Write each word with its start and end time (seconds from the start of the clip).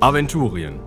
Aventurien. 0.00 0.80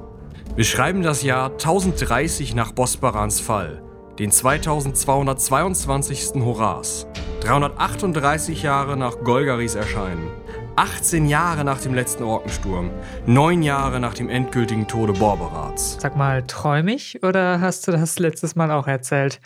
Wir 0.56 0.66
schreiben 0.66 1.02
das 1.02 1.24
Jahr 1.24 1.52
1030 1.52 2.56
nach 2.56 2.72
Bosbarans 2.72 3.40
Fall, 3.40 3.82
den 4.20 4.32
2222. 4.32 6.44
Horas, 6.44 7.08
338 7.42 8.64
Jahre 8.64 8.98
nach 8.98 9.24
Golgaris 9.24 9.76
Erscheinen, 9.76 10.28
18 10.76 11.28
Jahre 11.28 11.64
nach 11.64 11.80
dem 11.80 11.96
letzten 11.96 12.24
Orkensturm, 12.24 12.92
9 13.26 13.64
Jahre 13.64 14.00
nach 14.00 14.14
dem 14.14 14.30
endgültigen 14.30 14.88
Tode 14.88 15.14
Borberats. 15.14 15.98
Sag 16.00 16.16
mal, 16.16 16.46
träum 16.46 16.88
ich 16.88 17.24
oder 17.24 17.62
hast 17.62 17.88
du 17.88 17.92
das 17.92 18.20
letztes 18.20 18.56
Mal 18.56 18.72
auch 18.72 18.88
erzählt? 18.88 19.40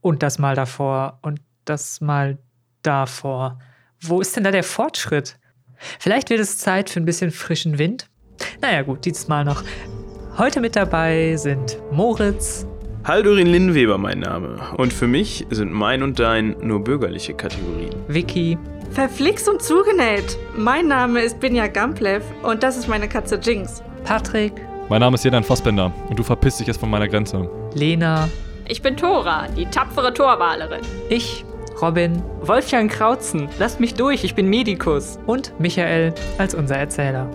Und 0.00 0.22
das 0.22 0.38
Mal 0.38 0.54
davor 0.54 1.18
und 1.22 1.40
das 1.64 2.00
Mal 2.00 2.38
davor. 2.82 3.58
Wo 4.00 4.20
ist 4.20 4.36
denn 4.36 4.44
da 4.44 4.50
der 4.50 4.64
Fortschritt? 4.64 5.38
Vielleicht 5.98 6.30
wird 6.30 6.40
es 6.40 6.58
Zeit 6.58 6.90
für 6.90 7.00
ein 7.00 7.04
bisschen 7.04 7.30
frischen 7.30 7.78
Wind? 7.78 8.08
Naja, 8.60 8.82
gut, 8.82 9.04
dieses 9.04 9.28
Mal 9.28 9.44
noch. 9.44 9.62
Heute 10.38 10.60
mit 10.60 10.76
dabei 10.76 11.36
sind 11.36 11.78
Moritz. 11.90 12.66
Haldurin 13.04 13.48
Linnweber 13.48 13.98
mein 13.98 14.20
Name. 14.20 14.60
Und 14.76 14.92
für 14.92 15.08
mich 15.08 15.44
sind 15.50 15.72
mein 15.72 16.02
und 16.02 16.18
dein 16.18 16.56
nur 16.62 16.84
bürgerliche 16.84 17.34
Kategorien. 17.34 17.94
Vicky. 18.08 18.56
Verflixt 18.92 19.48
und 19.48 19.62
zugenäht. 19.62 20.38
Mein 20.56 20.86
Name 20.86 21.20
ist 21.20 21.40
Binja 21.40 21.66
Gamplev 21.66 22.22
und 22.42 22.62
das 22.62 22.76
ist 22.76 22.88
meine 22.88 23.08
Katze 23.08 23.40
Jinx. 23.42 23.82
Patrick. 24.04 24.52
Mein 24.88 25.00
Name 25.00 25.14
ist 25.14 25.24
Jedan 25.24 25.42
Fassbender 25.42 25.92
und 26.08 26.18
du 26.18 26.22
verpisst 26.22 26.60
dich 26.60 26.66
jetzt 26.66 26.78
von 26.78 26.90
meiner 26.90 27.08
Grenze. 27.08 27.50
Lena. 27.74 28.28
Ich 28.68 28.82
bin 28.82 28.96
Tora, 28.96 29.48
die 29.56 29.66
tapfere 29.66 30.14
Torwalerin. 30.14 30.82
Ich. 31.08 31.44
Robin. 31.80 32.22
Wolfgang 32.42 32.90
Krautzen. 32.90 33.48
Lasst 33.58 33.80
mich 33.80 33.94
durch, 33.94 34.22
ich 34.24 34.34
bin 34.34 34.48
Medikus. 34.48 35.18
Und 35.26 35.58
Michael 35.58 36.14
als 36.38 36.54
unser 36.54 36.76
Erzähler. 36.76 37.28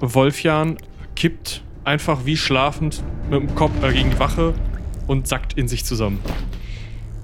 Wolfjan 0.00 0.76
kippt 1.14 1.62
einfach 1.84 2.24
wie 2.24 2.36
schlafend 2.36 3.02
mit 3.30 3.40
dem 3.40 3.54
Kopf 3.54 3.72
äh, 3.82 3.92
gegen 3.92 4.10
die 4.10 4.18
Wache 4.18 4.54
und 5.06 5.28
sackt 5.28 5.54
in 5.54 5.68
sich 5.68 5.84
zusammen. 5.84 6.20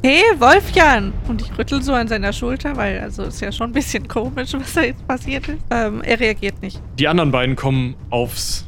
Hey, 0.02 0.22
Wolfjan! 0.38 1.12
Und 1.26 1.42
ich 1.42 1.58
rüttel 1.58 1.82
so 1.82 1.92
an 1.92 2.06
seiner 2.06 2.32
Schulter, 2.32 2.76
weil 2.76 3.00
also 3.00 3.24
ist 3.24 3.40
ja 3.40 3.50
schon 3.50 3.70
ein 3.70 3.72
bisschen 3.72 4.06
komisch, 4.06 4.52
was 4.52 4.74
da 4.74 4.82
jetzt 4.82 5.06
passiert 5.06 5.48
ist. 5.48 5.58
Ähm, 5.70 6.02
er 6.02 6.20
reagiert 6.20 6.60
nicht. 6.62 6.80
Die 6.98 7.08
anderen 7.08 7.32
beiden 7.32 7.56
kommen 7.56 7.96
aufs 8.10 8.66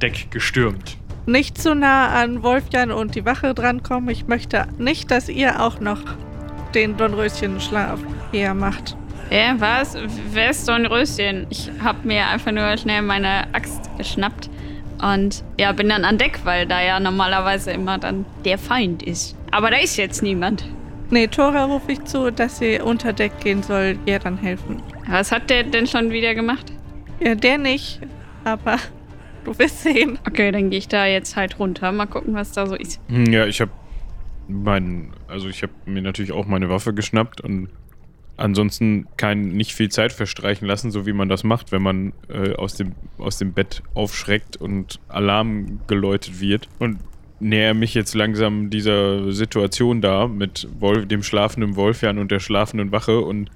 Deck 0.00 0.30
gestürmt. 0.30 0.96
Nicht 1.26 1.60
zu 1.60 1.74
nah 1.74 2.08
an 2.08 2.42
Wolfjan 2.42 2.90
und 2.90 3.14
die 3.14 3.24
Wache 3.24 3.54
drankommen. 3.54 4.08
Ich 4.08 4.26
möchte 4.26 4.66
nicht, 4.78 5.10
dass 5.10 5.28
ihr 5.28 5.62
auch 5.62 5.78
noch 5.80 6.00
den 6.74 6.96
Dornröschen-Schlaf 6.96 8.00
eher 8.32 8.54
macht. 8.54 8.96
Ja, 9.30 9.54
was? 9.58 9.96
Wer 10.32 10.50
ist 10.50 10.66
Dornröschen? 10.68 11.46
Ich 11.50 11.70
hab 11.82 12.04
mir 12.04 12.26
einfach 12.26 12.50
nur 12.52 12.76
schnell 12.76 13.02
meine 13.02 13.52
Axt 13.54 13.88
geschnappt 13.96 14.50
und 15.02 15.44
ja, 15.58 15.70
bin 15.72 15.88
dann 15.88 16.04
an 16.04 16.18
Deck, 16.18 16.40
weil 16.44 16.66
da 16.66 16.82
ja 16.82 16.98
normalerweise 16.98 17.70
immer 17.70 17.98
dann 17.98 18.24
der 18.44 18.58
Feind 18.58 19.02
ist. 19.02 19.36
Aber 19.52 19.70
da 19.70 19.76
ist 19.76 19.96
jetzt 19.96 20.22
niemand. 20.22 20.64
Nee, 21.10 21.26
Tora 21.28 21.64
rufe 21.64 21.92
ich 21.92 22.04
zu, 22.04 22.30
dass 22.32 22.58
sie 22.58 22.80
unter 22.80 23.12
Deck 23.12 23.38
gehen 23.40 23.62
soll, 23.62 23.98
ihr 24.06 24.18
dann 24.18 24.36
helfen. 24.36 24.82
Was 25.08 25.32
hat 25.32 25.48
der 25.50 25.62
denn 25.64 25.86
schon 25.86 26.10
wieder 26.10 26.34
gemacht? 26.34 26.72
Ja, 27.20 27.34
der 27.34 27.58
nicht, 27.58 28.00
aber 28.44 28.76
du 29.44 29.56
wirst 29.58 29.82
sehen. 29.82 30.18
Okay, 30.26 30.50
dann 30.50 30.70
gehe 30.70 30.78
ich 30.80 30.88
da 30.88 31.06
jetzt 31.06 31.36
halt 31.36 31.58
runter. 31.58 31.90
Mal 31.92 32.06
gucken, 32.06 32.34
was 32.34 32.52
da 32.52 32.66
so 32.66 32.74
ist. 32.74 33.00
Hm, 33.08 33.32
Ja, 33.32 33.46
ich 33.46 33.60
habe 33.60 33.70
mein, 34.48 35.12
also 35.28 35.48
ich 35.48 35.62
habe 35.62 35.72
mir 35.86 36.02
natürlich 36.02 36.32
auch 36.32 36.46
meine 36.46 36.68
Waffe 36.68 36.92
geschnappt 36.94 37.40
und 37.40 37.68
ansonsten 38.40 39.06
kein, 39.16 39.48
nicht 39.48 39.74
viel 39.74 39.90
Zeit 39.90 40.12
verstreichen 40.12 40.66
lassen, 40.66 40.90
so 40.90 41.06
wie 41.06 41.12
man 41.12 41.28
das 41.28 41.44
macht, 41.44 41.72
wenn 41.72 41.82
man 41.82 42.12
äh, 42.28 42.54
aus, 42.54 42.74
dem, 42.74 42.94
aus 43.18 43.38
dem 43.38 43.52
Bett 43.52 43.82
aufschreckt 43.94 44.56
und 44.56 44.98
Alarm 45.08 45.80
geläutet 45.86 46.40
wird. 46.40 46.68
Und 46.78 46.98
näher 47.38 47.74
mich 47.74 47.94
jetzt 47.94 48.14
langsam 48.14 48.70
dieser 48.70 49.32
Situation 49.32 50.00
da 50.00 50.26
mit 50.26 50.68
Wolf, 50.78 51.06
dem 51.06 51.22
schlafenden 51.22 51.76
Wolfjan 51.76 52.18
und 52.18 52.30
der 52.30 52.40
schlafenden 52.40 52.92
Wache 52.92 53.20
und 53.20 53.50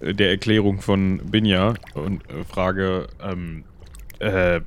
äh, 0.00 0.14
der 0.14 0.30
Erklärung 0.30 0.80
von 0.80 1.18
Binja 1.18 1.74
und 1.94 2.22
äh, 2.30 2.44
frage, 2.44 3.08
ähm, 3.22 3.64
äh, 4.18 4.60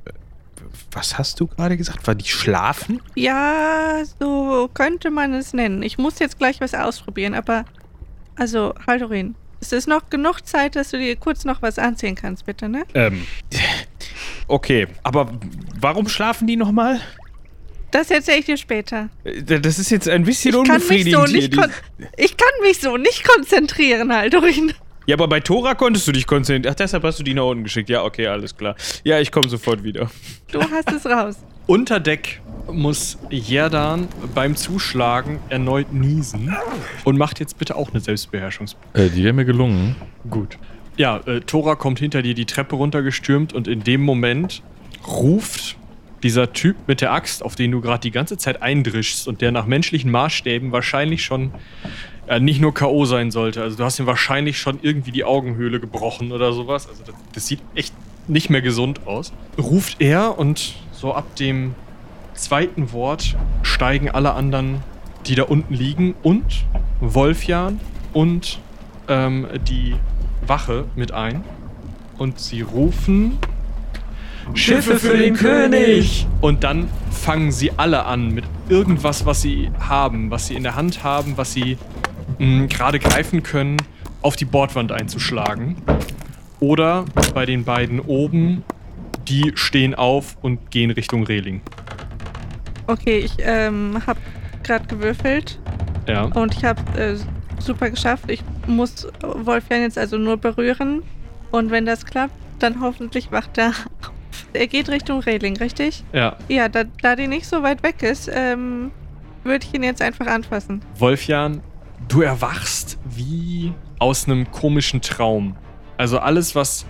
was 0.90 1.18
hast 1.18 1.38
du 1.40 1.46
gerade 1.46 1.76
gesagt? 1.76 2.06
War 2.06 2.14
die 2.14 2.28
schlafen? 2.28 3.00
Ja, 3.14 4.02
so 4.18 4.68
könnte 4.72 5.10
man 5.10 5.34
es 5.34 5.52
nennen. 5.52 5.82
Ich 5.82 5.98
muss 5.98 6.18
jetzt 6.18 6.38
gleich 6.38 6.60
was 6.60 6.74
ausprobieren, 6.74 7.34
aber 7.34 7.64
also, 8.36 8.74
Haldorin, 8.86 9.34
es 9.60 9.72
ist 9.72 9.88
noch 9.88 10.10
genug 10.10 10.46
Zeit, 10.46 10.76
dass 10.76 10.90
du 10.90 10.98
dir 10.98 11.16
kurz 11.16 11.44
noch 11.44 11.62
was 11.62 11.78
anziehen 11.78 12.14
kannst, 12.14 12.46
bitte, 12.46 12.68
ne? 12.68 12.84
Ähm, 12.94 13.26
okay, 14.48 14.86
aber 15.02 15.32
warum 15.80 16.08
schlafen 16.08 16.46
die 16.46 16.56
nochmal? 16.56 17.00
Das 17.90 18.10
erzähle 18.10 18.38
ich 18.40 18.46
dir 18.46 18.56
später. 18.56 19.08
Äh, 19.24 19.42
Das 19.42 19.78
ist 19.78 19.90
jetzt 19.90 20.08
ein 20.08 20.24
bisschen 20.24 20.50
Ich 20.50 20.56
kann, 20.56 20.62
mich 20.62 20.70
unbefriedigend 20.72 21.28
so 21.28 21.32
nicht 21.34 21.56
ich 22.16 22.36
kann 22.36 22.48
mich 22.62 22.80
so 22.80 22.96
nicht 22.96 23.24
konzentrieren, 23.26 24.12
Haldorin. 24.12 24.72
Ja, 25.06 25.14
aber 25.14 25.28
bei 25.28 25.38
Tora 25.40 25.74
konntest 25.74 26.06
du 26.08 26.12
dich 26.12 26.26
konzentrieren. 26.26 26.72
Ach, 26.72 26.76
deshalb 26.76 27.04
hast 27.04 27.20
du 27.20 27.22
die 27.22 27.32
nach 27.32 27.44
unten 27.44 27.62
geschickt. 27.64 27.88
Ja, 27.88 28.02
okay, 28.02 28.26
alles 28.26 28.56
klar. 28.56 28.74
Ja, 29.04 29.20
ich 29.20 29.30
komme 29.30 29.48
sofort 29.48 29.84
wieder. 29.84 30.10
Du 30.50 30.60
hast 30.60 30.90
es 30.90 31.06
raus. 31.06 31.36
Unter 31.66 31.98
Deck 31.98 32.40
muss 32.70 33.18
Jerdan 33.28 34.06
beim 34.36 34.54
Zuschlagen 34.54 35.40
erneut 35.48 35.92
niesen 35.92 36.54
und 37.04 37.18
macht 37.18 37.40
jetzt 37.40 37.58
bitte 37.58 37.74
auch 37.74 37.90
eine 37.90 38.00
Selbstbeherrschungsprobe. 38.00 38.98
Äh, 38.98 39.10
die 39.10 39.24
wäre 39.24 39.32
mir 39.32 39.44
gelungen. 39.44 39.96
Gut. 40.30 40.58
Ja, 40.96 41.18
äh, 41.26 41.40
Tora 41.40 41.74
kommt 41.74 41.98
hinter 41.98 42.22
dir 42.22 42.34
die 42.34 42.44
Treppe 42.44 42.76
runtergestürmt 42.76 43.52
und 43.52 43.66
in 43.66 43.82
dem 43.82 44.00
Moment 44.02 44.62
ruft 45.06 45.76
dieser 46.22 46.52
Typ 46.52 46.76
mit 46.86 47.00
der 47.00 47.12
Axt, 47.12 47.42
auf 47.42 47.56
den 47.56 47.72
du 47.72 47.80
gerade 47.80 48.00
die 48.00 48.10
ganze 48.12 48.36
Zeit 48.38 48.62
eindrischst 48.62 49.26
und 49.26 49.40
der 49.40 49.50
nach 49.50 49.66
menschlichen 49.66 50.10
Maßstäben 50.12 50.70
wahrscheinlich 50.70 51.24
schon 51.24 51.50
äh, 52.28 52.38
nicht 52.38 52.60
nur 52.60 52.74
K.O. 52.74 53.06
sein 53.06 53.32
sollte. 53.32 53.62
Also 53.62 53.76
du 53.76 53.84
hast 53.84 53.98
ihm 53.98 54.06
wahrscheinlich 54.06 54.58
schon 54.58 54.78
irgendwie 54.82 55.10
die 55.10 55.24
Augenhöhle 55.24 55.80
gebrochen 55.80 56.30
oder 56.30 56.52
sowas. 56.52 56.88
Also 56.88 57.02
das, 57.04 57.14
das 57.32 57.46
sieht 57.48 57.60
echt 57.74 57.92
nicht 58.28 58.50
mehr 58.50 58.62
gesund 58.62 59.06
aus. 59.06 59.32
Ruft 59.58 60.00
er 60.00 60.38
und 60.38 60.74
so 60.96 61.14
ab 61.14 61.36
dem 61.36 61.74
zweiten 62.34 62.92
Wort 62.92 63.36
steigen 63.62 64.10
alle 64.10 64.34
anderen, 64.34 64.82
die 65.26 65.34
da 65.34 65.44
unten 65.44 65.74
liegen 65.74 66.14
und 66.22 66.64
Wolfjan 67.00 67.80
und 68.12 68.60
ähm, 69.08 69.46
die 69.68 69.94
Wache 70.46 70.84
mit 70.96 71.12
ein. 71.12 71.44
Und 72.18 72.40
sie 72.40 72.62
rufen 72.62 73.38
Schiffe 74.54 74.98
für 74.98 75.16
den 75.16 75.34
König! 75.34 76.26
Und 76.40 76.64
dann 76.64 76.88
fangen 77.10 77.50
sie 77.52 77.72
alle 77.76 78.04
an 78.06 78.32
mit 78.32 78.44
irgendwas, 78.68 79.26
was 79.26 79.42
sie 79.42 79.70
haben, 79.78 80.30
was 80.30 80.46
sie 80.46 80.54
in 80.54 80.62
der 80.62 80.76
Hand 80.76 81.02
haben, 81.02 81.36
was 81.36 81.52
sie 81.52 81.76
mh, 82.38 82.66
gerade 82.66 82.98
greifen 82.98 83.42
können, 83.42 83.76
auf 84.22 84.36
die 84.36 84.44
Bordwand 84.44 84.92
einzuschlagen. 84.92 85.76
Oder 86.60 87.04
bei 87.34 87.44
den 87.44 87.64
beiden 87.64 88.00
oben, 88.00 88.62
die 89.28 89.52
stehen 89.54 89.94
auf 89.94 90.36
und 90.42 90.70
gehen 90.70 90.90
Richtung 90.90 91.24
Reling. 91.24 91.60
Okay, 92.86 93.18
ich 93.18 93.34
ähm, 93.40 94.00
habe 94.06 94.20
gerade 94.62 94.86
gewürfelt 94.86 95.58
Ja. 96.06 96.24
und 96.24 96.54
ich 96.56 96.64
habe 96.64 96.80
äh, 97.00 97.16
super 97.60 97.90
geschafft. 97.90 98.30
Ich 98.30 98.42
muss 98.66 99.08
Wolfjan 99.22 99.80
jetzt 99.82 99.98
also 99.98 100.18
nur 100.18 100.36
berühren 100.36 101.02
und 101.50 101.70
wenn 101.70 101.86
das 101.86 102.04
klappt, 102.06 102.34
dann 102.58 102.80
hoffentlich 102.80 103.32
wacht 103.32 103.58
er 103.58 103.68
auf. 103.70 104.12
Er 104.52 104.66
geht 104.68 104.88
Richtung 104.88 105.20
Reling, 105.20 105.56
richtig? 105.56 106.04
Ja. 106.12 106.36
Ja, 106.48 106.68
da, 106.68 106.84
da 107.02 107.16
die 107.16 107.26
nicht 107.26 107.46
so 107.46 107.62
weit 107.62 107.82
weg 107.82 108.02
ist, 108.02 108.30
ähm, 108.32 108.90
würde 109.44 109.66
ich 109.66 109.74
ihn 109.74 109.82
jetzt 109.82 110.00
einfach 110.00 110.26
anfassen. 110.26 110.82
Wolfjan, 110.98 111.60
du 112.08 112.22
erwachst 112.22 112.98
wie 113.04 113.72
aus 113.98 114.26
einem 114.26 114.50
komischen 114.50 115.00
Traum. 115.02 115.56
Also 115.98 116.18
alles, 116.18 116.54
was 116.54 116.86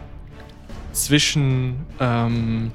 zwischen 0.96 1.76
ähm, 2.00 2.72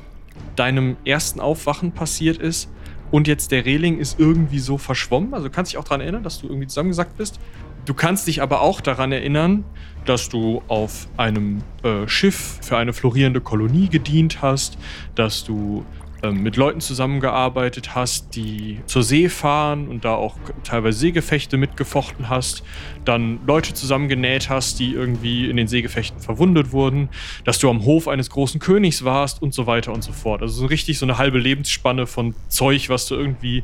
deinem 0.55 0.97
ersten 1.05 1.39
Aufwachen 1.39 1.91
passiert 1.91 2.37
ist 2.37 2.69
und 3.11 3.27
jetzt 3.27 3.51
der 3.51 3.65
Reling 3.65 3.97
ist 3.97 4.19
irgendwie 4.19 4.59
so 4.59 4.77
verschwommen. 4.77 5.33
Also 5.33 5.47
du 5.47 5.53
kannst 5.53 5.71
dich 5.71 5.77
auch 5.77 5.83
daran 5.83 6.01
erinnern, 6.01 6.23
dass 6.23 6.39
du 6.39 6.47
irgendwie 6.47 6.67
zusammengesackt 6.67 7.17
bist. 7.17 7.39
Du 7.85 7.93
kannst 7.93 8.27
dich 8.27 8.41
aber 8.41 8.61
auch 8.61 8.79
daran 8.79 9.11
erinnern, 9.11 9.65
dass 10.05 10.29
du 10.29 10.61
auf 10.67 11.07
einem 11.17 11.63
äh, 11.83 12.07
Schiff 12.07 12.59
für 12.61 12.77
eine 12.77 12.93
florierende 12.93 13.41
Kolonie 13.41 13.89
gedient 13.89 14.41
hast, 14.41 14.77
dass 15.15 15.43
du 15.43 15.83
mit 16.29 16.55
Leuten 16.57 16.81
zusammengearbeitet 16.81 17.95
hast, 17.95 18.35
die 18.35 18.79
zur 18.85 19.01
See 19.01 19.27
fahren 19.29 19.87
und 19.87 20.05
da 20.05 20.13
auch 20.13 20.35
teilweise 20.63 20.99
Seegefechte 20.99 21.57
mitgefochten 21.57 22.29
hast, 22.29 22.63
dann 23.05 23.39
Leute 23.47 23.73
zusammengenäht 23.73 24.49
hast, 24.49 24.79
die 24.79 24.93
irgendwie 24.93 25.49
in 25.49 25.57
den 25.57 25.67
Seegefechten 25.67 26.19
verwundet 26.21 26.71
wurden, 26.71 27.09
dass 27.45 27.57
du 27.57 27.69
am 27.69 27.83
Hof 27.85 28.07
eines 28.07 28.29
großen 28.29 28.59
Königs 28.59 29.03
warst 29.03 29.41
und 29.41 29.53
so 29.53 29.65
weiter 29.65 29.93
und 29.93 30.03
so 30.03 30.11
fort. 30.11 30.41
Also 30.43 30.53
so 30.61 30.65
richtig 30.67 30.99
so 30.99 31.05
eine 31.07 31.17
halbe 31.17 31.39
Lebensspanne 31.39 32.05
von 32.05 32.35
Zeug, 32.49 32.89
was 32.89 33.07
du 33.07 33.15
irgendwie 33.15 33.63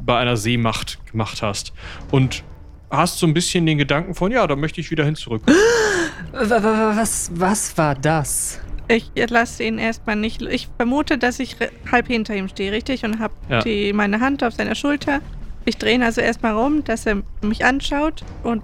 bei 0.00 0.16
einer 0.18 0.36
Seemacht 0.36 0.98
gemacht 1.10 1.42
hast. 1.42 1.72
Und 2.10 2.44
hast 2.90 3.18
so 3.18 3.26
ein 3.26 3.34
bisschen 3.34 3.66
den 3.66 3.76
Gedanken 3.76 4.14
von, 4.14 4.32
ja, 4.32 4.46
da 4.46 4.56
möchte 4.56 4.80
ich 4.80 4.90
wieder 4.90 5.04
hin 5.04 5.14
zurück. 5.16 5.42
Wa- 6.32 6.48
wa- 6.50 6.62
wa- 6.62 6.92
Was, 6.96 7.30
was 7.34 7.76
war 7.76 7.94
das? 7.94 8.60
Ich 8.88 9.10
lasse 9.28 9.64
ihn 9.64 9.78
erstmal 9.78 10.16
nicht. 10.16 10.40
Ich 10.42 10.68
vermute, 10.76 11.18
dass 11.18 11.38
ich 11.40 11.56
halb 11.92 12.06
hinter 12.06 12.34
ihm 12.34 12.48
stehe, 12.48 12.72
richtig? 12.72 13.04
Und 13.04 13.18
habe 13.18 13.34
Ja. 13.48 13.60
die 13.60 13.92
meine 13.92 14.20
Hand 14.20 14.42
auf 14.42 14.54
seiner 14.54 14.74
Schulter. 14.74 15.20
Ich 15.66 15.76
drehe 15.76 15.94
ihn 15.94 16.02
also 16.02 16.20
erstmal 16.22 16.54
rum, 16.54 16.82
dass 16.84 17.04
er 17.04 17.22
mich 17.42 17.64
anschaut 17.64 18.24
und 18.42 18.62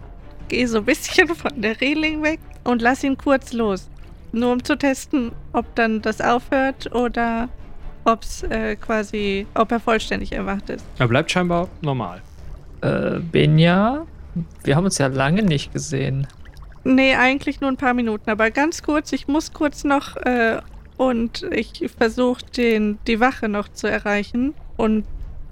gehe 0.48 0.66
so 0.66 0.78
ein 0.78 0.84
bisschen 0.86 1.28
von 1.34 1.60
der 1.60 1.78
Reling 1.80 2.22
weg 2.22 2.40
und 2.64 2.80
lasse 2.80 3.06
ihn 3.06 3.18
kurz 3.18 3.52
los. 3.52 3.90
Nur 4.32 4.52
um 4.52 4.64
zu 4.64 4.76
testen, 4.76 5.30
ob 5.52 5.74
dann 5.76 6.00
das 6.02 6.20
aufhört 6.20 6.92
oder 6.94 7.48
ob 8.04 8.22
es 8.22 8.42
äh, 8.44 8.76
quasi, 8.76 9.46
ob 9.54 9.70
er 9.72 9.80
vollständig 9.80 10.32
erwacht 10.32 10.70
ist. 10.70 10.84
Er 10.98 11.06
bleibt 11.08 11.30
scheinbar 11.30 11.68
normal. 11.82 12.20
Äh, 12.80 13.18
Benja? 13.20 14.06
Wir 14.64 14.76
haben 14.76 14.84
uns 14.84 14.98
ja 14.98 15.06
lange 15.06 15.42
nicht 15.42 15.72
gesehen. 15.72 16.26
Nee, 16.84 17.14
eigentlich 17.14 17.60
nur 17.60 17.70
ein 17.70 17.78
paar 17.78 17.94
Minuten, 17.94 18.28
aber 18.28 18.50
ganz 18.50 18.82
kurz, 18.82 19.12
ich 19.12 19.26
muss 19.26 19.52
kurz 19.52 19.84
noch 19.84 20.16
äh, 20.16 20.60
und 20.98 21.46
ich 21.50 21.82
versuche 21.96 22.44
den 22.44 22.98
die 23.06 23.20
Wache 23.20 23.48
noch 23.48 23.68
zu 23.68 23.86
erreichen 23.86 24.54
und 24.76 25.04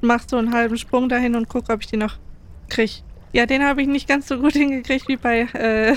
mach 0.02 0.28
so 0.28 0.36
einen 0.36 0.52
halben 0.52 0.76
Sprung 0.76 1.08
dahin 1.08 1.34
und 1.34 1.48
gucke, 1.48 1.72
ob 1.72 1.80
ich 1.80 1.86
die 1.86 1.96
noch 1.96 2.16
krieg. 2.68 3.02
Ja, 3.32 3.46
den 3.46 3.64
habe 3.64 3.80
ich 3.80 3.88
nicht 3.88 4.06
ganz 4.06 4.28
so 4.28 4.38
gut 4.38 4.52
hingekriegt 4.52 5.08
wie 5.08 5.16
bei 5.16 5.40
äh, 5.54 5.96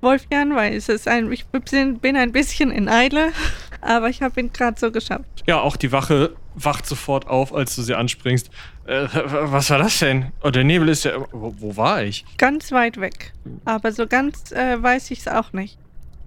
Wolfjan, 0.00 0.54
weil 0.54 0.74
es 0.74 0.88
ist 0.88 1.06
ein, 1.06 1.30
ich 1.30 1.46
bin 1.46 2.16
ein 2.16 2.32
bisschen 2.32 2.70
in 2.70 2.88
Eile, 2.88 3.32
aber 3.80 4.08
ich 4.08 4.22
habe 4.22 4.40
ihn 4.40 4.52
gerade 4.52 4.78
so 4.78 4.90
geschafft. 4.90 5.44
Ja, 5.46 5.60
auch 5.60 5.76
die 5.76 5.92
Wache 5.92 6.34
wacht 6.54 6.86
sofort 6.86 7.26
auf, 7.28 7.54
als 7.54 7.76
du 7.76 7.82
sie 7.82 7.94
anspringst. 7.94 8.50
Äh, 8.86 9.06
was 9.12 9.70
war 9.70 9.78
das 9.78 9.98
denn? 9.98 10.32
Oh, 10.42 10.50
der 10.50 10.64
Nebel 10.64 10.88
ist 10.88 11.04
ja. 11.04 11.12
Wo, 11.32 11.54
wo 11.58 11.76
war 11.76 12.02
ich? 12.02 12.24
Ganz 12.38 12.72
weit 12.72 13.00
weg, 13.00 13.32
aber 13.64 13.92
so 13.92 14.06
ganz 14.06 14.52
äh, 14.52 14.82
weiß 14.82 15.10
ich 15.10 15.20
es 15.20 15.28
auch 15.28 15.52
nicht. 15.52 15.78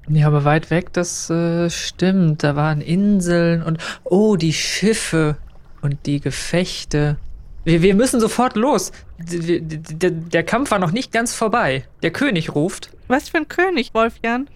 Ja, 0.08 0.28
aber 0.28 0.44
weit 0.44 0.72
weg, 0.72 0.92
das 0.94 1.30
äh, 1.30 1.70
stimmt. 1.70 2.44
Da 2.44 2.56
waren 2.56 2.82
Inseln 2.82 3.62
und. 3.64 3.78
Oh, 4.04 4.36
die 4.36 4.54
Schiffe 4.54 5.38
und 5.82 6.06
die 6.06 6.20
Gefechte. 6.20 7.18
Wir, 7.66 7.82
wir 7.82 7.94
müssen 7.94 8.20
sofort 8.20 8.56
los. 8.56 8.92
D- 9.20 9.60
d- 9.60 9.78
d- 9.78 10.10
Der 10.12 10.44
Kampf 10.44 10.72
war 10.72 10.80
noch 10.80 10.92
nicht 10.92 11.12
ganz 11.12 11.36
vorbei. 11.36 11.84
Der 12.02 12.12
König 12.12 12.56
ruft. 12.56 12.90
Was 13.08 13.30
für 13.30 13.38
ein 13.38 13.48
König, 13.50 13.94
Wolfjan? 13.94 14.50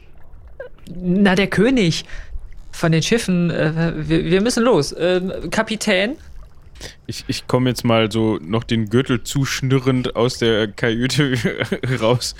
Na, 0.96 1.36
der 1.36 1.48
König 1.48 2.06
von 2.74 2.92
den 2.92 3.02
Schiffen. 3.02 3.50
Äh, 3.50 3.94
wir, 3.96 4.26
wir 4.26 4.42
müssen 4.42 4.64
los. 4.64 4.94
Ähm, 4.98 5.32
Kapitän? 5.50 6.18
Ich, 7.08 7.24
ich 7.28 7.48
komme 7.48 7.70
jetzt 7.70 7.86
mal 7.86 8.12
so 8.12 8.40
noch 8.42 8.64
den 8.64 8.90
Gürtel 8.90 9.24
zuschnürrend 9.24 10.16
aus 10.16 10.38
der 10.38 10.68
Kajüte 10.68 11.38
raus 12.02 12.36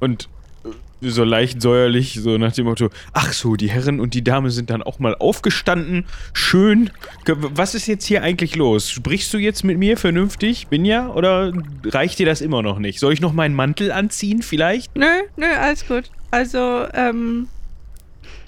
und 0.00 0.28
äh, 0.64 1.08
so 1.08 1.22
leicht 1.22 1.60
säuerlich, 1.60 2.18
so 2.20 2.38
nach 2.38 2.52
dem 2.52 2.64
Motto, 2.64 2.88
ach 3.12 3.32
so, 3.32 3.56
die 3.56 3.70
Herren 3.70 4.00
und 4.00 4.14
die 4.14 4.24
Dame 4.24 4.50
sind 4.50 4.70
dann 4.70 4.82
auch 4.82 4.98
mal 4.98 5.14
aufgestanden. 5.14 6.06
Schön. 6.32 6.90
Was 7.26 7.74
ist 7.74 7.86
jetzt 7.86 8.06
hier 8.06 8.22
eigentlich 8.22 8.56
los? 8.56 8.90
Sprichst 8.90 9.32
du 9.32 9.38
jetzt 9.38 9.64
mit 9.64 9.78
mir 9.78 9.96
vernünftig, 9.96 10.68
Binja? 10.68 11.10
Oder 11.10 11.52
reicht 11.84 12.18
dir 12.18 12.26
das 12.26 12.40
immer 12.40 12.62
noch 12.62 12.78
nicht? 12.78 12.98
Soll 12.98 13.12
ich 13.12 13.20
noch 13.20 13.34
meinen 13.34 13.54
Mantel 13.54 13.92
anziehen 13.92 14.42
vielleicht? 14.42 14.96
Nö, 14.96 15.06
nö, 15.36 15.46
alles 15.46 15.86
gut. 15.86 16.10
Also, 16.30 16.86
ähm, 16.94 17.48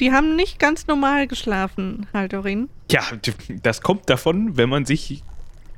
die 0.00 0.12
haben 0.12 0.36
nicht 0.36 0.58
ganz 0.58 0.86
normal 0.86 1.26
geschlafen, 1.26 2.06
Haldorin. 2.12 2.68
Ja, 2.90 3.02
das 3.62 3.80
kommt 3.80 4.08
davon, 4.10 4.56
wenn 4.56 4.68
man 4.68 4.84
sich 4.84 5.22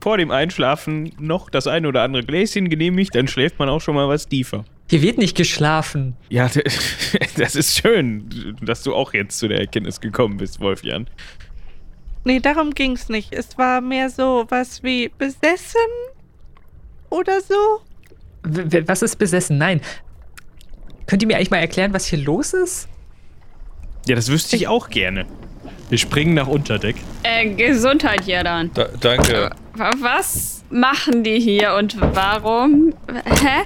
vor 0.00 0.17
dem 0.19 0.31
Einschlafen 0.31 1.12
noch 1.19 1.50
das 1.50 1.67
ein 1.67 1.85
oder 1.87 2.03
andere 2.03 2.23
Gläschen 2.25 2.69
genehmigt, 2.69 3.15
dann 3.15 3.26
schläft 3.29 3.59
man 3.59 3.69
auch 3.69 3.81
schon 3.81 3.94
mal 3.94 4.09
was 4.09 4.29
tiefer. 4.29 4.65
Hier 4.91 5.03
wird 5.03 5.19
nicht 5.19 5.37
geschlafen. 5.37 6.17
Ja, 6.29 6.49
das 7.37 7.56
ist 7.56 7.76
schön, 7.79 8.56
dass 8.62 8.82
du 8.85 8.94
auch 8.94 9.12
jetzt 9.12 9.38
zu 9.38 9.49
der 9.49 9.59
Erkenntnis 9.61 10.00
gekommen 10.00 10.37
bist, 10.37 10.61
Wolfjan. 10.61 11.09
Nee, 12.25 12.41
darum 12.41 12.75
ging's 12.75 13.09
nicht. 13.09 13.32
Es 13.32 13.59
war 13.59 13.81
mehr 13.81 14.09
so 14.11 14.47
was 14.49 14.82
wie 14.82 15.11
besessen 15.19 15.81
oder 17.11 17.41
so. 17.41 17.55
W- 18.44 18.82
was 18.87 19.03
ist 19.03 19.17
besessen? 19.17 19.59
Nein. 19.59 19.81
Könnt 21.06 21.23
ihr 21.23 21.26
mir 21.26 21.37
eigentlich 21.37 21.50
mal 21.50 21.59
erklären, 21.59 21.93
was 21.93 22.06
hier 22.06 22.19
los 22.19 22.53
ist? 22.53 22.88
Ja, 24.06 24.14
das 24.16 24.30
wüsste 24.30 24.56
ich 24.56 24.68
auch 24.68 24.88
gerne. 24.90 25.26
Wir 25.90 25.98
springen 25.98 26.34
nach 26.34 26.46
Unterdeck. 26.46 26.96
Äh, 27.22 27.50
Gesundheit, 27.54 28.26
Jadan. 28.26 28.70
Da, 28.74 28.88
danke. 29.00 29.50
Wa- 29.74 29.90
Was 30.00 30.64
machen 30.70 31.24
die 31.24 31.40
hier 31.40 31.74
und 31.74 31.96
warum? 32.00 32.92
Hä? 33.24 33.62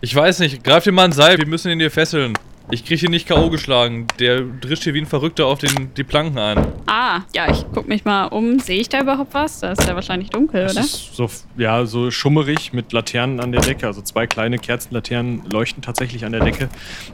Ich 0.00 0.14
weiß 0.14 0.40
nicht, 0.40 0.64
greif 0.64 0.84
dir 0.84 0.92
mal 0.92 1.04
ein 1.04 1.12
Seil, 1.12 1.38
wir 1.38 1.46
müssen 1.46 1.70
ihn 1.70 1.78
hier 1.80 1.90
fesseln. 1.90 2.34
Ich 2.70 2.84
krieg 2.84 3.02
ihn 3.02 3.10
nicht 3.10 3.26
K.O. 3.28 3.50
geschlagen. 3.50 4.06
Der 4.18 4.40
drischt 4.40 4.84
hier 4.84 4.94
wie 4.94 5.00
ein 5.00 5.06
Verrückter 5.06 5.46
auf 5.46 5.58
den, 5.58 5.92
die 5.94 6.04
Planken 6.04 6.38
ein. 6.38 6.66
Ah, 6.86 7.20
ja, 7.34 7.50
ich 7.50 7.64
guck 7.74 7.86
mich 7.88 8.04
mal 8.04 8.26
um. 8.26 8.58
Sehe 8.60 8.80
ich 8.80 8.88
da 8.88 9.00
überhaupt 9.00 9.34
was? 9.34 9.60
Da 9.60 9.72
ist 9.72 9.86
ja 9.86 9.94
wahrscheinlich 9.94 10.30
dunkel, 10.30 10.62
Es 10.62 10.72
oder? 10.72 10.80
ist 10.80 11.16
so, 11.16 11.28
ja, 11.56 11.84
so 11.84 12.10
schummerig 12.10 12.72
mit 12.72 12.92
Laternen 12.92 13.40
an 13.40 13.52
der 13.52 13.60
Decke. 13.60 13.86
Also 13.86 14.00
zwei 14.00 14.26
kleine 14.26 14.58
Kerzenlaternen 14.58 15.42
leuchten 15.50 15.82
tatsächlich 15.82 16.24
an 16.24 16.32
der 16.32 16.44
Decke. 16.44 16.68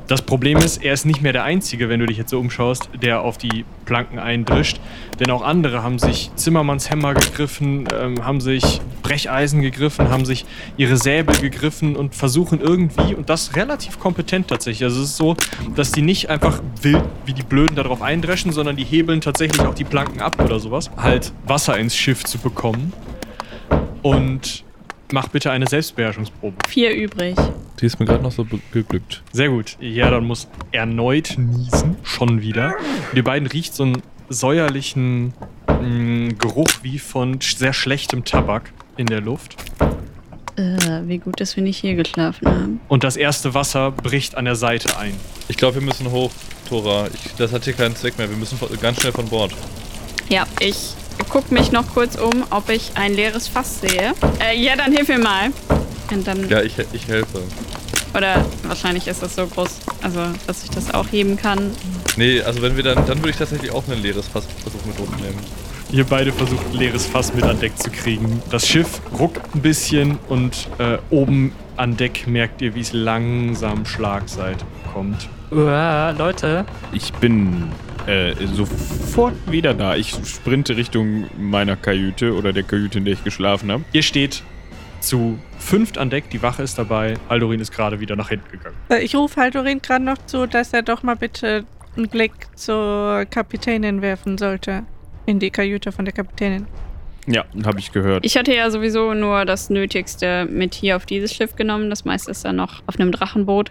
Das 0.06 0.22
Problem 0.22 0.58
ist, 0.58 0.84
er 0.84 0.92
ist 0.94 1.06
nicht 1.06 1.22
mehr 1.22 1.32
der 1.32 1.44
Einzige, 1.44 1.88
wenn 1.88 1.98
du 2.00 2.06
dich 2.06 2.18
jetzt 2.18 2.30
so 2.30 2.38
umschaust, 2.38 2.88
der 3.02 3.22
auf 3.22 3.38
die 3.38 3.64
Planken 3.84 4.18
eindrischt. 4.18 4.78
Denn 5.18 5.30
auch 5.30 5.42
andere 5.42 5.82
haben 5.82 5.98
sich 5.98 6.30
Zimmermannshämmer 6.36 7.14
gegriffen, 7.14 7.88
ähm, 8.00 8.24
haben 8.24 8.40
sich 8.40 8.80
Brecheisen 9.02 9.62
gegriffen, 9.62 10.10
haben 10.10 10.24
sich 10.24 10.44
ihre 10.76 10.96
Säbel 10.96 11.36
gegriffen 11.40 11.96
und 11.96 12.14
versuchen 12.14 12.60
irgendwie, 12.60 13.14
und 13.14 13.28
das 13.28 13.56
relativ 13.56 13.98
kompetent 13.98 14.48
tatsächlich. 14.48 14.84
Also 14.84 15.02
es 15.02 15.08
ist 15.10 15.16
so, 15.16 15.34
dass 15.74 15.92
die 15.92 16.02
nicht 16.02 16.30
einfach 16.30 16.60
wild 16.82 17.04
wie 17.26 17.32
die 17.32 17.42
Blöden 17.42 17.76
darauf 17.76 18.02
eindreschen, 18.02 18.52
sondern 18.52 18.76
die 18.76 18.84
hebeln 18.84 19.20
tatsächlich 19.20 19.60
auch 19.66 19.74
die 19.74 19.84
Planken 19.84 20.20
ab 20.20 20.40
oder 20.42 20.60
sowas. 20.60 20.90
Halt 20.96 21.32
Wasser 21.46 21.78
ins 21.78 21.96
Schiff 21.96 22.24
zu 22.24 22.38
bekommen. 22.38 22.92
Und 24.02 24.64
mach 25.12 25.28
bitte 25.28 25.50
eine 25.50 25.66
Selbstbeherrschungsprobe. 25.66 26.56
Vier 26.68 26.94
übrig. 26.94 27.36
Die 27.80 27.86
ist 27.86 28.00
mir 28.00 28.06
gerade 28.06 28.22
noch 28.22 28.32
so 28.32 28.46
geglückt. 28.72 29.22
Sehr 29.32 29.50
gut. 29.50 29.76
Jadon 29.80 30.24
muss 30.24 30.48
erneut 30.72 31.36
niesen. 31.38 31.96
Schon 32.02 32.42
wieder. 32.42 32.74
Und 33.10 33.16
ihr 33.16 33.24
beiden 33.24 33.46
riecht 33.48 33.74
so 33.74 33.84
einen 33.84 34.02
säuerlichen 34.28 35.32
mh, 35.68 36.34
Geruch 36.38 36.70
wie 36.82 36.98
von 36.98 37.40
sehr 37.40 37.72
schlechtem 37.72 38.24
Tabak 38.24 38.72
in 38.96 39.06
der 39.06 39.20
Luft. 39.20 39.56
Äh, 40.58 41.06
wie 41.06 41.18
gut, 41.18 41.40
dass 41.40 41.54
wir 41.54 41.62
nicht 41.62 41.78
hier 41.78 41.94
geschlafen 41.94 42.48
haben. 42.48 42.80
Und 42.88 43.04
das 43.04 43.16
erste 43.16 43.54
Wasser 43.54 43.92
bricht 43.92 44.36
an 44.36 44.44
der 44.44 44.56
Seite 44.56 44.98
ein. 44.98 45.14
Ich 45.46 45.56
glaube, 45.56 45.76
wir 45.76 45.82
müssen 45.82 46.10
hoch, 46.10 46.32
Tora. 46.68 47.06
Ich, 47.14 47.34
das 47.36 47.52
hat 47.52 47.64
hier 47.64 47.74
keinen 47.74 47.94
Zweck 47.94 48.18
mehr. 48.18 48.28
Wir 48.28 48.36
müssen 48.36 48.58
ganz 48.80 49.00
schnell 49.00 49.12
von 49.12 49.28
Bord. 49.28 49.52
Ja, 50.28 50.46
ich 50.58 50.94
guck 51.28 51.52
mich 51.52 51.70
noch 51.70 51.86
kurz 51.94 52.16
um, 52.16 52.44
ob 52.50 52.68
ich 52.70 52.90
ein 52.96 53.14
leeres 53.14 53.46
Fass 53.46 53.80
sehe. 53.80 54.14
Äh, 54.40 54.60
ja, 54.60 54.74
dann 54.74 54.92
hilf 54.92 55.08
mir 55.08 55.18
mal. 55.18 55.50
Und 56.10 56.26
dann. 56.26 56.48
Ja, 56.48 56.60
ich, 56.62 56.74
ich 56.92 57.06
helfe. 57.06 57.40
Oder 58.14 58.44
wahrscheinlich 58.64 59.06
ist 59.06 59.22
das 59.22 59.36
so 59.36 59.46
groß, 59.46 59.68
also 60.02 60.20
dass 60.46 60.64
ich 60.64 60.70
das 60.70 60.92
auch 60.92 61.06
heben 61.12 61.36
kann. 61.36 61.70
Nee, 62.16 62.40
also 62.40 62.62
wenn 62.62 62.74
wir 62.74 62.82
dann, 62.82 63.06
dann 63.06 63.18
würde 63.18 63.30
ich 63.30 63.36
tatsächlich 63.36 63.70
auch 63.70 63.86
ein 63.88 64.02
leeres 64.02 64.26
Fass 64.26 64.44
versuchen 64.62 64.88
mit 64.88 64.98
hochnehmen. 64.98 65.38
Ihr 65.90 66.04
beide 66.04 66.32
versucht, 66.32 66.66
ein 66.66 66.74
leeres 66.74 67.06
Fass 67.06 67.32
mit 67.32 67.44
an 67.44 67.58
Deck 67.60 67.78
zu 67.78 67.90
kriegen. 67.90 68.42
Das 68.50 68.68
Schiff 68.68 69.00
ruckt 69.18 69.40
ein 69.54 69.62
bisschen 69.62 70.18
und 70.28 70.68
äh, 70.78 70.98
oben 71.08 71.52
an 71.76 71.96
Deck 71.96 72.26
merkt 72.26 72.60
ihr, 72.60 72.74
wie 72.74 72.80
es 72.80 72.92
langsam 72.92 73.86
Schlagseite 73.86 74.66
kommt. 74.92 75.28
Uah, 75.50 76.10
Leute. 76.10 76.66
Ich 76.92 77.10
bin 77.14 77.70
äh, 78.06 78.34
sofort 78.52 79.34
wieder 79.50 79.72
da. 79.72 79.96
Ich 79.96 80.10
sprinte 80.26 80.76
Richtung 80.76 81.24
meiner 81.38 81.74
Kajüte 81.76 82.34
oder 82.34 82.52
der 82.52 82.64
Kajüte, 82.64 82.98
in 82.98 83.06
der 83.06 83.14
ich 83.14 83.24
geschlafen 83.24 83.72
habe. 83.72 83.82
Ihr 83.92 84.02
steht 84.02 84.42
zu 85.00 85.38
fünft 85.58 85.96
an 85.96 86.10
Deck, 86.10 86.28
die 86.28 86.42
Wache 86.42 86.62
ist 86.64 86.76
dabei. 86.78 87.14
Aldorin 87.30 87.60
ist 87.60 87.72
gerade 87.72 87.98
wieder 88.00 88.14
nach 88.14 88.28
hinten 88.28 88.50
gegangen. 88.50 88.76
Äh, 88.90 88.98
Ich 89.04 89.14
rufe 89.16 89.40
Haldorin 89.40 89.80
gerade 89.80 90.04
noch 90.04 90.18
zu, 90.26 90.46
dass 90.46 90.74
er 90.74 90.82
doch 90.82 91.02
mal 91.02 91.16
bitte 91.16 91.64
einen 91.96 92.08
Blick 92.08 92.32
zur 92.56 93.24
Kapitänin 93.30 94.02
werfen 94.02 94.36
sollte. 94.36 94.82
In 95.28 95.38
die 95.38 95.50
Kajüte 95.50 95.92
von 95.92 96.06
der 96.06 96.14
Kapitänin. 96.14 96.66
Ja, 97.26 97.44
habe 97.62 97.78
ich 97.78 97.92
gehört. 97.92 98.24
Ich 98.24 98.38
hatte 98.38 98.54
ja 98.54 98.70
sowieso 98.70 99.12
nur 99.12 99.44
das 99.44 99.68
Nötigste 99.68 100.46
mit 100.46 100.74
hier 100.74 100.96
auf 100.96 101.04
dieses 101.04 101.34
Schiff 101.34 101.54
genommen. 101.54 101.90
Das 101.90 102.06
meiste 102.06 102.30
ist 102.30 102.46
dann 102.46 102.56
noch 102.56 102.82
auf 102.86 102.98
einem 102.98 103.12
Drachenboot. 103.12 103.70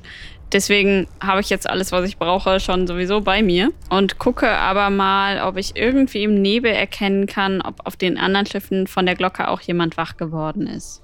Deswegen 0.52 1.08
habe 1.20 1.42
ich 1.42 1.50
jetzt 1.50 1.68
alles, 1.68 1.92
was 1.92 2.08
ich 2.08 2.18
brauche, 2.18 2.60
schon 2.60 2.86
sowieso 2.86 3.22
bei 3.22 3.42
mir. 3.42 3.72
Und 3.90 4.20
gucke 4.20 4.48
aber 4.48 4.92
mal, 4.92 5.42
ob 5.42 5.58
ich 5.58 5.76
irgendwie 5.76 6.22
im 6.22 6.40
Nebel 6.44 6.72
erkennen 6.72 7.26
kann, 7.26 7.62
ob 7.62 7.88
auf 7.88 7.96
den 7.96 8.20
anderen 8.20 8.46
Schiffen 8.46 8.86
von 8.86 9.08
der 9.08 9.16
Glocke 9.16 9.48
auch 9.48 9.62
jemand 9.62 9.98
wach 9.98 10.16
geworden 10.16 10.68
ist. 10.68 11.02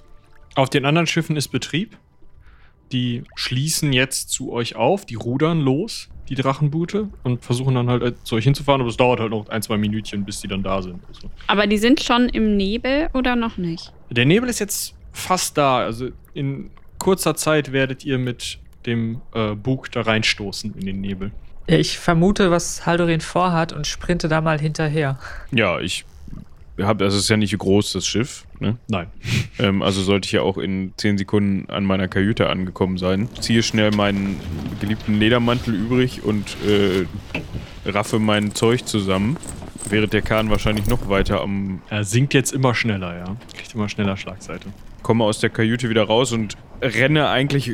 Auf 0.54 0.70
den 0.70 0.84
anderen 0.84 1.08
Schiffen 1.08 1.34
ist 1.34 1.48
Betrieb. 1.48 1.96
Die 2.92 3.24
schließen 3.34 3.92
jetzt 3.92 4.30
zu 4.30 4.52
euch 4.52 4.76
auf, 4.76 5.04
die 5.04 5.16
rudern 5.16 5.60
los, 5.62 6.10
die 6.28 6.34
Drachenboote, 6.34 7.08
und 7.22 7.44
versuchen 7.44 7.74
dann 7.74 7.88
halt 7.88 8.02
äh, 8.02 8.12
zu 8.24 8.36
euch 8.36 8.44
hinzufahren, 8.44 8.80
aber 8.80 8.90
es 8.90 8.96
dauert 8.96 9.20
halt 9.20 9.30
noch 9.30 9.48
ein, 9.48 9.62
zwei 9.62 9.76
Minütchen, 9.76 10.24
bis 10.24 10.40
die 10.40 10.48
dann 10.48 10.62
da 10.62 10.82
sind. 10.82 11.00
Also. 11.08 11.30
Aber 11.46 11.66
die 11.66 11.78
sind 11.78 12.02
schon 12.02 12.28
im 12.28 12.56
Nebel 12.56 13.08
oder 13.12 13.36
noch 13.36 13.56
nicht? 13.56 13.92
Der 14.10 14.24
Nebel 14.24 14.48
ist 14.48 14.58
jetzt 14.58 14.94
fast 15.12 15.58
da. 15.58 15.78
Also 15.78 16.08
in 16.32 16.70
kurzer 16.98 17.34
Zeit 17.36 17.72
werdet 17.72 18.04
ihr 18.04 18.18
mit 18.18 18.58
dem 18.86 19.20
äh, 19.34 19.54
Bug 19.54 19.90
da 19.92 20.02
reinstoßen 20.02 20.74
in 20.74 20.86
den 20.86 21.00
Nebel. 21.00 21.32
Ich 21.66 21.98
vermute, 21.98 22.50
was 22.50 22.84
Haldorin 22.84 23.22
vorhat 23.22 23.72
und 23.72 23.86
sprinte 23.86 24.28
da 24.28 24.40
mal 24.40 24.60
hinterher. 24.60 25.18
Ja, 25.50 25.80
ich 25.80 26.04
habe, 26.82 27.04
also 27.04 27.16
es 27.16 27.24
ist 27.24 27.28
ja 27.28 27.36
nicht 27.36 27.56
groß, 27.56 27.92
das 27.92 28.06
Schiff. 28.06 28.46
Ne? 28.60 28.76
Nein. 28.88 29.08
Ähm, 29.56 29.82
also 29.82 30.02
sollte 30.02 30.26
ich 30.26 30.32
ja 30.32 30.42
auch 30.42 30.58
in 30.58 30.94
10 30.96 31.16
Sekunden 31.16 31.70
an 31.70 31.84
meiner 31.84 32.08
Kajüte 32.08 32.50
angekommen 32.50 32.98
sein. 32.98 33.28
Ziehe 33.40 33.62
schnell 33.62 33.92
meinen 33.92 34.40
geliebten 34.80 35.14
Ledermantel 35.14 35.74
übrig 35.76 36.24
und 36.24 36.56
äh, 36.66 37.06
raffe 37.88 38.18
mein 38.18 38.52
Zeug 38.56 38.84
zusammen. 38.84 39.36
Während 39.88 40.12
der 40.12 40.22
Kahn 40.22 40.50
wahrscheinlich 40.50 40.88
noch 40.88 41.08
weiter 41.08 41.40
am. 41.40 41.82
Er 41.88 42.02
sinkt 42.02 42.34
jetzt 42.34 42.52
immer 42.52 42.74
schneller, 42.74 43.16
ja. 43.16 43.36
Kriegt 43.56 43.74
immer 43.76 43.88
schneller 43.88 44.16
Schlagseite. 44.16 44.70
Komme 45.02 45.22
aus 45.22 45.38
der 45.38 45.50
Kajüte 45.50 45.88
wieder 45.88 46.02
raus 46.02 46.32
und 46.32 46.56
renne 46.82 47.28
eigentlich 47.28 47.70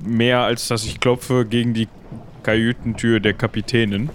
mehr, 0.00 0.42
als 0.42 0.68
dass 0.68 0.84
ich 0.84 1.00
klopfe 1.00 1.46
gegen 1.46 1.74
die 1.74 1.88
Kajütentür 2.44 3.18
der 3.18 3.34
Kapitänin. 3.34 4.10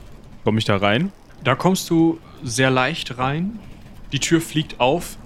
Komme 0.46 0.60
ich 0.60 0.66
da 0.66 0.78
rein? 0.78 1.12
Da 1.44 1.56
kommst 1.56 1.90
du 1.90 2.20
sehr 2.44 2.72
leicht 2.72 3.18
rein. 3.18 3.60
Die 4.12 4.20
Tür 4.20 4.42
fliegt 4.42 4.80
auf 4.80 5.18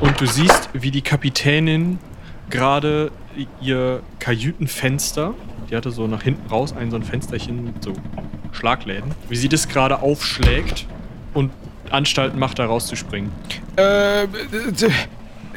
und 0.00 0.20
du 0.20 0.26
siehst, 0.26 0.70
wie 0.72 0.90
die 0.90 1.02
Kapitänin 1.02 1.98
gerade 2.50 3.10
ihr 3.60 4.02
Kajütenfenster, 4.18 5.34
die 5.70 5.76
hatte 5.76 5.90
so 5.90 6.06
nach 6.06 6.22
hinten 6.22 6.48
raus 6.48 6.74
ein 6.76 6.90
so 6.90 6.96
ein 6.96 7.02
Fensterchen 7.02 7.64
mit 7.64 7.82
so 7.82 7.92
Schlagläden, 8.52 9.12
wie 9.28 9.36
sie 9.36 9.48
das 9.48 9.68
gerade 9.68 10.00
aufschlägt 10.00 10.86
und 11.34 11.52
Anstalten 11.90 12.38
macht, 12.38 12.58
da 12.58 12.66
rauszuspringen. 12.66 13.30
Äh, 13.76 14.26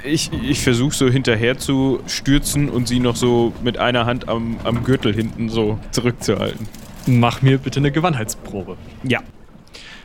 ich, 0.03 0.31
ich 0.31 0.61
versuche 0.61 0.93
so 0.93 1.09
hinterher 1.09 1.57
zu 1.57 2.01
stürzen 2.07 2.69
und 2.69 2.87
sie 2.87 2.99
noch 2.99 3.15
so 3.15 3.53
mit 3.63 3.77
einer 3.77 4.05
Hand 4.05 4.29
am, 4.29 4.57
am 4.63 4.83
Gürtel 4.83 5.13
hinten 5.13 5.49
so 5.49 5.79
zurückzuhalten. 5.91 6.67
Mach 7.07 7.41
mir 7.41 7.57
bitte 7.57 7.79
eine 7.79 7.91
Gewandheitsprobe. 7.91 8.77
Ja. 9.03 9.21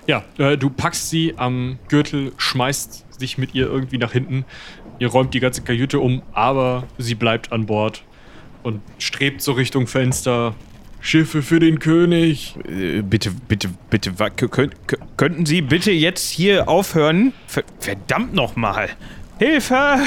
Ja, 0.06 0.23
äh, 0.38 0.56
du 0.58 0.70
packst 0.70 1.11
sie 1.11 1.34
am 1.37 1.78
Gürtel, 1.88 2.32
schmeißt 2.37 3.20
dich 3.20 3.38
mit 3.38 3.54
ihr 3.54 3.66
irgendwie 3.66 3.99
nach 3.99 4.12
hinten. 4.12 4.44
Ihr 4.99 5.08
räumt 5.08 5.34
die 5.34 5.40
ganze 5.40 5.62
Kajüte 5.62 5.99
um, 5.99 6.23
aber 6.32 6.84
sie 6.99 7.14
bleibt 7.14 7.52
an 7.52 7.66
Bord 7.66 8.02
und 8.62 8.80
strebt 8.99 9.40
so 9.42 9.52
Richtung 9.52 9.87
Fenster. 9.87 10.54
Schiffe 11.00 11.42
für 11.42 11.58
den 11.61 11.80
König. 11.80 12.54
Äh, 12.66 13.02
bitte, 13.02 13.30
bitte, 13.30 13.68
bitte, 13.90 14.12
könnt- 14.49 14.75
könnten 15.18 15.44
Sie 15.44 15.61
bitte 15.61 15.90
jetzt 15.92 16.30
hier 16.30 16.66
aufhören? 16.68 17.32
Ver 17.46 17.62
verdammt 17.78 18.32
nochmal. 18.34 18.88
Hilfe! 19.38 19.99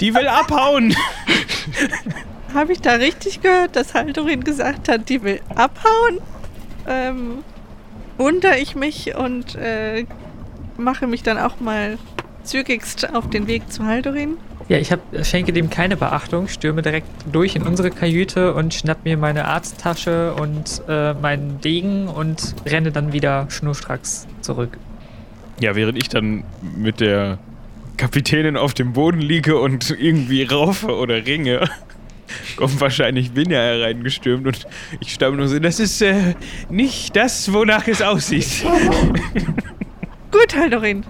Die 0.00 0.14
will 0.14 0.26
abhauen! 0.28 0.94
Habe 2.54 2.72
ich 2.72 2.80
da 2.80 2.92
richtig 2.94 3.42
gehört, 3.42 3.76
dass 3.76 3.92
Haldorin 3.94 4.42
gesagt 4.42 4.88
hat, 4.88 5.08
die 5.08 5.22
will 5.22 5.40
abhauen? 5.54 6.18
Ähm, 6.86 7.38
wundere 8.18 8.58
ich 8.58 8.74
mich 8.74 9.16
und 9.16 9.54
äh, 9.54 10.04
mache 10.76 11.06
mich 11.06 11.22
dann 11.22 11.38
auch 11.38 11.60
mal 11.60 11.98
zügigst 12.44 13.14
auf 13.14 13.30
den 13.30 13.46
Weg 13.46 13.70
zu 13.72 13.84
Haldorin. 13.84 14.36
Ja, 14.68 14.76
ich 14.76 14.92
hab, 14.92 15.00
schenke 15.22 15.52
dem 15.52 15.70
keine 15.70 15.96
Beachtung, 15.96 16.48
stürme 16.48 16.82
direkt 16.82 17.08
durch 17.32 17.56
in 17.56 17.62
unsere 17.62 17.90
Kajüte 17.90 18.52
und 18.52 18.74
schnapp 18.74 19.04
mir 19.04 19.16
meine 19.16 19.46
Arzttasche 19.46 20.34
und 20.34 20.82
äh, 20.88 21.14
meinen 21.14 21.60
Degen 21.62 22.06
und 22.08 22.54
renne 22.66 22.92
dann 22.92 23.14
wieder 23.14 23.46
schnurstracks 23.50 24.26
zurück. 24.42 24.76
Ja, 25.60 25.74
während 25.74 25.96
ich 25.96 26.10
dann 26.10 26.44
mit 26.76 27.00
der 27.00 27.38
Kapitänin 27.96 28.56
auf 28.56 28.74
dem 28.74 28.92
Boden 28.92 29.20
liege 29.20 29.58
und 29.58 29.90
irgendwie 29.90 30.44
raufe 30.44 30.94
oder 30.94 31.26
ringe, 31.26 31.68
kommt 32.56 32.80
wahrscheinlich 32.80 33.32
Binja 33.32 33.58
hereingestürmt 33.58 34.46
und 34.46 34.66
ich 35.00 35.14
stamme 35.14 35.36
nur 35.36 35.48
so, 35.48 35.58
das 35.58 35.80
ist 35.80 36.02
äh, 36.02 36.34
nicht 36.68 37.14
das, 37.16 37.52
wonach 37.52 37.86
es 37.88 38.02
aussieht. 38.02 38.64
Gut, 40.30 40.54
Haldorin. 40.56 41.04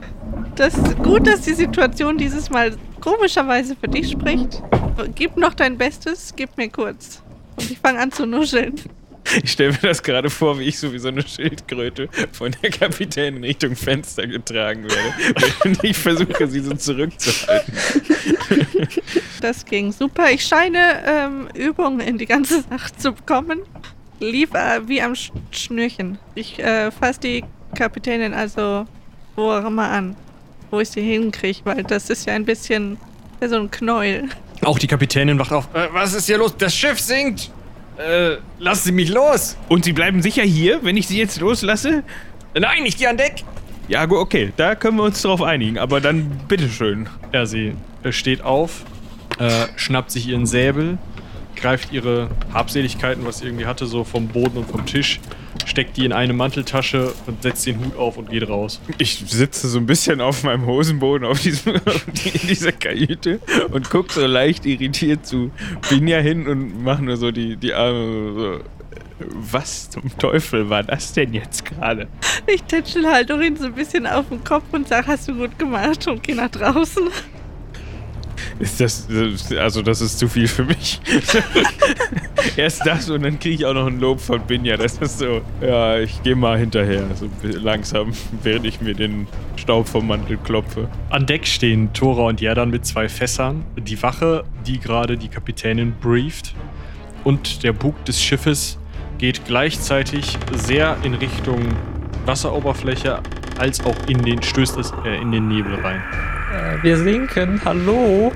Das 0.54 0.76
ist 0.76 0.98
gut, 0.98 1.26
dass 1.26 1.42
die 1.42 1.54
Situation 1.54 2.18
dieses 2.18 2.50
Mal 2.50 2.76
komischerweise 3.00 3.76
für 3.76 3.88
dich 3.88 4.10
spricht. 4.10 4.62
Gib 5.14 5.36
noch 5.36 5.54
dein 5.54 5.78
Bestes, 5.78 6.34
gib 6.36 6.56
mir 6.56 6.68
kurz. 6.68 7.22
Und 7.56 7.70
ich 7.70 7.78
fange 7.78 7.98
an 8.00 8.12
zu 8.12 8.26
nuscheln. 8.26 8.74
Ich 9.42 9.52
stelle 9.52 9.72
mir 9.72 9.78
das 9.82 10.02
gerade 10.02 10.30
vor, 10.30 10.58
wie 10.58 10.64
ich 10.64 10.78
so 10.78 10.92
wie 10.92 10.98
so 10.98 11.08
eine 11.08 11.26
Schildkröte 11.26 12.08
von 12.32 12.54
der 12.62 12.70
Kapitänin 12.70 13.44
Richtung 13.44 13.76
Fenster 13.76 14.26
getragen 14.26 14.84
werde. 14.84 15.34
Während 15.62 15.84
ich 15.84 15.96
versuche, 15.96 16.46
sie 16.46 16.60
so 16.60 16.74
zurückzuhalten. 16.74 17.74
Das 19.40 19.64
ging 19.64 19.92
super. 19.92 20.30
Ich 20.30 20.44
scheine 20.44 21.02
ähm, 21.06 21.48
Übungen 21.54 22.00
in 22.00 22.18
die 22.18 22.26
ganze 22.26 22.62
Sache 22.62 22.96
zu 22.96 23.12
bekommen. 23.12 23.60
Lief 24.20 24.52
äh, 24.54 24.86
wie 24.88 25.00
am 25.00 25.14
Sch 25.14 25.30
Schnürchen. 25.52 26.18
Ich 26.34 26.58
äh, 26.58 26.90
fasse 26.90 27.20
die 27.20 27.44
Kapitänin 27.76 28.34
also 28.34 28.86
wo 29.36 29.52
auch 29.52 29.64
immer 29.64 29.88
an, 29.88 30.16
wo 30.70 30.80
ich 30.80 30.90
sie 30.90 31.00
hinkriege, 31.00 31.60
weil 31.64 31.84
das 31.84 32.10
ist 32.10 32.26
ja 32.26 32.34
ein 32.34 32.44
bisschen 32.44 32.98
so 33.40 33.56
ein 33.56 33.70
Knäuel. 33.70 34.28
Auch 34.64 34.78
die 34.78 34.88
Kapitänin 34.88 35.38
wacht 35.38 35.52
auf. 35.52 35.68
Äh, 35.72 35.88
was 35.92 36.12
ist 36.14 36.26
hier 36.26 36.38
los? 36.38 36.56
Das 36.56 36.74
Schiff 36.74 36.98
sinkt! 36.98 37.52
Äh, 37.98 38.36
lassen 38.58 38.84
Sie 38.84 38.92
mich 38.92 39.08
los! 39.10 39.56
Und 39.68 39.84
sie 39.84 39.92
bleiben 39.92 40.22
sicher 40.22 40.42
hier, 40.44 40.80
wenn 40.84 40.96
ich 40.96 41.08
sie 41.08 41.18
jetzt 41.18 41.40
loslasse? 41.40 42.04
Nein, 42.54 42.84
ich 42.84 42.96
gehe 42.96 43.08
an 43.08 43.16
Deck! 43.16 43.42
Ja, 43.88 44.04
gu- 44.06 44.18
okay, 44.18 44.52
da 44.56 44.74
können 44.74 44.98
wir 44.98 45.04
uns 45.04 45.20
drauf 45.22 45.42
einigen, 45.42 45.78
aber 45.78 46.00
dann 46.00 46.30
bitteschön. 46.46 47.08
Ja, 47.32 47.44
sie 47.46 47.74
steht 48.10 48.42
auf, 48.42 48.84
äh, 49.38 49.66
schnappt 49.76 50.10
sich 50.12 50.28
ihren 50.28 50.46
Säbel, 50.46 50.98
greift 51.60 51.92
ihre 51.92 52.30
Habseligkeiten, 52.52 53.24
was 53.24 53.38
sie 53.38 53.46
irgendwie 53.46 53.66
hatte, 53.66 53.86
so 53.86 54.04
vom 54.04 54.28
Boden 54.28 54.58
und 54.58 54.68
vom 54.68 54.86
Tisch, 54.86 55.20
steckt 55.66 55.96
die 55.96 56.04
in 56.04 56.12
eine 56.12 56.32
Manteltasche 56.32 57.12
und 57.26 57.42
setzt 57.42 57.66
den 57.66 57.78
Hut 57.84 57.96
auf 57.96 58.16
und 58.16 58.30
geht 58.30 58.48
raus. 58.48 58.80
Ich 58.98 59.22
sitze 59.26 59.68
so 59.68 59.78
ein 59.78 59.86
bisschen 59.86 60.20
auf 60.20 60.42
meinem 60.44 60.66
Hosenboden 60.66 61.26
auf 61.26 61.40
diesem, 61.40 61.74
in 62.34 62.48
dieser 62.48 62.72
Kajüte 62.72 63.40
und 63.70 63.90
gucke 63.90 64.12
so 64.12 64.26
leicht 64.26 64.66
irritiert 64.66 65.26
zu 65.26 65.50
Binja 65.88 66.18
hin 66.18 66.46
und 66.46 66.82
mache 66.82 67.04
nur 67.04 67.16
so 67.16 67.30
die, 67.30 67.56
die 67.56 67.74
Arme 67.74 68.32
so. 68.34 68.60
Was 69.20 69.90
zum 69.90 70.16
Teufel 70.16 70.70
war 70.70 70.84
das 70.84 71.12
denn 71.12 71.34
jetzt 71.34 71.64
gerade? 71.64 72.06
Ich 72.46 72.62
tätschel 72.62 73.04
Haldorin 73.04 73.56
so 73.56 73.66
ein 73.66 73.74
bisschen 73.74 74.06
auf 74.06 74.28
den 74.28 74.44
Kopf 74.44 74.62
und 74.70 74.86
sag, 74.86 75.08
hast 75.08 75.26
du 75.26 75.34
gut 75.34 75.58
gemacht 75.58 76.06
und 76.06 76.22
geh 76.22 76.34
nach 76.34 76.50
draußen. 76.50 77.08
Ist 78.58 78.80
das, 78.80 79.08
also 79.56 79.82
das 79.82 80.00
ist 80.00 80.18
zu 80.18 80.28
viel 80.28 80.48
für 80.48 80.64
mich. 80.64 81.00
Erst 82.56 82.86
das 82.86 83.08
und 83.10 83.22
dann 83.22 83.38
kriege 83.38 83.54
ich 83.54 83.66
auch 83.66 83.74
noch 83.74 83.86
ein 83.86 84.00
Lob 84.00 84.20
von 84.20 84.40
Binja. 84.46 84.76
Das 84.76 84.98
ist 84.98 85.18
so, 85.18 85.40
ja, 85.60 85.98
ich 85.98 86.22
gehe 86.22 86.36
mal 86.36 86.58
hinterher, 86.58 87.04
so 87.14 87.28
langsam, 87.42 88.12
während 88.42 88.66
ich 88.66 88.80
mir 88.80 88.94
den 88.94 89.26
Staub 89.56 89.88
vom 89.88 90.06
Mantel 90.06 90.36
klopfe. 90.38 90.88
An 91.10 91.26
Deck 91.26 91.46
stehen 91.46 91.92
Tora 91.92 92.22
und 92.22 92.40
Jerdan 92.40 92.70
mit 92.70 92.86
zwei 92.86 93.08
Fässern, 93.08 93.64
die 93.76 94.00
Wache, 94.02 94.44
die 94.66 94.78
gerade 94.78 95.16
die 95.16 95.28
Kapitänin 95.28 95.94
brieft, 96.00 96.54
und 97.24 97.62
der 97.62 97.72
Bug 97.72 98.04
des 98.04 98.22
Schiffes 98.22 98.78
geht 99.18 99.44
gleichzeitig 99.44 100.38
sehr 100.54 100.96
in 101.02 101.14
Richtung 101.14 101.58
Wasseroberfläche 102.24 103.20
als 103.58 103.84
auch 103.84 103.96
in 104.06 104.22
den 104.22 104.42
stößt 104.42 104.78
es 104.78 104.92
äh, 105.04 105.20
in 105.20 105.32
den 105.32 105.48
Nebel 105.48 105.74
rein. 105.74 106.02
Äh, 106.52 106.82
wir 106.82 106.96
sinken, 106.96 107.60
hallo? 107.64 108.32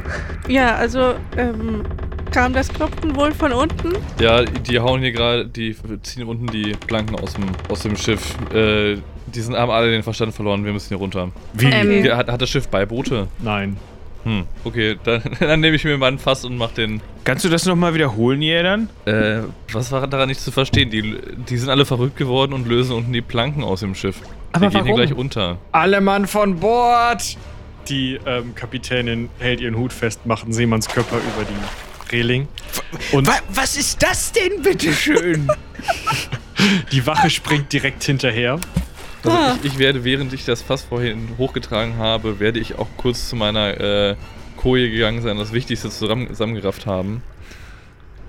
Ja, 0.49 0.75
also 0.77 1.15
ähm, 1.37 1.83
kam 2.31 2.53
das 2.53 2.69
Klopfen 2.69 3.15
wohl 3.17 3.33
von 3.33 3.53
unten? 3.53 3.93
Ja, 4.21 4.43
die 4.43 4.79
hauen 4.81 5.01
hier 5.01 5.13
gerade, 5.13 5.47
die 5.47 5.75
ziehen 6.03 6.25
unten 6.25 6.47
die 6.47 6.73
Planken 6.87 7.17
aus 7.19 7.35
dem, 7.35 7.45
aus 7.69 7.81
dem 7.81 7.97
Schiff. 7.97 8.35
Äh, 8.53 8.97
die 9.27 9.41
sind, 9.41 9.57
haben 9.57 9.71
alle 9.71 9.91
den 9.91 10.03
Verstand 10.03 10.35
verloren, 10.35 10.65
wir 10.65 10.73
müssen 10.73 10.89
hier 10.89 10.99
runter. 10.99 11.31
Wie? 11.55 11.67
Ähm, 11.67 12.17
Hat, 12.17 12.31
hat 12.31 12.43
das 12.43 12.51
Schiff 12.51 12.69
Beiboote? 12.69 13.29
Nein. 13.39 13.77
Hm, 14.25 14.45
okay, 14.65 14.97
dann, 15.03 15.23
dann 15.41 15.61
nehme 15.61 15.77
ich 15.77 15.85
mir 15.85 15.97
mal 15.99 16.09
ein 16.13 16.19
Fass 16.19 16.45
und 16.45 16.57
mach 16.57 16.73
den. 16.73 17.01
Kannst 17.25 17.45
du 17.45 17.49
das 17.49 17.67
nochmal 17.67 17.95
wiederholen, 17.95 18.43
Jädern? 18.43 18.89
Äh, 19.05 19.41
was 19.73 19.91
war 19.91 20.07
daran 20.07 20.29
nicht 20.29 20.41
zu 20.41 20.53
verstehen? 20.53 20.91
Die, 20.91 21.17
die 21.49 21.57
sind 21.57 21.71
alle 21.71 21.85
verrückt 21.85 22.17
geworden 22.17 22.53
und 22.53 22.69
lösen 22.69 22.95
unten 22.95 23.13
die 23.13 23.23
Planken 23.23 23.65
aus 23.65 23.81
dem 23.81 23.95
Schiff. 23.95 24.21
Aber 24.53 24.63
wir 24.63 24.71
gehen 24.71 24.85
hier 24.85 24.95
gleich 24.95 25.15
unter. 25.15 25.59
Alle 25.73 26.01
Mann 26.01 26.27
von 26.27 26.57
Bord! 26.61 27.37
Die 27.89 28.19
ähm, 28.27 28.55
Kapitänin 28.55 29.29
hält 29.39 29.61
ihren 29.61 29.77
Hut 29.77 29.93
fest, 29.93 30.25
macht 30.27 30.45
einen 30.45 30.53
Seemannskörper 30.53 31.17
über 31.17 31.45
die 31.45 32.13
Reling. 32.17 32.49
Und 33.13 33.27
Wa 33.27 33.35
was 33.53 33.77
ist 33.77 34.03
das 34.03 34.33
denn, 34.33 34.63
bitteschön? 34.63 35.49
die 36.93 37.07
Wache 37.07 37.31
springt 37.31 37.73
direkt 37.73 38.03
hinterher. 38.05 38.59
Also 39.25 39.37
Ah. 39.37 39.57
ich, 39.63 39.73
ich 39.73 39.79
werde, 39.79 40.05
während 40.05 40.33
ich 40.33 40.45
das 40.45 40.63
Fass 40.63 40.83
vorhin 40.83 41.29
hochgetragen 41.39 41.97
habe, 41.97 42.41
werde 42.41 42.59
ich 42.59 42.79
auch 42.79 42.89
kurz 42.97 43.29
zu 43.29 43.37
meiner 43.37 43.81
äh, 43.81 44.17
Koje 44.57 44.91
gegangen 44.91 45.23
sein, 45.23 45.39
das 45.39 45.53
Wichtigste 45.53 45.91
zusammen, 45.91 46.29
zusammengerafft 46.29 46.87
haben. 46.87 47.23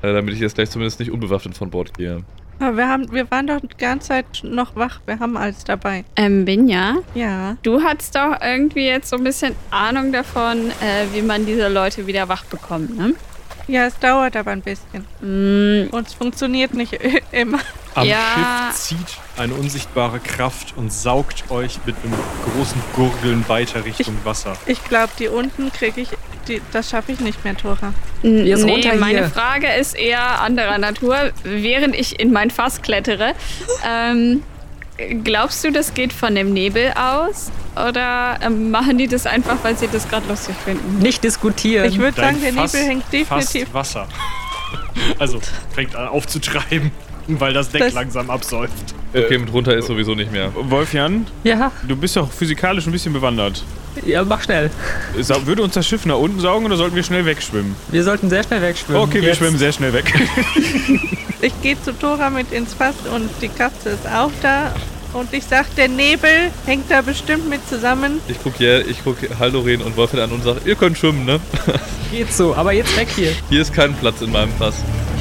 Äh, 0.02 0.14
damit 0.14 0.34
ich 0.34 0.40
jetzt 0.40 0.56
gleich 0.56 0.70
zumindest 0.70 1.00
nicht 1.00 1.12
unbewaffnet 1.12 1.58
von 1.58 1.70
Bord 1.70 1.98
gehe. 1.98 2.24
Aber 2.60 2.78
wir, 2.78 2.88
haben, 2.88 3.12
wir 3.12 3.30
waren 3.32 3.48
doch 3.48 3.60
die 3.62 3.78
ganze 3.78 4.10
Zeit 4.10 4.26
noch 4.44 4.76
wach. 4.76 5.00
Wir 5.06 5.20
haben 5.20 5.36
alles 5.38 5.64
dabei. 5.64 6.06
Ähm, 6.16 6.46
Binja, 6.46 6.98
Ja. 7.14 7.58
du 7.64 7.82
hattest 7.84 8.16
doch 8.16 8.36
irgendwie 8.42 8.86
jetzt 8.86 9.10
so 9.10 9.18
ein 9.18 9.24
bisschen 9.24 9.56
Ahnung 9.72 10.12
davon, 10.12 10.70
äh, 10.82 11.06
wie 11.14 11.22
man 11.22 11.46
diese 11.46 11.68
Leute 11.68 12.08
wieder 12.08 12.30
wach 12.30 12.46
bekommt, 12.46 12.98
ne? 12.98 13.14
Ja, 13.68 13.86
es 13.86 13.98
dauert 14.00 14.36
aber 14.36 14.52
ein 14.52 14.62
bisschen. 14.62 15.06
Mm, 15.22 15.90
Und 15.94 16.08
es 16.08 16.14
funktioniert 16.14 16.74
nicht 16.74 16.94
immer. 17.32 17.60
Am 17.96 18.06
Ja. 18.08 18.72
Schiff 18.72 18.76
zieht 18.82 19.18
eine 19.38 19.54
unsichtbare 19.54 20.20
Kraft 20.20 20.74
und 20.76 20.92
saugt 20.92 21.50
euch 21.50 21.80
mit 21.86 21.96
einem 22.04 22.14
großen 22.54 22.82
Gurgeln 22.96 23.48
weiter 23.48 23.86
Richtung 23.86 24.18
Wasser. 24.24 24.58
Ich 24.66 24.84
glaube, 24.84 25.12
die 25.20 25.28
unten 25.28 25.72
kriege 25.72 26.02
ich. 26.02 26.10
Die, 26.48 26.62
das 26.74 26.90
schaffe 26.90 27.14
ich 27.14 27.22
nicht 27.22 27.42
mehr, 27.46 27.56
Tora. 27.56 27.94
n- 28.22 28.44
nee, 28.44 28.94
meine 29.00 29.20
hier. 29.20 29.30
Frage 29.30 29.68
ist 29.80 29.96
eher 29.96 30.42
anderer 30.42 30.78
Natur. 30.78 31.32
Während 31.44 31.96
ich 31.96 32.20
in 32.20 32.34
mein 32.34 32.50
Fass 32.52 32.82
klettere, 32.82 33.34
ähm, 33.88 34.44
glaubst 35.24 35.64
du, 35.64 35.72
das 35.72 35.94
geht 35.94 36.14
von 36.14 36.36
dem 36.36 36.54
Nebel 36.54 36.94
aus? 36.94 37.52
Oder 37.76 38.40
ähm, 38.42 38.72
machen 38.72 38.98
die 38.98 39.08
das 39.08 39.26
einfach, 39.26 39.58
weil 39.64 39.78
sie 39.78 39.88
das 39.92 40.08
gerade 40.08 40.28
lustig 40.28 40.56
finden? 40.64 41.00
Nicht 41.00 41.24
diskutieren. 41.24 41.86
Ich 41.86 41.98
würde 41.98 42.16
sagen, 42.20 42.40
der 42.42 42.54
Fass 42.54 42.74
Nebel 42.74 42.88
hängt 42.88 43.14
definitiv. 43.14 43.74
Wasser. 43.74 44.08
Also 45.20 45.40
fängt 45.74 45.96
an 45.96 46.08
aufzutreiben, 46.08 46.92
weil 47.40 47.54
das 47.54 47.70
Deck 47.70 47.82
Das- 47.82 47.94
langsam 47.94 48.30
absäuft. 48.30 48.74
Okay, 49.16 49.38
mit 49.38 49.54
runter 49.54 49.76
ist 49.78 49.86
sowieso 49.88 50.16
nicht 50.16 50.32
mehr. 50.32 50.52
Wolfjan, 50.56 51.28
ja, 51.44 51.72
du 51.88 51.96
bist 51.96 52.16
doch 52.16 52.32
physikalisch 52.32 52.88
ein 52.88 52.92
bisschen 52.92 53.14
bewandert. 53.14 53.64
ja, 54.06 54.24
mach 54.24 54.42
schnell. 54.42 54.72
Sa- 55.20 55.46
Würde 55.46 55.62
uns 55.62 55.76
das 55.76 55.86
Schiff 55.88 56.06
nach 56.08 56.18
unten 56.18 56.40
saugen 56.40 56.66
oder 56.66 56.78
sollten 56.78 56.96
wir 56.96 57.04
schnell 57.04 57.24
wegschwimmen? 57.26 57.76
Wir 57.92 58.04
sollten 58.04 58.30
sehr 58.32 58.44
schnell 58.44 58.64
wegschwimmen. 58.64 59.00
Okay, 59.04 59.22
wir 59.22 59.28
Jetzt. 59.30 59.38
schwimmen 59.38 59.58
sehr 59.60 59.72
schnell 59.72 59.94
weg. 59.94 60.12
Ich 61.42 61.62
gehe 61.62 61.76
zu 61.84 61.92
Tora 61.92 62.30
mit 62.30 62.54
ins 62.54 62.74
Fass 62.74 62.96
und 63.14 63.30
die 63.42 63.50
Katze 63.50 63.90
ist 63.90 64.08
auch 64.08 64.32
da. 64.42 64.74
Und 65.12 65.34
ich 65.34 65.44
sag, 65.44 65.76
der 65.76 65.90
Nebel 65.90 66.30
hängt 66.66 66.90
da 66.90 67.02
bestimmt 67.02 67.50
mit 67.50 67.60
zusammen. 67.68 68.20
Ich 68.30 68.38
guck 68.42 68.56
hier, 68.56 68.88
ich 68.88 69.04
guck 69.04 69.18
Haldorin 69.40 69.82
und 69.82 69.98
Wolfgang 69.98 70.24
an 70.24 70.32
und 70.32 70.42
sag, 70.44 70.66
ihr 70.66 70.76
könnt 70.76 70.98
schwimmen, 70.98 71.26
ne? 71.26 71.42
Geht 72.12 72.32
so, 72.32 72.56
aber 72.56 72.72
jetzt 72.72 72.96
weg 72.98 73.10
hier. 73.14 73.34
Hier 73.50 73.62
ist 73.62 73.74
kein 73.74 73.94
Platz 73.94 74.22
in 74.22 74.32
meinem 74.32 74.54
Fass. 74.54 74.76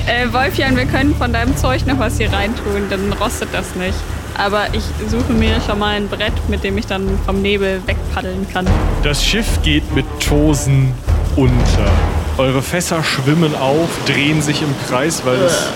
Äh, 0.07 0.33
Wolfjan, 0.33 0.77
wir 0.77 0.87
können 0.87 1.15
von 1.15 1.33
deinem 1.33 1.57
Zeug 1.57 1.87
noch 1.87 1.99
was 1.99 2.19
hier 2.19 2.33
reintun, 2.33 2.89
dann 2.91 3.13
rostet 3.13 3.51
das 3.53 3.75
nicht. 3.77 3.95
Aber 4.37 4.67
ich 4.73 4.83
suche 5.09 5.33
mir 5.33 5.61
schon 5.67 5.79
mal 5.79 5.95
ein 5.97 6.09
Brett, 6.09 6.33
mit 6.49 6.65
dem 6.65 6.77
ich 6.79 6.87
dann 6.87 7.07
vom 7.25 7.43
Nebel 7.43 7.81
wegpaddeln 7.87 8.47
kann. 8.53 8.67
Das 9.03 9.25
Schiff 9.25 9.63
geht 9.63 9.95
mit 9.95 10.07
Tosen 10.21 10.93
unter. 11.37 11.91
Eure 12.39 12.63
Fässer 12.63 13.05
schwimmen 13.05 13.55
auf, 13.55 13.89
drehen 14.07 14.43
sich 14.43 14.63
im 14.63 14.75
Kreis, 14.89 15.23
weil 15.25 15.37
es 15.37 15.67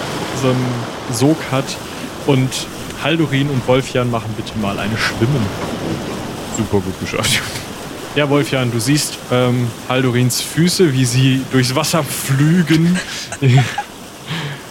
so 0.42 0.48
einen 0.48 0.66
Sog 1.12 1.36
hat. 1.52 1.76
Und 2.26 2.50
Haldorin 3.04 3.48
und 3.50 3.66
Wolfjan 3.68 4.10
machen 4.10 4.34
bitte 4.36 4.58
mal 4.58 4.78
eine 4.78 4.96
Schwimmen. 4.96 5.46
Super 6.56 6.80
gut 6.80 6.98
geschafft. 6.98 7.42
Ja, 8.16 8.28
Wolfjan, 8.30 8.72
du 8.72 8.80
siehst 8.80 9.18
ähm, 9.30 9.68
Haldorins 9.90 10.40
Füße, 10.40 10.94
wie 10.94 11.04
sie 11.04 11.42
durchs 11.52 11.74
Wasser 11.74 12.02
pflügen. 12.02 12.98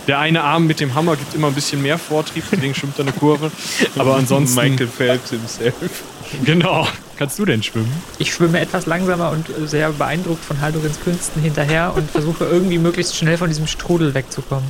Der 0.08 0.20
eine 0.20 0.44
Arm 0.44 0.68
mit 0.68 0.80
dem 0.80 0.94
Hammer 0.94 1.16
gibt 1.16 1.34
immer 1.34 1.48
ein 1.48 1.54
bisschen 1.54 1.82
mehr 1.82 1.98
Vortrieb, 1.98 2.44
deswegen 2.52 2.76
schwimmt 2.76 2.98
er 3.00 3.06
eine 3.06 3.12
Kurve. 3.12 3.52
Aber 3.98 4.16
ansonsten. 4.16 4.56
Michael 4.56 4.88
Phelps 4.88 5.32
himself. 5.32 6.04
Genau. 6.44 6.88
Kannst 7.18 7.40
du 7.40 7.46
denn 7.46 7.64
schwimmen? 7.64 7.92
Ich 8.20 8.34
schwimme 8.34 8.60
etwas 8.60 8.86
langsamer 8.86 9.32
und 9.32 9.50
äh, 9.50 9.68
sehr 9.68 9.92
beeindruckt 9.92 10.44
von 10.44 10.60
Haldorins 10.60 11.00
Künsten 11.02 11.42
hinterher 11.42 11.94
und 11.96 12.10
versuche 12.12 12.46
irgendwie 12.46 12.78
möglichst 12.78 13.16
schnell 13.16 13.38
von 13.38 13.48
diesem 13.48 13.68
Strudel 13.68 14.14
wegzukommen. 14.14 14.70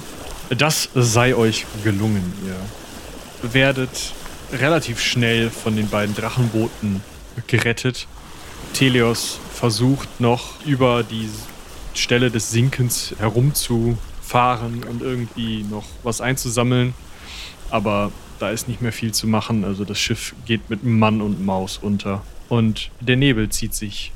Das 0.56 0.90
sei 0.94 1.36
euch 1.36 1.66
gelungen. 1.84 2.34
Ihr 2.46 3.54
werdet 3.54 4.14
relativ 4.54 5.02
schnell 5.02 5.50
von 5.50 5.76
den 5.76 5.90
beiden 5.90 6.16
Drachenbooten 6.16 7.02
gerettet. 7.48 8.08
Teleos 8.74 9.40
versucht 9.54 10.20
noch 10.20 10.64
über 10.66 11.04
die 11.04 11.30
Stelle 11.96 12.30
des 12.30 12.52
Sinkens 12.52 13.16
herumzufahren 14.26 14.84
und 14.84 15.02
irgendwie 15.02 15.64
noch 15.64 15.86
was 16.04 16.22
einzusammeln. 16.22 16.94
Aber 17.70 18.12
da 18.40 18.50
ist 18.50 18.68
nicht 18.68 18.82
mehr 18.82 18.92
viel 18.92 19.14
zu 19.14 19.28
machen. 19.28 19.64
Also 19.64 19.86
das 19.86 20.00
Schiff 20.00 20.36
geht 20.46 20.70
mit 20.70 20.84
Mann 20.84 21.22
und 21.22 21.46
Maus 21.46 21.78
unter. 21.78 22.24
Und 22.50 22.92
der 23.00 23.16
Nebel 23.16 23.50
zieht 23.50 23.74
sich 23.74 24.12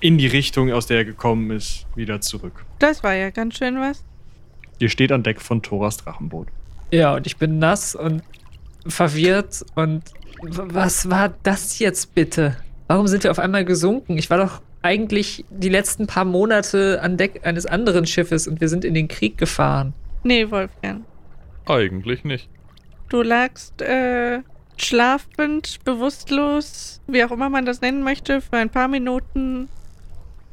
in 0.00 0.16
die 0.16 0.26
Richtung, 0.26 0.72
aus 0.72 0.86
der 0.86 0.98
er 0.98 1.04
gekommen 1.04 1.50
ist, 1.50 1.86
wieder 1.94 2.20
zurück. 2.20 2.64
Das 2.78 3.02
war 3.02 3.14
ja 3.14 3.30
ganz 3.30 3.58
schön 3.58 3.80
was. 3.80 4.04
Ihr 4.78 4.88
steht 4.88 5.10
an 5.10 5.22
Deck 5.22 5.40
von 5.40 5.60
Thoras 5.60 5.96
Drachenboot. 5.96 6.48
Ja, 6.92 7.16
und 7.16 7.26
ich 7.26 7.36
bin 7.36 7.58
nass 7.58 7.94
und 7.94 8.22
verwirrt 8.86 9.66
und 9.74 10.02
was 10.40 11.10
war 11.10 11.34
das 11.42 11.80
jetzt 11.80 12.14
bitte? 12.14 12.56
Warum 12.86 13.08
sind 13.08 13.24
wir 13.24 13.32
auf 13.32 13.40
einmal 13.40 13.64
gesunken? 13.64 14.16
Ich 14.16 14.30
war 14.30 14.38
doch 14.38 14.62
eigentlich 14.82 15.44
die 15.50 15.68
letzten 15.68 16.06
paar 16.06 16.24
Monate 16.24 17.00
an 17.02 17.16
Deck 17.16 17.40
eines 17.44 17.66
anderen 17.66 18.06
Schiffes 18.06 18.46
und 18.46 18.60
wir 18.60 18.68
sind 18.68 18.84
in 18.84 18.94
den 18.94 19.08
Krieg 19.08 19.38
gefahren. 19.38 19.92
Nee, 20.22 20.50
Wolfgang. 20.50 21.04
Eigentlich 21.66 22.24
nicht. 22.24 22.48
Du 23.08 23.22
lagst 23.22 23.80
äh, 23.82 24.40
schlafend, 24.76 25.82
bewusstlos, 25.84 27.00
wie 27.06 27.24
auch 27.24 27.30
immer 27.30 27.48
man 27.48 27.64
das 27.64 27.80
nennen 27.80 28.02
möchte, 28.02 28.40
für 28.40 28.56
ein 28.56 28.70
paar 28.70 28.88
Minuten 28.88 29.68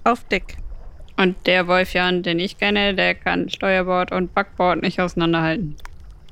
auf 0.04 0.24
Deck. 0.26 0.58
Und 1.18 1.36
der 1.46 1.68
Wolfjan, 1.68 2.24
den 2.24 2.40
ich 2.40 2.58
kenne, 2.58 2.94
der 2.94 3.16
kann 3.16 3.50
Steuerbord 3.50 4.12
und 4.12 4.34
Backbord 4.34 4.82
nicht 4.82 5.00
auseinanderhalten. 5.00 5.76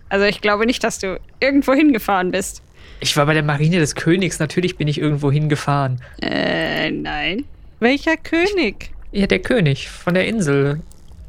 Also 0.10 0.26
ich 0.26 0.42
glaube 0.42 0.66
nicht, 0.66 0.84
dass 0.84 1.00
du 1.00 1.20
irgendwo 1.40 1.74
hingefahren 1.74 2.32
bist. 2.32 2.62
Ich 3.00 3.16
war 3.18 3.26
bei 3.26 3.34
der 3.34 3.44
Marine 3.44 3.80
des 3.80 3.96
Königs, 3.96 4.40
natürlich 4.40 4.78
bin 4.78 4.88
ich 4.88 5.00
irgendwo 5.00 5.32
hingefahren. 5.32 6.02
Äh, 6.22 6.92
nein. 6.92 7.46
Welcher 7.84 8.16
König? 8.16 8.92
Ja, 9.12 9.28
der 9.28 9.40
König 9.40 9.90
von 9.90 10.14
der 10.14 10.26
Insel. 10.26 10.80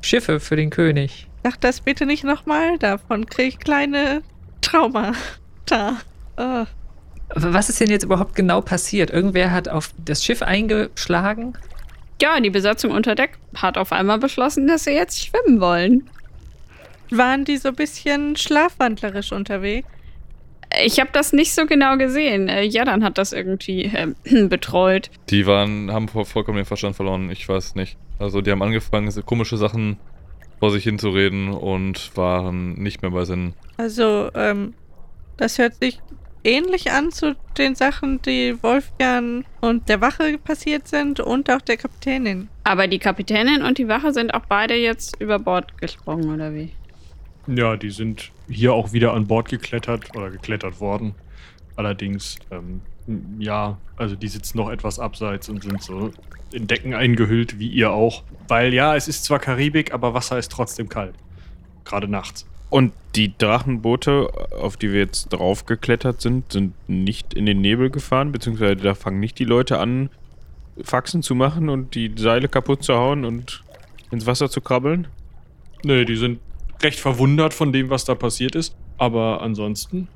Schiffe 0.02 0.38
für 0.38 0.54
den 0.54 0.70
König. 0.70 1.26
Sag 1.42 1.60
das 1.60 1.80
bitte 1.80 2.06
nicht 2.06 2.22
nochmal, 2.22 2.78
davon 2.78 3.26
krieg 3.26 3.48
ich 3.48 3.58
kleine 3.58 4.22
Traumata. 4.60 5.96
Oh. 6.36 6.64
Was 7.34 7.70
ist 7.70 7.80
denn 7.80 7.90
jetzt 7.90 8.04
überhaupt 8.04 8.36
genau 8.36 8.60
passiert? 8.60 9.10
Irgendwer 9.10 9.50
hat 9.50 9.68
auf 9.68 9.90
das 10.04 10.24
Schiff 10.24 10.42
eingeschlagen? 10.42 11.54
Ja, 12.22 12.38
die 12.38 12.50
Besatzung 12.50 12.92
unter 12.92 13.16
Deck 13.16 13.36
hat 13.56 13.76
auf 13.76 13.90
einmal 13.90 14.18
beschlossen, 14.18 14.68
dass 14.68 14.84
sie 14.84 14.92
jetzt 14.92 15.24
schwimmen 15.24 15.60
wollen. 15.60 16.08
Waren 17.10 17.44
die 17.44 17.56
so 17.56 17.70
ein 17.70 17.74
bisschen 17.74 18.36
schlafwandlerisch 18.36 19.32
unterwegs? 19.32 19.88
Ich 20.84 21.00
habe 21.00 21.10
das 21.12 21.32
nicht 21.32 21.52
so 21.54 21.66
genau 21.66 21.96
gesehen. 21.96 22.48
Äh, 22.48 22.62
Jadan 22.64 23.04
hat 23.04 23.18
das 23.18 23.32
irgendwie 23.32 23.84
äh, 23.84 24.14
betreut. 24.48 25.10
Die 25.30 25.46
waren, 25.46 25.90
haben 25.92 26.08
voll- 26.08 26.24
vollkommen 26.24 26.56
den 26.56 26.64
Verstand 26.66 26.96
verloren, 26.96 27.30
ich 27.30 27.48
weiß 27.48 27.74
nicht. 27.74 27.96
Also 28.18 28.40
die 28.40 28.50
haben 28.50 28.62
angefangen, 28.62 29.10
so 29.10 29.22
komische 29.22 29.56
Sachen 29.56 29.96
vor 30.60 30.70
sich 30.70 30.84
hinzureden 30.84 31.48
und 31.52 32.16
waren 32.16 32.74
nicht 32.74 33.02
mehr 33.02 33.10
bei 33.10 33.24
Sinn. 33.24 33.54
Also, 33.76 34.30
ähm, 34.34 34.74
das 35.36 35.58
hört 35.58 35.74
sich 35.82 36.00
ähnlich 36.44 36.90
an 36.92 37.10
zu 37.10 37.34
den 37.58 37.74
Sachen, 37.74 38.20
die 38.22 38.62
Wolfgang 38.62 39.44
und 39.60 39.88
der 39.88 40.00
Wache 40.00 40.38
passiert 40.38 40.86
sind 40.86 41.18
und 41.18 41.50
auch 41.50 41.60
der 41.62 41.76
Kapitänin. 41.76 42.48
Aber 42.64 42.86
die 42.86 42.98
Kapitänin 42.98 43.62
und 43.62 43.78
die 43.78 43.88
Wache 43.88 44.12
sind 44.12 44.32
auch 44.32 44.44
beide 44.48 44.74
jetzt 44.74 45.20
über 45.20 45.38
Bord 45.38 45.76
gesprungen, 45.80 46.32
oder 46.32 46.52
wie? 46.54 46.70
Ja, 47.46 47.76
die 47.76 47.90
sind 47.90 48.30
hier 48.48 48.72
auch 48.72 48.92
wieder 48.92 49.12
an 49.12 49.26
Bord 49.26 49.48
geklettert 49.48 50.16
oder 50.16 50.30
geklettert 50.30 50.80
worden. 50.80 51.14
Allerdings, 51.76 52.36
ähm, 52.50 52.80
ja, 53.38 53.78
also 53.96 54.14
die 54.16 54.28
sitzen 54.28 54.58
noch 54.58 54.70
etwas 54.70 54.98
abseits 54.98 55.48
und 55.48 55.62
sind 55.62 55.82
so 55.82 56.10
in 56.52 56.66
Decken 56.66 56.94
eingehüllt, 56.94 57.58
wie 57.58 57.68
ihr 57.68 57.90
auch. 57.90 58.22
Weil 58.48 58.72
ja, 58.72 58.96
es 58.96 59.08
ist 59.08 59.24
zwar 59.24 59.38
Karibik, 59.38 59.92
aber 59.92 60.14
Wasser 60.14 60.38
ist 60.38 60.52
trotzdem 60.52 60.88
kalt. 60.88 61.14
Gerade 61.84 62.08
nachts. 62.08 62.46
Und 62.70 62.92
die 63.14 63.36
Drachenboote, 63.36 64.30
auf 64.60 64.76
die 64.76 64.90
wir 64.92 65.00
jetzt 65.00 65.28
draufgeklettert 65.28 66.20
sind, 66.20 66.50
sind 66.52 66.74
nicht 66.88 67.34
in 67.34 67.46
den 67.46 67.60
Nebel 67.60 67.90
gefahren, 67.90 68.32
beziehungsweise 68.32 68.76
da 68.76 68.94
fangen 68.94 69.20
nicht 69.20 69.38
die 69.38 69.44
Leute 69.44 69.78
an, 69.78 70.10
Faxen 70.82 71.22
zu 71.22 71.34
machen 71.34 71.68
und 71.68 71.94
die 71.94 72.12
Seile 72.16 72.48
kaputt 72.48 72.82
zu 72.82 72.94
hauen 72.94 73.24
und 73.24 73.62
ins 74.10 74.26
Wasser 74.26 74.50
zu 74.50 74.60
krabbeln. 74.60 75.06
Nee, 75.84 76.04
die 76.04 76.16
sind 76.16 76.40
recht 76.82 77.00
verwundert 77.00 77.54
von 77.54 77.72
dem, 77.72 77.90
was 77.90 78.04
da 78.04 78.14
passiert 78.14 78.54
ist. 78.54 78.76
Aber 78.98 79.42
ansonsten, 79.42 80.08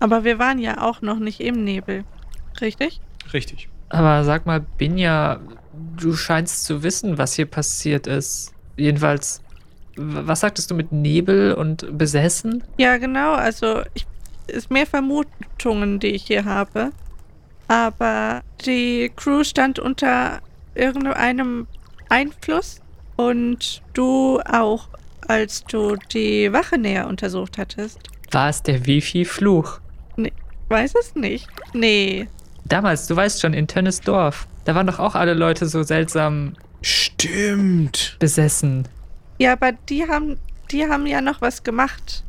Aber 0.00 0.24
wir 0.24 0.38
waren 0.38 0.58
ja 0.58 0.80
auch 0.82 1.02
noch 1.02 1.18
nicht 1.18 1.40
im 1.40 1.64
Nebel. 1.64 2.04
Richtig? 2.60 3.00
richtig. 3.32 3.68
Aber 3.88 4.24
sag 4.24 4.46
mal, 4.46 4.60
Binja, 4.78 5.40
du 5.98 6.14
scheinst 6.14 6.64
zu 6.64 6.82
wissen, 6.82 7.18
was 7.18 7.34
hier 7.34 7.46
passiert 7.46 8.06
ist. 8.06 8.54
Jedenfalls, 8.76 9.42
was 9.96 10.40
sagtest 10.40 10.70
du 10.70 10.74
mit 10.74 10.92
Nebel 10.92 11.52
und 11.52 11.98
besessen? 11.98 12.64
Ja, 12.78 12.96
genau. 12.96 13.34
Also, 13.34 13.82
ich, 13.92 14.06
ist 14.46 14.70
mehr 14.70 14.86
Vermutungen, 14.86 16.00
die 16.00 16.08
ich 16.08 16.24
hier 16.24 16.46
habe. 16.46 16.92
Aber 17.68 18.42
die 18.64 19.12
Crew 19.14 19.44
stand 19.44 19.78
unter 19.78 20.40
irgendeinem 20.74 21.66
Einfluss 22.08 22.80
und 23.16 23.82
du 23.92 24.40
auch, 24.40 24.88
als 25.28 25.64
du 25.64 25.96
die 26.12 26.52
Wache 26.52 26.78
näher 26.78 27.06
untersucht 27.08 27.58
hattest. 27.58 27.98
War 28.30 28.48
es 28.48 28.62
der 28.62 28.86
Wifi-Fluch? 28.86 29.80
Weiß 30.68 30.94
es 30.98 31.14
nicht. 31.14 31.46
Nee. 31.74 32.28
Damals, 32.64 33.06
du 33.06 33.14
weißt 33.16 33.40
schon, 33.42 33.52
in 33.52 33.66
Tönnesdorf. 33.68 34.46
Da 34.64 34.74
waren 34.74 34.86
doch 34.86 34.98
auch 34.98 35.14
alle 35.14 35.34
Leute 35.34 35.66
so 35.66 35.82
seltsam 35.82 36.54
Stimmt. 36.82 38.16
besessen. 38.18 38.88
Ja, 39.38 39.52
aber 39.52 39.72
die 39.72 40.08
haben, 40.08 40.38
die 40.70 40.86
haben 40.86 41.06
ja 41.06 41.20
noch 41.20 41.40
was 41.42 41.62
gemacht. 41.62 42.24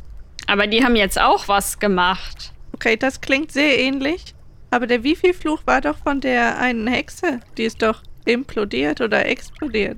Aber 0.47 0.67
die 0.67 0.84
haben 0.84 0.95
jetzt 0.95 1.19
auch 1.21 1.47
was 1.47 1.79
gemacht. 1.79 2.51
Okay, 2.73 2.97
das 2.97 3.21
klingt 3.21 3.51
sehr 3.51 3.79
ähnlich. 3.79 4.34
Aber 4.71 4.88
der 4.88 5.03
Wifi-Fluch 5.03 5.62
war 5.65 5.79
doch 5.82 5.97
von 5.99 6.19
der 6.19 6.58
einen 6.60 6.88
Hexe. 6.88 7.39
Die 7.58 7.63
ist 7.63 7.82
doch 7.82 8.01
implodiert 8.25 8.99
oder 9.01 9.25
explodiert. 9.25 9.97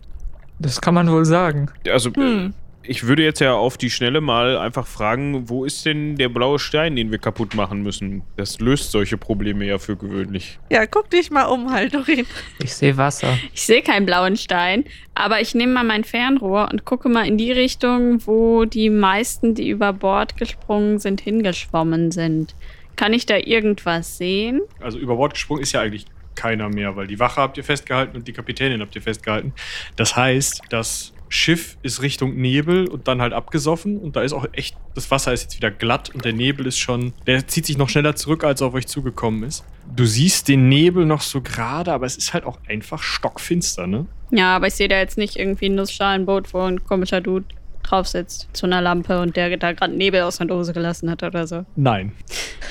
Das 0.60 0.80
kann 0.82 0.94
man 0.94 1.10
wohl 1.10 1.26
sagen. 1.26 1.72
Also, 1.90 2.12
Hm. 2.14 2.54
Ich 2.88 3.08
würde 3.08 3.24
jetzt 3.24 3.40
ja 3.40 3.54
auf 3.54 3.78
die 3.78 3.90
Schnelle 3.90 4.22
mal 4.22 4.58
einfach 4.58 4.88
fragen, 4.88 5.50
wo 5.50 5.66
ist 5.66 5.86
denn 5.86 6.16
der 6.16 6.30
blaue 6.30 6.60
Stein, 6.60 6.96
den 6.96 7.12
wir 7.12 7.18
kaputt 7.18 7.56
machen 7.56 7.82
müssen? 7.82 8.24
Das 8.38 8.60
löst 8.60 8.92
solche 8.92 9.18
Probleme 9.18 9.66
ja 9.66 9.78
für 9.78 9.96
gewöhnlich. 9.96 10.60
Ja, 10.70 10.86
guck 10.86 11.10
dich 11.10 11.32
mal 11.32 11.46
um, 11.46 11.72
Haldorin. 11.72 12.26
Ich 12.64 12.74
sehe 12.74 12.98
Wasser. 12.98 13.38
Ich 13.54 13.64
sehe 13.64 13.82
keinen 13.82 14.06
blauen 14.06 14.38
Stein, 14.38 14.86
aber 15.14 15.42
ich 15.42 15.56
nehme 15.56 15.74
mal 15.74 15.84
mein 15.84 16.04
Fernrohr 16.04 16.70
und 16.72 16.86
gucke 16.86 17.10
mal 17.10 17.28
in 17.28 17.38
die 17.38 17.52
Richtung, 17.52 18.26
wo 18.26 18.66
die 18.66 18.90
meisten, 18.90 19.56
die 19.56 19.70
über 19.70 19.94
Bord 19.94 20.38
gesprungen 20.38 21.00
sind, 21.00 21.22
hingeschwommen 21.22 22.12
sind. 22.12 22.56
Kann 22.96 23.14
ich 23.14 23.26
da 23.26 23.38
irgendwas 23.38 24.18
sehen? 24.18 24.62
Also 24.80 25.00
über 25.00 25.16
Bord 25.16 25.34
gesprungen 25.34 25.62
ist 25.62 25.74
ja 25.74 25.82
eigentlich 25.82 26.06
keiner 26.36 26.70
mehr, 26.70 26.96
weil 26.96 27.08
die 27.08 27.20
Wache 27.20 27.42
habt 27.42 27.58
ihr 27.58 27.64
festgehalten 27.64 28.16
und 28.18 28.28
die 28.28 28.34
Kapitänin 28.34 28.82
habt 28.82 28.96
ihr 28.96 29.02
festgehalten. 29.02 29.54
Das 29.96 30.16
heißt, 30.16 30.62
das 30.70 31.15
Schiff 31.36 31.78
ist 31.84 32.02
Richtung 32.02 32.36
Nebel 32.36 32.88
und 32.88 33.08
dann 33.08 33.22
halt 33.22 33.34
abgesoffen 33.34 33.98
und 33.98 34.16
da 34.16 34.22
ist 34.22 34.32
auch 34.32 34.46
echt, 34.54 34.78
das 34.96 35.12
Wasser 35.12 35.34
ist 35.34 35.44
jetzt 35.44 35.58
wieder 35.58 35.70
glatt 35.70 36.10
und 36.14 36.24
der 36.24 36.34
Nebel 36.34 36.66
ist 36.66 36.80
schon, 36.80 37.14
der 37.28 37.46
zieht 37.48 37.66
sich 37.66 37.78
noch 37.78 37.90
schneller 37.90 38.16
zurück, 38.16 38.44
als 38.44 38.62
er 38.62 38.68
auf 38.68 38.74
euch 38.74 38.88
zugekommen 38.88 39.44
ist. 39.44 39.66
Du 39.96 40.06
siehst 40.06 40.48
den 40.48 40.70
Nebel 40.70 41.06
noch 41.06 41.22
so 41.22 41.42
gerade, 41.42 41.92
aber 41.92 42.06
es 42.06 42.16
ist 42.16 42.34
halt 42.34 42.46
auch 42.46 42.58
einfach 42.70 43.04
stockfinster, 43.04 43.86
ne? 43.86 44.06
Ja, 44.32 44.56
aber 44.56 44.68
ich 44.68 44.76
sehe 44.76 44.88
da 44.88 44.98
jetzt 44.98 45.18
nicht 45.18 45.36
irgendwie 45.36 45.66
ein 45.66 45.76
Nussschalenboot, 45.76 46.54
wo 46.54 46.62
ein 46.62 46.84
komischer 46.86 47.22
Dude 47.22 47.46
drauf 47.84 48.08
sitzt 48.08 48.48
zu 48.54 48.66
einer 48.66 48.82
Lampe 48.82 49.20
und 49.20 49.36
der 49.36 49.56
da 49.58 49.74
gerade 49.74 49.94
Nebel 49.94 50.22
aus 50.22 50.40
einer 50.40 50.48
Dose 50.48 50.74
gelassen 50.74 51.10
hat 51.10 51.22
oder 51.22 51.46
so. 51.46 51.66
Nein. 51.76 52.14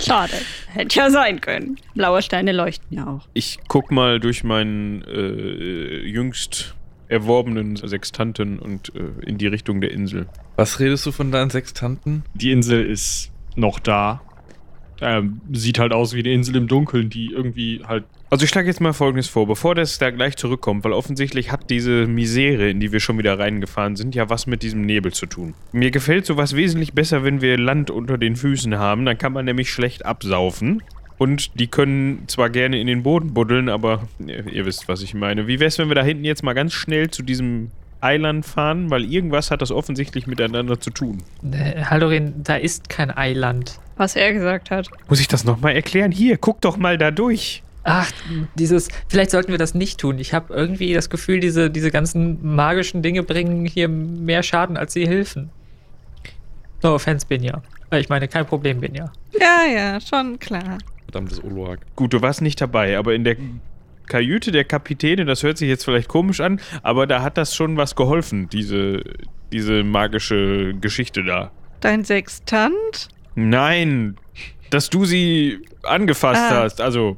Schade. 0.01 0.33
Hätte 0.69 0.99
ja 0.99 1.11
sein 1.11 1.41
können. 1.41 1.77
Blaue 1.95 2.23
Steine 2.23 2.53
leuchten 2.53 2.97
ja 2.97 3.07
auch. 3.07 3.29
Ich 3.35 3.59
guck 3.69 3.93
mal 3.93 4.19
durch 4.19 4.43
meinen 4.43 5.03
äh, 5.03 5.99
jüngst 6.07 6.75
erworbenen 7.09 7.77
Sextanten 7.77 8.59
und 8.59 8.93
äh, 8.95 9.27
in 9.27 9.39
die 9.39 9.47
Richtung 9.47 9.81
der 9.81 9.93
Insel. 9.93 10.27
Was 10.57 10.81
redest 10.81 11.07
du 11.07 11.13
von 11.13 11.31
deinen 11.31 11.51
Sextanten? 11.51 12.25
Die 12.35 12.53
Insel 12.53 12.85
ist 12.85 13.31
noch 13.57 13.79
da. 13.79 14.21
Ähm, 15.01 15.41
sieht 15.53 15.79
halt 15.79 15.93
aus 15.93 16.15
wie 16.15 16.21
eine 16.21 16.33
Insel 16.33 16.57
im 16.57 16.69
Dunkeln, 16.69 17.11
die 17.11 17.33
irgendwie 17.33 17.83
halt. 17.87 18.05
Also 18.31 18.45
ich 18.45 18.51
schlage 18.51 18.69
jetzt 18.69 18.81
mal 18.81 18.93
Folgendes 18.93 19.29
vor, 19.29 19.47
bevor 19.47 19.75
das 19.75 19.99
da 19.99 20.11
gleich 20.11 20.37
zurückkommt, 20.37 20.85
weil 20.85 20.93
offensichtlich 20.93 21.53
hat 21.53 21.69
diese 21.71 22.07
Misere, 22.07 22.71
in 22.71 22.81
die 22.81 22.91
wir 22.91 23.01
schon 23.01 23.19
wieder 23.19 23.39
reingefahren 23.39 23.97
sind, 23.97 24.15
ja 24.15 24.31
was 24.31 24.47
mit 24.47 24.63
diesem 24.63 24.83
Nebel 24.83 25.13
zu 25.13 25.27
tun. 25.27 25.55
Mir 25.73 25.91
gefällt 25.91 26.27
sowas 26.27 26.57
wesentlich 26.57 26.95
besser, 26.95 27.23
wenn 27.23 27.41
wir 27.41 27.59
Land 27.59 27.91
unter 27.91 28.19
den 28.19 28.37
Füßen 28.37 28.79
haben, 28.79 29.05
dann 29.05 29.19
kann 29.19 29.33
man 29.33 29.45
nämlich 29.45 29.71
schlecht 29.71 30.07
absaufen. 30.07 30.83
Und 31.19 31.59
die 31.61 31.69
können 31.69 32.25
zwar 32.27 32.51
gerne 32.51 32.81
in 32.81 32.87
den 32.87 33.03
Boden 33.03 33.35
buddeln, 33.35 33.69
aber 33.69 34.09
ihr, 34.19 34.47
ihr 34.49 34.67
wisst, 34.67 34.89
was 34.89 35.01
ich 35.03 35.15
meine. 35.15 35.47
Wie 35.47 35.61
wär's, 35.61 35.79
wenn 35.79 35.89
wir 35.89 35.95
da 35.95 36.03
hinten 36.03 36.25
jetzt 36.25 36.43
mal 36.43 36.55
ganz 36.55 36.73
schnell 36.73 37.11
zu 37.11 37.23
diesem 37.23 37.71
Eiland 38.01 38.45
fahren, 38.45 38.91
weil 38.91 39.05
irgendwas 39.05 39.51
hat 39.51 39.63
das 39.63 39.71
offensichtlich 39.71 40.27
miteinander 40.27 40.79
zu 40.81 40.91
tun. 40.91 41.23
Äh, 41.53 41.85
Haldorin, 41.85 42.35
da 42.43 42.57
ist 42.57 42.89
kein 42.89 43.17
Eiland. 43.17 43.79
Was 43.97 44.17
er 44.17 44.33
gesagt 44.33 44.71
hat. 44.71 44.89
Muss 45.09 45.21
ich 45.21 45.29
das 45.29 45.45
nochmal 45.45 45.75
erklären? 45.75 46.11
Hier, 46.11 46.37
guck 46.37 46.61
doch 46.61 46.77
mal 46.77 46.99
da 46.99 47.11
durch. 47.13 47.63
Ach, 47.85 48.11
dieses, 48.57 48.89
vielleicht 49.09 49.31
sollten 49.31 49.53
wir 49.53 49.59
das 49.59 49.75
nicht 49.75 50.01
tun. 50.01 50.19
Ich 50.19 50.35
habe 50.35 50.53
irgendwie 50.53 50.93
das 50.95 51.11
Gefühl, 51.11 51.39
diese, 51.39 51.71
diese 51.71 51.91
ganzen 51.91 52.55
magischen 52.55 53.03
Dinge 53.03 53.23
bringen 53.23 53.67
hier 53.67 53.89
mehr 53.89 54.43
Schaden, 54.43 54.77
als 54.77 54.95
sie 54.95 55.07
helfen. 55.07 55.51
No 56.83 56.95
offense, 56.95 57.27
Binja. 57.27 57.63
Äh, 57.91 58.01
Ich 58.01 58.09
meine, 58.09 58.27
kein 58.27 58.47
Problem, 58.47 58.81
Binja. 58.81 59.13
Ja, 59.39 59.65
ja, 59.73 60.01
schon 60.01 60.39
klar. 60.39 60.79
Verdammtes 61.15 61.43
Oloak. 61.45 61.79
Gut, 61.95 62.13
du 62.13 62.23
warst 62.23 62.43
nicht 62.43 62.61
dabei, 62.61 62.99
aber 62.99 63.15
in 63.15 63.23
der 63.23 63.37
Kajüte 64.09 64.51
der 64.51 64.65
Kapitäne, 64.65 65.25
das 65.25 65.45
hört 65.45 65.59
sich 65.59 65.69
jetzt 65.69 65.85
vielleicht 65.85 66.09
komisch 66.09 66.41
an, 66.41 66.61
aber 66.83 67.07
da 67.07 67.23
hat 67.23 67.39
das 67.39 67.55
schon 67.55 67.77
was 67.77 67.95
geholfen, 67.95 68.49
diese, 68.49 69.01
diese 69.53 69.85
magische 69.85 70.75
Geschichte 70.81 71.23
da. 71.23 71.53
Dein 71.81 72.05
Sextant? 72.05 73.09
Nein, 73.37 74.17
dass 74.71 74.91
du 74.91 75.05
sie 75.05 75.61
angefasst 75.85 76.43
Ah. 76.51 76.63
hast. 76.65 76.81
Also, 76.81 77.17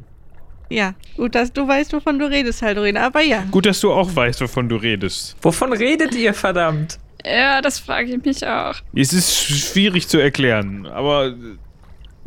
Ja, 0.68 0.94
gut, 1.16 1.34
dass 1.34 1.52
du 1.52 1.66
weißt, 1.66 1.92
wovon 1.94 2.18
du 2.18 2.26
redest, 2.28 2.60
Haldorin. 2.60 2.96
Aber 2.98 3.22
ja. 3.22 3.44
gut, 3.50 3.64
dass 3.66 3.80
du 3.80 3.92
auch 3.92 4.14
weißt, 4.14 4.40
wovon 4.42 4.68
du 4.68 4.76
redest. 4.76 5.36
Wovon 5.40 5.72
redet 5.72 6.14
ihr, 6.14 6.34
verdammt? 6.34 6.98
Ja, 7.24 7.62
das 7.62 7.78
frage 7.78 8.12
ich 8.14 8.24
mich 8.24 8.46
auch. 8.46 8.74
Es 8.94 9.12
ist 9.14 9.34
schwierig 9.34 10.06
zu 10.08 10.18
erklären, 10.18 10.86
aber 10.86 11.34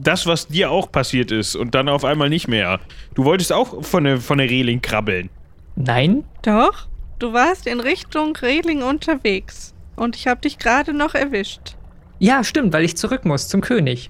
das, 0.02 0.26
was 0.26 0.48
dir 0.48 0.72
auch 0.72 0.92
passiert 0.92 1.32
ist 1.32 1.56
und 1.56 1.76
dann 1.76 1.90
auf 1.90 2.04
einmal 2.06 2.30
nicht 2.30 2.48
mehr. 2.48 2.80
Du 3.16 3.26
wolltest 3.26 3.52
auch 3.54 3.84
von 3.84 4.04
der, 4.06 4.18
von 4.20 4.38
der 4.38 4.50
Reling 4.50 4.82
krabbeln. 4.82 5.30
Nein? 5.76 6.24
Doch, 6.42 6.88
du 7.20 7.34
warst 7.34 7.68
in 7.68 7.80
Richtung 7.80 8.36
Reling 8.36 8.82
unterwegs. 8.84 9.74
Und 9.96 10.16
ich 10.16 10.28
habe 10.28 10.42
dich 10.42 10.58
gerade 10.58 10.94
noch 10.94 11.14
erwischt. 11.16 11.76
Ja, 12.20 12.44
stimmt, 12.44 12.74
weil 12.74 12.84
ich 12.86 12.96
zurück 12.98 13.26
muss 13.26 13.48
zum 13.50 13.62
König. 13.62 14.10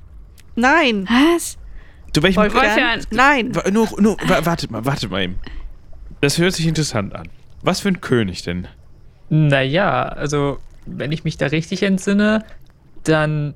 Nein, 0.56 1.08
Was? 1.10 1.58
Zu 2.14 2.24
welchem 2.24 2.42
Wolfgang. 2.42 3.02
Nein. 3.12 3.52
Nur, 3.72 3.88
nur, 4.00 4.18
wa- 4.28 4.46
wartet 4.46 4.72
mal, 4.72 4.84
wartet 4.86 5.12
mal 5.12 5.24
eben. 5.24 5.36
Das 6.22 6.38
hört 6.38 6.54
sich 6.54 6.66
interessant 6.68 7.16
an. 7.16 7.30
Was 7.62 7.80
für 7.82 7.90
ein 7.90 8.02
König 8.02 8.42
denn? 8.44 8.68
Naja, 9.30 10.04
also, 10.04 10.58
wenn 10.86 11.12
ich 11.12 11.24
mich 11.24 11.38
da 11.38 11.48
richtig 11.48 11.84
entsinne, 11.84 12.44
dann 13.04 13.54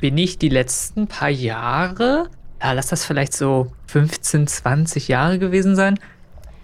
bin 0.00 0.16
ich 0.18 0.38
die 0.38 0.48
letzten 0.48 1.06
paar 1.06 1.28
Jahre, 1.28 2.30
ja, 2.62 2.72
lass 2.72 2.88
das 2.88 3.04
vielleicht 3.04 3.34
so 3.34 3.72
15, 3.88 4.46
20 4.46 5.08
Jahre 5.08 5.38
gewesen 5.38 5.76
sein, 5.76 5.98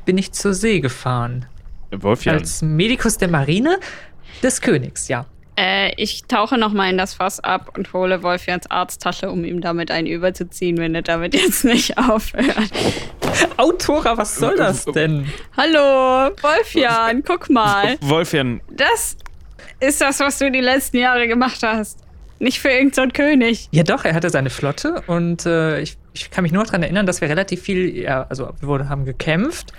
bin 0.05 0.19
ich 0.19 0.33
zur 0.33 0.55
See 0.55 0.81
gefahren. 0.81 1.47
Wolfjan. 1.91 2.37
Als 2.39 2.63
Medikus 2.63 3.19
der 3.19 3.29
Marine 3.29 3.79
des 4.43 4.61
Königs, 4.61 5.09
ja. 5.09 5.27
Äh, 5.57 5.93
ich 5.97 6.25
tauche 6.25 6.57
nochmal 6.57 6.91
in 6.91 6.97
das 6.97 7.15
Fass 7.15 7.41
ab 7.41 7.77
und 7.77 7.93
hole 7.93 8.23
Wolfjans 8.23 8.71
Arzttasche, 8.71 9.31
um 9.31 9.45
ihm 9.45 9.61
damit 9.61 9.91
einen 9.91 10.07
überzuziehen, 10.07 10.79
wenn 10.79 10.95
er 10.95 11.03
damit 11.03 11.35
jetzt 11.35 11.65
nicht 11.65 11.99
aufhört. 11.99 12.71
Autora, 13.57 14.17
was 14.17 14.37
soll 14.37 14.57
das 14.57 14.85
denn? 14.87 15.27
Hallo, 15.57 16.31
Wolfjan, 16.41 17.23
guck 17.25 17.51
mal. 17.51 17.99
Wolfjan, 18.01 18.61
Das 18.71 19.17
ist 19.81 20.01
das, 20.01 20.21
was 20.21 20.39
du 20.39 20.51
die 20.51 20.61
letzten 20.61 20.99
Jahre 20.99 21.29
gemacht 21.29 21.63
hast. 21.63 21.99
Nicht 22.41 22.59
für 22.59 22.71
irgendeinen 22.71 23.11
so 23.11 23.23
König. 23.23 23.69
Ja, 23.71 23.83
doch, 23.83 24.05
er 24.05 24.15
hatte 24.15 24.31
seine 24.31 24.49
Flotte 24.49 25.03
und 25.07 25.45
äh, 25.45 25.81
ich, 25.81 25.99
ich 26.15 26.31
kann 26.31 26.43
mich 26.43 26.53
nur 26.53 26.65
daran 26.65 26.83
erinnern, 26.83 27.05
dass 27.05 27.21
wir 27.21 27.29
relativ 27.29 27.61
viel, 27.61 27.97
ja, 27.97 28.27
also 28.29 28.51
wir 28.61 28.89
haben 28.89 29.05
gekämpft. 29.05 29.73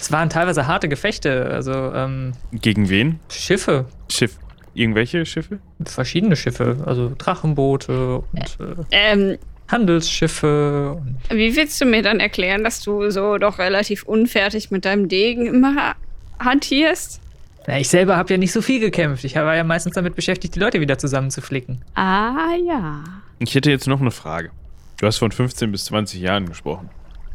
Es 0.00 0.10
waren 0.10 0.28
teilweise 0.28 0.66
harte 0.66 0.88
Gefechte, 0.88 1.46
also 1.46 1.72
ähm, 1.72 2.32
gegen 2.52 2.88
wen? 2.88 3.20
Schiffe, 3.30 3.86
Schiff. 4.10 4.36
Irgendwelche 4.74 5.24
Schiffe? 5.26 5.60
verschiedene 5.84 6.36
Schiffe, 6.36 6.78
also 6.84 7.12
Drachenboote 7.16 8.18
und 8.18 8.58
äh, 8.60 8.84
Ähm, 8.90 9.38
Handelsschiffe. 9.68 11.00
Und 11.30 11.36
wie 11.36 11.54
willst 11.54 11.80
du 11.80 11.84
mir 11.84 12.02
dann 12.02 12.20
erklären, 12.20 12.64
dass 12.64 12.80
du 12.80 13.10
so 13.10 13.38
doch 13.38 13.58
relativ 13.58 14.02
unfertig 14.02 14.70
mit 14.70 14.84
deinem 14.84 15.08
Degen 15.08 15.46
immer 15.46 15.94
hantierst? 16.40 17.20
Na, 17.68 17.78
ich 17.78 17.90
selber 17.90 18.16
habe 18.16 18.32
ja 18.32 18.38
nicht 18.38 18.50
so 18.50 18.62
viel 18.62 18.80
gekämpft. 18.80 19.24
Ich 19.24 19.36
war 19.36 19.54
ja 19.54 19.62
meistens 19.62 19.94
damit 19.94 20.16
beschäftigt, 20.16 20.54
die 20.54 20.58
Leute 20.58 20.80
wieder 20.80 20.96
zusammenzuflicken. 20.96 21.84
Ah, 21.94 22.54
ja. 22.66 23.04
Ich 23.40 23.54
hätte 23.54 23.70
jetzt 23.70 23.86
noch 23.86 24.00
eine 24.00 24.10
Frage. 24.10 24.50
Du 24.98 25.06
hast 25.06 25.18
von 25.18 25.30
15 25.30 25.70
bis 25.70 25.84
20 25.84 26.18
Jahren 26.18 26.46
gesprochen. 26.46 26.88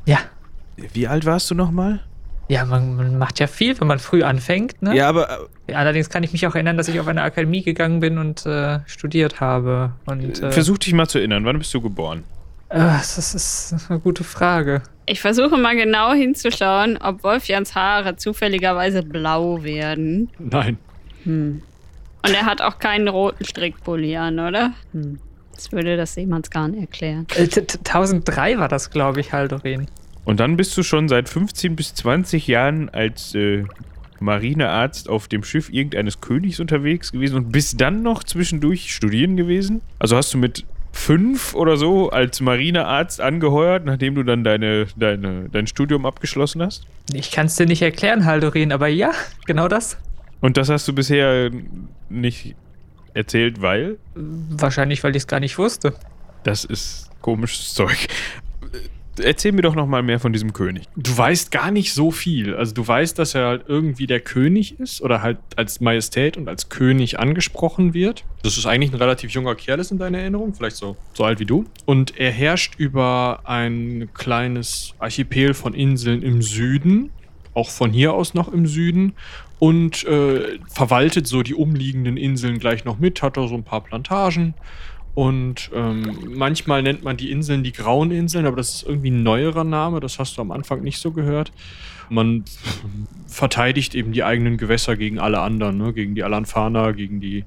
Ja, 0.06 0.18
Wie 0.76 1.08
alt 1.08 1.26
warst 1.26 1.52
du 1.52 1.56
nochmal? 1.56 2.02
ja, 2.50 2.66
man, 2.66 2.96
man 2.96 3.18
macht 3.18 3.40
ja 3.40 3.48
viel, 3.48 3.80
wenn 3.80 3.88
man 3.88 4.00
früh 4.00 4.24
anfängt. 4.24 4.82
Ne? 4.82 4.96
Ja, 4.96 5.08
aber 5.08 5.48
Allerdings 5.72 6.10
kann 6.10 6.24
ich 6.24 6.34
mich 6.34 6.46
auch 6.48 6.56
erinnern, 6.56 6.78
dass 6.78 6.88
ich 6.88 7.00
auf 7.00 7.08
eine 7.08 7.22
Akademie 7.22 7.62
gegangen 7.62 8.00
bin 8.00 8.18
und 8.18 8.46
äh, 8.48 8.80
studiert 8.88 9.40
habe. 9.40 9.94
Und, 10.06 10.42
äh, 10.42 10.48
äh, 10.48 10.52
versuch 10.52 10.80
dich 10.80 10.94
mal 10.94 11.08
zu 11.08 11.20
erinnern. 11.20 11.46
Wann 11.46 11.60
bist 11.60 11.74
du 11.74 11.80
geboren? 11.80 12.24
Äh, 12.74 12.80
das 12.80 13.34
ist 13.36 13.90
eine 13.90 14.00
gute 14.00 14.24
Frage. 14.24 14.82
Ich 15.06 15.22
versuche 15.22 15.58
mal 15.58 15.76
genau 15.76 16.14
hinzuschauen, 16.14 16.98
ob 16.98 17.24
Wolfjans 17.24 17.76
Haare 17.76 18.16
zufälligerweise 18.16 19.04
blau 19.04 19.64
werden. 19.64 20.30
Nein. 20.40 20.78
Hm. 21.24 21.62
Und 22.26 22.34
er 22.34 22.46
hat 22.46 22.62
auch 22.62 22.80
keinen 22.80 23.08
roten 23.08 23.44
Strickpulli 23.44 24.16
an, 24.16 24.40
oder? 24.40 24.74
Hm. 24.94 25.20
Das 25.54 25.72
würde 25.72 25.98
das 25.98 26.14
Seemannsgarn 26.16 26.74
erklären. 26.74 27.28
Äh, 27.36 27.48
t- 27.48 27.62
t- 27.62 27.78
1003 27.78 28.58
war 28.58 28.70
das, 28.70 28.90
glaube 28.90 29.20
ich, 29.20 29.34
Haldorin. 29.34 29.88
Und 30.26 30.40
dann 30.40 30.58
bist 30.58 30.76
du 30.78 30.84
schon 30.84 31.10
seit 31.10 31.30
15 31.30 31.76
bis 31.76 31.94
20 31.96 32.48
Jahren 32.48 32.90
als 32.90 33.36
äh, 33.36 33.66
Marinearzt 34.20 35.10
auf 35.10 35.28
dem 35.28 35.44
Schiff 35.44 35.70
irgendeines 35.70 36.22
Königs 36.22 36.60
unterwegs 36.60 37.12
gewesen 37.12 37.36
und 37.36 37.52
bist 37.52 37.80
dann 37.82 38.02
noch 38.04 38.24
zwischendurch 38.24 38.94
studieren 38.94 39.36
gewesen? 39.36 39.82
Also 40.00 40.16
hast 40.16 40.34
du 40.34 40.38
mit 40.38 40.66
fünf 40.94 41.54
oder 41.56 41.76
so 41.76 42.12
als 42.12 42.40
Marinearzt 42.40 43.20
angeheuert, 43.20 43.84
nachdem 43.84 44.16
du 44.16 44.24
dann 44.24 44.44
deine, 44.44 44.86
deine, 44.96 45.50
dein 45.50 45.68
Studium 45.68 46.06
abgeschlossen 46.06 46.62
hast? 46.62 46.86
Ich 47.12 47.32
kann 47.32 47.48
es 47.48 47.56
dir 47.56 47.66
nicht 47.66 47.82
erklären, 47.82 48.26
Haldorin, 48.26 48.72
aber 48.72 48.88
ja, 48.88 49.12
genau 49.46 49.68
das. 49.68 49.98
Und 50.40 50.56
das 50.56 50.70
hast 50.70 50.88
du 50.88 50.94
bisher 50.94 51.52
nicht 52.10 52.56
erzählt, 53.14 53.62
weil? 53.62 53.98
Wahrscheinlich, 54.16 55.04
weil 55.04 55.12
ich 55.12 55.24
es 55.24 55.28
gar 55.28 55.40
nicht 55.40 55.58
wusste. 55.58 55.94
Das 56.44 56.64
ist 56.64 57.10
komisches 57.22 57.74
Zeug. 57.74 58.08
Erzähl 59.22 59.52
mir 59.52 59.62
doch 59.62 59.76
noch 59.76 59.86
mal 59.86 60.02
mehr 60.02 60.20
von 60.20 60.34
diesem 60.34 60.54
König. 60.54 60.86
Du 60.96 61.16
weißt 61.16 61.52
gar 61.52 61.72
nicht 61.72 61.94
so 61.94 62.12
viel. 62.12 62.56
Also 62.56 62.74
du 62.74 62.88
weißt, 62.88 63.18
dass 63.20 63.36
er 63.36 63.48
halt 63.48 63.66
irgendwie 63.68 64.08
der 64.08 64.20
König 64.20 64.80
ist 64.80 65.02
oder 65.02 65.22
halt 65.22 65.38
als 65.56 65.82
Majestät 65.82 66.38
und 66.38 66.48
als 66.50 66.70
König 66.70 67.20
angesprochen 67.20 67.94
wird. 67.94 68.24
Das 68.42 68.58
ist 68.58 68.66
eigentlich 68.66 68.92
ein 68.92 68.98
relativ 68.98 69.32
junger 69.32 69.56
Kerl 69.56 69.80
ist 69.80 69.92
in 69.92 70.00
deiner 70.00 70.20
Erinnerung, 70.20 70.54
vielleicht 70.54 70.76
so, 70.76 70.98
so 71.14 71.24
alt 71.24 71.40
wie 71.40 71.46
du. 71.46 71.66
Und 71.86 72.18
er 72.18 72.32
herrscht 72.32 72.76
über 72.78 73.42
ein 73.44 74.10
kleines 74.14 74.94
Archipel 75.00 75.54
von 75.54 75.74
Inseln 75.74 76.24
im 76.24 76.42
Süden, 76.42 77.12
auch 77.54 77.70
von 77.70 77.92
hier 77.92 78.14
aus 78.14 78.34
noch 78.34 78.52
im 78.52 78.66
Süden 78.66 79.14
und 79.60 80.04
äh, 80.06 80.60
verwaltet 80.68 81.28
so 81.28 81.44
die 81.44 81.54
umliegenden 81.54 82.18
Inseln 82.18 82.60
gleich 82.60 82.84
noch 82.84 83.00
mit, 83.00 83.22
hat 83.22 83.38
da 83.38 83.48
so 83.48 83.56
ein 83.56 83.64
paar 83.64 83.82
Plantagen 83.82 84.56
und 85.16 85.70
ähm, 85.74 86.18
manchmal 86.36 86.82
nennt 86.82 87.04
man 87.04 87.18
die 87.18 87.32
Inseln 87.32 87.64
die 87.64 87.72
Grauen 87.72 88.12
Inseln, 88.12 88.46
aber 88.46 88.58
das 88.58 88.76
ist 88.76 88.84
irgendwie 88.84 89.12
ein 89.12 89.24
neuerer 89.24 89.64
Name, 89.64 90.00
das 90.00 90.18
hast 90.18 90.38
du 90.38 90.42
am 90.42 90.52
Anfang 90.52 90.82
nicht 90.82 90.98
so 90.98 91.12
gehört. 91.12 91.52
Man 92.10 92.44
verteidigt 93.28 93.94
eben 93.96 94.12
die 94.12 94.24
eigenen 94.24 94.58
Gewässer 94.58 94.98
gegen 94.98 95.20
alle 95.20 95.40
anderen, 95.40 95.78
ne? 95.78 95.94
gegen 95.94 96.16
die 96.16 96.24
Alanfaner, 96.24 96.94
gegen 96.94 97.20
die 97.20 97.46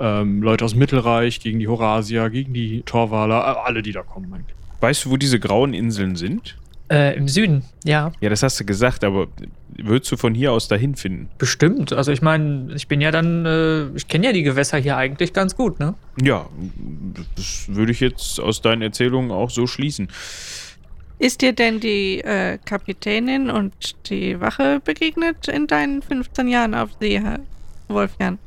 ähm, 0.00 0.42
Leute 0.42 0.64
aus 0.64 0.74
Mittelreich, 0.74 1.40
gegen 1.40 1.58
die 1.60 1.68
Horasier, 1.68 2.28
gegen 2.28 2.52
die 2.52 2.82
Torwaler, 2.82 3.64
alle, 3.64 3.82
die 3.82 3.92
da 3.92 4.02
kommen. 4.02 4.32
Eigentlich. 4.32 4.56
Weißt 4.80 5.04
du, 5.04 5.10
wo 5.10 5.16
diese 5.16 5.40
grauen 5.40 5.74
Inseln 5.74 6.16
sind? 6.16 6.56
Äh, 6.88 7.16
Im 7.16 7.26
Süden, 7.26 7.64
ja. 7.84 8.12
Ja, 8.20 8.30
das 8.30 8.42
hast 8.42 8.60
du 8.60 8.64
gesagt, 8.64 9.02
aber 9.02 9.26
würdest 9.76 10.12
du 10.12 10.16
von 10.16 10.34
hier 10.34 10.52
aus 10.52 10.68
dahin 10.68 10.94
finden? 10.94 11.28
Bestimmt. 11.36 11.92
Also 11.92 12.12
ich 12.12 12.22
meine, 12.22 12.72
ich 12.74 12.86
bin 12.86 13.00
ja 13.00 13.10
dann, 13.10 13.44
äh, 13.44 13.86
ich 13.96 14.06
kenne 14.06 14.26
ja 14.26 14.32
die 14.32 14.44
Gewässer 14.44 14.78
hier 14.78 14.96
eigentlich 14.96 15.32
ganz 15.32 15.56
gut, 15.56 15.80
ne? 15.80 15.94
Ja, 16.22 16.46
das 17.34 17.66
würde 17.68 17.90
ich 17.90 18.00
jetzt 18.00 18.38
aus 18.38 18.62
deinen 18.62 18.82
Erzählungen 18.82 19.32
auch 19.32 19.50
so 19.50 19.66
schließen. 19.66 20.08
Ist 21.18 21.40
dir 21.40 21.52
denn 21.52 21.80
die 21.80 22.20
äh, 22.20 22.58
Kapitänin 22.64 23.50
und 23.50 23.72
die 24.08 24.38
Wache 24.40 24.80
begegnet 24.84 25.48
in 25.48 25.66
deinen 25.66 26.02
15 26.02 26.46
Jahren 26.46 26.74
auf 26.74 26.90
See, 27.00 27.18
Herr 27.20 27.40
Wolfjan? 27.88 28.38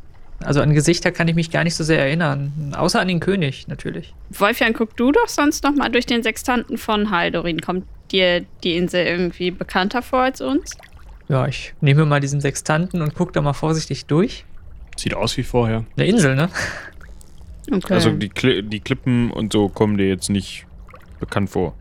Also 0.42 0.62
an 0.62 0.74
Gesichter 0.74 1.12
kann 1.12 1.28
ich 1.28 1.36
mich 1.36 1.52
gar 1.52 1.64
nicht 1.64 1.76
so 1.76 1.84
sehr 1.84 2.00
erinnern. 2.00 2.74
Außer 2.78 3.02
an 3.02 3.08
den 3.10 3.20
König, 3.20 3.68
natürlich. 3.68 4.14
Wolfjan, 4.30 4.74
guck 4.74 4.96
du 4.96 5.12
doch 5.12 5.28
sonst 5.28 5.64
noch 5.64 5.76
mal 5.76 5.90
durch 5.90 6.06
den 6.06 6.24
Sextanten 6.24 6.78
von 6.78 7.12
Haldorin. 7.12 7.60
Kommt 7.60 7.86
dir 8.12 8.46
die 8.64 8.76
Insel 8.76 9.06
irgendwie 9.06 9.52
bekannter 9.52 10.02
vor 10.02 10.20
als 10.20 10.42
uns? 10.42 10.76
Ja, 11.28 11.48
ich 11.48 11.74
nehme 11.80 12.06
mal 12.06 12.20
diesen 12.20 12.42
Sextanten 12.42 13.02
und 13.02 13.14
gucke 13.14 13.32
da 13.32 13.42
mal 13.42 13.54
vorsichtig 13.54 14.06
durch. 14.08 14.46
Sieht 14.98 15.14
aus 15.14 15.38
wie 15.38 15.44
vorher. 15.44 15.86
Eine 15.96 16.08
Insel, 16.08 16.36
ne? 16.36 16.50
Okay. 17.72 17.94
Also 17.94 18.12
die, 18.12 18.30
Kli 18.30 18.64
die 18.64 18.80
Klippen 18.80 19.32
und 19.32 19.54
so 19.54 19.70
kommen 19.70 19.98
dir 19.98 20.08
jetzt 20.08 20.30
nicht 20.30 20.66
bekannt 21.20 21.52
vor. 21.52 21.76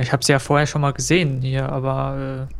Ich 0.00 0.12
habe 0.12 0.24
sie 0.24 0.32
ja 0.32 0.38
vorher 0.38 0.66
schon 0.66 0.80
mal 0.80 0.92
gesehen 0.92 1.42
hier, 1.42 1.68
aber 1.68 2.48
äh, 2.50 2.54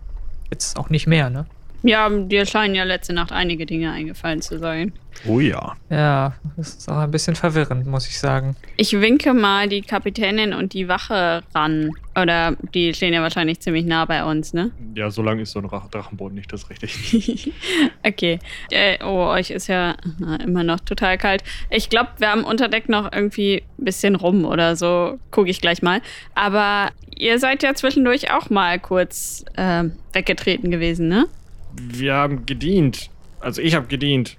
jetzt 0.51 0.79
auch 0.79 0.91
nicht 0.91 1.07
mehr, 1.07 1.31
ne? 1.31 1.47
Ja, 1.85 2.09
dir 2.09 2.47
scheinen 2.47 2.75
ja 2.75 2.83
letzte 2.85 3.13
Nacht 3.13 3.31
einige 3.31 3.67
Dinge 3.67 3.93
eingefallen 3.93 4.43
zu 4.43 4.59
sein. 4.59 4.93
Oh 5.29 5.39
ja. 5.39 5.77
Ja, 5.91 6.35
das 6.57 6.75
ist 6.75 6.89
auch 6.91 6.99
ein 6.99 7.11
bisschen 7.11 7.37
verwirrend, 7.37 7.87
muss 7.87 8.09
ich 8.09 8.19
sagen. 8.19 8.57
Ich 8.77 9.01
winke 9.01 9.33
mal 9.33 9.69
die 9.69 9.81
Kapitänin 9.83 10.53
und 10.53 10.73
die 10.73 10.89
Wache 10.89 11.43
ran. 11.55 11.91
Oder 12.21 12.57
die 12.75 12.93
stehen 12.95 13.15
ja 13.15 13.23
wahrscheinlich 13.23 13.61
ziemlich 13.61 13.85
nah 13.85 14.05
bei 14.07 14.25
uns, 14.25 14.53
ne? 14.55 14.73
Ja, 14.97 15.11
so 15.11 15.23
lang 15.23 15.39
ist 15.39 15.53
so 15.53 15.61
ein 15.61 15.67
Rach- 15.67 15.89
Drachenboot 15.89 16.33
nicht, 16.33 16.53
das 16.53 16.65
ist 16.65 16.71
richtig. 16.71 17.53
okay. 18.03 18.39
Äh, 18.71 18.99
oh, 19.05 19.27
euch 19.29 19.51
ist 19.51 19.69
ja 19.69 19.95
immer 20.45 20.65
noch 20.65 20.81
total 20.81 21.17
kalt. 21.17 21.45
Ich 21.71 21.91
glaube, 21.91 22.11
wir 22.19 22.31
haben 22.31 22.45
unter 22.45 22.69
Deck 22.69 22.89
noch 22.89 23.13
irgendwie 23.13 23.63
ein 23.79 23.85
bisschen 23.85 24.17
rum 24.17 24.45
oder 24.45 24.75
so. 24.75 25.19
Gucke 25.31 25.51
ich 25.51 25.61
gleich 25.61 25.81
mal. 25.83 26.01
Aber 26.35 26.91
ihr 27.17 27.39
seid 27.39 27.63
ja 27.63 27.75
zwischendurch 27.75 28.33
auch 28.33 28.51
mal 28.51 28.79
kurz 28.81 29.45
äh, 29.57 29.85
weggetreten 30.13 30.71
gewesen, 30.71 31.09
ne? 31.09 31.27
Wir 31.81 32.15
haben 32.15 32.47
gedient. 32.47 33.11
Also 33.41 33.61
ich 33.61 33.75
habe 33.75 33.87
gedient. 33.87 34.37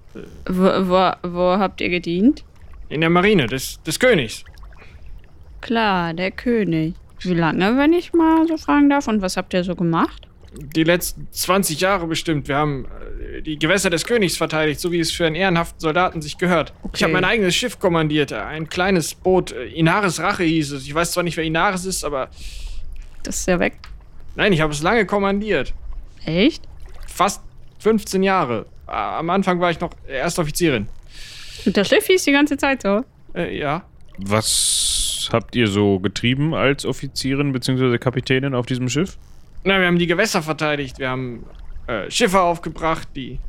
Wo, 0.48 0.64
wo, 0.64 1.12
wo 1.24 1.58
habt 1.60 1.82
ihr 1.82 1.90
gedient? 1.90 2.44
In 2.90 3.02
der 3.02 3.10
Marine 3.10 3.48
des, 3.48 3.82
des 3.84 4.00
Königs. 4.00 4.44
Klar, 5.62 6.14
der 6.14 6.32
König. 6.32 6.94
Wie 7.22 7.34
lange, 7.34 7.78
wenn 7.78 7.94
ich 7.94 8.14
mal 8.14 8.48
so 8.48 8.58
fragen 8.58 8.90
darf? 8.90 9.08
Und 9.08 9.22
was 9.22 9.38
habt 9.38 9.54
ihr 9.54 9.64
so 9.64 9.76
gemacht? 9.76 10.28
Die 10.76 10.84
letzten 10.84 11.28
20 11.32 11.82
Jahre 11.82 12.08
bestimmt. 12.08 12.48
Wir 12.48 12.56
haben 12.58 12.86
äh, 13.36 13.42
die 13.42 13.58
Gewässer 13.60 13.90
des 13.90 14.06
Königs 14.06 14.38
verteidigt, 14.38 14.80
so 14.80 14.92
wie 14.92 15.00
es 15.00 15.12
für 15.12 15.26
einen 15.26 15.36
ehrenhaften 15.36 15.80
Soldaten 15.80 16.22
sich 16.22 16.38
gehört. 16.38 16.74
Ich 16.80 16.86
Okay. 16.90 17.04
habe 17.06 17.14
mein 17.14 17.26
eigenes 17.26 17.56
Schiff 17.56 17.80
kommandiert. 17.80 18.32
Ein 18.32 18.70
kleines 18.70 19.16
Boot. 19.16 19.52
äh, 19.52 19.66
Inaris 19.66 20.20
Rache 20.20 20.44
hieß 20.44 20.72
es. 20.74 20.84
Ich 20.86 20.94
weiß 20.94 21.12
zwar 21.12 21.24
nicht, 21.24 21.36
wer 21.36 21.44
Inaris 21.44 21.86
ist, 21.86 22.04
aber 22.06 22.30
Das 23.24 23.40
ist 23.40 23.48
ja 23.48 23.60
weg. 23.60 23.78
nein, 24.36 24.54
ich 24.54 24.62
habe 24.62 24.72
es 24.72 24.82
lange 24.82 25.06
kommandiert. 25.06 25.74
Echt? 26.26 26.64
Fast 27.16 27.42
15 27.80 28.24
Jahre. 28.24 28.66
Äh, 28.88 28.92
Am 28.92 29.30
Anfang 29.30 29.62
war 29.62 29.72
ich 29.72 29.80
noch 29.80 29.92
Erstoffizierin. 30.06 30.90
Und 31.66 31.78
das 31.78 31.88
Schiff 31.88 32.06
hieß 32.08 32.26
die 32.26 32.34
ganze 32.34 32.58
Zeit 32.58 32.82
so. 32.82 33.06
Äh, 33.34 33.58
ja. 33.58 33.86
Was 34.18 35.30
habt 35.32 35.56
ihr 35.56 35.68
so 35.68 36.00
getrieben 36.00 36.54
als 36.54 36.86
Offizierin 36.86 37.54
bzw. 37.54 37.98
Kapitänin 38.00 38.54
auf 38.54 38.66
diesem 38.66 38.90
Schiff? 38.90 39.18
Na, 39.64 39.80
wir 39.80 39.88
haben 39.88 39.98
die 39.98 40.08
Gewässer 40.08 40.42
verteidigt. 40.42 41.00
Wir 41.00 41.10
haben 41.10 41.46
äh, 41.88 42.12
Schiffe 42.12 42.42
aufgebracht, 42.42 43.08
die 43.16 43.40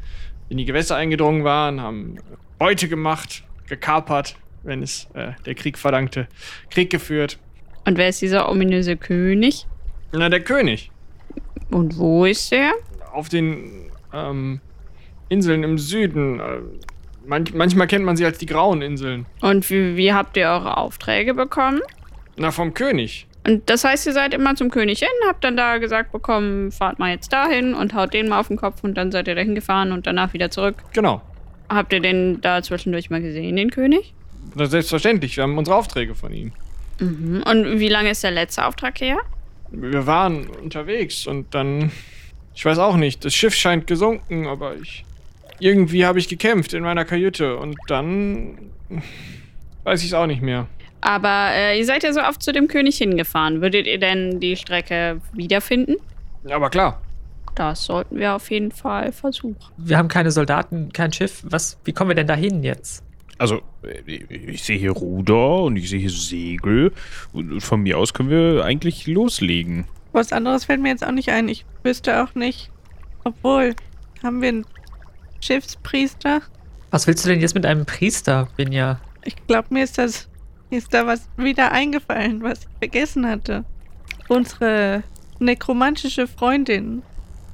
in 0.49 0.59
die 0.59 0.65
Gewässer 0.65 0.95
eingedrungen 0.95 1.43
waren, 1.43 1.81
haben 1.81 2.19
Beute 2.61 2.87
gemacht, 2.87 3.43
gekapert, 3.69 4.37
wenn 4.63 4.81
es 4.81 5.09
äh, 5.15 5.33
der 5.45 5.57
Krieg 5.57 5.77
verlangte, 5.77 6.29
Krieg 6.71 6.89
geführt. 6.89 7.41
Und 7.85 7.99
wer 7.99 8.11
ist 8.11 8.23
dieser 8.23 8.49
ominöse 8.49 8.97
König? 8.97 9.67
Na, 10.13 10.29
der 10.29 10.41
König. 10.41 10.93
Und 11.73 11.99
wo 11.99 12.25
ist 12.27 12.53
er? 12.53 12.73
Auf 13.17 13.31
den 13.31 13.91
ähm, 14.13 14.61
Inseln 15.31 15.63
im 15.63 15.79
Süden. 15.79 16.39
Äh, 16.39 16.59
manch, 17.27 17.55
manchmal 17.55 17.87
kennt 17.87 18.05
man 18.05 18.17
sie 18.17 18.27
als 18.27 18.37
die 18.37 18.47
Grauen 18.47 18.83
Inseln. 18.83 19.25
Und 19.41 19.69
wie, 19.71 19.97
wie 19.97 20.13
habt 20.13 20.37
ihr 20.37 20.49
eure 20.49 20.77
Aufträge 20.77 21.33
bekommen? 21.33 21.81
Na, 22.37 22.51
vom 22.51 22.75
König. 22.75 23.27
Und 23.47 23.71
das 23.71 23.85
heißt, 23.85 24.07
ihr 24.07 24.13
seid 24.13 24.35
immer 24.35 24.55
zum 24.57 24.71
König 24.71 24.99
hin, 24.99 25.09
habt 25.29 25.45
dann 25.45 25.57
da 25.57 25.79
gesagt 25.79 26.13
bekommen, 26.13 26.73
fahrt 26.73 26.99
mal 26.99 27.13
jetzt 27.13 27.33
dahin 27.33 27.75
und 27.75 27.95
haut 27.95 28.13
den 28.13 28.29
mal 28.29 28.41
auf 28.41 28.49
den 28.49 28.57
Kopf 28.57 28.83
und 28.83 28.95
dann 28.95 29.13
seid 29.13 29.29
ihr 29.29 29.35
dahin 29.35 29.55
gefahren 29.55 29.93
und 29.93 30.07
danach 30.07 30.33
wieder 30.35 30.51
zurück. 30.51 30.77
Genau. 30.93 31.23
Habt 31.71 31.93
ihr 31.93 32.01
den 32.01 32.41
da 32.41 32.63
zwischendurch 32.63 33.09
mal 33.09 33.23
gesehen, 33.23 33.57
den 33.57 33.71
König? 33.71 34.13
Na, 34.55 34.67
selbstverständlich. 34.67 35.37
Wir 35.37 35.45
haben 35.45 35.57
unsere 35.57 35.77
Aufträge 35.77 36.15
von 36.15 36.33
ihm. 36.33 36.53
Mhm. 36.99 37.45
Und 37.47 37.79
wie 37.79 37.89
lange 37.89 38.11
ist 38.11 38.23
der 38.25 38.33
letzte 38.33 38.67
Auftrag 38.67 39.01
her? 39.01 39.19
Wir 39.71 40.07
waren 40.07 40.49
unterwegs 40.49 41.27
und 41.27 41.55
dann. 41.55 41.91
Ich 42.57 42.65
weiß 42.65 42.79
auch 42.79 42.97
nicht, 42.97 43.23
das 43.25 43.35
Schiff 43.35 43.55
scheint 43.55 43.87
gesunken, 43.87 44.47
aber 44.47 44.75
ich. 44.77 45.05
Irgendwie 45.61 46.05
habe 46.07 46.19
ich 46.19 46.29
gekämpft 46.29 46.73
in 46.73 46.83
meiner 46.83 47.05
Kajüte 47.05 47.59
und 47.59 47.77
dann. 47.87 48.71
Weiß 49.85 50.01
ich 50.01 50.09
es 50.09 50.15
auch 50.15 50.27
nicht 50.27 50.43
mehr. 50.43 50.67
Aber 51.03 51.51
äh, 51.53 51.79
ihr 51.79 51.85
seid 51.85 52.03
ja 52.03 52.13
so 52.13 52.21
oft 52.21 52.43
zu 52.43 52.53
dem 52.53 52.67
König 52.67 52.97
hingefahren. 52.97 53.61
Würdet 53.61 53.87
ihr 53.87 53.99
denn 53.99 54.41
die 54.41 54.57
Strecke 54.57 55.21
wiederfinden? 55.35 55.97
Aber 56.51 56.71
klar. 56.71 57.01
Das 57.55 57.85
sollten 57.85 58.19
wir 58.19 58.35
auf 58.35 58.51
jeden 58.51 58.73
Fall 58.73 59.13
versuchen. 59.13 59.57
Wir 59.77 59.99
haben 59.99 60.09
keine 60.09 60.31
Soldaten, 60.31 60.93
kein 60.93 61.13
Schiff. 61.13 61.43
Was, 61.45 61.79
wie 61.85 61.93
kommen 61.93 62.11
wir 62.11 62.15
denn 62.15 62.27
dahin 62.27 62.63
jetzt? 62.63 63.05
Also, 63.39 63.61
äh, 63.83 64.11
ich 64.11 64.65
sehe 64.65 64.79
hier 64.79 64.93
Ruder 64.93 65.63
und 65.63 65.77
ich 65.77 65.91
sehe 65.91 66.01
hier 66.01 66.11
Segel. 66.11 66.93
Und 67.33 67.61
von 67.61 67.83
mir 67.83 67.99
aus 67.99 68.15
können 68.15 68.31
wir 68.31 68.65
eigentlich 68.65 69.07
loslegen. 69.07 69.85
Was 70.17 70.33
anderes 70.33 70.65
fällt 70.65 70.81
mir 70.81 70.89
jetzt 70.89 71.07
auch 71.07 71.13
nicht 71.13 71.29
ein. 71.29 71.47
Ich 71.47 71.67
wüsste 71.83 72.23
auch 72.25 72.35
nicht. 72.35 72.71
Obwohl, 73.25 73.75
haben 74.23 74.41
wir 74.41 74.49
einen 74.49 74.67
Schiffspriester? 75.41 76.41
Was 76.91 77.07
willst 77.07 77.23
du 77.23 77.29
denn 77.29 77.43
jetzt 77.43 77.55
mit 77.55 77.67
einem 77.67 77.85
Priester, 77.85 78.49
Binja? 78.57 78.99
Ich 79.25 79.37
glaube, 79.47 79.69
mir 79.75 79.85
ist 79.85 79.99
das. 79.99 80.31
Mir 80.71 80.79
ist 80.79 80.95
da 80.95 81.07
was 81.07 81.29
wieder 81.37 81.71
eingefallen, 81.71 82.43
was 82.43 82.61
ich 82.61 82.79
vergessen 82.79 83.29
hatte. 83.29 83.67
Unsere 84.29 85.03
nekromantische 85.39 86.27
Freundin 86.27 87.03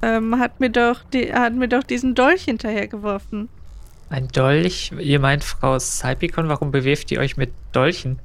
ähm, 0.01 0.39
hat, 0.39 0.61
mir 0.61 0.69
doch 0.69 1.03
die, 1.11 1.33
hat 1.33 1.53
mir 1.55 1.67
doch 1.67 1.83
diesen 1.83 2.15
Dolch 2.15 2.45
hinterhergeworfen. 2.45 3.49
Ein 4.09 4.29
Dolch? 4.29 4.93
Ihr 4.97 5.19
meint 5.19 5.43
Frau 5.43 5.77
Saipikon, 5.77 6.47
warum 6.47 6.71
bewirft 6.71 7.11
ihr 7.11 7.19
euch 7.19 7.35
mit 7.35 7.51
Dolchen? 7.73 8.19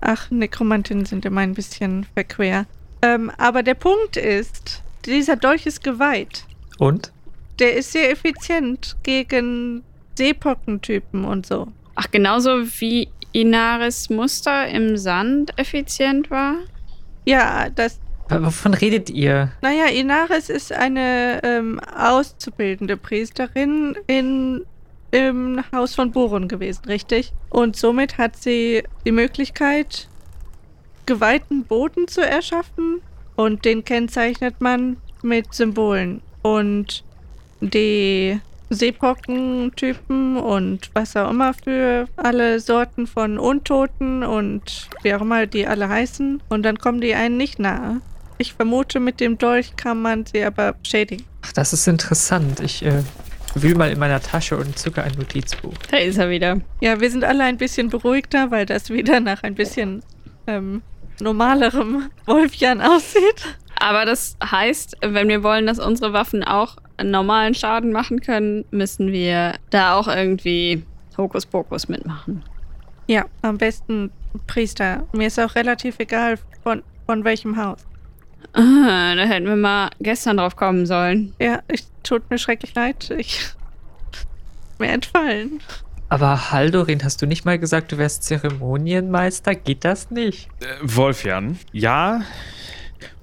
Ach, 0.00 0.30
Nekromantinnen 0.30 1.04
sind 1.04 1.26
immer 1.26 1.42
ein 1.42 1.52
bisschen 1.52 2.06
verquer. 2.14 2.64
Ähm, 3.04 3.30
aber 3.36 3.62
der 3.62 3.74
Punkt 3.74 4.16
ist, 4.16 4.82
dieser 5.04 5.36
Dolch 5.36 5.66
ist 5.66 5.84
geweiht. 5.84 6.46
Und? 6.78 7.12
Der 7.58 7.74
ist 7.74 7.92
sehr 7.92 8.10
effizient 8.10 8.96
gegen 9.02 9.84
Seepockentypen 10.16 11.26
und 11.26 11.44
so. 11.44 11.68
Ach, 11.96 12.10
genauso 12.10 12.64
wie 12.80 13.08
Inaris 13.32 14.08
Muster 14.08 14.68
im 14.68 14.96
Sand 14.96 15.56
effizient 15.58 16.30
war? 16.30 16.56
Ja, 17.26 17.68
das. 17.68 18.00
Wovon 18.30 18.72
redet 18.72 19.10
ihr? 19.10 19.52
Naja, 19.60 19.86
Inaris 19.86 20.48
ist 20.48 20.72
eine 20.72 21.42
ähm, 21.44 21.78
auszubildende 21.80 22.96
Priesterin 22.96 23.96
in, 24.06 24.64
im 25.10 25.62
Haus 25.72 25.94
von 25.94 26.10
Boron 26.10 26.48
gewesen, 26.48 26.86
richtig? 26.86 27.32
Und 27.50 27.76
somit 27.76 28.16
hat 28.16 28.36
sie 28.36 28.82
die 29.04 29.12
Möglichkeit, 29.12 30.08
geweihten 31.06 31.64
Boden 31.64 32.08
zu 32.08 32.20
erschaffen. 32.20 33.00
Und 33.36 33.64
den 33.64 33.84
kennzeichnet 33.84 34.60
man 34.60 34.96
mit 35.22 35.52
Symbolen. 35.52 36.20
Und 36.42 37.04
die 37.60 38.40
Seepocken-Typen 38.70 40.36
und 40.36 40.90
was 40.94 41.16
auch 41.16 41.30
immer 41.30 41.54
für 41.54 42.06
alle 42.16 42.60
Sorten 42.60 43.06
von 43.06 43.38
Untoten 43.38 44.22
und 44.22 44.88
wie 45.02 45.14
auch 45.14 45.20
immer 45.20 45.46
die 45.46 45.66
alle 45.66 45.88
heißen. 45.88 46.42
Und 46.48 46.62
dann 46.62 46.78
kommen 46.78 47.00
die 47.00 47.14
einen 47.14 47.36
nicht 47.36 47.58
nahe. 47.58 48.00
Ich 48.38 48.54
vermute, 48.54 49.00
mit 49.00 49.20
dem 49.20 49.38
Dolch 49.38 49.76
kann 49.76 50.02
man 50.02 50.26
sie 50.26 50.44
aber 50.44 50.74
schädigen. 50.82 51.24
Ach, 51.42 51.52
das 51.52 51.72
ist 51.72 51.86
interessant. 51.86 52.60
Ich 52.60 52.84
äh, 52.84 53.02
wühl 53.54 53.76
mal 53.76 53.90
in 53.90 53.98
meiner 53.98 54.20
Tasche 54.20 54.56
und 54.56 54.78
zücke 54.78 55.02
ein 55.02 55.12
Notizbuch. 55.12 55.74
Da 55.90 55.98
ist 55.98 56.18
er 56.18 56.30
wieder. 56.30 56.60
Ja, 56.80 57.00
wir 57.00 57.10
sind 57.10 57.24
alle 57.24 57.44
ein 57.44 57.58
bisschen 57.58 57.90
beruhigter, 57.90 58.50
weil 58.50 58.66
das 58.66 58.90
wieder 58.90 59.20
nach 59.20 59.42
ein 59.44 59.54
bisschen 59.54 60.02
ähm, 60.46 60.82
normalerem 61.20 62.10
Wolfjan 62.26 62.80
aussieht. 62.80 63.58
Aber 63.78 64.04
das 64.04 64.36
heißt, 64.42 64.98
wenn 65.00 65.28
wir 65.28 65.42
wollen, 65.42 65.66
dass 65.66 65.78
unsere 65.78 66.12
Waffen 66.12 66.44
auch 66.44 66.76
normalen 67.02 67.54
Schaden 67.54 67.92
machen 67.92 68.20
können, 68.20 68.64
müssen 68.70 69.12
wir 69.12 69.54
da 69.70 69.96
auch 69.96 70.08
irgendwie 70.08 70.84
Hokuspokus 71.16 71.88
mitmachen. 71.88 72.42
Ja, 73.06 73.26
am 73.42 73.58
besten 73.58 74.10
Priester. 74.46 75.06
Mir 75.12 75.26
ist 75.26 75.38
auch 75.38 75.54
relativ 75.54 75.98
egal, 75.98 76.38
von, 76.62 76.82
von 77.06 77.24
welchem 77.24 77.56
Haus. 77.56 77.84
Ah, 78.52 79.14
da 79.14 79.24
hätten 79.24 79.46
wir 79.46 79.56
mal 79.56 79.90
gestern 80.00 80.36
drauf 80.36 80.56
kommen 80.56 80.86
sollen. 80.86 81.34
Ja, 81.40 81.60
ich 81.70 81.84
tut 82.02 82.28
mir 82.30 82.38
schrecklich 82.38 82.74
leid. 82.74 83.10
Ich 83.18 83.40
mir 84.78 84.88
entfallen. 84.88 85.60
Aber 86.14 86.52
Haldorin, 86.52 87.02
hast 87.02 87.22
du 87.22 87.26
nicht 87.26 87.44
mal 87.44 87.58
gesagt, 87.58 87.90
du 87.90 87.98
wärst 87.98 88.22
Zeremonienmeister? 88.22 89.56
Geht 89.56 89.84
das 89.84 90.12
nicht? 90.12 90.48
Äh, 90.60 90.66
Wolfjan, 90.80 91.58
ja, 91.72 92.20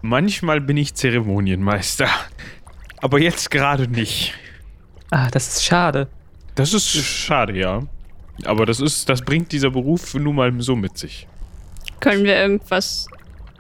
manchmal 0.02 0.60
bin 0.60 0.76
ich 0.76 0.94
Zeremonienmeister. 0.94 2.10
Aber 2.98 3.22
jetzt 3.22 3.50
gerade 3.50 3.88
nicht. 3.88 4.34
Ah, 5.10 5.30
das 5.32 5.48
ist 5.48 5.64
schade. 5.64 6.10
Das 6.56 6.74
ist 6.74 6.90
schade, 6.90 7.58
ja. 7.58 7.80
Aber 8.44 8.66
das 8.66 8.82
ist, 8.82 9.08
das 9.08 9.22
bringt 9.22 9.54
dieser 9.54 9.72
Beruf 9.72 10.14
nun 10.14 10.36
mal 10.36 10.54
so 10.60 10.76
mit 10.76 10.98
sich. 10.98 11.30
Können 12.02 12.26
wir 12.26 12.36
irgendwas 12.36 13.08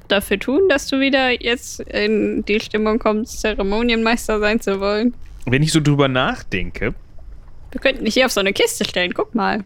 dafür 0.09 0.39
tun, 0.39 0.67
dass 0.67 0.87
du 0.87 0.99
wieder 0.99 1.41
jetzt 1.41 1.79
in 1.79 2.43
die 2.43 2.59
Stimmung 2.59 2.99
kommst, 2.99 3.39
Zeremonienmeister 3.39 4.41
sein 4.41 4.59
zu 4.59 4.81
wollen? 4.81 5.13
Wenn 5.45 5.63
ich 5.63 5.71
so 5.71 5.79
drüber 5.79 6.09
nachdenke. 6.09 6.93
Wir 7.71 7.81
könnten 7.81 8.05
dich 8.05 8.13
hier 8.13 8.25
auf 8.25 8.31
so 8.31 8.39
eine 8.39 8.53
Kiste 8.53 8.86
stellen, 8.86 9.13
guck 9.13 9.34
mal. 9.36 9.63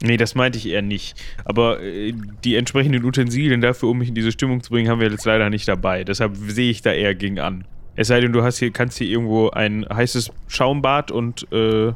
Nee, 0.00 0.16
das 0.16 0.34
meinte 0.34 0.58
ich 0.58 0.66
eher 0.66 0.82
nicht. 0.82 1.20
Aber 1.44 1.82
äh, 1.82 2.14
die 2.44 2.56
entsprechenden 2.56 3.04
Utensilien 3.04 3.60
dafür, 3.60 3.88
um 3.88 3.98
mich 3.98 4.08
in 4.08 4.14
diese 4.14 4.30
Stimmung 4.30 4.62
zu 4.62 4.70
bringen, 4.70 4.88
haben 4.88 5.00
wir 5.00 5.10
jetzt 5.10 5.24
leider 5.24 5.50
nicht 5.50 5.66
dabei. 5.66 6.04
Deshalb 6.04 6.36
sehe 6.36 6.70
ich 6.70 6.82
da 6.82 6.92
eher 6.92 7.14
gegen 7.14 7.40
an. 7.40 7.64
Es 7.96 8.08
sei 8.08 8.20
denn, 8.20 8.32
du 8.32 8.44
hast 8.44 8.58
hier, 8.58 8.70
kannst 8.70 8.98
hier 8.98 9.08
irgendwo 9.08 9.50
ein 9.50 9.84
heißes 9.92 10.30
Schaumbad 10.46 11.10
und 11.10 11.50
äh, 11.50 11.88
äh 11.88 11.94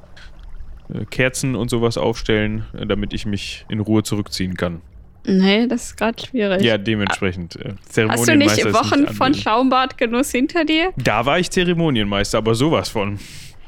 Kerzen 1.11 1.55
und 1.55 1.71
sowas 1.71 1.97
aufstellen, 1.97 2.65
äh, 2.77 2.87
damit 2.87 3.13
ich 3.13 3.25
mich 3.25 3.65
in 3.69 3.79
Ruhe 3.79 4.03
zurückziehen 4.03 4.57
kann. 4.57 4.83
Nee, 5.25 5.69
das 5.69 5.85
ist 5.85 5.97
gerade 5.97 6.21
schwierig. 6.21 6.63
Ja, 6.63 6.79
dementsprechend. 6.79 7.55
Äh, 7.55 7.75
Hast 8.09 8.27
du 8.27 8.37
nicht 8.37 8.65
Wochen 8.73 9.03
nicht 9.03 9.15
von 9.15 9.33
Schaumbadgenuss 9.33 10.33
hinter 10.33 10.65
dir? 10.65 10.91
Da 10.97 11.25
war 11.25 11.39
ich 11.39 11.51
Zeremonienmeister, 11.51 12.39
aber 12.39 12.57
sowas 12.57 12.89
von. 12.89 13.21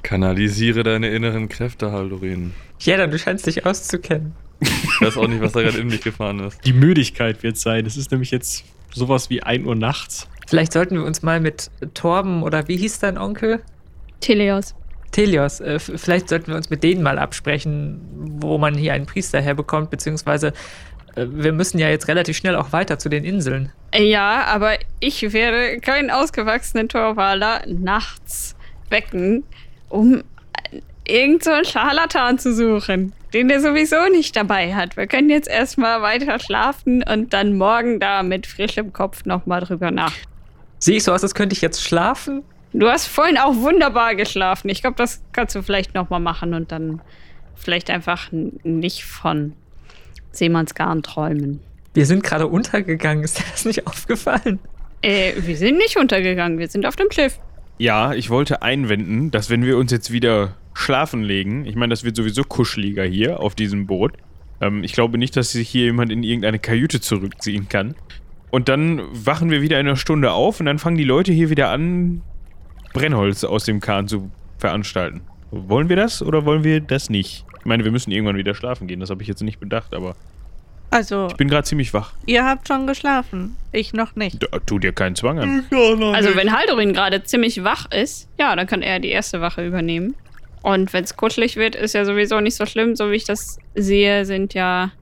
Kanalisiere 0.04 0.84
deine 0.84 1.08
inneren 1.08 1.48
Kräfte, 1.48 1.90
Haldorin. 1.90 2.54
Ja, 2.80 2.96
dann 2.96 3.10
du 3.10 3.18
scheinst 3.18 3.46
dich 3.46 3.66
auszukennen. 3.66 4.34
Ich 4.60 5.00
weiß 5.00 5.16
auch 5.16 5.26
nicht, 5.26 5.40
was 5.42 5.52
da 5.52 5.62
gerade 5.62 5.78
in 5.78 5.88
mich 5.88 6.02
gefahren 6.02 6.38
ist. 6.40 6.64
Die 6.64 6.72
Müdigkeit 6.72 7.42
wird 7.42 7.58
sein. 7.58 7.84
Es 7.84 7.96
ist 7.96 8.12
nämlich 8.12 8.30
jetzt 8.30 8.64
sowas 8.92 9.28
wie 9.30 9.42
1 9.42 9.66
Uhr 9.66 9.74
nachts. 9.74 10.28
Vielleicht 10.46 10.72
sollten 10.72 10.94
wir 10.94 11.04
uns 11.04 11.22
mal 11.22 11.40
mit 11.40 11.70
Torben 11.94 12.42
oder 12.42 12.68
wie 12.68 12.76
hieß 12.76 13.00
dein 13.00 13.18
Onkel? 13.18 13.60
Teleos. 14.20 14.74
Telios, 15.10 15.60
äh, 15.60 15.78
vielleicht 15.78 16.28
sollten 16.28 16.48
wir 16.48 16.56
uns 16.56 16.70
mit 16.70 16.82
denen 16.82 17.00
mal 17.00 17.20
absprechen, 17.20 18.00
wo 18.40 18.58
man 18.58 18.74
hier 18.74 18.94
einen 18.94 19.06
Priester 19.06 19.40
herbekommt, 19.40 19.90
beziehungsweise 19.90 20.48
äh, 21.14 21.26
wir 21.30 21.52
müssen 21.52 21.78
ja 21.78 21.88
jetzt 21.88 22.08
relativ 22.08 22.36
schnell 22.36 22.56
auch 22.56 22.72
weiter 22.72 22.98
zu 22.98 23.08
den 23.08 23.24
Inseln. 23.24 23.70
Ja, 23.94 24.44
aber 24.46 24.76
ich 24.98 25.32
werde 25.32 25.78
keinen 25.78 26.10
ausgewachsenen 26.10 26.88
Torwaler 26.88 27.62
nachts 27.68 28.56
wecken, 28.90 29.44
um 29.94 30.24
irgendeinen 31.06 31.64
so 31.64 31.70
Scharlatan 31.70 32.38
zu 32.38 32.54
suchen, 32.54 33.12
den 33.32 33.48
der 33.48 33.60
sowieso 33.60 34.08
nicht 34.10 34.34
dabei 34.34 34.74
hat. 34.74 34.96
Wir 34.96 35.06
können 35.06 35.30
jetzt 35.30 35.48
erstmal 35.48 36.02
weiter 36.02 36.38
schlafen 36.38 37.02
und 37.02 37.32
dann 37.32 37.56
morgen 37.56 38.00
da 38.00 38.22
mit 38.22 38.46
frischem 38.46 38.92
Kopf 38.92 39.24
nochmal 39.24 39.60
drüber 39.60 39.90
nachdenken. 39.90 40.28
Sehe 40.78 40.96
ich 40.96 41.04
so 41.04 41.12
aus, 41.12 41.22
als 41.22 41.34
könnte 41.34 41.54
ich 41.54 41.62
jetzt 41.62 41.82
schlafen? 41.82 42.42
Du 42.72 42.88
hast 42.88 43.06
vorhin 43.06 43.38
auch 43.38 43.54
wunderbar 43.56 44.16
geschlafen. 44.16 44.68
Ich 44.68 44.80
glaube, 44.80 44.96
das 44.96 45.22
kannst 45.32 45.54
du 45.54 45.62
vielleicht 45.62 45.94
nochmal 45.94 46.20
machen 46.20 46.54
und 46.54 46.72
dann 46.72 47.00
vielleicht 47.54 47.88
einfach 47.88 48.32
nicht 48.32 49.04
von 49.04 49.52
Seemannsgarn 50.32 51.02
träumen. 51.02 51.60
Wir 51.92 52.06
sind 52.06 52.24
gerade 52.24 52.48
untergegangen. 52.48 53.22
Ist 53.24 53.38
dir 53.38 53.44
das 53.52 53.64
nicht 53.64 53.86
aufgefallen? 53.86 54.58
Äh, 55.02 55.34
wir 55.36 55.56
sind 55.56 55.78
nicht 55.78 55.96
untergegangen. 55.96 56.58
Wir 56.58 56.68
sind 56.68 56.84
auf 56.84 56.96
dem 56.96 57.10
Schiff. 57.12 57.38
Ja, 57.78 58.14
ich 58.14 58.30
wollte 58.30 58.62
einwenden, 58.62 59.30
dass 59.30 59.50
wenn 59.50 59.64
wir 59.64 59.76
uns 59.76 59.90
jetzt 59.90 60.12
wieder 60.12 60.56
schlafen 60.74 61.22
legen, 61.22 61.66
ich 61.66 61.74
meine, 61.74 61.90
das 61.90 62.04
wird 62.04 62.16
sowieso 62.16 62.44
kuscheliger 62.44 63.04
hier 63.04 63.40
auf 63.40 63.54
diesem 63.54 63.86
Boot. 63.86 64.12
Ähm, 64.60 64.84
ich 64.84 64.92
glaube 64.92 65.18
nicht, 65.18 65.36
dass 65.36 65.52
sich 65.52 65.68
hier 65.68 65.84
jemand 65.84 66.12
in 66.12 66.22
irgendeine 66.22 66.58
Kajüte 66.58 67.00
zurückziehen 67.00 67.68
kann. 67.68 67.94
Und 68.50 68.68
dann 68.68 69.02
wachen 69.12 69.50
wir 69.50 69.62
wieder 69.62 69.80
in 69.80 69.86
einer 69.86 69.96
Stunde 69.96 70.32
auf 70.32 70.60
und 70.60 70.66
dann 70.66 70.78
fangen 70.78 70.96
die 70.96 71.04
Leute 71.04 71.32
hier 71.32 71.50
wieder 71.50 71.70
an, 71.70 72.22
Brennholz 72.92 73.42
aus 73.42 73.64
dem 73.64 73.80
Kahn 73.80 74.06
zu 74.06 74.30
veranstalten. 74.58 75.22
Wollen 75.50 75.88
wir 75.88 75.96
das 75.96 76.22
oder 76.22 76.44
wollen 76.44 76.62
wir 76.62 76.80
das 76.80 77.10
nicht? 77.10 77.44
Ich 77.58 77.64
meine, 77.64 77.84
wir 77.84 77.90
müssen 77.90 78.12
irgendwann 78.12 78.36
wieder 78.36 78.54
schlafen 78.54 78.86
gehen. 78.86 79.00
Das 79.00 79.10
habe 79.10 79.22
ich 79.22 79.28
jetzt 79.28 79.42
nicht 79.42 79.58
bedacht, 79.58 79.94
aber. 79.94 80.14
Also. 80.94 81.26
Ich 81.28 81.36
bin 81.36 81.48
gerade 81.48 81.64
ziemlich 81.64 81.92
wach. 81.92 82.12
Ihr 82.24 82.44
habt 82.44 82.68
schon 82.68 82.86
geschlafen. 82.86 83.56
Ich 83.72 83.94
noch 83.94 84.14
nicht. 84.14 84.40
Da, 84.40 84.60
tu 84.60 84.78
dir 84.78 84.92
keinen 84.92 85.16
Zwang 85.16 85.40
an. 85.40 85.64
Also, 86.14 86.36
wenn 86.36 86.56
Haldorin 86.56 86.92
gerade 86.92 87.24
ziemlich 87.24 87.64
wach 87.64 87.90
ist, 87.90 88.28
ja, 88.38 88.54
dann 88.54 88.68
kann 88.68 88.80
er 88.80 89.00
die 89.00 89.08
erste 89.08 89.40
Wache 89.40 89.66
übernehmen. 89.66 90.14
Und 90.62 90.92
wenn 90.92 91.02
es 91.02 91.16
kuschelig 91.16 91.56
wird, 91.56 91.74
ist 91.74 91.94
ja 91.94 92.04
sowieso 92.04 92.40
nicht 92.40 92.54
so 92.54 92.64
schlimm. 92.64 92.94
So 92.94 93.10
wie 93.10 93.16
ich 93.16 93.24
das 93.24 93.58
sehe, 93.74 94.24
sind 94.24 94.54
ja 94.54 94.92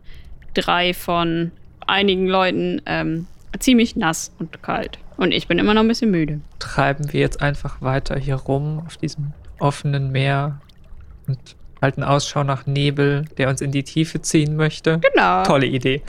drei 0.55 0.94
von 0.94 1.50
einigen 1.87 2.26
Leuten 2.26 2.81
ähm, 2.87 3.26
ziemlich 3.59 3.94
nass 3.94 4.33
und 4.38 4.62
kalt. 4.62 4.98
Und 5.18 5.33
ich 5.33 5.46
bin 5.46 5.59
immer 5.59 5.74
noch 5.74 5.83
ein 5.83 5.88
bisschen 5.88 6.11
müde. 6.11 6.40
Treiben 6.59 7.12
wir 7.12 7.20
jetzt 7.20 7.42
einfach 7.42 7.83
weiter 7.83 8.18
hier 8.18 8.37
rum 8.37 8.83
auf 8.87 8.96
diesem 8.96 9.35
offenen 9.59 10.11
Meer 10.11 10.59
und 11.26 11.38
halten 11.83 12.03
Ausschau 12.03 12.45
nach 12.45 12.66
Nebel, 12.66 13.27
der 13.37 13.49
uns 13.49 13.61
in 13.61 13.73
die 13.73 13.83
Tiefe 13.83 14.23
ziehen 14.23 14.57
möchte. 14.57 15.01
Genau. 15.01 15.42
Tolle 15.42 15.66
Idee. 15.66 16.03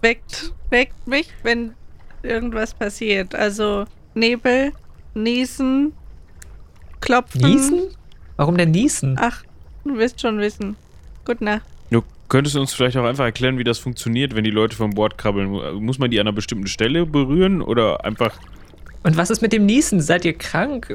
Weckt, 0.00 0.52
weckt 0.70 1.06
mich, 1.06 1.28
wenn 1.42 1.74
irgendwas 2.22 2.74
passiert. 2.74 3.34
Also 3.34 3.84
Nebel, 4.14 4.72
Niesen, 5.14 5.92
Klopfen. 7.00 7.42
Niesen? 7.42 7.82
Warum 8.36 8.56
denn 8.56 8.70
Niesen? 8.70 9.16
Ach, 9.20 9.44
du 9.84 9.98
wirst 9.98 10.20
schon 10.20 10.38
wissen. 10.38 10.76
Gute 11.24 11.44
Nacht. 11.44 11.62
Du 11.90 12.02
könntest 12.28 12.56
uns 12.56 12.72
vielleicht 12.72 12.96
auch 12.96 13.04
einfach 13.04 13.24
erklären, 13.24 13.58
wie 13.58 13.64
das 13.64 13.78
funktioniert, 13.78 14.36
wenn 14.36 14.44
die 14.44 14.50
Leute 14.50 14.76
vom 14.76 14.92
Bord 14.92 15.18
krabbeln. 15.18 15.50
Muss 15.82 15.98
man 15.98 16.10
die 16.10 16.20
an 16.20 16.28
einer 16.28 16.34
bestimmten 16.34 16.68
Stelle 16.68 17.04
berühren 17.04 17.60
oder 17.60 18.04
einfach. 18.04 18.38
Und 19.02 19.16
was 19.16 19.30
ist 19.30 19.42
mit 19.42 19.52
dem 19.52 19.66
Niesen? 19.66 20.00
Seid 20.00 20.24
ihr 20.24 20.34
krank? 20.34 20.94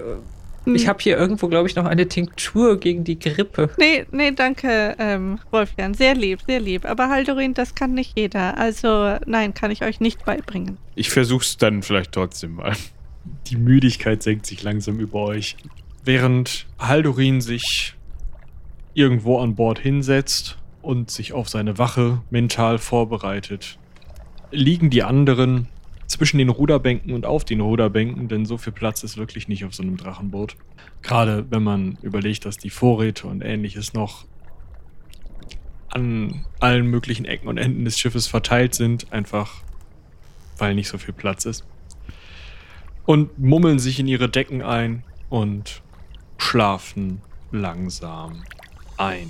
Ich 0.66 0.84
Hm. 0.84 0.88
habe 0.90 1.00
hier 1.02 1.18
irgendwo, 1.18 1.48
glaube 1.48 1.68
ich, 1.68 1.76
noch 1.76 1.86
eine 1.86 2.08
Tinktur 2.08 2.80
gegen 2.80 3.04
die 3.04 3.20
Grippe. 3.20 3.70
Nee, 3.78 4.06
nee, 4.12 4.32
danke, 4.32 4.96
ähm, 4.98 5.40
Wolfgang. 5.52 5.96
Sehr 5.96 6.16
lieb, 6.16 6.40
sehr 6.48 6.60
lieb. 6.60 6.86
Aber 6.86 7.10
Haldorin, 7.10 7.54
das 7.54 7.76
kann 7.76 7.94
nicht 7.94 8.18
jeder. 8.18 8.58
Also, 8.58 9.18
nein, 9.26 9.54
kann 9.54 9.70
ich 9.72 9.84
euch 9.84 10.00
nicht 10.00 10.26
beibringen. 10.26 10.78
Ich 10.96 11.10
versuch's 11.10 11.58
dann 11.58 11.84
vielleicht 11.84 12.12
trotzdem 12.14 12.56
mal. 12.56 12.74
Die 13.48 13.58
Müdigkeit 13.58 14.24
senkt 14.24 14.46
sich 14.46 14.64
langsam 14.64 15.00
über 15.00 15.22
euch. 15.24 15.56
Während 16.04 16.66
Haldorin 16.80 17.42
sich 17.42 17.96
irgendwo 18.94 19.40
an 19.40 19.56
Bord 19.56 19.80
hinsetzt 19.80 20.58
und 20.82 21.10
sich 21.12 21.34
auf 21.34 21.50
seine 21.50 21.78
Wache 21.78 22.22
mental 22.30 22.78
vorbereitet, 22.78 23.78
liegen 24.52 24.90
die 24.90 25.04
anderen 25.04 25.68
zwischen 26.08 26.38
den 26.38 26.50
Ruderbänken 26.50 27.14
und 27.14 27.26
auf 27.26 27.46
den 27.46 27.62
Ruderbänken, 27.62 28.28
denn 28.28 28.46
so 28.46 28.58
viel 28.58 28.74
Platz 28.74 29.04
ist 29.04 29.18
wirklich 29.18 29.48
nicht 29.48 29.66
auf 29.66 29.74
so 29.74 29.84
einem 29.84 29.98
Drachenboot. 29.98 30.56
Gerade 31.02 31.46
wenn 31.50 31.64
man 31.64 31.98
überlegt, 32.02 32.46
dass 32.46 32.58
die 32.58 32.70
Vorräte 32.70 33.28
und 33.28 33.42
ähnliches 33.42 33.94
noch 33.94 34.26
an 35.90 36.46
allen 36.60 36.88
möglichen 36.88 37.26
Ecken 37.26 37.48
und 37.48 37.58
Enden 37.58 37.86
des 37.86 37.98
Schiffes 37.98 38.28
verteilt 38.28 38.76
sind, 38.76 39.12
einfach 39.14 39.64
weil 40.58 40.76
nicht 40.76 40.88
so 40.88 40.98
viel 40.98 41.14
Platz 41.14 41.46
ist. 41.46 41.66
Und 43.06 43.38
mummeln 43.38 43.80
sich 43.80 44.00
in 44.00 44.08
ihre 44.08 44.30
Decken 44.30 44.62
ein 44.62 45.04
und 45.30 45.82
schlafen 46.38 47.22
langsam 47.52 48.44
ein. 48.98 49.30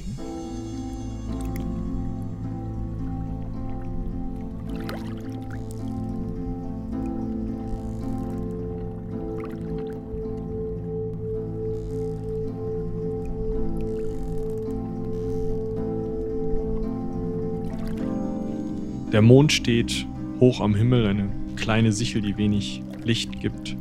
Der 19.16 19.22
Mond 19.22 19.53
steht 19.53 20.05
hoch 20.41 20.59
am 20.59 20.76
Himmel, 20.76 21.07
eine 21.07 21.30
kleine 21.55 21.93
Sichel, 21.93 22.22
die 22.22 22.36
wenig 22.36 22.82
Licht 23.01 23.39
gibt. 23.39 23.78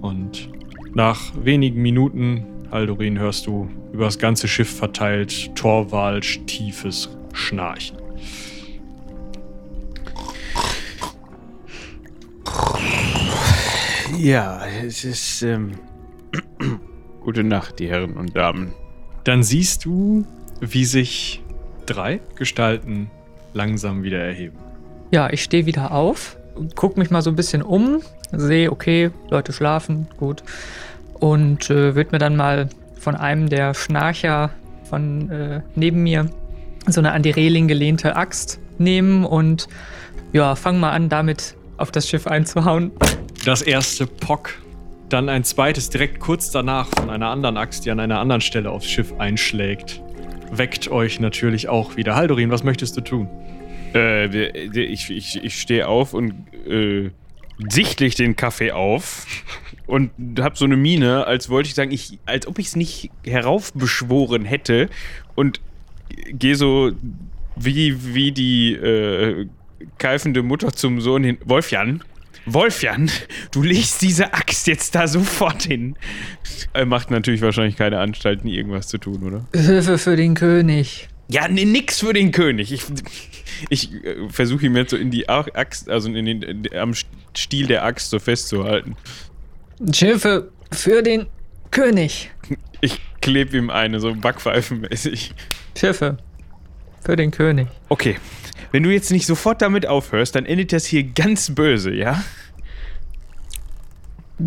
Und 0.00 0.48
nach 0.94 1.32
wenigen 1.44 1.82
Minuten, 1.82 2.44
Aldorin, 2.70 3.18
hörst 3.18 3.48
du 3.48 3.68
über 3.92 4.04
das 4.04 4.20
ganze 4.20 4.46
Schiff 4.46 4.72
verteilt 4.72 5.56
Torwalsch 5.56 6.38
tiefes 6.46 7.10
Schnarchen. 7.32 7.98
Ja, 14.20 14.64
es 14.86 15.02
ist. 15.02 15.42
Ähm, 15.42 15.72
Gute 17.20 17.42
Nacht, 17.42 17.80
die 17.80 17.88
Herren 17.88 18.12
und 18.12 18.36
Damen. 18.36 18.72
Dann 19.24 19.42
siehst 19.42 19.84
du, 19.84 20.24
wie 20.60 20.84
sich 20.84 21.42
drei 21.86 22.20
Gestalten 22.36 23.10
langsam 23.52 24.02
wieder 24.02 24.18
erheben. 24.18 24.56
Ja, 25.10 25.30
ich 25.30 25.42
stehe 25.42 25.66
wieder 25.66 25.92
auf, 25.92 26.36
guck 26.74 26.96
mich 26.96 27.10
mal 27.10 27.22
so 27.22 27.30
ein 27.30 27.36
bisschen 27.36 27.62
um, 27.62 28.00
sehe, 28.32 28.70
okay, 28.70 29.10
Leute 29.28 29.52
schlafen, 29.52 30.06
gut. 30.18 30.42
Und 31.14 31.70
äh, 31.70 31.94
würde 31.94 32.10
mir 32.12 32.18
dann 32.18 32.36
mal 32.36 32.68
von 32.98 33.16
einem 33.16 33.48
der 33.48 33.74
Schnarcher 33.74 34.50
von 34.84 35.30
äh, 35.30 35.60
neben 35.74 36.02
mir 36.02 36.30
so 36.86 37.00
eine 37.00 37.12
an 37.12 37.22
die 37.22 37.30
Reling 37.30 37.68
gelehnte 37.68 38.16
Axt 38.16 38.60
nehmen 38.78 39.24
und 39.24 39.68
ja, 40.32 40.54
fang 40.54 40.80
mal 40.80 40.90
an, 40.90 41.08
damit 41.08 41.56
auf 41.76 41.90
das 41.90 42.08
Schiff 42.08 42.26
einzuhauen. 42.26 42.92
Das 43.44 43.62
erste 43.62 44.06
Pock, 44.06 44.50
dann 45.08 45.28
ein 45.28 45.44
zweites 45.44 45.90
direkt 45.90 46.20
kurz 46.20 46.50
danach 46.50 46.88
von 46.88 47.10
einer 47.10 47.28
anderen 47.28 47.56
Axt, 47.56 47.84
die 47.84 47.90
an 47.90 48.00
einer 48.00 48.18
anderen 48.18 48.40
Stelle 48.40 48.70
aufs 48.70 48.86
Schiff 48.86 49.12
einschlägt. 49.18 50.02
Weckt 50.52 50.90
euch 50.90 51.20
natürlich 51.20 51.68
auch 51.68 51.96
wieder. 51.96 52.16
Haldorin, 52.16 52.50
was 52.50 52.64
möchtest 52.64 52.96
du 52.96 53.00
tun? 53.00 53.28
Äh, 53.94 54.48
ich 54.66 55.10
ich, 55.10 55.42
ich 55.42 55.60
stehe 55.60 55.88
auf 55.88 56.14
und 56.14 56.32
äh, 56.66 57.10
sichtlich 57.68 58.14
den 58.14 58.36
Kaffee 58.36 58.72
auf 58.72 59.26
und 59.86 60.10
hab 60.38 60.56
so 60.56 60.64
eine 60.64 60.76
Miene, 60.76 61.26
als 61.26 61.50
wollte 61.50 61.68
ich 61.68 61.74
sagen, 61.74 61.90
ich, 61.90 62.18
als 62.26 62.46
ob 62.46 62.58
ich 62.58 62.68
es 62.68 62.76
nicht 62.76 63.10
heraufbeschworen 63.24 64.44
hätte 64.44 64.88
und 65.34 65.60
gehe 66.30 66.54
so 66.54 66.92
wie, 67.56 68.14
wie 68.14 68.32
die 68.32 68.74
äh, 68.74 69.46
keifende 69.98 70.42
Mutter 70.42 70.72
zum 70.72 71.00
Sohn 71.00 71.24
hin. 71.24 71.38
Wolfjan, 71.44 72.02
Wolfjan, 72.54 73.10
du 73.52 73.62
legst 73.62 74.02
diese 74.02 74.34
Axt 74.34 74.66
jetzt 74.66 74.94
da 74.94 75.06
sofort 75.08 75.62
hin. 75.62 75.96
Er 76.72 76.86
macht 76.86 77.10
natürlich 77.10 77.42
wahrscheinlich 77.42 77.76
keine 77.76 77.98
Anstalten, 77.98 78.48
irgendwas 78.48 78.88
zu 78.88 78.98
tun, 78.98 79.22
oder? 79.22 79.46
Hilfe 79.54 79.98
für 79.98 80.16
den 80.16 80.34
König. 80.34 81.08
Ja, 81.28 81.46
nee, 81.48 81.64
nix 81.64 82.00
für 82.00 82.12
den 82.12 82.32
König. 82.32 82.72
Ich, 82.72 82.82
ich 83.68 83.92
äh, 84.04 84.28
versuche 84.28 84.66
ihn 84.66 84.74
jetzt 84.74 84.90
so 84.90 84.96
in 84.96 85.10
die 85.10 85.28
Axt, 85.28 85.88
also 85.88 86.08
in 86.08 86.24
den, 86.24 86.42
in, 86.42 86.74
am 86.76 86.92
Stiel 87.36 87.66
der 87.66 87.84
Axt 87.84 88.10
so 88.10 88.18
festzuhalten. 88.18 88.96
Hilfe 89.94 90.50
für 90.72 91.02
den 91.02 91.26
König. 91.70 92.30
Ich 92.80 93.00
klebe 93.20 93.56
ihm 93.56 93.70
eine, 93.70 94.00
so 94.00 94.14
backpfeifenmäßig. 94.14 95.34
Hilfe 95.76 96.18
für 97.04 97.16
den 97.16 97.30
König. 97.30 97.68
Okay, 97.88 98.16
wenn 98.72 98.82
du 98.82 98.90
jetzt 98.90 99.10
nicht 99.10 99.26
sofort 99.26 99.62
damit 99.62 99.86
aufhörst, 99.86 100.34
dann 100.34 100.46
endet 100.46 100.72
das 100.72 100.86
hier 100.86 101.02
ganz 101.02 101.54
böse, 101.54 101.92
ja? 101.92 102.22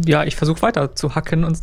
Ja, 0.05 0.23
ich 0.23 0.35
versuche 0.35 0.61
weiter 0.61 0.95
zu 0.95 1.15
hacken 1.15 1.43
und 1.43 1.59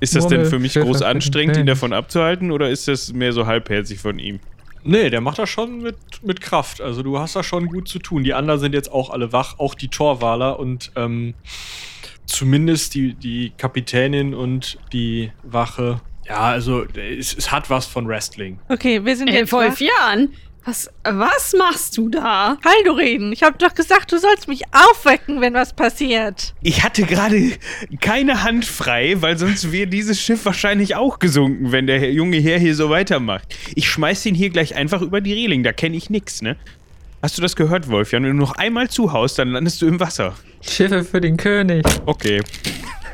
Ist 0.00 0.14
das 0.14 0.26
denn 0.28 0.46
für 0.46 0.58
mich 0.58 0.72
Schiffe 0.72 0.86
groß 0.86 1.02
anstrengend, 1.02 1.56
ihn 1.56 1.66
davon 1.66 1.92
abzuhalten, 1.92 2.50
oder 2.50 2.70
ist 2.70 2.86
das 2.88 3.12
mehr 3.12 3.32
so 3.32 3.46
halbherzig 3.46 3.98
von 3.98 4.18
ihm? 4.18 4.40
Nee, 4.82 5.10
der 5.10 5.20
macht 5.20 5.38
das 5.38 5.50
schon 5.50 5.82
mit, 5.82 5.96
mit 6.22 6.40
Kraft. 6.40 6.80
Also 6.80 7.02
du 7.02 7.18
hast 7.18 7.36
da 7.36 7.42
schon 7.42 7.66
gut 7.66 7.86
zu 7.86 7.98
tun. 7.98 8.24
Die 8.24 8.32
anderen 8.32 8.60
sind 8.60 8.72
jetzt 8.72 8.90
auch 8.90 9.10
alle 9.10 9.32
wach, 9.32 9.58
auch 9.58 9.74
die 9.74 9.88
Torwaler 9.88 10.58
und 10.58 10.90
ähm, 10.96 11.34
zumindest 12.24 12.94
die, 12.94 13.14
die 13.14 13.52
Kapitänin 13.58 14.32
und 14.32 14.78
die 14.92 15.32
Wache. 15.42 16.00
Ja, 16.26 16.40
also 16.40 16.84
es, 16.94 17.34
es 17.34 17.52
hat 17.52 17.68
was 17.68 17.86
von 17.86 18.08
Wrestling. 18.08 18.58
Okay, 18.68 19.04
wir 19.04 19.16
sind 19.16 19.28
Ey, 19.28 19.40
jetzt 19.40 19.52
wach. 19.52 19.64
Wolfian, 19.66 20.30
was, 20.64 20.90
was 21.04 21.54
machst 21.56 21.96
du 21.96 22.08
da? 22.08 22.58
Haldorin, 22.64 23.32
ich 23.32 23.42
habe 23.42 23.56
doch 23.58 23.74
gesagt, 23.74 24.12
du 24.12 24.18
sollst 24.18 24.48
mich 24.48 24.62
aufwecken, 24.72 25.40
wenn 25.40 25.54
was 25.54 25.72
passiert. 25.72 26.54
Ich 26.62 26.82
hatte 26.82 27.04
gerade 27.04 27.52
keine 28.00 28.42
Hand 28.42 28.64
frei, 28.64 29.16
weil 29.20 29.38
sonst 29.38 29.72
wäre 29.72 29.86
dieses 29.86 30.20
Schiff 30.20 30.44
wahrscheinlich 30.44 30.96
auch 30.96 31.18
gesunken, 31.18 31.72
wenn 31.72 31.86
der 31.86 32.12
junge 32.12 32.38
Herr 32.38 32.58
hier 32.58 32.74
so 32.74 32.90
weitermacht. 32.90 33.54
Ich 33.74 33.88
schmeiß 33.88 34.26
ihn 34.26 34.34
hier 34.34 34.50
gleich 34.50 34.74
einfach 34.74 35.02
über 35.02 35.20
die 35.20 35.32
Reling, 35.32 35.62
da 35.62 35.72
kenne 35.72 35.96
ich 35.96 36.10
nix, 36.10 36.42
ne? 36.42 36.56
Hast 37.22 37.36
du 37.36 37.42
das 37.42 37.54
gehört, 37.54 37.88
Wolfjan? 37.88 38.22
Wenn 38.22 38.30
du 38.30 38.38
noch 38.38 38.54
einmal 38.54 38.88
zuhaust, 38.88 39.38
dann 39.38 39.48
landest 39.50 39.82
du 39.82 39.86
im 39.86 40.00
Wasser. 40.00 40.34
Hilfe 40.62 41.04
für 41.04 41.20
den 41.20 41.36
König. 41.36 41.84
Okay. 42.06 42.40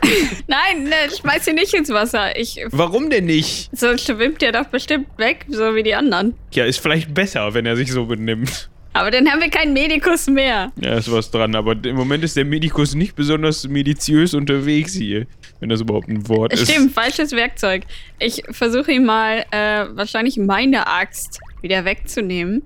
Nein, 0.47 0.85
ne, 0.85 0.95
schmeiß 1.19 1.47
ihn 1.49 1.55
nicht 1.57 1.75
ins 1.75 1.91
Wasser. 1.91 2.39
Ich, 2.39 2.61
Warum 2.71 3.11
denn 3.11 3.25
nicht? 3.27 3.71
so 3.77 3.97
schwimmt 3.99 4.43
der 4.43 4.53
doch 4.53 4.67
bestimmt 4.67 5.07
weg, 5.19 5.47
so 5.49 5.75
wie 5.75 5.83
die 5.83 5.95
anderen. 5.95 6.35
Ja, 6.53 6.65
ist 6.65 6.79
vielleicht 6.81 7.13
besser, 7.15 7.55
wenn 7.55 7.67
er 7.67 7.77
sich 7.77 7.93
so 7.93 8.07
benimmt. 8.07 8.69
Aber 8.93 9.11
dann 9.11 9.29
haben 9.31 9.43
wir 9.43 9.51
keinen 9.51 9.75
Medikus 9.75 10.27
mehr. 10.27 10.73
Ja, 10.81 10.95
ist 10.95 11.13
was 11.13 11.31
dran, 11.31 11.55
aber 11.55 11.77
im 11.85 11.97
Moment 11.97 12.25
ist 12.25 12.35
der 12.35 12.47
Medikus 12.47 12.95
nicht 12.95 13.15
besonders 13.15 13.69
mediziös 13.69 14.33
unterwegs 14.33 14.95
hier. 14.95 15.27
Wenn 15.61 15.69
das 15.69 15.83
überhaupt 15.83 16.09
ein 16.09 16.27
Wort 16.29 16.53
ist. 16.55 16.71
Stimmt, 16.71 16.93
falsches 16.93 17.33
Werkzeug. 17.33 17.83
Ich 18.19 18.43
versuche 18.51 18.93
ihn 18.93 19.05
mal, 19.05 19.45
äh, 19.51 19.85
wahrscheinlich 19.95 20.39
meine 20.39 20.87
Axt 20.87 21.41
wieder 21.61 21.85
wegzunehmen. 21.85 22.63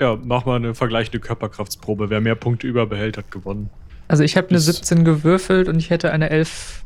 Ja, 0.00 0.18
mach 0.22 0.44
mal 0.46 0.56
eine 0.56 0.74
vergleichende 0.74 1.20
Körperkraftsprobe. 1.20 2.08
Wer 2.10 2.20
mehr 2.22 2.34
Punkte 2.34 2.66
überbehält, 2.66 3.16
hat 3.18 3.30
gewonnen. 3.30 3.68
Also 4.08 4.22
ich 4.22 4.36
habe 4.36 4.48
eine 4.48 4.56
Das- 4.56 4.66
17 4.66 5.04
gewürfelt 5.04 5.68
und 5.68 5.78
ich 5.78 5.90
hätte 5.90 6.12
eine 6.12 6.30
11 6.30 6.83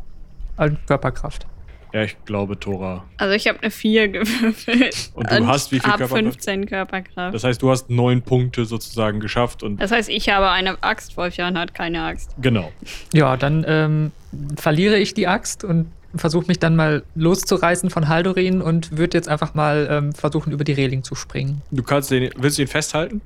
an 0.59 0.79
Körperkraft. 0.87 1.47
Ja, 1.95 2.03
ich 2.03 2.23
glaube, 2.27 2.61
Tora. 2.61 3.05
Also 3.17 3.35
ich 3.35 3.49
habe 3.49 3.61
eine 3.63 3.71
4 3.71 4.09
gewürfelt. 4.09 5.11
Und 5.15 5.31
du 5.31 5.47
hast 5.47 5.73
wie 5.73 5.81
viel 5.81 5.91
Körperkraft? 5.91 6.23
15 6.23 6.67
Körperkraft. 6.67 7.35
Das 7.35 7.45
heißt, 7.45 7.63
du 7.63 7.71
hast 7.71 7.89
neun 7.89 8.21
Punkte 8.21 8.67
sozusagen 8.67 9.21
geschafft 9.21 9.63
und 9.63 9.81
Das 9.81 9.91
heißt, 9.91 10.11
ich 10.11 10.29
habe 10.29 10.51
eine 10.51 10.83
Axt, 10.83 11.17
Wolfjan 11.17 11.57
hat 11.59 11.73
keine 11.75 12.03
Axt. 12.03 12.35
genau. 12.43 12.71
Ja, 13.15 13.39
dann 13.39 13.65
ähm, 13.67 14.13
verliere 14.57 14.99
ich 14.99 15.15
die 15.15 15.27
Axt 15.29 15.65
und 15.65 15.91
versuche 16.15 16.47
mich 16.49 16.59
dann 16.59 16.77
mal 16.77 17.05
loszureißen 17.15 17.89
von 17.89 18.09
Haldorin 18.09 18.61
und 18.61 18.99
würde 18.99 19.17
jetzt 19.17 19.29
einfach 19.29 19.55
mal 19.55 19.89
ähm, 19.91 20.13
versuchen, 20.13 20.53
über 20.53 20.65
die 20.65 20.73
Reling 20.73 21.03
zu 21.03 21.15
springen. 21.15 21.63
Du 21.71 21.83
kannst 21.83 22.11
den, 22.11 22.31
willst 22.37 22.59
du 22.59 22.63
ihn 22.63 22.69
festhalten? 22.69 23.23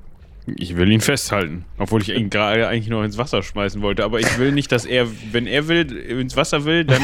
Ich 0.57 0.75
will 0.75 0.91
ihn 0.91 1.01
festhalten. 1.01 1.65
Obwohl 1.77 2.01
ich 2.01 2.09
ihn 2.09 2.29
gerade 2.29 2.67
eigentlich 2.67 2.89
noch 2.89 3.03
ins 3.03 3.17
Wasser 3.17 3.43
schmeißen 3.43 3.81
wollte. 3.81 4.03
Aber 4.03 4.19
ich 4.19 4.37
will 4.37 4.51
nicht, 4.51 4.71
dass 4.71 4.85
er, 4.85 5.07
wenn 5.31 5.47
er 5.47 5.67
will, 5.67 5.91
ins 5.91 6.35
Wasser 6.35 6.65
will, 6.65 6.83
dann 6.83 7.01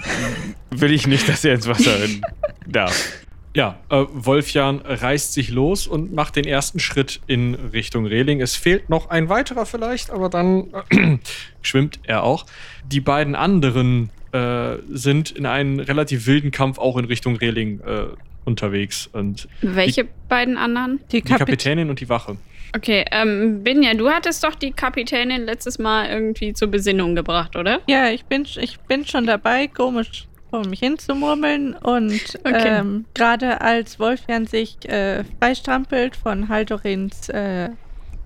will 0.70 0.92
ich 0.92 1.06
nicht, 1.06 1.28
dass 1.28 1.44
er 1.44 1.54
ins 1.54 1.66
Wasser 1.66 2.00
rennen 2.00 2.22
darf. 2.66 3.24
Ja, 3.54 3.78
äh, 3.88 4.04
Wolfjan 4.12 4.82
reißt 4.84 5.32
sich 5.32 5.48
los 5.48 5.86
und 5.86 6.12
macht 6.12 6.36
den 6.36 6.44
ersten 6.44 6.78
Schritt 6.78 7.20
in 7.26 7.54
Richtung 7.54 8.04
Reling. 8.04 8.42
Es 8.42 8.54
fehlt 8.54 8.90
noch 8.90 9.08
ein 9.08 9.30
weiterer 9.30 9.64
vielleicht, 9.64 10.10
aber 10.10 10.28
dann 10.28 10.74
äh, 10.90 11.16
schwimmt 11.62 12.00
er 12.02 12.22
auch. 12.22 12.44
Die 12.84 13.00
beiden 13.00 13.34
anderen 13.34 14.10
äh, 14.32 14.76
sind 14.90 15.30
in 15.30 15.46
einem 15.46 15.78
relativ 15.78 16.26
wilden 16.26 16.50
Kampf 16.50 16.78
auch 16.78 16.98
in 16.98 17.06
Richtung 17.06 17.36
Reling 17.36 17.80
äh, 17.80 18.08
unterwegs. 18.44 19.08
Und 19.10 19.48
Welche 19.62 20.06
beiden 20.28 20.58
anderen? 20.58 21.00
Die, 21.10 21.22
die 21.22 21.22
Kapit 21.22 21.46
Kapitänin 21.46 21.88
und 21.88 22.00
die 22.00 22.10
Wache. 22.10 22.36
Okay, 22.74 23.04
ähm, 23.10 23.62
Binja, 23.62 23.94
du 23.94 24.10
hattest 24.10 24.42
doch 24.44 24.54
die 24.54 24.72
Kapitänin 24.72 25.44
letztes 25.44 25.78
Mal 25.78 26.08
irgendwie 26.08 26.52
zur 26.52 26.68
Besinnung 26.68 27.14
gebracht, 27.14 27.56
oder? 27.56 27.80
Ja, 27.86 28.08
ich 28.10 28.24
bin, 28.24 28.46
ich 28.60 28.78
bin 28.80 29.06
schon 29.06 29.26
dabei, 29.26 29.66
komisch 29.68 30.26
vor 30.50 30.66
mich 30.66 30.80
hinzumurmeln. 30.80 31.74
Und 31.74 32.38
Okay. 32.44 32.78
ähm, 32.80 33.04
gerade 33.14 33.60
als 33.60 33.98
Wolfjan 33.98 34.46
sich 34.46 34.76
äh, 34.88 35.24
freistrampelt 35.40 36.16
von 36.16 36.48
Haldorins 36.48 37.28
äh, 37.28 37.70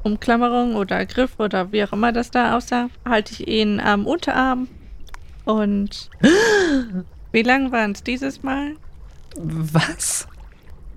Umklammerung 0.02 0.76
oder 0.76 1.04
Griff 1.06 1.32
oder 1.38 1.72
wie 1.72 1.84
auch 1.84 1.92
immer 1.92 2.12
das 2.12 2.30
da 2.30 2.56
aussah, 2.56 2.88
halte 3.08 3.32
ich 3.34 3.48
ihn 3.48 3.80
am 3.80 4.06
Unterarm. 4.06 4.68
Und 5.44 6.10
wie 7.32 7.42
lang 7.42 7.72
waren 7.72 7.92
es 7.92 8.02
dieses 8.02 8.42
Mal? 8.42 8.76
Was? 9.36 10.26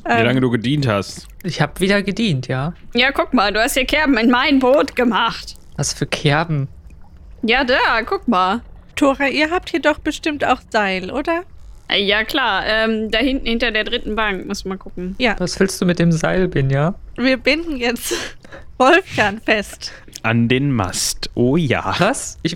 Wie 0.06 0.12
Ähm, 0.12 0.26
lange 0.26 0.42
du 0.42 0.50
gedient 0.50 0.88
hast. 0.88 1.28
Ich 1.44 1.62
habe 1.62 1.80
wieder 1.80 2.02
gedient, 2.04 2.48
ja. 2.48 2.74
Ja, 2.94 3.12
guck 3.12 3.34
mal, 3.34 3.54
du 3.54 3.62
hast 3.62 3.74
hier 3.76 3.86
Kerben 3.86 4.18
in 4.18 4.30
mein 4.30 4.60
Boot 4.60 4.96
gemacht. 4.96 5.56
Was 5.78 5.94
für 5.94 6.06
Kerben. 6.06 6.68
Ja, 7.42 7.64
da, 7.64 8.02
guck 8.06 8.28
mal. 8.28 8.62
Tora, 8.96 9.28
ihr 9.28 9.50
habt 9.52 9.70
hier 9.70 9.82
doch 9.82 10.00
bestimmt 10.00 10.46
auch 10.46 10.60
Seil, 10.70 11.10
oder? 11.12 11.44
Äh, 11.90 12.04
Ja, 12.04 12.24
klar, 12.24 12.64
ähm, 12.66 13.10
da 13.12 13.20
hinten 13.20 13.46
hinter 13.48 13.72
der 13.72 13.84
dritten 13.86 14.16
Bank, 14.16 14.46
muss 14.48 14.66
mal 14.66 14.78
gucken. 14.78 15.16
Ja, 15.20 15.36
Was 15.40 15.60
willst 15.60 15.82
du 15.82 15.86
mit 15.86 16.00
dem 16.00 16.12
Seil, 16.12 16.48
Binja? 16.48 16.96
wir 17.16 17.38
binden 17.38 17.78
jetzt 17.78 18.14
Wolfgang 18.78 19.42
fest. 19.44 19.92
An 20.22 20.48
den 20.48 20.72
Mast. 20.72 21.30
Oh 21.34 21.58
ja. 21.58 21.96
Was? 22.00 22.38
Ich, 22.44 22.56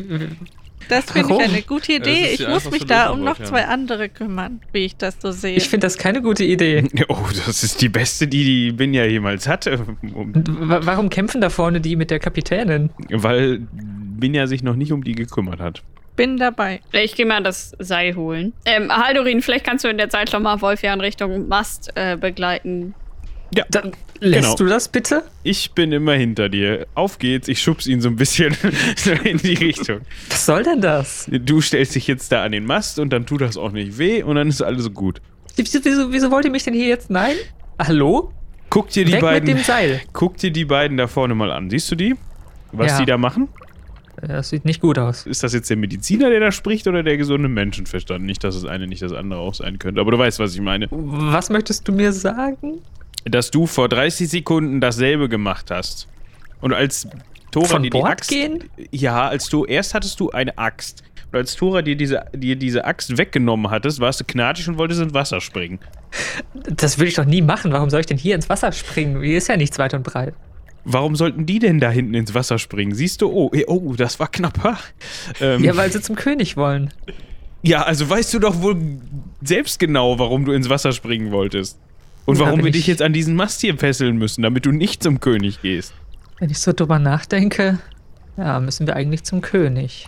Das 0.89 1.11
finde 1.11 1.33
ich 1.33 1.49
eine 1.49 1.61
gute 1.63 1.93
Idee. 1.93 2.29
ich 2.33 2.47
muss 2.47 2.69
mich 2.69 2.85
da 2.85 3.09
um 3.09 3.23
noch 3.23 3.41
zwei 3.41 3.65
andere 3.65 4.09
kümmern, 4.09 4.61
wie 4.71 4.85
ich 4.85 4.95
das 4.95 5.17
so 5.21 5.31
sehe. 5.31 5.55
ich 5.55 5.69
finde 5.69 5.85
das 5.85 5.97
keine 5.97 6.21
gute 6.21 6.43
Idee. 6.43 6.83
Oh, 7.09 7.25
das 7.45 7.63
ist 7.63 7.81
die 7.81 7.89
beste, 7.89 8.27
die 8.27 8.43
die 8.43 8.71
Binja 8.71 9.05
jemals 9.05 9.47
hatte. 9.47 9.79
Warum 10.01 11.09
kämpfen 11.09 11.39
da 11.41 11.49
vorne 11.49 11.79
die 11.79 11.95
mit 11.95 12.11
der 12.11 12.19
Kapitänin? 12.19 12.89
Weil 13.09 13.59
Binja 13.71 14.47
sich 14.47 14.61
noch 14.63 14.75
nicht 14.75 14.91
um 14.91 15.03
die 15.03 15.13
gekümmert 15.13 15.59
hat. 15.59 15.83
bin 16.15 16.38
dabei. 16.38 16.81
Ich 16.91 17.15
gehe 17.15 17.25
mal 17.25 17.41
das 17.43 17.75
Seil 17.79 18.15
holen. 18.15 18.53
Ähm, 18.65 18.91
Haldorin, 18.91 19.41
vielleicht 19.41 19.65
kannst 19.65 19.85
du 19.85 19.89
in 19.89 19.97
der 19.97 20.09
Zeit 20.09 20.29
schon 20.29 20.43
mal 20.43 20.59
Wolfjan 20.61 20.99
Richtung 20.99 21.47
Mast 21.47 21.91
äh, 21.95 22.17
begleiten. 22.17 22.93
Ja, 23.55 23.63
Dann 23.71 23.91
lässt 24.19 24.43
Genau. 24.43 24.55
du 24.55 24.65
das 24.65 24.89
bitte? 24.89 25.23
ich 25.43 25.71
bin 25.71 25.91
immer 25.91 26.13
hinter 26.13 26.49
dir. 26.49 26.85
Auf 26.95 27.17
geht's, 27.19 27.47
ich 27.47 27.61
schubs 27.61 27.87
ihn 27.87 28.01
so 28.01 28.09
ein 28.09 28.15
bisschen 28.17 28.55
in 29.23 29.37
die 29.37 29.53
Richtung. 29.53 30.01
Was 30.29 30.45
soll 30.45 30.63
denn 30.63 30.81
das? 30.81 31.29
Du 31.31 31.61
stellst 31.61 31.95
dich 31.95 32.07
jetzt 32.07 32.31
da 32.31 32.43
an 32.43 32.51
den 32.51 32.65
Mast 32.65 32.99
und 32.99 33.11
dann 33.13 33.25
tut 33.25 33.41
das 33.41 33.55
auch 33.57 33.71
nicht 33.71 33.97
weh 33.97 34.21
und 34.23 34.35
dann 34.35 34.49
ist 34.49 34.61
alles 34.61 34.93
gut. 34.93 35.21
Wieso, 35.55 35.79
wieso, 35.83 36.11
wieso 36.11 36.29
wollt 36.31 36.45
ihr 36.45 36.51
mich 36.51 36.63
denn 36.63 36.73
hier 36.73 36.87
jetzt? 36.87 37.09
Nein? 37.09 37.35
Hallo? 37.79 38.31
Guck 38.69 38.89
dir 38.89 39.05
die 39.05 39.13
Weg 39.13 39.21
beiden. 39.21 39.47
mit 39.47 39.57
dem 39.57 39.63
Seil. 39.63 40.01
Guck 40.13 40.37
dir 40.37 40.51
die 40.51 40.65
beiden 40.65 40.97
da 40.97 41.07
vorne 41.07 41.33
mal 41.35 41.51
an. 41.51 41.69
Siehst 41.69 41.89
du 41.89 41.95
die? 41.95 42.15
Was 42.73 42.91
Ja. 42.91 42.99
die 42.99 43.05
da 43.05 43.17
machen? 43.17 43.47
Das 44.21 44.49
sieht 44.49 44.65
nicht 44.65 44.81
gut 44.81 44.97
aus. 44.99 45.25
Ist 45.27 45.43
das 45.43 45.53
jetzt 45.53 45.69
der 45.69 45.77
Mediziner, 45.77 46.29
der 46.31 46.39
da 46.39 46.51
spricht, 46.51 46.87
oder 46.87 47.03
der 47.03 47.17
gesunde 47.17 47.47
Menschenverstand? 47.47 48.25
Nicht, 48.25 48.43
dass 48.43 48.55
das 48.55 48.65
eine 48.65 48.87
nicht 48.87 49.03
das 49.03 49.13
andere 49.13 49.39
auch 49.39 49.53
sein 49.53 49.77
könnte. 49.79 50.01
Aber 50.01 50.09
du 50.11 50.17
weißt, 50.17 50.39
was 50.39 50.53
ich 50.55 50.59
meine. 50.61 50.87
Was 50.91 51.49
möchtest 51.51 51.87
du 51.87 51.91
mir 51.93 52.11
sagen? 52.11 52.79
Dass 53.26 53.51
du 53.51 53.68
vor 53.68 53.89
30 53.89 54.30
Sekunden 54.30 54.80
dasselbe 54.82 55.28
gemacht 55.30 55.70
hast. 55.72 56.07
Und 56.61 56.74
als 56.74 57.07
Tora 57.51 57.68
Von 57.68 57.84
dir 57.84 57.89
die 57.89 57.97
Bord 57.97 58.11
Axt. 58.11 58.30
gehen? 58.30 58.63
Ja, 58.91 59.28
als 59.28 59.49
du 59.49 59.65
erst 59.65 59.93
hattest 59.93 60.20
du 60.20 60.32
eine 60.32 60.57
Axt. 60.57 61.03
Und 61.32 61.39
als 61.39 61.55
Tora 61.55 61.82
dir 61.82 61.95
diese, 61.95 62.26
dir 62.34 62.55
diese 62.55 62.86
Axt 62.86 63.18
weggenommen 63.18 63.70
hattest, 63.70 63.99
warst 63.99 64.20
du 64.22 64.24
knatschig 64.26 64.70
und 64.70 64.78
wolltest 64.78 65.01
ins 65.01 65.13
Wasser 65.13 65.41
springen. 65.41 65.80
Das 66.53 66.99
will 66.99 67.07
ich 67.07 67.15
doch 67.15 67.26
nie 67.26 67.41
machen. 67.41 67.72
Warum 67.72 67.89
soll 67.89 67.99
ich 67.99 68.05
denn 68.05 68.18
hier 68.18 68.36
ins 68.36 68.49
Wasser 68.49 68.72
springen? 68.72 69.22
Hier 69.22 69.38
ist 69.38 69.47
ja 69.49 69.57
nichts 69.57 69.78
weit 69.78 69.93
und 69.93 70.03
breit. 70.03 70.34
Warum 70.86 71.18
sollten 71.18 71.45
die 71.45 71.59
denn 71.59 71.80
da 71.82 71.89
hinten 71.89 72.13
ins 72.13 72.34
Wasser 72.34 72.57
springen? 72.59 72.95
Siehst 72.95 73.22
du, 73.22 73.30
oh, 73.30 73.51
eh, 73.53 73.65
oh, 73.68 73.93
das 73.95 74.20
war 74.20 74.30
knapper. 74.30 74.78
Ähm, 75.41 75.63
Ja, 75.63 75.76
weil 75.76 75.91
sie 75.91 76.01
zum 76.01 76.15
König 76.15 76.55
wollen. 76.55 76.93
Ja, 77.61 77.82
also 77.84 78.09
weißt 78.09 78.34
du 78.34 78.39
doch 78.39 78.61
wohl 78.61 78.78
selbst 79.41 79.80
genau, 79.80 80.18
warum 80.20 80.45
du 80.45 80.53
ins 80.53 80.70
Wasser 80.70 80.93
springen 80.93 81.32
wolltest. 81.32 81.78
Und 82.28 82.39
warum 82.39 82.59
wir 82.59 82.67
ich- 82.67 82.73
dich 82.73 82.88
jetzt 82.88 83.01
an 83.01 83.13
diesen 83.13 83.36
Mast 83.36 83.61
hier 83.61 83.78
fesseln 83.78 84.17
müssen, 84.17 84.41
damit 84.43 84.65
du 84.65 84.71
nicht 84.71 85.01
zum 85.01 85.19
König 85.19 85.61
gehst. 85.61 85.93
Wenn 86.39 86.49
ich 86.49 86.59
so 86.59 86.71
drüber 86.73 86.99
nachdenke, 86.99 87.80
ja, 88.38 88.59
müssen 88.59 88.86
wir 88.86 88.95
eigentlich 88.95 89.23
zum 89.23 89.41
König. 89.41 90.07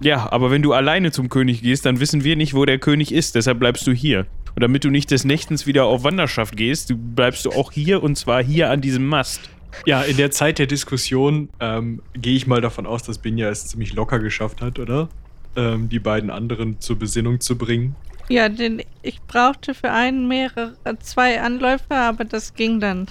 Ja, 0.00 0.32
aber 0.32 0.50
wenn 0.50 0.62
du 0.62 0.72
alleine 0.72 1.12
zum 1.12 1.28
König 1.28 1.62
gehst, 1.62 1.84
dann 1.86 2.00
wissen 2.00 2.24
wir 2.24 2.34
nicht, 2.34 2.54
wo 2.54 2.64
der 2.64 2.78
König 2.78 3.12
ist. 3.12 3.34
Deshalb 3.34 3.60
bleibst 3.60 3.86
du 3.86 3.92
hier. 3.92 4.26
Und 4.56 4.62
damit 4.62 4.82
du 4.84 4.90
nicht 4.90 5.10
des 5.10 5.24
Nächtens 5.24 5.66
wieder 5.66 5.84
auf 5.84 6.02
Wanderschaft 6.02 6.56
gehst, 6.56 6.92
bleibst 7.14 7.44
du 7.44 7.50
auch 7.52 7.70
hier 7.70 8.02
und 8.02 8.16
zwar 8.16 8.42
hier 8.42 8.70
an 8.70 8.80
diesem 8.80 9.06
Mast. 9.06 9.42
Ja, 9.86 10.02
in 10.02 10.16
der 10.16 10.32
Zeit 10.32 10.58
der 10.58 10.66
Diskussion 10.66 11.50
ähm, 11.60 12.02
gehe 12.14 12.34
ich 12.34 12.46
mal 12.48 12.60
davon 12.60 12.86
aus, 12.86 13.02
dass 13.04 13.18
Binja 13.18 13.48
es 13.50 13.66
ziemlich 13.68 13.92
locker 13.92 14.18
geschafft 14.18 14.60
hat, 14.62 14.78
oder? 14.80 15.08
Ähm, 15.54 15.88
die 15.88 16.00
beiden 16.00 16.30
anderen 16.30 16.80
zur 16.80 16.98
Besinnung 16.98 17.38
zu 17.40 17.56
bringen. 17.56 17.94
Ja, 18.28 18.48
denn 18.48 18.82
ich 19.02 19.20
brauchte 19.22 19.74
für 19.74 19.90
einen 19.90 20.28
mehrere, 20.28 20.76
äh, 20.84 20.94
zwei 21.00 21.40
Anläufe, 21.40 21.94
aber 21.94 22.24
das 22.24 22.54
ging 22.54 22.80
dann. 22.80 23.06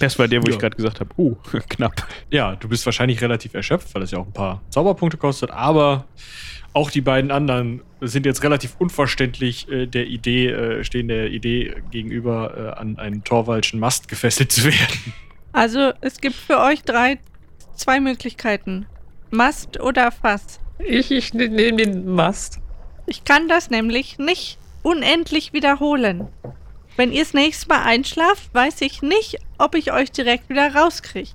Das 0.00 0.18
war 0.18 0.28
der, 0.28 0.42
wo 0.42 0.46
Ja. 0.46 0.52
ich 0.54 0.58
gerade 0.58 0.76
gesagt 0.76 1.00
habe. 1.00 1.10
Oh, 1.16 1.36
knapp. 1.68 2.06
Ja, 2.30 2.56
du 2.56 2.68
bist 2.68 2.84
wahrscheinlich 2.86 3.20
relativ 3.20 3.54
erschöpft, 3.54 3.94
weil 3.94 4.02
es 4.02 4.10
ja 4.10 4.18
auch 4.18 4.26
ein 4.26 4.32
paar 4.32 4.60
Zauberpunkte 4.70 5.16
kostet, 5.18 5.50
aber 5.50 6.04
auch 6.74 6.90
die 6.90 7.02
beiden 7.02 7.30
anderen 7.30 7.82
sind 8.00 8.24
jetzt 8.26 8.42
relativ 8.42 8.76
unverständlich 8.78 9.68
äh, 9.70 9.86
der 9.86 10.06
Idee, 10.06 10.48
äh, 10.48 10.84
stehen 10.84 11.08
der 11.08 11.30
Idee 11.30 11.74
gegenüber, 11.90 12.74
äh, 12.76 12.80
an 12.80 12.98
einen 12.98 13.22
Torwaldschen 13.24 13.78
Mast 13.78 14.08
gefesselt 14.08 14.50
zu 14.52 14.64
werden. 14.64 15.14
Also 15.52 15.92
es 16.00 16.20
gibt 16.20 16.34
für 16.34 16.58
euch 16.60 16.82
drei 16.82 17.18
zwei 17.74 18.00
Möglichkeiten. 18.00 18.86
Mast 19.30 19.80
oder 19.80 20.10
Fass. 20.10 20.60
Ich, 20.78 21.10
ich 21.10 21.32
ne- 21.34 21.48
nehme 21.48 21.76
den 21.78 22.06
Mast. 22.06 22.58
Ich 23.06 23.24
kann 23.24 23.48
das 23.48 23.70
nämlich 23.70 24.18
nicht 24.18 24.58
unendlich 24.82 25.52
wiederholen. 25.52 26.28
Wenn 26.96 27.12
ihr 27.12 27.22
das 27.22 27.34
nächste 27.34 27.68
Mal 27.68 27.82
einschlaft, 27.84 28.52
weiß 28.52 28.82
ich 28.82 29.02
nicht, 29.02 29.38
ob 29.58 29.74
ich 29.74 29.92
euch 29.92 30.12
direkt 30.12 30.48
wieder 30.48 30.74
rauskriege. 30.74 31.30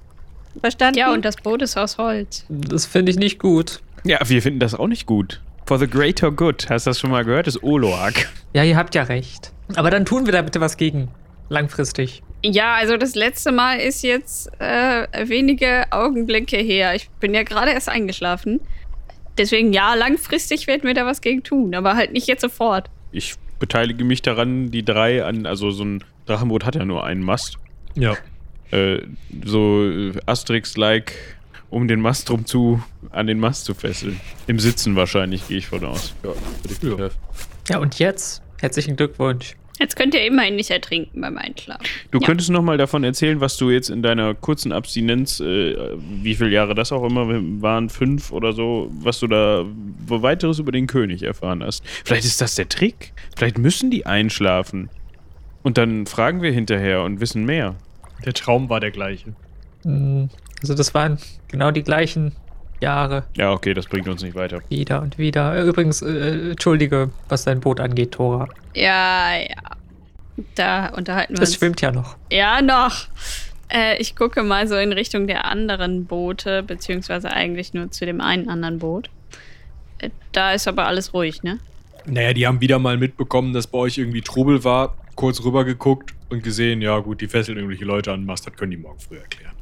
Verstanden? 0.61 0.99
Ja, 0.99 1.11
und 1.11 1.25
das 1.25 1.35
Boot 1.37 1.61
ist 1.61 1.77
aus 1.77 1.97
Holz. 1.97 2.45
Das 2.49 2.85
finde 2.85 3.11
ich 3.11 3.17
nicht 3.17 3.39
gut. 3.39 3.81
Ja, 4.03 4.19
wir 4.25 4.41
finden 4.41 4.59
das 4.59 4.75
auch 4.75 4.87
nicht 4.87 5.05
gut. 5.05 5.41
For 5.65 5.77
the 5.77 5.87
greater 5.87 6.31
good. 6.31 6.67
Hast 6.69 6.85
du 6.85 6.91
das 6.91 6.99
schon 6.99 7.11
mal 7.11 7.25
gehört? 7.25 7.47
Das 7.47 7.55
ist 7.55 7.63
Oloak. 7.63 8.29
Ja, 8.53 8.63
ihr 8.63 8.77
habt 8.77 8.95
ja 8.95 9.03
recht. 9.03 9.51
Aber 9.75 9.91
dann 9.91 10.05
tun 10.05 10.25
wir 10.25 10.33
da 10.33 10.41
bitte 10.41 10.61
was 10.61 10.77
gegen. 10.77 11.09
Langfristig. 11.49 12.23
Ja, 12.43 12.75
also 12.75 12.97
das 12.97 13.15
letzte 13.15 13.51
Mal 13.51 13.79
ist 13.79 14.03
jetzt 14.03 14.49
äh, 14.59 15.07
wenige 15.27 15.85
Augenblicke 15.91 16.57
her. 16.57 16.95
Ich 16.95 17.09
bin 17.19 17.33
ja 17.33 17.43
gerade 17.43 17.71
erst 17.71 17.89
eingeschlafen. 17.89 18.61
Deswegen, 19.37 19.73
ja, 19.73 19.93
langfristig 19.93 20.67
werden 20.67 20.83
wir 20.83 20.93
da 20.93 21.05
was 21.05 21.21
gegen 21.21 21.43
tun, 21.43 21.75
aber 21.75 21.95
halt 21.95 22.13
nicht 22.13 22.27
jetzt 22.27 22.41
sofort. 22.41 22.89
Ich 23.17 23.33
beteilige 23.57 24.03
mich 24.03 24.21
daran, 24.21 24.69
die 24.69 24.85
drei 24.85 25.25
an, 25.25 25.47
also 25.47 25.71
so 25.71 25.83
ein 25.83 26.03
Drachenboot 26.27 26.65
hat 26.65 26.75
ja 26.75 26.85
nur 26.85 27.03
einen 27.03 27.23
Mast. 27.23 27.57
Ja. 27.95 28.15
Äh, 28.69 29.01
so 29.43 29.83
äh, 29.83 30.13
Asterix-like, 30.27 31.13
um 31.71 31.87
den 31.87 31.99
Mast 31.99 32.29
drum 32.29 32.45
zu, 32.45 32.83
an 33.09 33.25
den 33.25 33.39
Mast 33.39 33.65
zu 33.65 33.73
fesseln. 33.73 34.19
Im 34.45 34.59
Sitzen 34.59 34.95
wahrscheinlich, 34.95 35.47
gehe 35.47 35.57
ich 35.57 35.65
von 35.65 35.83
aus. 35.83 36.13
Ja, 36.23 36.97
Ja. 36.97 37.09
Ja, 37.69 37.79
und 37.79 37.97
jetzt? 37.97 38.43
Herzlichen 38.59 38.95
Glückwunsch. 38.95 39.55
Jetzt 39.79 39.95
könnt 39.95 40.13
ihr 40.15 40.25
immerhin 40.25 40.55
nicht 40.55 40.69
ertrinken 40.71 41.21
beim 41.21 41.37
Einschlafen. 41.37 41.85
Du 42.11 42.19
Ja. 42.19 42.25
könntest 42.27 42.49
noch 42.49 42.61
mal 42.63 42.77
davon 42.77 43.03
erzählen, 43.03 43.39
was 43.41 43.57
du 43.57 43.69
jetzt 43.69 43.89
in 43.89 44.01
deiner 44.01 44.33
kurzen 44.33 44.71
Abstinenz, 44.71 45.39
äh, 45.39 45.75
wie 46.23 46.35
viele 46.35 46.49
Jahre 46.51 46.73
das 46.75 46.91
auch 46.91 47.03
immer 47.05 47.27
waren, 47.61 47.89
fünf 47.89 48.31
oder 48.31 48.53
so, 48.53 48.89
was 49.01 49.19
du 49.19 49.27
da 49.27 49.65
wo 50.05 50.21
weiteres 50.21 50.59
über 50.59 50.71
den 50.71 50.87
König 50.87 51.21
erfahren 51.23 51.63
hast. 51.63 51.83
Vielleicht 52.05 52.25
ist 52.25 52.39
das 52.41 52.55
der 52.55 52.69
Trick. 52.69 53.13
Vielleicht 53.35 53.57
müssen 53.57 53.91
die 53.91 54.05
einschlafen. 54.05 54.89
Und 55.63 55.77
dann 55.77 56.05
fragen 56.05 56.41
wir 56.41 56.51
hinterher 56.51 57.03
und 57.03 57.19
wissen 57.19 57.45
mehr. 57.45 57.75
Der 58.25 58.33
Traum 58.33 58.69
war 58.69 58.79
der 58.79 58.91
gleiche. 58.91 59.33
Hm, 59.83 60.29
Also 60.61 60.73
das 60.73 60.93
waren 60.95 61.19
genau 61.49 61.69
die 61.71 61.83
gleichen 61.83 62.31
Jahre. 62.81 63.23
Ja, 63.35 63.51
okay, 63.51 63.73
das 63.73 63.87
bringt 63.87 64.07
uns 64.07 64.21
nicht 64.21 64.35
weiter. 64.35 64.61
Wieder 64.69 65.01
und 65.01 65.17
wieder. 65.17 65.63
Übrigens, 65.63 66.01
äh, 66.01 66.51
entschuldige, 66.51 67.09
was 67.29 67.43
dein 67.45 67.59
Boot 67.59 67.79
angeht, 67.79 68.11
Tora. 68.13 68.47
Ja, 68.75 69.35
ja. 69.37 69.55
Da 70.55 70.89
unterhalten 70.89 71.35
wir 71.35 71.41
Es 71.41 71.49
uns. 71.49 71.57
schwimmt 71.57 71.81
ja 71.81 71.91
noch. 71.91 72.15
Ja, 72.31 72.61
noch. 72.61 73.07
Äh, 73.69 73.97
ich 73.99 74.15
gucke 74.15 74.43
mal 74.43 74.67
so 74.67 74.75
in 74.77 74.93
Richtung 74.93 75.25
der 75.27 75.45
anderen 75.45 76.05
Boote, 76.05 76.61
beziehungsweise 76.63 77.31
eigentlich 77.31 77.73
nur 77.73 77.91
zu 77.91 78.05
dem 78.05 78.21
einen 78.21 78.47
anderen 78.47 78.77
Boot. 78.79 79.09
Äh, 79.97 80.11
da 80.31 80.53
ist 80.53 80.67
aber 80.67 80.85
alles 80.85 81.13
ruhig, 81.13 81.41
ne? 81.43 81.59
Naja, 82.05 82.33
die 82.33 82.47
haben 82.47 82.61
wieder 82.61 82.79
mal 82.79 82.97
mitbekommen, 82.97 83.53
dass 83.53 83.67
bei 83.67 83.79
euch 83.79 83.97
irgendwie 83.97 84.21
Trubel 84.21 84.63
war, 84.63 84.95
kurz 85.15 85.43
rübergeguckt 85.43 86.13
und 86.29 86.43
gesehen, 86.43 86.81
ja 86.81 86.97
gut, 86.99 87.19
die 87.19 87.27
fesseln 87.27 87.57
irgendwelche 87.57 87.83
Leute 87.85 88.11
an 88.13 88.21
den 88.21 88.25
Mast, 88.27 88.45
das 88.47 88.53
können 88.55 88.71
die 88.71 88.77
morgen 88.77 88.99
früh 88.99 89.17
erklären. 89.17 89.53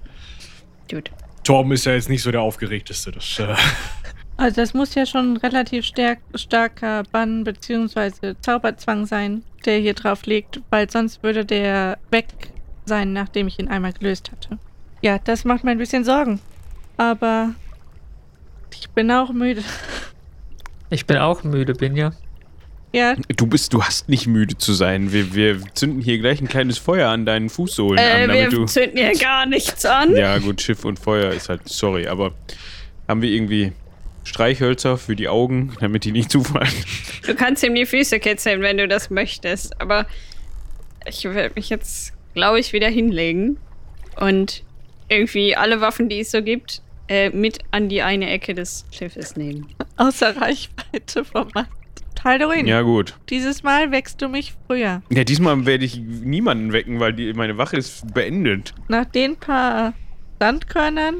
Gut. 0.91 1.09
Torben 1.45 1.71
ist 1.71 1.85
ja 1.85 1.93
jetzt 1.93 2.09
nicht 2.09 2.23
so 2.23 2.31
der 2.31 2.41
Aufgeregteste. 2.41 3.11
Das, 3.11 3.39
äh, 3.39 3.55
Also 4.37 4.57
das 4.57 4.73
muss 4.73 4.95
ja 4.95 5.05
schon 5.05 5.33
ein 5.33 5.37
relativ 5.37 5.85
stark, 5.85 6.19
starker 6.33 7.03
Bann 7.11 7.45
bzw. 7.45 8.33
Zauberzwang 8.41 9.05
sein, 9.05 9.43
der 9.63 9.79
hier 9.79 9.93
drauf 9.93 10.25
liegt, 10.25 10.59
weil 10.69 10.89
sonst 10.89 11.23
würde 11.23 11.45
der 11.45 11.97
weg 12.11 12.27
sein, 12.85 13.13
nachdem 13.13 13.47
ich 13.47 13.59
ihn 13.59 13.69
einmal 13.69 13.93
gelöst 13.93 14.31
hatte. 14.31 14.59
Ja, 15.01 15.19
das 15.19 15.45
macht 15.45 15.63
mir 15.63 15.71
ein 15.71 15.77
bisschen 15.77 16.03
Sorgen. 16.03 16.41
Aber 16.97 17.53
ich 18.73 18.89
bin 18.89 19.09
auch 19.09 19.31
müde. 19.31 19.63
Ich 20.89 21.05
bin 21.05 21.17
auch 21.17 21.43
müde, 21.43 21.73
Binja. 21.73 22.11
Ja, 22.95 23.15
Du 23.35 23.45
bist, 23.47 23.73
du 23.73 23.83
hast 23.83 24.07
nicht 24.09 24.25
müde 24.27 24.57
zu 24.57 24.73
sein. 24.73 25.11
Wir, 25.11 25.33
wir 25.35 25.59
zünden 25.73 26.01
hier 26.01 26.17
gleich 26.17 26.39
ein 26.41 26.47
kleines 26.47 26.77
Feuer 26.77 27.09
an 27.09 27.25
deinen 27.25 27.49
Fußsohlen 27.49 27.97
Äh, 27.97 28.01
an, 28.01 28.19
wir 28.21 28.27
damit 28.27 28.53
du. 28.53 28.65
zünden 28.65 28.97
hier 28.97 29.13
gar 29.19 29.45
nichts 29.45 29.85
an. 29.85 30.15
Ja, 30.15 30.37
gut, 30.37 30.61
Schiff 30.61 30.85
und 30.85 30.97
Feuer 30.97 31.31
ist 31.33 31.49
halt, 31.49 31.61
sorry, 31.67 32.07
aber 32.07 32.33
haben 33.07 33.21
wir 33.21 33.29
irgendwie 33.29 33.73
Streichhölzer 34.23 34.97
für 34.97 35.15
die 35.15 35.27
Augen, 35.27 35.73
damit 35.81 36.05
die 36.05 36.11
nicht 36.11 36.31
zufallen? 36.31 36.71
Du 37.27 37.35
kannst 37.35 37.63
ihm 37.63 37.75
die 37.75 37.85
Füße 37.85 38.19
kitzeln, 38.19 38.61
wenn 38.61 38.77
du 38.77 38.87
das 38.87 39.09
möchtest. 39.09 39.79
Aber 39.81 40.07
ich 41.07 41.23
werde 41.25 41.53
mich 41.55 41.69
jetzt, 41.69 42.13
glaube 42.33 42.59
ich, 42.59 42.71
wieder 42.73 42.87
hinlegen 42.89 43.57
und 44.19 44.63
irgendwie 45.09 45.55
alle 45.55 45.81
Waffen, 45.81 46.07
die 46.09 46.21
es 46.21 46.31
so 46.31 46.41
gibt, 46.41 46.81
äh, 47.09 47.29
mit 47.29 47.59
an 47.71 47.89
die 47.89 48.01
eine 48.01 48.29
Ecke 48.29 48.55
des 48.55 48.85
Schiffes 48.89 49.35
nehmen. 49.35 49.67
Außer 49.97 50.35
Reichweite 50.41 51.23
vom 51.25 51.49
Mast. 51.53 51.69
Taldorin, 52.29 52.65
Ja, 52.65 52.81
gut. 52.81 53.13
dieses 53.29 53.61
Mal 53.61 53.91
wächst 53.91 54.19
du 54.19 54.27
mich 54.29 54.55
früher. 54.65 55.03
Ja, 55.11 55.23
diesmal 55.23 55.63
werde 55.67 55.85
ich 55.85 55.95
niemanden 55.99 56.73
wecken, 56.73 56.99
weil 56.99 57.13
die, 57.13 57.31
meine 57.33 57.59
Wache 57.59 57.77
ist 57.77 58.11
beendet. 58.15 58.73
Nach 58.87 59.05
den 59.05 59.35
paar 59.37 59.93
Sandkörnern 60.39 61.17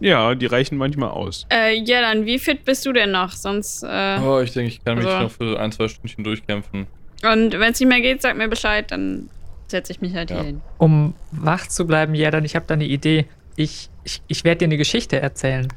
Ja, 0.00 0.34
die 0.34 0.46
reichen 0.46 0.78
manchmal 0.78 1.10
aus. 1.10 1.46
Äh, 1.52 1.78
ja, 1.84 2.00
dann, 2.00 2.24
wie 2.24 2.38
fit 2.38 2.64
bist 2.64 2.86
du 2.86 2.92
denn 2.94 3.10
noch? 3.10 3.32
Sonst, 3.32 3.82
äh, 3.82 4.18
Oh, 4.18 4.40
ich 4.40 4.52
denke, 4.54 4.68
ich 4.68 4.82
kann 4.82 4.96
mich 4.96 5.06
Also- 5.06 5.24
noch 5.24 5.30
für 5.30 5.60
ein, 5.60 5.72
zwei 5.72 5.88
Stündchen 5.88 6.24
durchkämpfen. 6.24 6.86
und 7.22 7.52
wenn 7.52 7.72
es 7.72 7.78
nicht 7.80 7.88
mehr 7.90 8.00
geht, 8.00 8.22
sag 8.22 8.34
mir 8.38 8.48
Bescheid, 8.48 8.90
dann 8.90 9.28
setze 9.68 9.92
ich 9.92 10.00
mich 10.00 10.14
halt 10.14 10.30
Ja. 10.30 10.36
hier 10.36 10.46
hin. 10.46 10.60
Um 10.78 11.12
wach 11.32 11.66
zu 11.66 11.86
bleiben, 11.86 12.14
ja, 12.14 12.30
dann 12.30 12.46
ich 12.46 12.56
habe 12.56 12.64
da 12.66 12.72
eine 12.74 12.86
Idee. 12.86 13.26
Ich, 13.56 13.90
ich, 14.04 14.22
ich 14.26 14.42
werde 14.44 14.60
dir 14.60 14.64
eine 14.64 14.78
Geschichte 14.78 15.20
erzählen. 15.20 15.68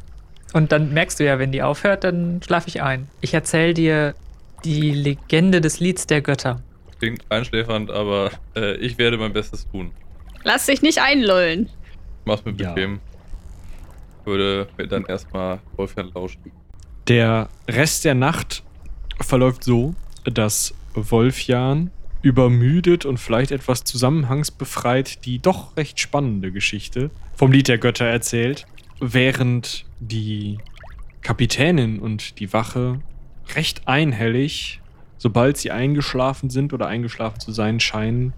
Und 0.53 0.71
dann 0.71 0.93
merkst 0.93 1.19
du 1.19 1.25
ja, 1.25 1.37
wenn 1.37 1.51
die 1.51 1.61
aufhört, 1.63 2.05
dann 2.05 2.39
schlafe 2.45 2.69
ich 2.69 2.81
ein. 2.81 3.09
Ich 3.19 3.33
erzähle 3.33 3.73
dir 3.73 4.15
die 4.65 4.91
Legende 4.91 5.61
des 5.61 5.79
Lieds 5.79 6.07
der 6.07 6.21
Götter. 6.21 6.61
Klingt 6.99 7.23
einschläfernd, 7.29 7.91
aber 7.91 8.31
äh, 8.55 8.75
ich 8.77 8.97
werde 8.97 9.17
mein 9.17 9.33
Bestes 9.33 9.67
tun. 9.69 9.91
Lass 10.43 10.65
dich 10.67 10.81
nicht 10.81 10.99
einlullen. 10.99 11.69
Mach's 12.25 12.43
mir 12.45 12.53
Ja. 12.53 12.73
bequem. 12.73 12.99
Würde 14.25 14.67
mir 14.77 14.87
dann 14.87 15.05
erstmal 15.05 15.59
Wolfgang 15.75 16.13
lauschen. 16.15 16.39
Der 17.07 17.49
Rest 17.67 18.05
der 18.05 18.15
Nacht 18.15 18.63
verläuft 19.19 19.63
so, 19.65 19.93
dass 20.23 20.73
Wolfjan 20.93 21.91
übermüdet 22.21 23.05
und 23.05 23.17
vielleicht 23.19 23.51
etwas 23.51 23.83
zusammenhangsbefreit 23.83 25.25
die 25.25 25.39
doch 25.39 25.75
recht 25.75 25.99
spannende 25.99 26.53
Geschichte 26.53 27.11
vom 27.35 27.51
Lied 27.51 27.67
der 27.67 27.77
Götter 27.77 28.05
erzählt, 28.05 28.65
während 29.01 29.83
die 29.99 30.59
Kapitänin 31.21 31.99
und 31.99 32.39
die 32.39 32.53
Wache 32.53 33.01
recht 33.55 33.87
einhellig, 33.87 34.81
sobald 35.17 35.57
sie 35.57 35.71
eingeschlafen 35.71 36.49
sind 36.49 36.73
oder 36.73 36.87
eingeschlafen 36.87 37.39
zu 37.39 37.51
sein 37.51 37.79
scheinen, 37.79 38.33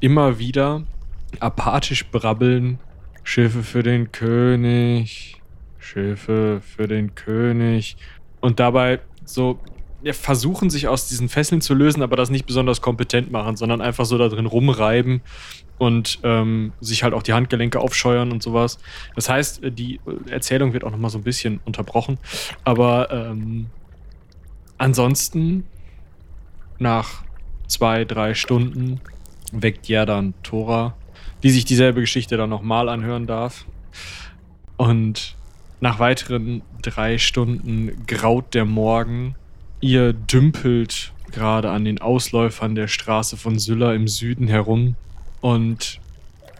immer 0.00 0.38
wieder 0.38 0.84
apathisch 1.40 2.06
brabbeln, 2.10 2.78
Schiffe 3.24 3.62
für 3.62 3.82
den 3.82 4.12
König, 4.12 5.40
Schiffe 5.78 6.60
für 6.64 6.88
den 6.88 7.14
König. 7.14 7.96
Und 8.40 8.60
dabei 8.60 9.00
so 9.24 9.58
ja, 10.02 10.12
versuchen, 10.12 10.70
sich 10.70 10.86
aus 10.86 11.08
diesen 11.08 11.28
Fesseln 11.28 11.60
zu 11.60 11.74
lösen, 11.74 12.02
aber 12.02 12.16
das 12.16 12.30
nicht 12.30 12.46
besonders 12.46 12.80
kompetent 12.80 13.32
machen, 13.32 13.56
sondern 13.56 13.80
einfach 13.80 14.04
so 14.04 14.16
da 14.16 14.28
drin 14.28 14.46
rumreiben 14.46 15.22
und 15.78 16.20
ähm, 16.22 16.72
sich 16.80 17.02
halt 17.02 17.14
auch 17.14 17.22
die 17.22 17.32
Handgelenke 17.32 17.80
aufscheuern 17.80 18.30
und 18.30 18.42
sowas. 18.42 18.78
Das 19.14 19.28
heißt, 19.28 19.64
äh, 19.64 19.72
die 19.72 20.00
Erzählung 20.30 20.72
wird 20.72 20.84
auch 20.84 20.90
nochmal 20.90 21.10
so 21.10 21.18
ein 21.18 21.24
bisschen 21.24 21.60
unterbrochen. 21.64 22.18
Aber 22.64 23.10
ähm, 23.10 23.66
ansonsten, 24.78 25.64
nach 26.78 27.22
zwei, 27.66 28.04
drei 28.04 28.34
Stunden, 28.34 29.00
weckt 29.52 29.88
ja 29.88 30.06
dann 30.06 30.34
Tora, 30.42 30.96
die 31.42 31.50
sich 31.50 31.64
dieselbe 31.64 32.00
Geschichte 32.00 32.36
dann 32.36 32.50
nochmal 32.50 32.88
anhören 32.88 33.26
darf. 33.26 33.66
Und 34.76 35.36
nach 35.80 35.98
weiteren 35.98 36.62
drei 36.82 37.18
Stunden 37.18 38.04
graut 38.06 38.54
der 38.54 38.64
Morgen. 38.64 39.34
Ihr 39.80 40.12
dümpelt 40.12 41.12
gerade 41.30 41.70
an 41.70 41.84
den 41.84 42.00
Ausläufern 42.00 42.74
der 42.74 42.88
Straße 42.88 43.36
von 43.36 43.58
Sylla 43.58 43.94
im 43.94 44.08
Süden 44.08 44.48
herum. 44.48 44.96
Und 45.40 46.00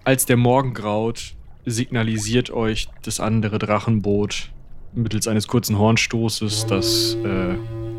als 0.05 0.27
der 0.27 0.37
Morgen 0.37 0.75
graut, 0.75 1.35
signalisiert 1.67 2.51
euch 2.51 2.89
das 3.03 3.21
andere 3.21 3.59
Drachenboot 3.59 4.51
mittels 4.95 5.29
eines 5.29 5.49
kurzen 5.49 5.79
Hornstoßes, 5.79 6.67
dass 6.67 7.15
äh, 7.25 7.57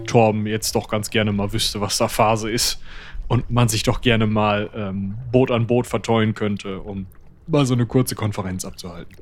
Torben 0.09 0.47
jetzt 0.47 0.75
doch 0.75 0.89
ganz 0.89 1.09
gerne 1.09 1.31
mal 1.31 1.53
wüsste, 1.53 1.81
was 1.81 1.97
da 1.97 2.07
Phase 2.07 2.49
ist. 2.49 2.81
Und 3.27 3.51
man 3.51 3.67
sich 3.67 3.83
doch 3.83 4.01
gerne 4.01 4.25
mal 4.25 4.69
ähm, 4.75 5.15
Boot 5.31 5.51
an 5.51 5.67
Boot 5.67 5.85
verteuen 5.85 6.33
könnte, 6.33 6.79
um 6.79 7.05
mal 7.45 7.65
so 7.65 7.75
eine 7.75 7.85
kurze 7.85 8.15
Konferenz 8.15 8.65
abzuhalten. 8.65 9.15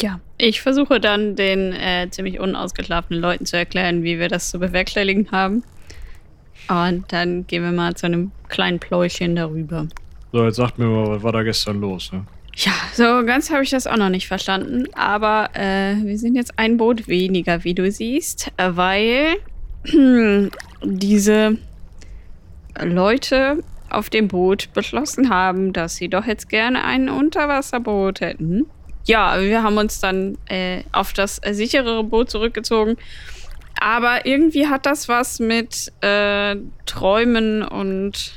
Ja, 0.00 0.20
ich 0.36 0.60
versuche 0.60 1.00
dann 1.00 1.34
den 1.34 1.72
äh, 1.72 2.08
ziemlich 2.10 2.38
unausgeschlafenen 2.38 3.20
Leuten 3.20 3.46
zu 3.46 3.56
erklären, 3.56 4.02
wie 4.02 4.18
wir 4.18 4.28
das 4.28 4.50
zu 4.50 4.58
bewerkstelligen 4.58 5.30
haben. 5.32 5.64
Und 6.68 7.12
dann 7.12 7.46
gehen 7.46 7.62
wir 7.62 7.72
mal 7.72 7.96
zu 7.96 8.06
einem 8.06 8.30
kleinen 8.48 8.78
Pläuschen 8.78 9.34
darüber. 9.34 9.88
So, 10.32 10.44
jetzt 10.44 10.56
sagt 10.56 10.78
mir 10.78 10.86
mal, 10.86 11.08
was 11.08 11.22
war 11.22 11.32
da 11.32 11.42
gestern 11.42 11.80
los? 11.80 12.12
Ne? 12.12 12.26
Ja, 12.54 12.72
so 12.92 13.24
ganz 13.24 13.50
habe 13.50 13.62
ich 13.62 13.70
das 13.70 13.86
auch 13.86 13.96
noch 13.96 14.10
nicht 14.10 14.28
verstanden. 14.28 14.84
Aber 14.94 15.50
äh, 15.54 15.96
wir 16.04 16.18
sind 16.18 16.34
jetzt 16.34 16.58
ein 16.58 16.76
Boot 16.76 17.08
weniger, 17.08 17.64
wie 17.64 17.74
du 17.74 17.90
siehst, 17.90 18.52
äh, 18.56 18.70
weil 18.72 19.36
diese 20.82 21.58
Leute 22.80 23.62
auf 23.90 24.10
dem 24.10 24.28
Boot 24.28 24.72
beschlossen 24.74 25.30
haben, 25.30 25.72
dass 25.72 25.96
sie 25.96 26.08
doch 26.08 26.26
jetzt 26.26 26.48
gerne 26.48 26.84
ein 26.84 27.08
Unterwasserboot 27.08 28.20
hätten. 28.20 28.66
Ja, 29.04 29.40
wir 29.40 29.62
haben 29.62 29.78
uns 29.78 30.00
dann 30.00 30.36
äh, 30.46 30.82
auf 30.92 31.12
das 31.12 31.40
äh, 31.42 31.54
sicherere 31.54 32.04
Boot 32.04 32.30
zurückgezogen. 32.30 32.96
Aber 33.80 34.26
irgendwie 34.26 34.66
hat 34.66 34.86
das 34.86 35.08
was 35.08 35.38
mit 35.38 35.92
äh, 36.02 36.56
Träumen 36.84 37.62
und 37.62 38.32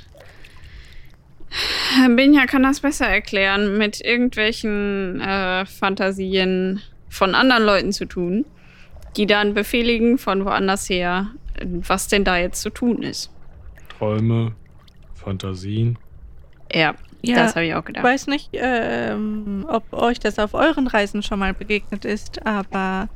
Binja 2.15 2.45
kann 2.45 2.63
das 2.63 2.79
besser 2.79 3.07
erklären, 3.07 3.77
mit 3.77 3.99
irgendwelchen 4.01 5.19
äh, 5.19 5.65
Fantasien 5.65 6.81
von 7.09 7.35
anderen 7.35 7.63
Leuten 7.63 7.91
zu 7.91 8.05
tun, 8.05 8.45
die 9.17 9.25
dann 9.25 9.53
befehligen 9.53 10.17
von 10.17 10.45
woanders 10.45 10.89
her, 10.89 11.27
was 11.63 12.07
denn 12.07 12.23
da 12.23 12.37
jetzt 12.37 12.61
zu 12.61 12.69
tun 12.69 13.03
ist. 13.03 13.29
Träume, 13.97 14.53
Fantasien. 15.15 15.97
Ja, 16.73 16.95
Ja, 17.21 17.35
das 17.35 17.55
habe 17.55 17.65
ich 17.65 17.73
auch 17.75 17.79
Ich 17.79 17.85
gedacht. 17.85 18.03
weiß 18.03 18.27
nicht, 18.27 18.49
ähm, 18.53 19.65
ob 19.69 19.91
euch 19.93 20.19
das 20.19 20.39
auf 20.39 20.53
euren 20.53 20.87
Reisen 20.87 21.21
schon 21.21 21.39
mal 21.39 21.53
begegnet 21.53 22.05
ist, 22.05 22.45
aber 22.45 23.09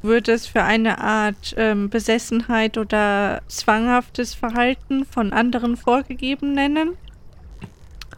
würde 0.00 0.32
es 0.32 0.46
für 0.46 0.62
eine 0.62 0.98
Art 0.98 1.54
ähm, 1.58 1.90
Besessenheit 1.90 2.78
oder 2.78 3.42
zwanghaftes 3.48 4.32
Verhalten 4.34 5.04
von 5.04 5.32
anderen 5.32 5.76
vorgegeben 5.76 6.54
nennen? 6.54 6.92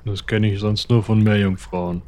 Das 0.04 0.26
kenne 0.26 0.52
ich 0.52 0.60
sonst 0.60 0.90
nur 0.90 1.02
von 1.02 1.22
Meerjungfrauen. 1.22 2.02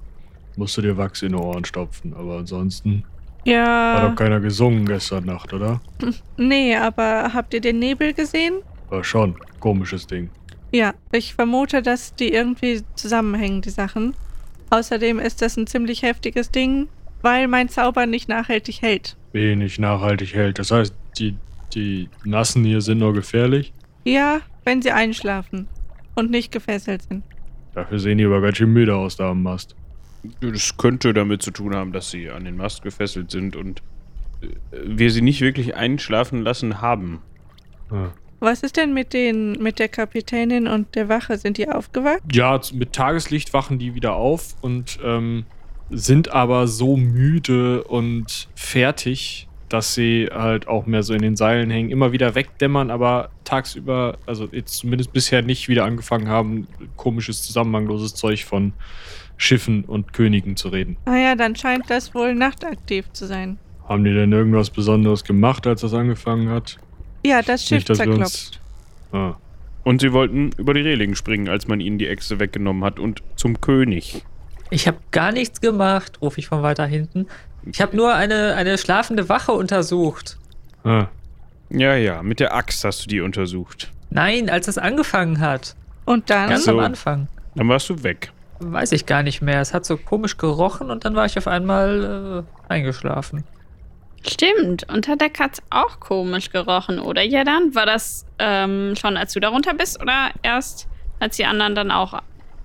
Musst 0.56 0.76
du 0.76 0.82
dir 0.82 0.96
Wachs 0.98 1.22
in 1.22 1.30
die 1.32 1.38
Ohren 1.38 1.64
stopfen, 1.64 2.14
aber 2.14 2.38
ansonsten 2.38 3.04
hat 3.44 3.46
Ja, 3.52 4.08
doch 4.08 4.16
keiner 4.16 4.40
gesungen 4.40 4.86
gestern 4.86 5.24
Nacht, 5.24 5.52
oder? 5.52 5.80
nee, 6.36 6.76
aber 6.76 7.32
habt 7.34 7.54
ihr 7.54 7.60
den 7.60 7.78
Nebel 7.78 8.12
gesehen? 8.12 8.54
War 8.88 9.04
schon. 9.04 9.36
Komisches 9.60 10.06
Ding. 10.06 10.30
Ja, 10.72 10.94
ich 11.12 11.34
vermute, 11.34 11.82
dass 11.82 12.14
die 12.14 12.32
irgendwie 12.32 12.82
zusammenhängen, 12.94 13.60
die 13.62 13.70
Sachen. 13.70 14.14
Außerdem 14.70 15.18
ist 15.18 15.42
das 15.42 15.56
ein 15.56 15.66
ziemlich 15.66 16.02
heftiges 16.02 16.50
Ding, 16.50 16.88
weil 17.20 17.46
mein 17.46 17.68
Zauber 17.68 18.06
nicht 18.06 18.28
nachhaltig 18.28 18.80
hält. 18.80 19.16
Wenig 19.32 19.78
nachhaltig 19.78 20.34
hält. 20.34 20.58
Das 20.58 20.70
heißt, 20.70 20.94
die, 21.18 21.36
die 21.74 22.08
Nassen 22.24 22.64
hier 22.64 22.80
sind 22.80 22.98
nur 22.98 23.12
gefährlich. 23.12 23.72
Ja, 24.04 24.40
wenn 24.64 24.80
sie 24.82 24.90
einschlafen 24.92 25.68
und 26.14 26.30
nicht 26.30 26.52
gefesselt 26.52 27.02
sind. 27.02 27.22
Dafür 27.74 27.98
sehen 27.98 28.18
die 28.18 28.24
aber 28.24 28.40
ganz 28.40 28.56
schön 28.56 28.72
müde 28.72 28.94
aus 28.94 29.16
da 29.16 29.30
am 29.30 29.42
Mast. 29.42 29.74
Das 30.40 30.76
könnte 30.76 31.12
damit 31.12 31.42
zu 31.42 31.50
tun 31.50 31.74
haben, 31.74 31.92
dass 31.92 32.10
sie 32.10 32.30
an 32.30 32.44
den 32.44 32.56
Mast 32.56 32.82
gefesselt 32.82 33.30
sind 33.30 33.56
und 33.56 33.82
äh, 34.40 34.46
wir 34.84 35.10
sie 35.10 35.22
nicht 35.22 35.40
wirklich 35.40 35.74
einschlafen 35.74 36.42
lassen 36.42 36.80
haben. 36.80 37.20
Ah. 37.90 38.10
Was 38.40 38.64
ist 38.64 38.76
denn 38.76 38.92
mit 38.92 39.12
den, 39.12 39.52
mit 39.62 39.78
der 39.78 39.88
Kapitänin 39.88 40.66
und 40.66 40.96
der 40.96 41.08
Wache? 41.08 41.38
Sind 41.38 41.58
die 41.58 41.68
aufgewacht? 41.68 42.22
Ja, 42.32 42.60
mit 42.72 42.92
Tageslicht 42.92 43.52
wachen 43.52 43.78
die 43.78 43.94
wieder 43.94 44.14
auf 44.14 44.56
und 44.62 44.98
ähm, 45.04 45.44
sind 45.90 46.32
aber 46.32 46.66
so 46.66 46.96
müde 46.96 47.84
und 47.84 48.48
fertig, 48.56 49.46
dass 49.68 49.94
sie 49.94 50.28
halt 50.32 50.66
auch 50.66 50.86
mehr 50.86 51.04
so 51.04 51.14
in 51.14 51.22
den 51.22 51.36
Seilen 51.36 51.70
hängen, 51.70 51.90
immer 51.90 52.10
wieder 52.10 52.34
wegdämmern, 52.34 52.90
aber 52.90 53.30
tagsüber, 53.44 54.18
also 54.26 54.48
jetzt 54.50 54.78
zumindest 54.78 55.12
bisher 55.12 55.42
nicht 55.42 55.68
wieder 55.68 55.84
angefangen 55.84 56.28
haben, 56.28 56.66
komisches, 56.96 57.42
zusammenhangloses 57.42 58.14
Zeug 58.14 58.44
von 58.44 58.72
Schiffen 59.42 59.84
und 59.84 60.12
Königen 60.12 60.56
zu 60.56 60.68
reden. 60.68 60.96
Ah 61.04 61.16
ja, 61.16 61.34
dann 61.34 61.56
scheint 61.56 61.90
das 61.90 62.14
wohl 62.14 62.32
nachtaktiv 62.32 63.10
zu 63.12 63.26
sein. 63.26 63.58
Haben 63.88 64.04
die 64.04 64.14
denn 64.14 64.30
irgendwas 64.30 64.70
Besonderes 64.70 65.24
gemacht, 65.24 65.66
als 65.66 65.80
das 65.80 65.92
angefangen 65.94 66.48
hat? 66.48 66.78
Ja, 67.26 67.42
das 67.42 67.62
Schiff 67.62 67.78
Nicht, 67.78 67.90
dass 67.90 67.98
zerklopft. 67.98 68.20
uns. 68.22 68.60
Ah. 69.10 69.34
Und 69.82 70.00
sie 70.00 70.12
wollten 70.12 70.52
über 70.58 70.74
die 70.74 70.82
Reling 70.82 71.16
springen, 71.16 71.48
als 71.48 71.66
man 71.66 71.80
ihnen 71.80 71.98
die 71.98 72.06
Echse 72.06 72.38
weggenommen 72.38 72.84
hat 72.84 73.00
und 73.00 73.24
zum 73.34 73.60
König. 73.60 74.22
Ich 74.70 74.86
habe 74.86 74.98
gar 75.10 75.32
nichts 75.32 75.60
gemacht, 75.60 76.22
rufe 76.22 76.38
ich 76.38 76.46
von 76.46 76.62
weiter 76.62 76.86
hinten. 76.86 77.26
Ich 77.66 77.80
habe 77.80 77.96
nur 77.96 78.14
eine, 78.14 78.54
eine 78.54 78.78
schlafende 78.78 79.28
Wache 79.28 79.50
untersucht. 79.52 80.38
Ah. 80.84 81.08
Ja, 81.68 81.96
ja, 81.96 82.22
mit 82.22 82.38
der 82.38 82.54
Axt 82.54 82.84
hast 82.84 83.04
du 83.04 83.08
die 83.08 83.20
untersucht. 83.20 83.90
Nein, 84.10 84.48
als 84.48 84.68
es 84.68 84.78
angefangen 84.78 85.40
hat. 85.40 85.74
Und 86.04 86.30
dann. 86.30 86.50
Ganz 86.50 86.64
so. 86.64 86.72
am 86.72 86.78
Anfang. 86.78 87.26
Dann 87.56 87.68
warst 87.68 87.88
du 87.90 88.04
weg. 88.04 88.30
Weiß 88.64 88.92
ich 88.92 89.06
gar 89.06 89.22
nicht 89.22 89.42
mehr. 89.42 89.60
Es 89.60 89.74
hat 89.74 89.84
so 89.84 89.96
komisch 89.96 90.36
gerochen 90.36 90.90
und 90.90 91.04
dann 91.04 91.14
war 91.14 91.26
ich 91.26 91.36
auf 91.38 91.46
einmal 91.48 92.44
äh, 92.68 92.72
eingeschlafen. 92.72 93.44
Stimmt, 94.26 94.86
unter 94.92 95.16
Deck 95.16 95.40
hat's 95.40 95.60
auch 95.70 95.98
komisch 95.98 96.50
gerochen, 96.50 97.00
oder 97.00 97.22
Jedan? 97.22 97.74
War 97.74 97.86
das 97.86 98.24
ähm, 98.38 98.94
schon, 98.96 99.16
als 99.16 99.32
du 99.32 99.40
darunter 99.40 99.74
bist 99.74 100.00
oder 100.00 100.30
erst, 100.42 100.86
als 101.18 101.36
die 101.36 101.44
anderen 101.44 101.74
dann 101.74 101.90
auch 101.90 102.20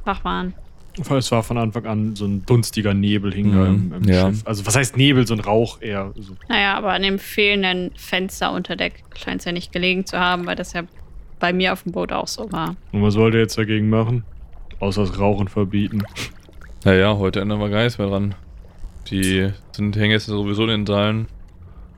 wach 0.05 0.23
waren? 0.23 0.53
Es 0.99 1.31
war 1.31 1.43
von 1.43 1.57
Anfang 1.59 1.85
an 1.85 2.15
so 2.15 2.25
ein 2.25 2.43
dunstiger 2.45 2.93
Nebel 2.93 3.31
hing 3.33 3.51
Mhm, 3.51 3.65
im, 3.65 3.93
im 3.93 4.03
ja. 4.03 4.27
Schiff. 4.29 4.41
Also 4.45 4.65
was 4.65 4.75
heißt 4.75 4.97
Nebel, 4.97 5.25
so 5.27 5.33
ein 5.35 5.39
Rauch 5.39 5.79
eher. 5.81 6.11
So. 6.15 6.33
Naja, 6.47 6.75
aber 6.75 6.91
an 6.93 7.03
dem 7.03 7.19
fehlenden 7.19 7.91
Fenster 7.97 8.51
unter 8.51 8.75
Deck 8.75 9.03
scheint 9.15 9.41
es 9.41 9.45
ja 9.45 9.51
nicht 9.51 9.71
gelegen 9.71 10.05
zu 10.05 10.19
haben, 10.19 10.45
weil 10.47 10.55
das 10.55 10.73
ja 10.73 10.83
bei 11.39 11.53
mir 11.53 11.73
auf 11.73 11.83
dem 11.83 11.91
Boot 11.91 12.11
auch 12.11 12.27
so 12.27 12.51
war. 12.51 12.75
Und 12.91 13.03
was 13.03 13.15
wollt 13.15 13.35
ihr 13.35 13.41
jetzt 13.41 13.57
dagegen 13.59 13.89
machen? 13.89 14.23
Außer 14.79 15.01
das 15.01 15.19
Rauchen 15.19 15.47
verbieten. 15.47 16.03
Naja, 16.83 17.17
heute 17.17 17.41
ändern 17.41 17.59
wir 17.59 17.69
gar 17.69 17.83
nichts 17.83 17.97
mehr 17.97 18.07
dran. 18.07 18.35
Die 19.09 19.51
sind, 19.71 19.95
hängen 19.95 20.11
jetzt 20.11 20.25
sowieso 20.25 20.63
in 20.63 20.69
den 20.69 20.85
Seilen. 20.85 21.27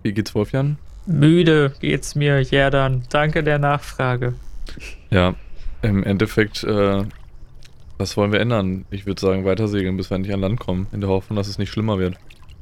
Wie 0.03 0.13
geht's 0.13 0.33
Wolfjan? 0.33 0.77
Müde 1.05 1.73
geht's 1.79 2.15
mir, 2.15 2.41
Jerdan. 2.41 3.03
Danke 3.09 3.43
der 3.43 3.59
Nachfrage. 3.59 4.35
Ja, 5.09 5.35
im 5.81 6.03
Endeffekt, 6.03 6.63
äh, 6.63 7.03
was 7.97 8.15
wollen 8.15 8.31
wir 8.31 8.39
ändern? 8.39 8.85
Ich 8.91 9.05
würde 9.05 9.19
sagen, 9.19 9.43
weiter 9.43 9.67
segeln, 9.67 9.97
bis 9.97 10.09
wir 10.09 10.15
endlich 10.15 10.33
an 10.33 10.41
Land 10.41 10.59
kommen, 10.59 10.87
in 10.91 11.01
der 11.01 11.09
Hoffnung, 11.09 11.35
dass 11.35 11.47
es 11.47 11.57
nicht 11.57 11.71
schlimmer 11.71 11.99
wird. 11.99 12.15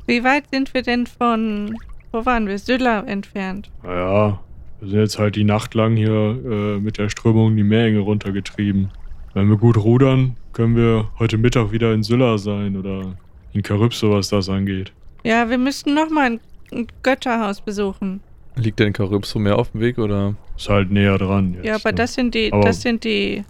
Wie 0.05 0.23
weit 0.23 0.45
sind 0.51 0.73
wir 0.73 0.81
denn 0.81 1.05
von. 1.05 1.75
Wo 2.11 2.25
waren 2.25 2.47
wir? 2.47 2.57
Sylla 2.57 3.01
entfernt. 3.01 3.69
Naja, 3.83 4.39
wir 4.79 4.89
sind 4.89 4.99
jetzt 4.99 5.19
halt 5.19 5.35
die 5.35 5.43
Nacht 5.43 5.73
lang 5.75 5.97
hier 5.97 6.39
äh, 6.45 6.79
mit 6.79 6.97
der 6.97 7.09
Strömung 7.09 7.55
die 7.55 7.63
Meerenge 7.63 7.99
runtergetrieben. 7.99 8.89
Wenn 9.37 9.49
wir 9.49 9.57
gut 9.57 9.77
rudern, 9.77 10.35
können 10.51 10.75
wir 10.75 11.09
heute 11.19 11.37
Mittag 11.37 11.71
wieder 11.71 11.93
in 11.93 12.01
Sylla 12.01 12.39
sein 12.39 12.75
oder 12.75 13.15
in 13.53 13.61
Karypso, 13.61 14.09
was 14.09 14.29
das 14.29 14.49
angeht. 14.49 14.91
Ja, 15.23 15.47
wir 15.47 15.59
müssten 15.59 15.93
nochmal 15.93 16.25
ein, 16.31 16.39
ein 16.71 16.87
Götterhaus 17.03 17.61
besuchen. 17.61 18.21
Liegt 18.55 18.79
denn 18.79 18.93
Karypso 18.93 19.37
mehr 19.37 19.59
auf 19.59 19.69
dem 19.73 19.81
Weg 19.81 19.99
oder? 19.99 20.33
Ist 20.57 20.69
halt 20.69 20.89
näher 20.89 21.19
dran 21.19 21.53
jetzt. 21.53 21.65
ja, 21.67 21.75
aber 21.75 21.91
ne? 21.91 21.97
das 21.97 22.15
sind 22.15 22.33
die, 22.33 22.51
Aber- 22.51 22.63
das 22.63 22.81
sind 22.81 23.03
die 23.03 23.43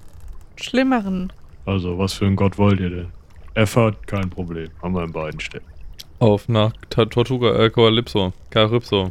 schlimmeren. 0.58 1.32
Also, 1.66 1.98
was 1.98 2.12
für 2.12 2.26
ein 2.26 2.36
Gott 2.36 2.58
wollt 2.58 2.82
ihr 2.82 2.90
denn? 2.90 3.08
Effort, 3.54 3.94
kein 4.08 4.30
Problem. 4.30 4.68
Haben 4.82 4.94
wir 4.94 5.06
in 5.06 5.14
beiden 5.14 5.40
Städten. 5.40 5.68
Auf 6.20 6.50
nach 6.50 6.74
Tortuga, 6.90 7.64
äh, 7.64 7.70
Kalypso. 7.70 8.34
Karypso. 8.50 9.08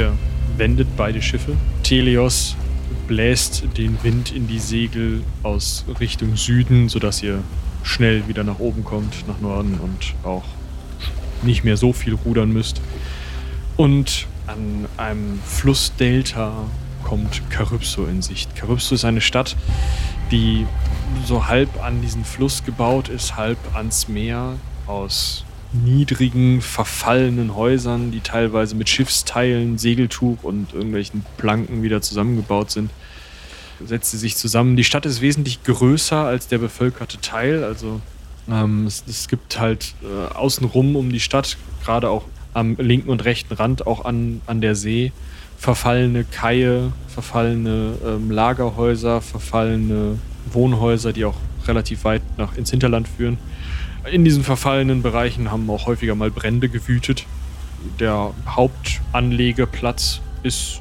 Ihr 0.00 0.16
wendet 0.56 0.88
beide 0.96 1.20
Schiffe. 1.20 1.54
Telios 1.82 2.56
bläst 3.06 3.64
den 3.76 4.02
Wind 4.02 4.34
in 4.34 4.48
die 4.48 4.58
Segel 4.58 5.22
aus 5.42 5.84
Richtung 6.00 6.36
Süden, 6.36 6.88
sodass 6.88 7.22
ihr 7.22 7.42
schnell 7.82 8.26
wieder 8.26 8.42
nach 8.42 8.60
oben 8.60 8.82
kommt, 8.82 9.28
nach 9.28 9.40
Norden 9.42 9.78
und 9.78 10.14
auch 10.22 10.44
nicht 11.42 11.64
mehr 11.64 11.76
so 11.76 11.92
viel 11.92 12.14
rudern 12.14 12.50
müsst. 12.50 12.80
Und 13.76 14.26
an 14.46 14.86
einem 14.96 15.38
Flussdelta 15.44 16.64
kommt 17.04 17.42
Karypso 17.50 18.06
in 18.06 18.22
Sicht. 18.22 18.56
Karypso 18.56 18.94
ist 18.94 19.04
eine 19.04 19.20
Stadt, 19.20 19.54
die 20.30 20.64
so 21.26 21.46
halb 21.46 21.84
an 21.84 22.00
diesen 22.00 22.24
Fluss 22.24 22.64
gebaut 22.64 23.10
ist, 23.10 23.36
halb 23.36 23.58
ans 23.74 24.08
Meer 24.08 24.54
aus 24.86 25.44
niedrigen, 25.72 26.60
verfallenen 26.60 27.54
Häusern, 27.54 28.10
die 28.10 28.20
teilweise 28.20 28.74
mit 28.74 28.88
Schiffsteilen, 28.88 29.78
Segeltuch 29.78 30.42
und 30.42 30.74
irgendwelchen 30.74 31.24
Planken 31.36 31.82
wieder 31.82 32.02
zusammengebaut 32.02 32.70
sind. 32.70 32.90
Setzt 33.84 34.10
sie 34.10 34.18
sich 34.18 34.36
zusammen. 34.36 34.76
Die 34.76 34.84
Stadt 34.84 35.06
ist 35.06 35.20
wesentlich 35.20 35.62
größer 35.62 36.24
als 36.24 36.48
der 36.48 36.58
bevölkerte 36.58 37.20
Teil. 37.20 37.64
Also 37.64 38.00
ähm, 38.50 38.86
es, 38.86 39.04
es 39.08 39.28
gibt 39.28 39.58
halt 39.58 39.94
äh, 40.02 40.34
außenrum 40.34 40.96
um 40.96 41.10
die 41.10 41.20
Stadt, 41.20 41.56
gerade 41.84 42.10
auch 42.10 42.24
am 42.52 42.76
linken 42.76 43.10
und 43.10 43.24
rechten 43.24 43.54
Rand, 43.54 43.86
auch 43.86 44.04
an, 44.04 44.40
an 44.46 44.60
der 44.60 44.74
See, 44.74 45.12
verfallene 45.56 46.24
Kaie, 46.24 46.92
verfallene 47.08 47.94
ähm, 48.04 48.30
Lagerhäuser, 48.30 49.20
verfallene 49.20 50.18
Wohnhäuser, 50.52 51.12
die 51.12 51.24
auch 51.24 51.36
relativ 51.66 52.04
weit 52.04 52.22
nach 52.38 52.56
ins 52.56 52.70
Hinterland 52.70 53.06
führen. 53.08 53.38
In 54.04 54.24
diesen 54.24 54.44
verfallenen 54.44 55.02
Bereichen 55.02 55.50
haben 55.50 55.68
auch 55.68 55.86
häufiger 55.86 56.14
mal 56.14 56.30
Brände 56.30 56.68
gewütet. 56.68 57.26
Der 57.98 58.32
Hauptanlegeplatz 58.46 60.20
ist 60.42 60.80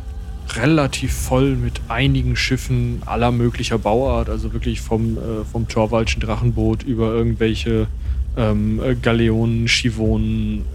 relativ 0.55 1.13
voll 1.13 1.55
mit 1.55 1.82
einigen 1.89 2.36
Schiffen 2.36 3.03
aller 3.05 3.32
möglicher 3.32 3.78
Bauart, 3.78 4.30
also 4.30 4.53
wirklich 4.53 4.82
vom, 4.82 5.17
äh, 5.17 5.45
vom 5.51 5.67
Torwaldschen 5.67 6.22
Drachenboot 6.22 6.84
über 6.84 7.13
irgendwelche 7.13 7.88
ähm, 8.36 8.82
äh, 8.82 8.95
Galeonen, 8.95 9.67
Chivonen, 9.67 10.65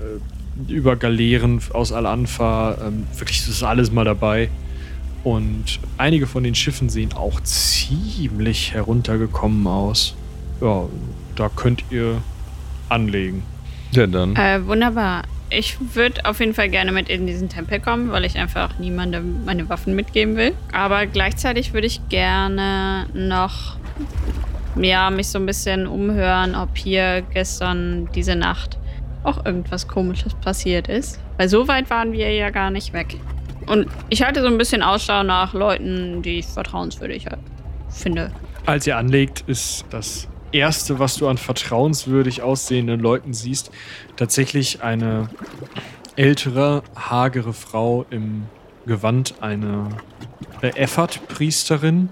äh, 0.68 0.72
über 0.72 0.96
Galeeren 0.96 1.60
aus 1.72 1.92
Al-Anfa. 1.92 2.78
Ähm, 2.86 3.06
wirklich, 3.16 3.40
das 3.40 3.48
ist 3.48 3.62
alles 3.62 3.90
mal 3.90 4.04
dabei. 4.04 4.50
Und 5.24 5.80
einige 5.96 6.26
von 6.26 6.44
den 6.44 6.54
Schiffen 6.54 6.90
sehen 6.90 7.14
auch 7.14 7.40
ziemlich 7.40 8.74
heruntergekommen 8.74 9.66
aus. 9.66 10.14
Ja, 10.60 10.84
da 11.34 11.48
könnt 11.48 11.84
ihr 11.90 12.18
anlegen. 12.88 13.42
Ja, 13.92 14.06
dann. 14.06 14.34
Äh, 14.36 14.66
wunderbar. 14.66 15.22
Ich 15.50 15.76
würde 15.94 16.24
auf 16.24 16.40
jeden 16.40 16.54
Fall 16.54 16.68
gerne 16.68 16.90
mit 16.90 17.08
in 17.08 17.26
diesen 17.26 17.48
Tempel 17.48 17.78
kommen, 17.78 18.10
weil 18.10 18.24
ich 18.24 18.36
einfach 18.38 18.78
niemandem 18.78 19.44
meine 19.44 19.68
Waffen 19.68 19.94
mitgeben 19.94 20.36
will. 20.36 20.52
Aber 20.72 21.06
gleichzeitig 21.06 21.72
würde 21.72 21.86
ich 21.86 22.08
gerne 22.08 23.06
noch, 23.14 23.76
ja, 24.80 25.10
mich 25.10 25.28
so 25.28 25.38
ein 25.38 25.46
bisschen 25.46 25.86
umhören, 25.86 26.56
ob 26.56 26.76
hier 26.76 27.22
gestern 27.32 28.08
diese 28.14 28.34
Nacht 28.34 28.78
auch 29.22 29.44
irgendwas 29.44 29.86
Komisches 29.86 30.34
passiert 30.34 30.88
ist. 30.88 31.20
Weil 31.36 31.48
so 31.48 31.68
weit 31.68 31.88
waren 31.90 32.12
wir 32.12 32.32
ja 32.32 32.50
gar 32.50 32.70
nicht 32.70 32.92
weg. 32.92 33.16
Und 33.66 33.86
ich 34.10 34.22
halte 34.22 34.42
so 34.42 34.48
ein 34.48 34.58
bisschen 34.58 34.82
Ausschau 34.82 35.22
nach 35.22 35.54
Leuten, 35.54 36.22
die 36.22 36.40
ich 36.40 36.46
vertrauenswürdig 36.46 37.26
halt 37.26 37.38
finde. 37.88 38.30
Als 38.66 38.86
ihr 38.86 38.96
anlegt, 38.96 39.44
ist 39.46 39.84
das 39.90 40.28
erste, 40.54 40.98
was 40.98 41.16
du 41.16 41.28
an 41.28 41.36
vertrauenswürdig 41.36 42.42
aussehenden 42.42 43.00
Leuten 43.00 43.34
siehst, 43.34 43.70
tatsächlich 44.16 44.82
eine 44.82 45.28
ältere, 46.16 46.82
hagere 46.96 47.52
Frau 47.52 48.06
im 48.10 48.44
Gewand, 48.86 49.34
eine 49.40 49.88
Effert-Priesterin, 50.62 52.10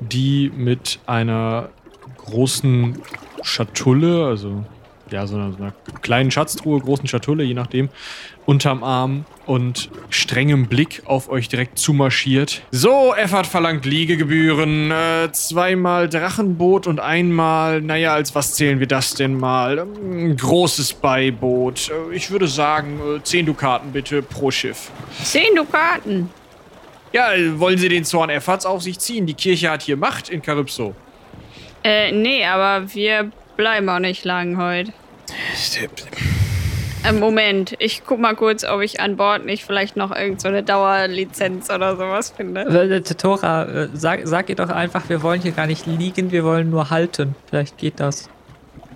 die 0.00 0.50
mit 0.54 1.00
einer 1.06 1.70
großen 2.18 3.00
Schatulle, 3.42 4.26
also 4.26 4.64
ja, 5.14 5.26
so 5.26 5.36
einer, 5.36 5.52
so 5.52 5.58
einer 5.58 5.72
kleinen 6.02 6.30
Schatztruhe, 6.30 6.80
großen 6.80 7.06
Schatulle, 7.06 7.44
je 7.44 7.54
nachdem, 7.54 7.88
unterm 8.46 8.82
Arm 8.82 9.24
und 9.46 9.90
strengem 10.10 10.66
Blick 10.66 11.02
auf 11.06 11.28
euch 11.28 11.48
direkt 11.48 11.78
zumarschiert. 11.78 12.62
So, 12.72 13.14
Effert 13.14 13.46
verlangt 13.46 13.84
Liegegebühren, 13.84 14.90
äh, 14.90 15.30
zweimal 15.32 16.08
Drachenboot 16.08 16.86
und 16.86 17.00
einmal, 17.00 17.80
naja, 17.80 18.12
als 18.12 18.34
was 18.34 18.54
zählen 18.54 18.80
wir 18.80 18.88
das 18.88 19.14
denn 19.14 19.38
mal? 19.38 19.78
Ähm, 19.78 20.36
großes 20.36 20.94
Beiboot. 20.94 21.90
Äh, 21.90 22.14
ich 22.14 22.30
würde 22.30 22.48
sagen, 22.48 22.98
äh, 23.16 23.22
10 23.22 23.46
Dukaten 23.46 23.92
bitte 23.92 24.20
pro 24.20 24.50
Schiff. 24.50 24.90
Zehn 25.22 25.54
Dukaten. 25.54 26.28
Ja, 27.12 27.32
äh, 27.32 27.58
wollen 27.60 27.78
Sie 27.78 27.88
den 27.88 28.04
Zorn 28.04 28.30
Efferts 28.30 28.66
auf 28.66 28.82
sich 28.82 28.98
ziehen? 28.98 29.26
Die 29.26 29.34
Kirche 29.34 29.70
hat 29.70 29.82
hier 29.82 29.96
Macht 29.96 30.28
in 30.28 30.42
Karypso. 30.42 30.96
Äh, 31.84 32.10
nee, 32.10 32.44
aber 32.44 32.92
wir 32.92 33.30
bleiben 33.56 33.88
auch 33.88 33.98
nicht 33.98 34.24
lang 34.24 34.56
heute. 34.56 34.92
Äh, 37.04 37.12
Moment, 37.12 37.74
ich 37.80 38.02
guck 38.06 38.18
mal 38.18 38.34
kurz, 38.34 38.64
ob 38.64 38.80
ich 38.80 39.00
an 39.00 39.16
Bord 39.16 39.44
nicht 39.44 39.64
vielleicht 39.64 39.96
noch 39.96 40.10
irgendeine 40.10 40.40
so 40.40 40.48
eine 40.48 40.62
Dauerlizenz 40.62 41.70
oder 41.70 41.96
sowas 41.96 42.32
finde. 42.34 42.62
Äh, 42.62 43.00
Tora, 43.02 43.64
äh, 43.64 43.88
sag, 43.92 44.20
sag 44.24 44.48
ihr 44.48 44.56
doch 44.56 44.70
einfach, 44.70 45.08
wir 45.08 45.22
wollen 45.22 45.42
hier 45.42 45.52
gar 45.52 45.66
nicht 45.66 45.86
liegen, 45.86 46.32
wir 46.32 46.44
wollen 46.44 46.70
nur 46.70 46.90
halten. 46.90 47.34
Vielleicht 47.48 47.76
geht 47.76 48.00
das. 48.00 48.30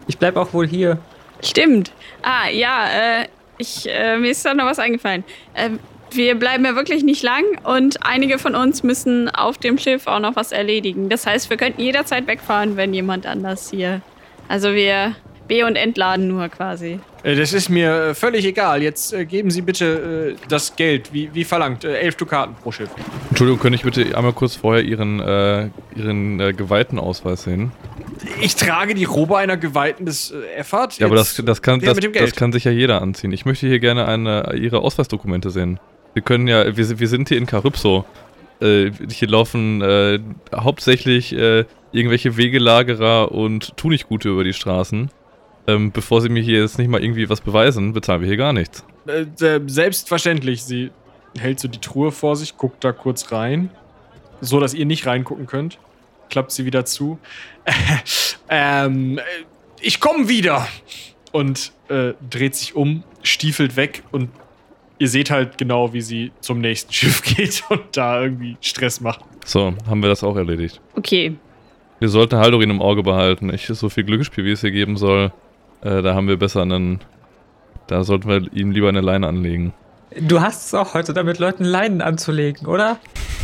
Ich 0.07 0.17
bleib 0.17 0.37
auch 0.37 0.55
wohl 0.55 0.67
hier. 0.67 0.99
Stimmt. 1.43 1.93
Ah, 2.23 2.49
ja, 2.49 2.87
äh, 2.87 3.29
ich, 3.59 3.87
äh, 3.89 4.17
mir 4.17 4.31
ist 4.31 4.45
da 4.45 4.55
noch 4.55 4.65
was 4.65 4.79
eingefallen. 4.79 5.23
Äh, 5.55 5.71
wir 6.11 6.35
bleiben 6.37 6.65
ja 6.65 6.75
wirklich 6.75 7.05
nicht 7.05 7.23
lang 7.23 7.45
und 7.65 8.05
einige 8.07 8.39
von 8.39 8.55
uns 8.55 8.83
müssen 8.83 9.29
auf 9.29 9.59
dem 9.59 9.77
Schiff 9.77 10.07
auch 10.07 10.21
noch 10.21 10.37
was 10.37 10.53
erledigen. 10.53 11.11
Das 11.11 11.27
heißt, 11.27 11.51
wir 11.51 11.59
könnten 11.59 11.83
jederzeit 11.83 12.27
wegfahren, 12.27 12.77
wenn 12.79 12.95
jemand 12.95 13.27
anders 13.27 13.71
hier. 13.71 14.01
Also 14.49 14.73
wir, 14.73 15.15
Be- 15.49 15.65
und 15.65 15.77
Entladen 15.77 16.29
nur 16.29 16.49
quasi. 16.49 17.01
Äh, 17.23 17.35
Das 17.35 17.53
ist 17.53 17.69
mir 17.69 17.91
äh, 18.11 18.15
völlig 18.15 18.45
egal. 18.45 18.83
Jetzt 18.83 19.13
äh, 19.13 19.25
geben 19.25 19.51
Sie 19.51 19.63
bitte 19.63 20.37
äh, 20.39 20.47
das 20.49 20.77
Geld, 20.77 21.13
wie, 21.13 21.31
wie 21.33 21.45
verlangt. 21.45 21.85
Äh, 21.85 21.97
elf 21.99 22.17
Dukaten 22.17 22.55
pro 22.63 22.71
Schiff. 22.71 22.91
Entschuldigung, 23.31 23.59
könnte 23.61 23.77
ich 23.77 23.83
bitte 23.83 24.17
einmal 24.17 24.33
kurz 24.35 24.55
vorher 24.57 24.85
Ihren, 24.85 25.21
äh, 25.21 25.69
Ihren 25.97 26.39
äh, 26.41 26.53
Geweihtenausweis 26.53 27.45
sehen? 27.45 27.73
Ich 28.41 28.57
trage 28.57 28.95
die 28.95 29.05
Robe 29.05 29.37
einer 29.39 29.57
Geweihten 29.57 30.05
des 30.07 30.31
äh, 30.33 30.59
Effort. 30.59 30.89
Ja, 30.99 31.07
aber 31.07 31.17
das, 31.17 31.41
das, 31.45 31.63
kann, 31.63 31.81
das, 31.81 31.99
das 31.99 32.33
kann 32.35 32.53
sich 32.53 32.65
ja 32.65 32.71
jeder 32.73 33.01
anziehen. 33.01 33.33
Ich 33.33 33.45
möchte 33.47 33.67
hier 33.67 33.79
gerne 33.79 34.07
eine, 34.07 34.55
Ihre 34.55 34.81
Ausweisdokumente 34.81 35.51
sehen. 35.51 35.81
Wir 36.15 36.23
können 36.23 36.47
ja, 36.49 36.77
wir, 36.77 36.85
sind- 36.85 37.01
wir 37.01 37.09
sind 37.09 37.29
hier 37.29 37.39
in 37.39 37.47
Karypso. 37.47 38.05
Äh, 38.61 38.91
hier 39.11 39.29
laufen 39.29 39.81
äh, 39.83 40.19
hauptsächlich 40.55 41.33
äh, 41.33 41.65
irgendwelche 41.93 42.37
Wegelagerer 42.37 43.31
und 43.31 43.77
Tunichtgute 43.77 44.29
über 44.31 44.43
die 44.43 44.53
Straßen. 44.53 45.11
Ähm, 45.69 45.93
bevor 45.93 46.23
Sie 46.23 46.31
mir 46.31 46.43
hier 46.43 46.61
jetzt 46.61 46.79
nicht 46.79 46.89
mal 46.89 47.05
irgendwie 47.05 47.29
was 47.29 47.43
beweisen, 47.43 47.93
bezahlen 47.93 48.23
wir 48.23 48.29
hier 48.29 48.39
gar 48.39 48.55
nichts. 48.55 48.83
Äh, 49.07 49.27
äh, 49.45 49.61
selbstverständlich. 49.67 50.65
Sie 50.65 50.91
hält 51.39 51.61
so 51.61 51.69
die 51.69 51.79
Truhe 51.79 52.11
vor 52.11 52.37
sich, 52.37 52.57
guckt 52.57 52.83
da 52.83 52.93
kurz 52.93 53.31
rein. 53.33 53.69
So, 54.41 54.61
dass 54.61 54.73
ihr 54.73 54.87
nicht 54.87 55.07
reingucken 55.07 55.47
könnt. 55.47 55.79
Klappt 56.31 56.53
sie 56.53 56.65
wieder 56.65 56.87
zu. 56.87 57.19
ähm, 58.49 59.19
äh, 59.19 59.23
ich 59.83 60.01
komme 60.01 60.29
wieder. 60.29 60.67
Und 61.33 61.73
äh, 61.89 62.15
dreht 62.31 62.55
sich 62.55 62.75
um, 62.75 63.05
stiefelt 63.23 63.77
weg 63.77 64.03
und 64.11 64.31
ihr 64.99 65.09
seht 65.09 65.31
halt 65.31 65.59
genau, 65.59 65.93
wie 65.93 66.01
sie 66.01 66.33
zum 66.41 66.63
nächsten 66.63 66.93
Schiff 66.95 67.23
geht 67.23 67.63
und 67.69 67.83
da 67.93 68.23
irgendwie 68.23 68.57
Stress 68.63 69.03
macht. 69.03 69.21
So, 69.45 69.75
haben 69.87 70.01
wir 70.01 70.09
das 70.09 70.25
auch 70.25 70.37
erledigt. 70.37 70.81
Okay. 70.95 71.37
Wir 71.99 72.09
sollten 72.09 72.37
Haldorin 72.37 72.71
im 72.71 72.81
Auge 72.81 73.03
behalten. 73.03 73.53
Ich, 73.53 73.67
so 73.67 73.91
viel 73.91 74.05
Glücksspiel, 74.05 74.47
wie 74.47 74.53
es 74.53 74.63
hier 74.63 74.71
geben 74.71 74.97
soll, 74.97 75.33
äh, 75.83 76.03
da 76.03 76.15
haben 76.15 76.29
wir 76.29 76.37
besser 76.39 76.63
einen. 76.63 77.01
Da 77.87 78.05
sollten 78.05 78.29
wir 78.29 78.53
ihm 78.53 78.71
lieber 78.71 78.89
eine 78.89 79.01
Leine 79.01 79.27
anlegen. 79.27 79.73
Du 80.21 80.41
hast 80.41 80.67
es 80.67 80.75
auch 80.75 80.95
heute 80.95 81.13
damit, 81.13 81.39
Leuten 81.39 81.65
Leinen 81.65 82.01
anzulegen, 82.03 82.67
oder? 82.67 82.99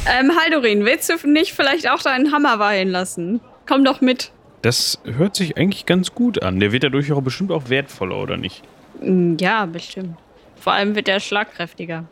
Ähm, 0.07 0.33
Haldorin, 0.39 0.85
willst 0.85 1.09
du 1.11 1.29
nicht 1.29 1.53
vielleicht 1.53 1.89
auch 1.91 2.03
deinen 2.03 2.33
Hammer 2.33 2.59
weihen 2.59 2.89
lassen? 2.91 3.41
Komm 3.67 3.85
doch 3.85 4.01
mit. 4.01 4.33
Das 4.63 4.99
hört 5.05 5.37
sich 5.37 5.57
eigentlich 5.57 5.87
ganz 5.87 6.15
gut 6.15 6.43
an. 6.43 6.61
Der 6.61 6.73
wird 6.73 6.85
dadurch 6.85 7.13
auch 7.13 7.23
bestimmt 7.23 7.53
auch 7.53 7.69
wertvoller, 7.69 8.17
oder 8.17 8.37
nicht? 8.37 8.63
Mm, 9.01 9.37
Ja, 9.39 9.67
bestimmt. 9.67 10.17
Vor 10.57 10.73
allem 10.73 10.95
wird 10.95 11.09
er 11.09 11.21
schlagkräftiger. 11.21 12.05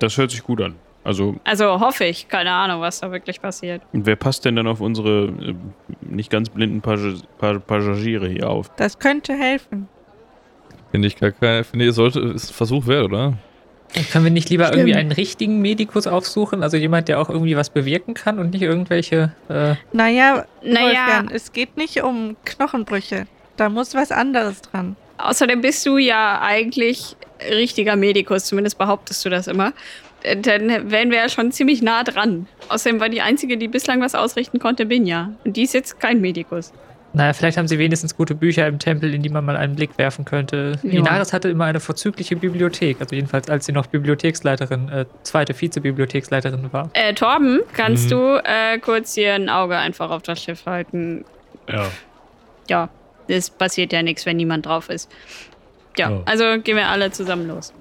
Das 0.00 0.16
hört 0.16 0.30
sich 0.32 0.42
gut 0.42 0.60
an. 0.60 0.74
Also, 1.02 1.36
Also 1.44 1.80
hoffe 1.80 2.04
ich. 2.04 2.28
Keine 2.28 2.52
Ahnung, 2.52 2.80
was 2.82 3.00
da 3.00 3.10
wirklich 3.10 3.40
passiert. 3.40 3.82
und 3.92 4.04
wer 4.06 4.16
passt 4.16 4.44
denn 4.44 4.56
dann 4.56 4.66
auf 4.66 4.80
unsere 4.80 5.26
äh, 5.40 5.54
nicht 6.02 6.30
ganz 6.30 6.50
blinden 6.50 6.80
Passagiere 6.82 8.28
hier 8.28 8.50
auf? 8.50 8.70
Das 8.76 8.98
könnte 8.98 9.32
helfen. 9.34 9.88
Finde 10.90 11.08
ich 11.08 11.16
gar 11.16 11.30
keine. 11.32 11.64
Finde 11.64 11.86
ich, 11.86 11.94
sollte. 11.94 12.20
Ist 12.20 12.50
ein 12.50 12.54
Versuch 12.54 12.86
wert, 12.86 13.04
oder? 13.06 13.34
Können 14.12 14.24
wir 14.24 14.30
nicht 14.30 14.50
lieber 14.50 14.66
Stimmt. 14.66 14.78
irgendwie 14.80 14.94
einen 14.96 15.10
richtigen 15.12 15.60
Medikus 15.60 16.06
aufsuchen? 16.06 16.62
Also 16.62 16.76
jemand, 16.76 17.08
der 17.08 17.20
auch 17.20 17.28
irgendwie 17.28 17.56
was 17.56 17.70
bewirken 17.70 18.14
kann 18.14 18.38
und 18.38 18.50
nicht 18.52 18.62
irgendwelche. 18.62 19.32
Äh, 19.48 19.74
Naja, 19.92 20.44
Naja, 20.62 20.84
Wolfgang, 20.84 21.32
es 21.32 21.52
geht 21.52 21.76
nicht 21.76 22.02
um 22.02 22.36
Knochenbrüche. 22.44 23.26
Da 23.56 23.68
muss 23.68 23.94
was 23.94 24.12
anderes 24.12 24.62
dran. 24.62 24.96
außerdem 25.18 25.60
bist 25.60 25.84
du 25.86 25.98
ja 25.98 26.40
eigentlich 26.40 27.16
richtiger 27.50 27.96
Medikus. 27.96 28.44
Zumindest 28.44 28.78
behauptest 28.78 29.24
du 29.24 29.28
das 29.30 29.48
immer. 29.48 29.72
Äh, 30.22 30.36
Dann 30.36 30.90
wären 30.90 31.10
wir 31.10 31.18
ja 31.18 31.28
schon 31.28 31.52
ziemlich 31.52 31.82
nah 31.82 32.02
dran. 32.04 32.46
Außerdem 32.68 33.00
war 33.00 33.08
die 33.08 33.20
Einzige, 33.22 33.56
die 33.56 33.68
bislang 33.68 34.00
was 34.00 34.14
ausrichten 34.14 34.58
konnte, 34.58 34.86
Binja. 34.86 35.30
Und 35.44 35.56
die 35.56 35.62
ist 35.62 35.74
jetzt 35.74 35.98
kein 36.00 36.20
Medikus. 36.20 36.72
naja, 37.12 37.32
vielleicht 37.32 37.56
haben 37.58 37.66
sie 37.66 37.78
wenigstens 37.78 38.16
gute 38.16 38.36
Bücher 38.36 38.68
im 38.68 38.78
Tempel, 38.78 39.12
in 39.12 39.22
die 39.22 39.30
man 39.30 39.44
mal 39.44 39.56
einen 39.56 39.74
Blick 39.74 39.98
werfen 39.98 40.24
könnte. 40.24 40.78
Ja. 40.84 40.90
Inaris 41.00 41.32
hatte 41.32 41.48
immer 41.48 41.64
eine 41.64 41.80
vorzügliche 41.80 42.36
Bibliothek. 42.36 42.98
Also 43.00 43.16
jedenfalls, 43.16 43.50
als 43.50 43.66
sie 43.66 43.72
noch 43.72 43.86
Bibliotheksleiterin, 43.86 44.88
äh, 44.90 45.06
zweite 45.24 45.52
Vize-Bibliotheksleiterin 45.52 46.72
war. 46.72 46.88
Äh, 46.92 47.14
Torben, 47.14 47.60
kannst 47.72 48.04
Mhm. 48.06 48.10
du 48.10 48.42
äh, 48.44 48.78
kurz 48.78 49.14
hier 49.14 49.34
ein 49.34 49.48
Auge 49.48 49.76
einfach 49.76 50.10
auf 50.10 50.22
das 50.22 50.40
Schiff 50.42 50.66
halten? 50.66 51.24
Ja. 51.68 51.86
Ja, 52.68 52.88
es 53.26 53.50
passiert 53.50 53.92
ja 53.92 54.02
nichts, 54.02 54.24
wenn 54.26 54.36
niemand 54.36 54.66
drauf 54.66 54.88
ist. 54.88 55.10
Ja, 55.96 56.10
Oh. 56.10 56.22
also 56.26 56.60
gehen 56.62 56.76
wir 56.76 56.86
alle 56.86 57.10
zusammen 57.10 57.48
los. 57.48 57.72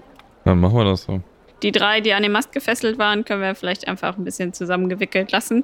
Dann 0.46 0.60
machen 0.60 0.76
wir 0.76 0.86
das 0.86 1.04
so. 1.04 1.22
Die 1.64 1.72
drei, 1.72 2.01
die 2.01 2.14
an 2.14 2.24
dem 2.24 2.32
Mast 2.32 2.51
gefesselt 2.51 2.97
waren, 2.97 3.26
können 3.26 3.41
wir 3.41 3.55
vielleicht 3.55 3.88
einfach 3.88 4.18
ein 4.18 4.24
bisschen 4.24 4.53
zusammengewickelt 4.53 5.32
lassen. 5.32 5.64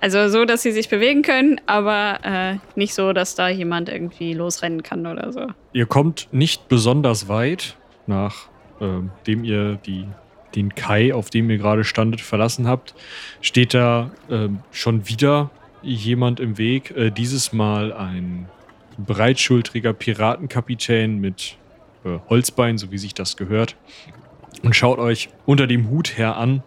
Also 0.00 0.28
so, 0.28 0.44
dass 0.44 0.62
sie 0.62 0.72
sich 0.72 0.88
bewegen 0.88 1.22
können, 1.22 1.60
aber 1.66 2.18
äh, 2.22 2.56
nicht 2.78 2.94
so, 2.94 3.12
dass 3.12 3.34
da 3.34 3.48
jemand 3.48 3.88
irgendwie 3.88 4.34
losrennen 4.34 4.82
kann 4.82 5.06
oder 5.06 5.32
so. 5.32 5.46
Ihr 5.72 5.86
kommt 5.86 6.28
nicht 6.32 6.68
besonders 6.68 7.28
weit, 7.28 7.76
nachdem 8.06 9.42
ihr 9.42 9.76
die, 9.86 10.06
den 10.54 10.74
Kai, 10.74 11.14
auf 11.14 11.30
dem 11.30 11.48
ihr 11.48 11.56
gerade 11.58 11.82
standet, 11.82 12.20
verlassen 12.20 12.68
habt, 12.68 12.94
steht 13.40 13.72
da 13.72 14.10
ähm, 14.30 14.58
schon 14.70 15.08
wieder 15.08 15.50
jemand 15.82 16.40
im 16.40 16.58
Weg. 16.58 16.90
Äh, 16.90 17.10
dieses 17.10 17.54
Mal 17.54 17.92
ein 17.92 18.48
breitschultriger 18.98 19.94
Piratenkapitän 19.94 21.18
mit 21.18 21.56
äh, 22.04 22.18
Holzbein, 22.28 22.76
so 22.76 22.90
wie 22.90 22.98
sich 22.98 23.14
das 23.14 23.36
gehört, 23.36 23.76
und 24.62 24.74
schaut 24.74 24.98
euch 24.98 25.28
unter 25.46 25.66
dem 25.66 25.88
Hut 25.90 26.16
her 26.18 26.36
an. 26.36 26.62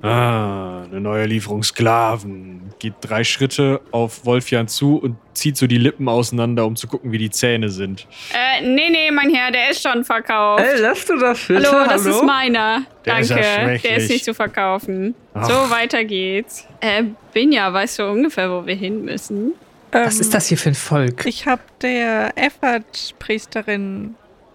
Ah, 0.00 0.82
eine 0.84 1.00
neue 1.00 1.26
Lieferung 1.26 1.64
Sklaven. 1.64 2.72
Geht 2.78 2.94
drei 3.00 3.24
Schritte 3.24 3.80
auf 3.90 4.24
Wolfjan 4.24 4.68
zu 4.68 4.96
und 4.96 5.16
zieht 5.34 5.56
so 5.56 5.66
die 5.66 5.76
Lippen 5.78 6.08
auseinander, 6.08 6.66
um 6.66 6.76
zu 6.76 6.86
gucken, 6.86 7.10
wie 7.10 7.18
die 7.18 7.30
Zähne 7.30 7.68
sind. 7.68 8.06
Äh, 8.32 8.62
nee, 8.64 8.90
nee, 8.90 9.10
mein 9.10 9.34
Herr, 9.34 9.50
der 9.50 9.70
ist 9.70 9.82
schon 9.82 10.04
verkauft. 10.04 10.62
lass 10.78 11.04
du 11.04 11.18
das 11.18 11.44
bitte? 11.44 11.68
Hallo, 11.68 11.88
das 11.88 12.06
ist 12.06 12.22
meiner. 12.22 12.82
Der 13.04 13.18
ist 13.18 13.30
Danke. 13.32 13.44
ja 13.44 13.76
der 13.76 13.96
ist 13.96 14.08
nicht 14.08 14.24
zu 14.24 14.34
verkaufen. 14.34 15.16
Ach. 15.34 15.44
So, 15.48 15.54
weiter 15.70 16.04
geht's. 16.04 16.64
Äh, 16.80 17.02
Binja, 17.32 17.72
weißt 17.72 17.98
du 17.98 18.04
ungefähr, 18.08 18.48
wo 18.52 18.64
wir 18.64 18.76
hin 18.76 19.04
müssen? 19.04 19.54
Was 19.90 20.14
Ähm, 20.14 20.20
ist 20.20 20.32
das 20.34 20.46
hier 20.46 20.58
für 20.58 20.68
ein 20.68 20.74
Volk? 20.76 21.26
Ich 21.26 21.46
habe 21.48 21.62
der 21.82 22.30
Effert-Priesterin 22.36 24.14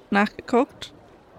nachgeguckt, 0.10 0.93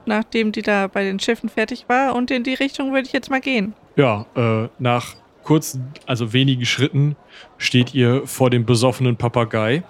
nachdem 0.07 0.53
die 0.53 0.63
da 0.63 0.87
bei 0.87 1.05
den 1.05 1.19
Schiffen 1.19 1.49
fertig 1.49 1.85
war. 1.89 2.15
Und 2.15 2.31
in 2.31 2.43
die 2.43 2.55
Richtung 2.55 2.93
würde 2.93 3.07
ich 3.07 3.13
jetzt 3.13 3.31
mal 3.31 3.41
gehen. 3.41 3.75
Ja, 3.97 4.27
äh, 4.37 4.69
nach 4.79 5.15
kurzen, 5.43 5.93
also 6.07 6.33
wenigen 6.33 6.65
Schritten 6.65 7.17
steht 7.59 7.95
ihr 7.95 8.27
vor 8.27 8.51
dem 8.51 8.65
besoffenen 8.65 9.17
Papagei, 9.17 9.83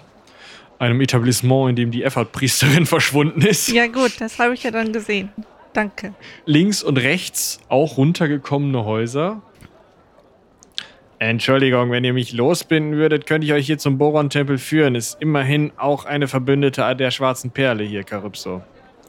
einem 0.78 1.00
Etablissement, 1.00 1.70
in 1.70 1.76
dem 1.76 1.90
die 1.90 2.02
Effert-Priesterin 2.02 2.86
verschwunden 2.86 3.40
ist. 3.42 3.68
Ja 3.68 3.86
gut, 3.86 4.20
das 4.20 4.38
habe 4.38 4.54
ich 4.54 4.62
ja 4.64 4.70
dann 4.70 4.92
gesehen. 4.92 5.30
Danke. 5.72 6.14
Links 6.44 6.82
und 6.82 6.98
rechts 6.98 7.60
auch 7.68 7.96
runtergekommene 7.96 8.84
Häuser. 8.84 9.42
Entschuldigung, 11.18 11.90
wenn 11.90 12.04
ihr 12.04 12.12
mich 12.12 12.32
losbinden 12.32 12.96
würdet, 12.96 13.26
könnte 13.26 13.46
ich 13.46 13.52
euch 13.52 13.66
hier 13.66 13.78
zum 13.78 13.98
Boron-Tempel 13.98 14.58
führen. 14.58 14.94
Ist 14.94 15.20
immerhin 15.20 15.72
auch 15.76 16.04
eine 16.04 16.28
Verbündete 16.28 16.94
der 16.96 17.10
schwarzen 17.10 17.50
Perle 17.50 17.84
hier, 17.84 18.02
Karypso. 18.02 18.62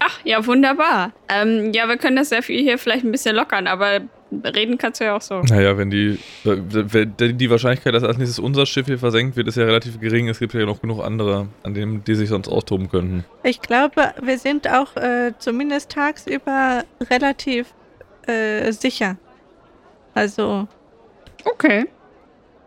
Ach, 0.05 0.19
ja, 0.23 0.45
wunderbar. 0.45 1.11
Ähm, 1.29 1.71
ja, 1.73 1.87
wir 1.87 1.97
können 1.97 2.15
das 2.15 2.29
sehr 2.29 2.43
viel 2.43 2.61
hier 2.61 2.77
vielleicht 2.77 3.03
ein 3.03 3.11
bisschen 3.11 3.35
lockern, 3.35 3.67
aber 3.67 4.01
reden 4.31 4.77
kannst 4.77 4.99
du 4.99 5.05
ja 5.05 5.15
auch 5.15 5.21
so. 5.21 5.41
Naja, 5.41 5.77
wenn 5.77 5.89
die, 5.89 6.19
wenn 6.43 7.37
die 7.37 7.49
Wahrscheinlichkeit, 7.49 7.93
dass 7.93 8.03
als 8.03 8.17
nächstes 8.17 8.39
unser 8.39 8.65
Schiff 8.65 8.85
hier 8.85 8.99
versenkt 8.99 9.35
wird, 9.35 9.47
ist 9.47 9.55
ja 9.55 9.63
relativ 9.65 9.99
gering. 9.99 10.27
Es 10.29 10.39
gibt 10.39 10.53
ja 10.53 10.65
noch 10.65 10.81
genug 10.81 11.03
andere, 11.03 11.47
an 11.63 11.73
denen 11.73 12.03
die 12.03 12.15
sich 12.15 12.29
sonst 12.29 12.47
austoben 12.47 12.89
könnten. 12.89 13.25
Ich 13.43 13.61
glaube, 13.61 14.13
wir 14.21 14.37
sind 14.37 14.67
auch 14.69 14.95
äh, 14.95 15.33
zumindest 15.39 15.91
tagsüber 15.91 16.83
relativ 17.09 17.73
äh, 18.27 18.71
sicher. 18.71 19.17
Also, 20.13 20.67
Okay. 21.45 21.85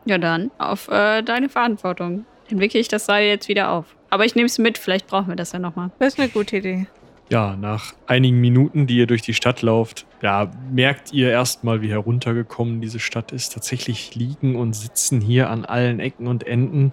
Ja, 0.04 0.16
dann 0.16 0.50
auf 0.58 0.88
äh, 0.88 1.22
deine 1.22 1.48
Verantwortung. 1.48 2.24
Dann 2.48 2.60
wickel 2.60 2.80
ich 2.80 2.88
das 2.88 3.04
Seil 3.04 3.26
jetzt 3.26 3.48
wieder 3.48 3.70
auf. 3.70 3.96
Aber 4.08 4.24
ich 4.24 4.34
nehme 4.34 4.46
es 4.46 4.58
mit, 4.58 4.78
vielleicht 4.78 5.06
brauchen 5.06 5.28
wir 5.28 5.36
das 5.36 5.52
ja 5.52 5.58
nochmal. 5.58 5.90
das 5.98 6.14
ist 6.14 6.20
eine 6.20 6.30
gute 6.30 6.56
Idee. 6.56 6.86
Ja, 7.30 7.56
nach 7.56 7.92
einigen 8.06 8.40
Minuten, 8.40 8.86
die 8.86 8.96
ihr 8.96 9.06
durch 9.06 9.20
die 9.20 9.34
Stadt 9.34 9.60
lauft, 9.60 10.06
ja, 10.22 10.50
merkt 10.72 11.12
ihr 11.12 11.30
erstmal, 11.30 11.82
wie 11.82 11.90
heruntergekommen 11.90 12.80
diese 12.80 13.00
Stadt 13.00 13.32
ist. 13.32 13.52
Tatsächlich 13.52 14.14
liegen 14.14 14.56
und 14.56 14.74
sitzen 14.74 15.20
hier 15.20 15.50
an 15.50 15.66
allen 15.66 16.00
Ecken 16.00 16.26
und 16.26 16.46
Enden 16.46 16.92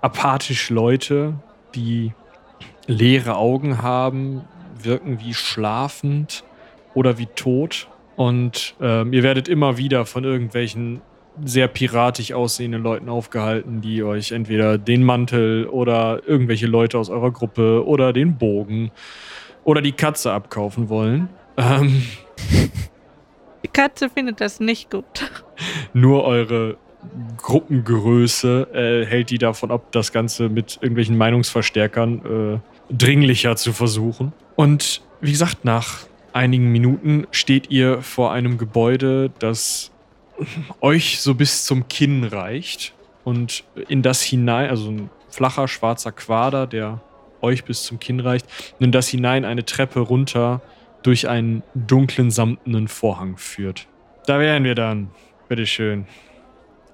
apathisch 0.00 0.70
Leute, 0.70 1.34
die 1.74 2.12
leere 2.86 3.36
Augen 3.36 3.82
haben, 3.82 4.42
wirken 4.82 5.20
wie 5.20 5.34
schlafend 5.34 6.42
oder 6.94 7.18
wie 7.18 7.26
tot. 7.26 7.88
Und 8.16 8.74
ähm, 8.80 9.12
ihr 9.12 9.22
werdet 9.22 9.46
immer 9.46 9.76
wieder 9.76 10.06
von 10.06 10.24
irgendwelchen 10.24 11.02
sehr 11.44 11.68
piratisch 11.68 12.32
aussehenden 12.32 12.82
Leuten 12.82 13.08
aufgehalten, 13.08 13.80
die 13.82 14.02
euch 14.02 14.32
entweder 14.32 14.78
den 14.78 15.02
Mantel 15.02 15.66
oder 15.66 16.22
irgendwelche 16.26 16.66
Leute 16.66 16.98
aus 16.98 17.10
eurer 17.10 17.30
Gruppe 17.30 17.86
oder 17.86 18.12
den 18.12 18.36
Bogen 18.36 18.90
oder 19.70 19.82
die 19.82 19.92
Katze 19.92 20.32
abkaufen 20.32 20.88
wollen. 20.88 21.28
Ähm, 21.56 22.02
Die 23.62 23.68
Katze 23.68 24.10
findet 24.10 24.40
das 24.40 24.58
nicht 24.58 24.90
gut. 24.90 25.30
nur 25.92 26.24
eure 26.24 26.76
Gruppengröße 27.36 28.68
äh, 28.74 29.06
hält 29.06 29.30
die 29.30 29.38
davon 29.38 29.70
ab, 29.70 29.92
das 29.92 30.12
Ganze 30.12 30.48
mit 30.48 30.78
irgendwelchen 30.82 31.16
Meinungsverstärkern 31.16 32.60
äh, 32.90 32.92
dringlicher 32.92 33.54
zu 33.54 33.72
versuchen. 33.72 34.32
Und 34.56 35.02
wie 35.20 35.30
gesagt, 35.30 35.64
nach 35.64 36.00
einigen 36.32 36.72
Minuten 36.72 37.26
steht 37.30 37.70
ihr 37.70 38.02
vor 38.02 38.32
einem 38.32 38.58
Gebäude, 38.58 39.30
das 39.38 39.92
euch 40.80 41.20
so 41.20 41.34
bis 41.34 41.64
zum 41.64 41.86
Kinn 41.86 42.24
reicht 42.24 42.92
und 43.24 43.62
in 43.88 44.02
das 44.02 44.20
hinein, 44.20 44.68
also 44.68 44.90
ein 44.90 45.10
flacher 45.28 45.68
schwarzer 45.68 46.12
Quader, 46.12 46.66
der 46.66 47.00
euch 47.42 47.64
bis 47.64 47.84
zum 47.84 48.00
Kinn 48.00 48.20
reicht, 48.20 48.46
in 48.78 48.92
das 48.92 49.08
hinein 49.08 49.44
eine 49.44 49.64
Treppe 49.64 50.00
runter 50.00 50.60
durch 51.02 51.28
einen 51.28 51.62
dunklen 51.74 52.30
samtenen 52.30 52.88
Vorhang 52.88 53.36
führt. 53.36 53.86
Da 54.26 54.38
wären 54.38 54.64
wir 54.64 54.74
dann. 54.74 55.10
Bitteschön. 55.48 56.06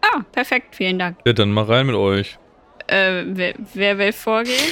Ah, 0.01 0.23
perfekt, 0.33 0.77
vielen 0.77 0.99
Dank. 0.99 1.19
Ja, 1.27 1.33
dann 1.33 1.51
mal 1.51 1.65
rein 1.65 1.87
mit 1.87 1.97
euch. 1.97 2.39
Äh, 2.87 3.25
wer, 3.27 3.55
wer 3.75 3.99
will 3.99 4.13
vorgehen? 4.13 4.71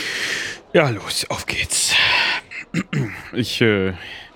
Ja, 0.73 0.89
los, 0.91 1.27
auf 1.29 1.47
geht's. 1.47 1.95
Ich 3.33 3.61
äh, 3.61 3.93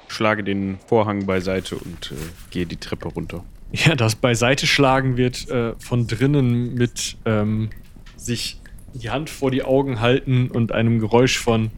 schlage 0.09 0.45
den 0.45 0.79
Vorhang 0.87 1.27
beiseite 1.27 1.77
und 1.77 2.13
äh, 2.13 2.15
gehe 2.51 2.67
die 2.67 2.77
Treppe 2.77 3.09
runter. 3.09 3.45
Ja, 3.73 3.95
das 3.95 4.15
Beiseite 4.15 4.67
schlagen 4.67 5.17
wird 5.17 5.49
äh, 5.51 5.75
von 5.79 6.07
drinnen 6.07 6.75
mit 6.75 7.17
ähm, 7.25 7.71
sich 8.17 8.61
die 8.95 9.11
Hand 9.11 9.31
vor 9.31 9.51
die 9.51 9.63
Augen 9.63 10.01
halten 10.01 10.51
und 10.51 10.73
einem 10.73 10.99
Geräusch 10.99 11.39
von 11.39 11.71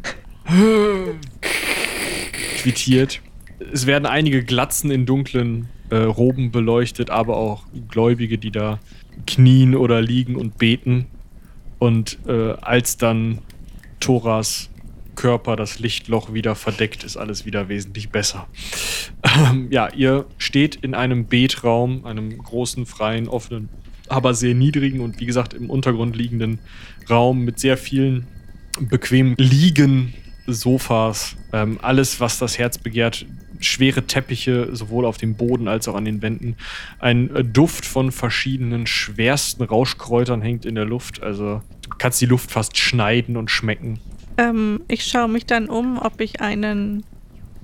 quittiert. 2.56 3.20
Es 3.72 3.86
werden 3.86 4.06
einige 4.06 4.42
Glatzen 4.42 4.90
in 4.90 5.06
dunklen 5.06 5.68
äh, 5.90 5.96
Roben 5.96 6.50
beleuchtet, 6.50 7.10
aber 7.10 7.36
auch 7.36 7.64
Gläubige, 7.88 8.38
die 8.38 8.50
da 8.50 8.80
knien 9.26 9.74
oder 9.76 10.00
liegen 10.00 10.36
und 10.36 10.58
beten. 10.58 11.06
Und 11.78 12.18
äh, 12.26 12.52
als 12.60 12.96
dann 12.96 13.38
Thoras 14.00 14.70
Körper 15.14 15.56
das 15.56 15.78
Lichtloch 15.78 16.32
wieder 16.32 16.54
verdeckt, 16.54 17.04
ist 17.04 17.16
alles 17.16 17.44
wieder 17.44 17.68
wesentlich 17.68 18.10
besser. 18.10 18.46
Ähm, 19.22 19.68
ja, 19.70 19.88
ihr 19.92 20.24
steht 20.38 20.76
in 20.76 20.94
einem 20.94 21.26
Betraum, 21.26 22.06
einem 22.06 22.38
großen, 22.38 22.86
freien, 22.86 23.28
offenen, 23.28 23.68
aber 24.10 24.34
sehr 24.34 24.54
niedrigen 24.54 25.00
und 25.00 25.20
wie 25.20 25.26
gesagt 25.26 25.54
im 25.54 25.70
Untergrund 25.70 26.16
liegenden 26.16 26.58
Raum 27.08 27.44
mit 27.44 27.58
sehr 27.58 27.76
vielen 27.76 28.26
bequemen 28.80 29.34
Liegen, 29.36 30.14
Sofas, 30.46 31.36
ähm, 31.52 31.78
alles, 31.82 32.20
was 32.20 32.38
das 32.38 32.58
Herz 32.58 32.78
begehrt, 32.78 33.26
schwere 33.60 34.06
Teppiche, 34.06 34.74
sowohl 34.74 35.04
auf 35.04 35.18
dem 35.18 35.34
Boden 35.34 35.68
als 35.68 35.86
auch 35.86 35.94
an 35.94 36.04
den 36.04 36.22
Wänden. 36.22 36.56
Ein 36.98 37.34
äh, 37.34 37.44
Duft 37.44 37.84
von 37.84 38.10
verschiedenen 38.10 38.86
schwersten 38.86 39.62
Rauschkräutern 39.62 40.42
hängt 40.42 40.64
in 40.64 40.74
der 40.74 40.86
Luft. 40.86 41.22
Also 41.22 41.62
du 41.82 41.96
kannst 41.98 42.20
die 42.20 42.26
Luft 42.26 42.50
fast 42.50 42.78
schneiden 42.78 43.36
und 43.36 43.50
schmecken. 43.50 44.00
Ähm, 44.38 44.80
ich 44.88 45.04
schaue 45.04 45.28
mich 45.28 45.46
dann 45.46 45.68
um, 45.68 45.98
ob 45.98 46.20
ich 46.20 46.40
einen 46.40 47.04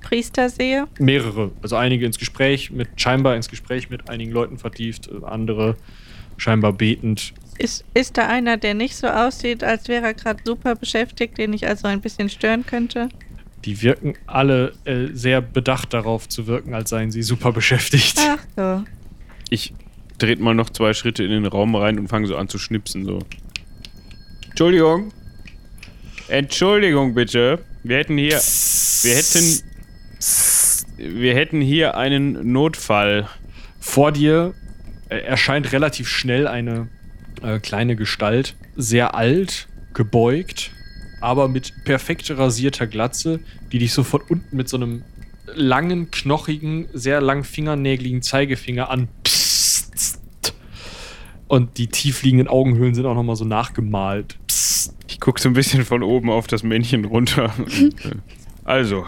Priester 0.02 0.50
sehe. 0.50 0.86
Mehrere, 0.98 1.50
also 1.62 1.76
einige 1.76 2.06
ins 2.06 2.18
Gespräch 2.18 2.70
mit, 2.70 2.88
scheinbar 2.96 3.34
ins 3.34 3.48
Gespräch 3.48 3.90
mit 3.90 4.08
einigen 4.10 4.30
Leuten 4.30 4.58
vertieft, 4.58 5.08
äh, 5.08 5.24
andere 5.24 5.76
scheinbar 6.36 6.72
betend. 6.72 7.32
Ist, 7.58 7.84
ist 7.94 8.18
da 8.18 8.28
einer, 8.28 8.56
der 8.56 8.74
nicht 8.74 8.96
so 8.96 9.06
aussieht, 9.06 9.64
als 9.64 9.88
wäre 9.88 10.06
er 10.06 10.14
gerade 10.14 10.40
super 10.44 10.74
beschäftigt, 10.74 11.38
den 11.38 11.52
ich 11.52 11.66
also 11.66 11.88
ein 11.88 12.00
bisschen 12.00 12.28
stören 12.28 12.66
könnte? 12.66 13.08
Die 13.64 13.82
wirken 13.82 14.14
alle 14.26 14.74
äh, 14.84 15.08
sehr 15.12 15.40
bedacht 15.40 15.94
darauf 15.94 16.28
zu 16.28 16.46
wirken, 16.46 16.74
als 16.74 16.90
seien 16.90 17.10
sie 17.10 17.22
super 17.22 17.52
beschäftigt. 17.52 18.18
Ach 18.20 18.38
so. 18.56 18.84
Ich 19.48 19.72
trete 20.18 20.42
mal 20.42 20.54
noch 20.54 20.70
zwei 20.70 20.92
Schritte 20.92 21.24
in 21.24 21.30
den 21.30 21.46
Raum 21.46 21.74
rein 21.74 21.98
und 21.98 22.08
fange 22.08 22.26
so 22.26 22.36
an 22.36 22.48
zu 22.48 22.58
schnipsen. 22.58 23.04
So. 23.04 23.20
Entschuldigung. 24.48 25.12
Entschuldigung 26.28 27.14
bitte. 27.14 27.64
Wir 27.82 27.98
hätten 27.98 28.18
hier. 28.18 28.40
Wir 29.02 29.14
hätten. 29.14 29.62
Wir 30.96 31.34
hätten 31.34 31.60
hier 31.60 31.96
einen 31.96 32.52
Notfall. 32.52 33.28
Vor 33.80 34.12
dir 34.12 34.54
erscheint 35.08 35.72
relativ 35.72 36.08
schnell 36.08 36.46
eine 36.46 36.88
äh, 37.42 37.58
kleine 37.58 37.96
Gestalt, 37.96 38.56
sehr 38.76 39.14
alt, 39.14 39.68
gebeugt, 39.94 40.72
aber 41.20 41.48
mit 41.48 41.72
perfekt 41.84 42.30
rasierter 42.30 42.86
Glatze, 42.86 43.40
die 43.72 43.78
dich 43.78 43.92
so 43.92 44.04
von 44.04 44.20
unten 44.28 44.56
mit 44.56 44.68
so 44.68 44.76
einem 44.76 45.02
langen, 45.54 46.10
knochigen, 46.10 46.88
sehr 46.92 47.20
lang 47.20 47.44
fingernägeligen 47.44 48.22
Zeigefinger 48.22 48.90
an. 48.90 49.08
Und 51.48 51.78
die 51.78 51.86
tiefliegenden 51.86 52.48
Augenhöhlen 52.48 52.94
sind 52.94 53.06
auch 53.06 53.14
nochmal 53.14 53.36
so 53.36 53.44
nachgemalt. 53.44 54.38
Ich 55.08 55.20
gucke 55.20 55.40
so 55.40 55.48
ein 55.48 55.54
bisschen 55.54 55.84
von 55.84 56.02
oben 56.02 56.30
auf 56.30 56.46
das 56.46 56.62
Männchen 56.62 57.04
runter. 57.04 57.54
Also. 58.64 59.06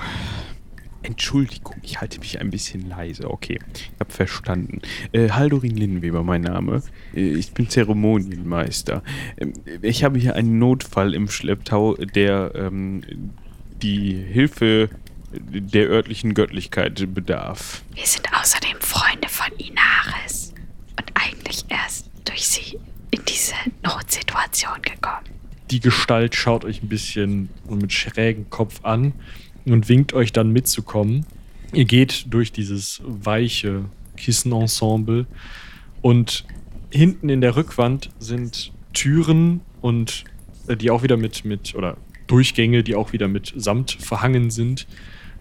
Entschuldigung, 1.08 1.76
ich 1.82 2.02
halte 2.02 2.20
mich 2.20 2.38
ein 2.38 2.50
bisschen 2.50 2.86
leise. 2.86 3.30
Okay, 3.30 3.58
ich 3.74 3.90
habe 3.98 4.12
verstanden. 4.12 4.82
Äh, 5.12 5.30
Haldorin 5.30 5.74
Linnweber, 5.74 6.22
mein 6.22 6.42
Name. 6.42 6.82
Äh, 7.14 7.30
ich 7.30 7.52
bin 7.52 7.70
Zeremonienmeister. 7.70 9.02
Ähm, 9.38 9.54
ich 9.80 10.04
habe 10.04 10.18
hier 10.18 10.36
einen 10.36 10.58
Notfall 10.58 11.14
im 11.14 11.30
Schlepptau, 11.30 11.94
der 11.94 12.52
ähm, 12.54 13.32
die 13.80 14.12
Hilfe 14.12 14.90
der 15.32 15.88
örtlichen 15.88 16.34
Göttlichkeit 16.34 17.14
bedarf. 17.14 17.82
Wir 17.94 18.06
sind 18.06 18.28
außerdem 18.38 18.78
Freunde 18.80 19.28
von 19.28 19.50
Inaris 19.56 20.52
und 20.98 21.10
eigentlich 21.14 21.64
erst 21.70 22.10
durch 22.24 22.46
sie 22.46 22.78
in 23.10 23.22
diese 23.26 23.54
Notsituation 23.82 24.82
gekommen. 24.82 25.24
Die 25.70 25.80
Gestalt 25.80 26.34
schaut 26.34 26.64
euch 26.64 26.82
ein 26.82 26.88
bisschen 26.88 27.48
mit 27.68 27.92
schrägem 27.92 28.48
Kopf 28.50 28.80
an 28.84 29.12
und 29.64 29.88
winkt 29.88 30.12
euch 30.12 30.32
dann 30.32 30.52
mitzukommen. 30.52 31.26
Ihr 31.72 31.84
geht 31.84 32.26
durch 32.30 32.52
dieses 32.52 33.02
weiche 33.04 33.84
Kissenensemble 34.16 35.26
und 36.00 36.44
hinten 36.90 37.28
in 37.28 37.40
der 37.40 37.56
Rückwand 37.56 38.10
sind 38.18 38.72
Türen 38.92 39.60
und 39.80 40.24
äh, 40.66 40.76
die 40.76 40.90
auch 40.90 41.02
wieder 41.02 41.16
mit, 41.16 41.44
mit 41.44 41.74
oder 41.74 41.96
Durchgänge, 42.26 42.82
die 42.82 42.94
auch 42.94 43.12
wieder 43.12 43.28
mit 43.28 43.52
Samt 43.56 43.92
verhangen 43.92 44.50
sind. 44.50 44.86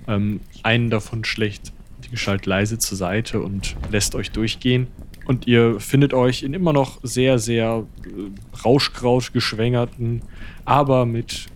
Ähm, 0.07 0.41
einen 0.63 0.89
davon 0.89 1.23
schlägt 1.23 1.73
die 2.03 2.11
Gestalt 2.11 2.45
leise 2.45 2.77
zur 2.77 2.97
Seite 2.97 3.41
und 3.41 3.75
lässt 3.91 4.15
euch 4.15 4.31
durchgehen. 4.31 4.87
Und 5.25 5.45
ihr 5.45 5.79
findet 5.81 6.13
euch 6.13 6.43
in 6.43 6.53
immer 6.53 6.71
noch 6.71 6.99
sehr, 7.03 7.37
sehr 7.37 7.85
äh, 8.05 8.63
rauschkraut 8.63 9.33
geschwängerten, 9.33 10.21
aber 10.63 11.05
mit 11.05 11.47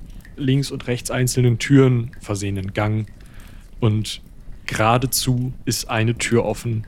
links 0.41 0.71
und 0.71 0.87
rechts 0.87 1.11
einzelnen 1.11 1.59
Türen 1.59 2.11
versehenen 2.19 2.73
Gang. 2.73 3.07
Und 3.79 4.21
geradezu 4.65 5.53
ist 5.65 5.89
eine 5.89 6.17
Tür 6.17 6.45
offen, 6.45 6.85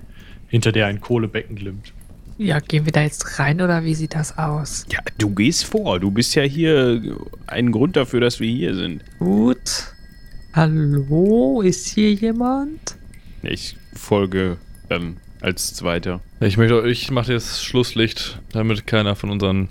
hinter 0.47 0.72
der 0.72 0.88
ein 0.88 1.01
Kohlebecken 1.01 1.56
glimmt. 1.56 1.93
Ja, 2.38 2.60
gehen 2.60 2.86
wir 2.86 2.91
da 2.91 3.04
jetzt 3.04 3.39
rein 3.39 3.62
oder 3.62 3.84
wie 3.84 3.93
sieht 3.93 4.16
das 4.16 4.38
aus? 4.38 4.86
Ja, 4.91 4.99
du 5.18 5.30
gehst 5.30 5.66
vor. 5.66 5.99
Du 5.99 6.10
bist 6.10 6.34
ja 6.36 6.43
hier 6.43 7.18
ein 7.47 7.72
Grund 7.72 7.95
dafür, 7.95 8.22
dass 8.22 8.39
wir 8.39 8.49
hier 8.49 8.74
sind. 8.76 9.04
Gut. 9.20 9.93
Hallo, 10.54 11.62
ist 11.62 11.88
hier 11.88 12.14
jemand? 12.14 12.97
Ich 13.43 13.78
folge 13.93 14.58
dann 14.89 15.18
als 15.41 15.74
Zweiter. 15.74 16.22
Ich 16.39 16.58
möchte, 16.58 16.88
ich 16.88 17.12
mache 17.12 17.34
jetzt 17.34 17.64
Schlusslicht, 17.64 18.39
damit 18.51 18.88
keiner 18.88 19.16
von 19.16 19.30
unseren 19.30 19.70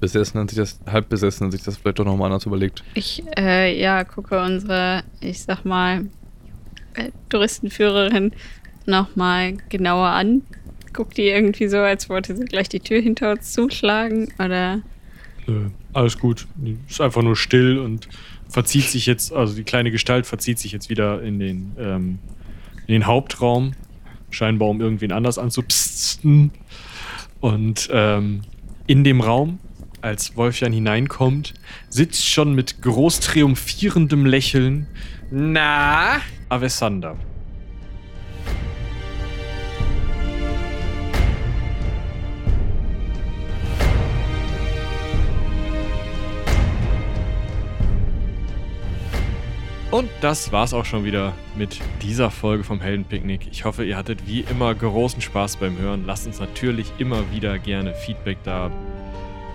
Besessenen 0.00 0.48
sich 0.48 0.58
das, 0.58 0.80
Halbbesessenen 0.86 1.52
sich 1.52 1.62
das 1.62 1.76
vielleicht 1.76 1.98
doch 1.98 2.04
nochmal 2.04 2.26
anders 2.26 2.46
überlegt. 2.46 2.82
Ich, 2.94 3.22
äh, 3.38 3.78
ja, 3.78 4.04
gucke 4.04 4.40
unsere, 4.42 5.04
ich 5.20 5.42
sag 5.42 5.64
mal, 5.64 6.06
äh, 6.94 7.10
Touristenführerin 7.28 8.32
nochmal 8.86 9.58
genauer 9.68 10.08
an. 10.08 10.42
Guckt 10.92 11.18
die 11.18 11.28
irgendwie 11.28 11.68
so, 11.68 11.78
als 11.78 12.08
wollte 12.08 12.34
sie 12.34 12.44
gleich 12.44 12.68
die 12.68 12.80
Tür 12.80 13.00
hinter 13.00 13.32
uns 13.32 13.52
zuschlagen, 13.52 14.32
oder? 14.38 14.82
Äh, 15.46 15.70
alles 15.92 16.18
gut. 16.18 16.46
Die 16.56 16.78
ist 16.88 17.00
einfach 17.00 17.22
nur 17.22 17.36
still 17.36 17.78
und 17.78 18.08
verzieht 18.48 18.84
sich 18.84 19.06
jetzt, 19.06 19.32
also 19.32 19.54
die 19.54 19.64
kleine 19.64 19.90
Gestalt 19.90 20.26
verzieht 20.26 20.58
sich 20.58 20.72
jetzt 20.72 20.90
wieder 20.90 21.22
in 21.22 21.38
den, 21.38 21.72
ähm, 21.78 22.18
in 22.86 22.94
den 22.94 23.06
Hauptraum. 23.06 23.72
Scheinbar 24.30 24.68
um 24.68 24.80
irgendwen 24.80 25.12
anders 25.12 25.38
anzupsten. 25.38 26.52
Und 27.40 27.88
ähm, 27.92 28.42
in 28.86 29.02
dem 29.02 29.20
Raum, 29.20 29.58
als 30.02 30.36
Wolfjan 30.36 30.72
hineinkommt, 30.72 31.54
sitzt 31.88 32.26
schon 32.26 32.54
mit 32.54 32.82
groß 32.82 33.20
triumphierendem 33.20 34.26
Lächeln 34.26 34.86
Na, 35.30 36.20
Avesander. 36.48 37.16
Und 49.90 50.08
das 50.20 50.52
war's 50.52 50.72
auch 50.72 50.84
schon 50.84 51.04
wieder 51.04 51.32
mit 51.56 51.80
dieser 52.00 52.30
Folge 52.30 52.62
vom 52.62 52.80
Heldenpicknick. 52.80 53.48
Ich 53.50 53.64
hoffe, 53.64 53.84
ihr 53.84 53.96
hattet 53.96 54.28
wie 54.28 54.42
immer 54.42 54.72
großen 54.72 55.20
Spaß 55.20 55.56
beim 55.56 55.78
Hören. 55.78 56.04
Lasst 56.06 56.28
uns 56.28 56.38
natürlich 56.38 56.92
immer 56.98 57.32
wieder 57.32 57.58
gerne 57.58 57.94
Feedback 57.94 58.38
da. 58.44 58.70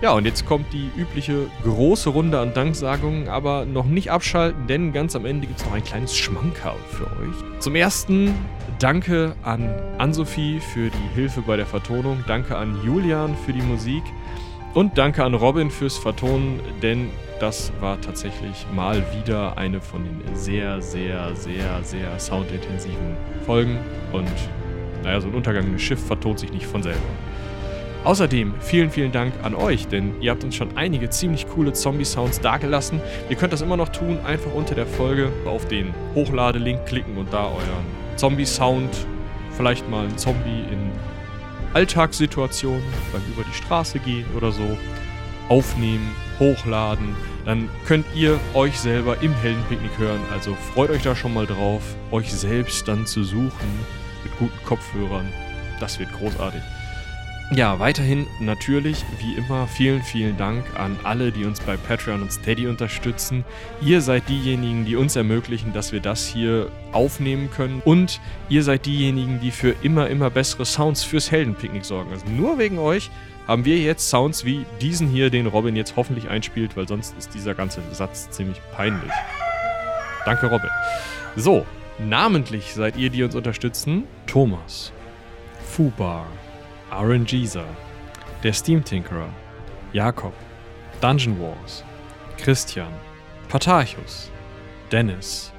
Ja, 0.02 0.12
und 0.12 0.26
jetzt 0.26 0.44
kommt 0.44 0.72
die 0.74 0.90
übliche 0.94 1.46
große 1.64 2.10
Runde 2.10 2.38
an 2.38 2.52
Danksagungen, 2.52 3.28
aber 3.28 3.64
noch 3.64 3.86
nicht 3.86 4.10
abschalten, 4.10 4.66
denn 4.66 4.92
ganz 4.92 5.16
am 5.16 5.24
Ende 5.24 5.46
gibt 5.46 5.60
es 5.60 5.64
noch 5.64 5.72
ein 5.72 5.84
kleines 5.84 6.14
Schmankerl 6.14 6.76
für 6.90 7.06
euch. 7.06 7.60
Zum 7.60 7.74
ersten 7.74 8.34
danke 8.78 9.34
an 9.42 9.70
Ann-Sophie 9.96 10.60
für 10.60 10.90
die 10.90 11.14
Hilfe 11.14 11.40
bei 11.40 11.56
der 11.56 11.64
Vertonung, 11.64 12.22
danke 12.26 12.58
an 12.58 12.78
Julian 12.84 13.34
für 13.46 13.54
die 13.54 13.62
Musik 13.62 14.02
und 14.74 14.98
danke 14.98 15.24
an 15.24 15.32
Robin 15.32 15.70
fürs 15.70 15.96
Vertonen, 15.96 16.60
denn 16.82 17.08
das 17.40 17.72
war 17.80 17.98
tatsächlich 17.98 18.66
mal 18.74 19.02
wieder 19.18 19.56
eine 19.56 19.80
von 19.80 20.04
den 20.04 20.36
sehr, 20.36 20.82
sehr, 20.82 21.34
sehr, 21.34 21.82
sehr 21.82 22.18
soundintensiven 22.18 23.16
Folgen. 23.46 23.78
Und 24.12 24.30
naja, 25.02 25.20
so 25.20 25.28
ein 25.28 25.34
untergangenes 25.34 25.80
Schiff 25.80 26.04
vertont 26.04 26.38
sich 26.38 26.52
nicht 26.52 26.66
von 26.66 26.82
selber. 26.82 27.00
Außerdem 28.06 28.54
vielen, 28.60 28.88
vielen 28.88 29.10
Dank 29.10 29.34
an 29.42 29.56
euch, 29.56 29.88
denn 29.88 30.14
ihr 30.20 30.30
habt 30.30 30.44
uns 30.44 30.54
schon 30.54 30.76
einige 30.76 31.10
ziemlich 31.10 31.48
coole 31.48 31.72
Zombie-Sounds 31.72 32.40
dagelassen. 32.40 33.00
Ihr 33.28 33.34
könnt 33.34 33.52
das 33.52 33.62
immer 33.62 33.76
noch 33.76 33.88
tun, 33.88 34.20
einfach 34.24 34.54
unter 34.54 34.76
der 34.76 34.86
Folge 34.86 35.32
auf 35.44 35.66
den 35.66 35.92
Hochladelink 36.14 36.86
klicken 36.86 37.16
und 37.16 37.32
da 37.32 37.46
euren 37.46 37.84
Zombie-Sound, 38.14 38.96
vielleicht 39.56 39.90
mal 39.90 40.04
ein 40.04 40.16
Zombie 40.18 40.62
in 40.70 40.92
Alltagssituationen, 41.74 42.84
beim 43.12 43.22
über 43.28 43.42
die 43.42 43.56
Straße 43.56 43.98
gehen 43.98 44.26
oder 44.36 44.52
so, 44.52 44.78
aufnehmen, 45.48 46.08
hochladen. 46.38 47.16
Dann 47.44 47.68
könnt 47.86 48.06
ihr 48.14 48.38
euch 48.54 48.78
selber 48.78 49.20
im 49.20 49.34
Heldenpicknick 49.34 49.98
hören. 49.98 50.20
Also 50.32 50.54
freut 50.54 50.90
euch 50.90 51.02
da 51.02 51.16
schon 51.16 51.34
mal 51.34 51.46
drauf, 51.46 51.82
euch 52.12 52.32
selbst 52.32 52.86
dann 52.86 53.04
zu 53.04 53.24
suchen 53.24 53.80
mit 54.22 54.38
guten 54.38 54.64
Kopfhörern. 54.64 55.26
Das 55.80 55.98
wird 55.98 56.12
großartig. 56.12 56.62
Ja, 57.52 57.78
weiterhin 57.78 58.26
natürlich, 58.40 59.04
wie 59.20 59.34
immer, 59.34 59.68
vielen, 59.68 60.02
vielen 60.02 60.36
Dank 60.36 60.64
an 60.76 60.98
alle, 61.04 61.30
die 61.30 61.44
uns 61.44 61.60
bei 61.60 61.76
Patreon 61.76 62.22
und 62.22 62.32
Steady 62.32 62.66
unterstützen. 62.66 63.44
Ihr 63.80 64.00
seid 64.00 64.28
diejenigen, 64.28 64.84
die 64.84 64.96
uns 64.96 65.14
ermöglichen, 65.14 65.72
dass 65.72 65.92
wir 65.92 66.00
das 66.00 66.26
hier 66.26 66.72
aufnehmen 66.90 67.48
können. 67.52 67.80
Und 67.84 68.20
ihr 68.48 68.64
seid 68.64 68.84
diejenigen, 68.84 69.38
die 69.40 69.52
für 69.52 69.76
immer, 69.82 70.08
immer 70.08 70.28
bessere 70.28 70.66
Sounds 70.66 71.04
fürs 71.04 71.30
Heldenpicknick 71.30 71.84
sorgen. 71.84 72.10
Also 72.10 72.26
nur 72.26 72.58
wegen 72.58 72.80
euch 72.80 73.10
haben 73.46 73.64
wir 73.64 73.78
jetzt 73.78 74.10
Sounds 74.10 74.44
wie 74.44 74.66
diesen 74.80 75.06
hier, 75.06 75.30
den 75.30 75.46
Robin 75.46 75.76
jetzt 75.76 75.94
hoffentlich 75.94 76.28
einspielt, 76.28 76.76
weil 76.76 76.88
sonst 76.88 77.16
ist 77.16 77.32
dieser 77.32 77.54
ganze 77.54 77.80
Satz 77.92 78.28
ziemlich 78.30 78.60
peinlich. 78.74 79.12
Danke, 80.24 80.48
Robin. 80.48 80.70
So, 81.36 81.64
namentlich 82.00 82.74
seid 82.74 82.96
ihr, 82.96 83.08
die 83.08 83.22
uns 83.22 83.36
unterstützen, 83.36 84.02
Thomas, 84.26 84.92
Fubar, 85.64 86.26
RNGeser, 86.90 87.64
der 88.42 88.52
Steam 88.52 88.84
Tinkerer, 88.84 89.28
Jakob, 89.92 90.32
Dungeon 91.00 91.40
Wars, 91.40 91.84
Christian, 92.38 92.92
Patarchus, 93.48 94.30
Dennis, 94.92 95.52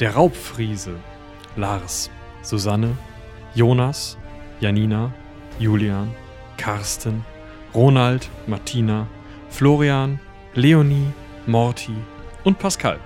der 0.00 0.14
Raubfriese, 0.14 0.96
Lars, 1.56 2.10
Susanne, 2.42 2.96
Jonas, 3.54 4.16
Janina, 4.60 5.12
Julian, 5.58 6.14
Carsten, 6.56 7.24
Ronald, 7.74 8.28
Martina, 8.46 9.06
Florian, 9.50 10.20
Leonie, 10.54 11.12
Morty 11.46 11.94
und 12.44 12.58
Pascal. 12.58 12.98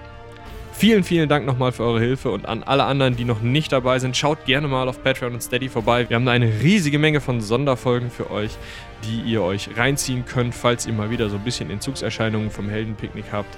Vielen, 0.72 1.04
vielen 1.04 1.28
Dank 1.28 1.46
nochmal 1.46 1.70
für 1.70 1.84
eure 1.84 2.00
Hilfe 2.00 2.30
und 2.30 2.46
an 2.46 2.64
alle 2.64 2.84
anderen, 2.84 3.14
die 3.14 3.24
noch 3.24 3.40
nicht 3.40 3.70
dabei 3.70 4.00
sind, 4.00 4.16
schaut 4.16 4.46
gerne 4.46 4.66
mal 4.66 4.88
auf 4.88 5.02
Patreon 5.04 5.34
und 5.34 5.42
Steady 5.42 5.68
vorbei. 5.68 6.08
Wir 6.08 6.16
haben 6.16 6.26
da 6.26 6.32
eine 6.32 6.60
riesige 6.62 6.98
Menge 6.98 7.20
von 7.20 7.40
Sonderfolgen 7.40 8.10
für 8.10 8.30
euch, 8.32 8.56
die 9.04 9.20
ihr 9.20 9.42
euch 9.42 9.68
reinziehen 9.76 10.24
könnt, 10.24 10.54
falls 10.54 10.86
ihr 10.86 10.92
mal 10.92 11.10
wieder 11.10 11.28
so 11.28 11.36
ein 11.36 11.44
bisschen 11.44 11.70
Entzugserscheinungen 11.70 12.50
vom 12.50 12.68
Heldenpicknick 12.68 13.26
habt. 13.30 13.56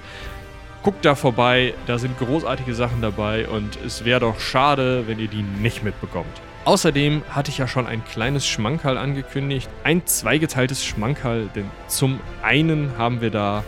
Guckt 0.83 1.03
da 1.05 1.15
vorbei, 1.15 1.73
da 1.87 1.99
sind 1.99 2.19
großartige 2.19 2.75
Sachen 2.75 3.01
dabei 3.01 3.49
und 3.49 3.79
es 3.87 4.05
wäre 4.05 4.21
doch 4.21 4.39
schade, 4.39 5.05
wenn 5.07 5.19
ihr 5.19 5.29
die 5.29 5.43
nicht 5.43 5.83
mitbekommt. 5.83 6.43
Außerdem 6.67 7.23
hatte 7.31 7.51
ich 7.51 7.57
ja 7.57 7.69
schon 7.69 7.87
ein 7.87 8.05
kleines 8.05 8.47
Schmankerl 8.47 8.99
angekündigt, 8.99 9.71
ein 9.83 10.05
zweigeteiltes 10.05 10.85
Schmankerl, 10.85 11.49
denn 11.55 11.71
zum 11.89 12.21
einen 12.43 12.99
haben 12.99 13.23
wir 13.23 13.31
da 13.31 13.65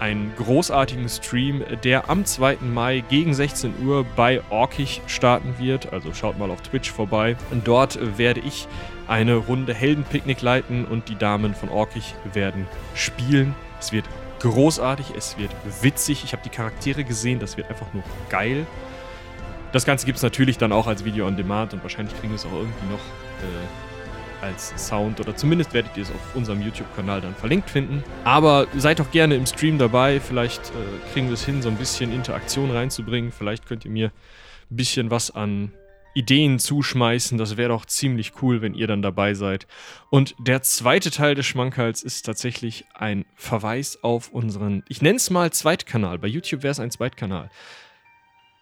einen 0.00 0.32
großartigen 0.36 1.08
Stream, 1.08 1.62
der 1.82 2.08
am 2.08 2.24
2. 2.24 2.58
Mai 2.60 3.02
gegen 3.08 3.34
16 3.34 3.74
Uhr 3.84 4.04
bei 4.16 4.40
Orkich 4.50 5.02
starten 5.06 5.54
wird. 5.58 5.92
Also 5.92 6.14
schaut 6.14 6.38
mal 6.38 6.50
auf 6.50 6.60
Twitch 6.62 6.90
vorbei. 6.90 7.36
Und 7.50 7.66
dort 7.66 8.18
werde 8.18 8.40
ich 8.40 8.68
eine 9.06 9.36
Runde 9.36 9.74
Heldenpicknick 9.74 10.42
leiten 10.42 10.84
und 10.84 11.08
die 11.08 11.16
Damen 11.16 11.54
von 11.54 11.68
Orkich 11.68 12.14
werden 12.32 12.66
spielen. 12.94 13.54
Es 13.80 13.92
wird 13.92 14.04
großartig, 14.40 15.12
es 15.16 15.38
wird 15.38 15.50
witzig. 15.82 16.24
Ich 16.24 16.32
habe 16.32 16.42
die 16.44 16.50
Charaktere 16.50 17.04
gesehen, 17.04 17.40
das 17.40 17.56
wird 17.56 17.68
einfach 17.70 17.92
nur 17.92 18.02
geil. 18.28 18.66
Das 19.72 19.84
Ganze 19.84 20.06
gibt 20.06 20.16
es 20.16 20.22
natürlich 20.22 20.58
dann 20.58 20.72
auch 20.72 20.86
als 20.86 21.04
Video 21.04 21.26
on 21.26 21.36
Demand 21.36 21.74
und 21.74 21.82
wahrscheinlich 21.82 22.18
kriegen 22.18 22.30
wir 22.30 22.36
es 22.36 22.46
auch 22.46 22.52
irgendwie 22.52 22.86
noch 22.90 22.98
äh, 22.98 23.87
als 24.42 24.72
Sound 24.76 25.20
oder 25.20 25.36
zumindest 25.36 25.72
werdet 25.72 25.96
ihr 25.96 26.02
es 26.02 26.10
auf 26.10 26.34
unserem 26.34 26.62
YouTube-Kanal 26.62 27.20
dann 27.20 27.34
verlinkt 27.34 27.70
finden. 27.70 28.04
Aber 28.24 28.66
seid 28.76 29.00
doch 29.00 29.10
gerne 29.10 29.34
im 29.34 29.46
Stream 29.46 29.78
dabei. 29.78 30.20
Vielleicht 30.20 30.60
äh, 30.70 31.12
kriegen 31.12 31.26
wir 31.26 31.34
es 31.34 31.44
hin, 31.44 31.62
so 31.62 31.68
ein 31.68 31.76
bisschen 31.76 32.12
Interaktion 32.12 32.70
reinzubringen. 32.70 33.32
Vielleicht 33.32 33.66
könnt 33.66 33.84
ihr 33.84 33.90
mir 33.90 34.12
ein 34.70 34.76
bisschen 34.76 35.10
was 35.10 35.30
an 35.30 35.72
Ideen 36.14 36.58
zuschmeißen. 36.58 37.38
Das 37.38 37.56
wäre 37.56 37.68
doch 37.68 37.86
ziemlich 37.86 38.42
cool, 38.42 38.60
wenn 38.60 38.74
ihr 38.74 38.86
dann 38.86 39.02
dabei 39.02 39.34
seid. 39.34 39.66
Und 40.10 40.34
der 40.38 40.62
zweite 40.62 41.10
Teil 41.10 41.34
des 41.34 41.46
Schmankerls 41.46 42.02
ist 42.02 42.26
tatsächlich 42.26 42.84
ein 42.94 43.24
Verweis 43.36 44.02
auf 44.02 44.30
unseren, 44.30 44.82
ich 44.88 45.02
nenne 45.02 45.16
es 45.16 45.30
mal 45.30 45.52
Zweitkanal. 45.52 46.18
Bei 46.18 46.28
YouTube 46.28 46.62
wäre 46.62 46.72
es 46.72 46.80
ein 46.80 46.90
Zweitkanal. 46.90 47.50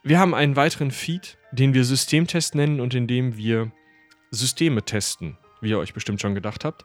Wir 0.03 0.19
haben 0.19 0.35
einen 0.35 0.55
weiteren 0.55 0.91
Feed, 0.91 1.39
den 1.51 1.75
wir 1.75 1.85
Systemtest 1.85 2.55
nennen 2.55 2.81
und 2.81 2.95
in 2.95 3.07
dem 3.07 3.37
wir 3.37 3.73
Systeme 4.31 4.85
testen, 4.85 5.39
wie 5.67 5.71
ihr 5.71 5.79
euch 5.79 5.93
bestimmt 5.93 6.21
schon 6.21 6.35
gedacht 6.35 6.65
habt. 6.65 6.85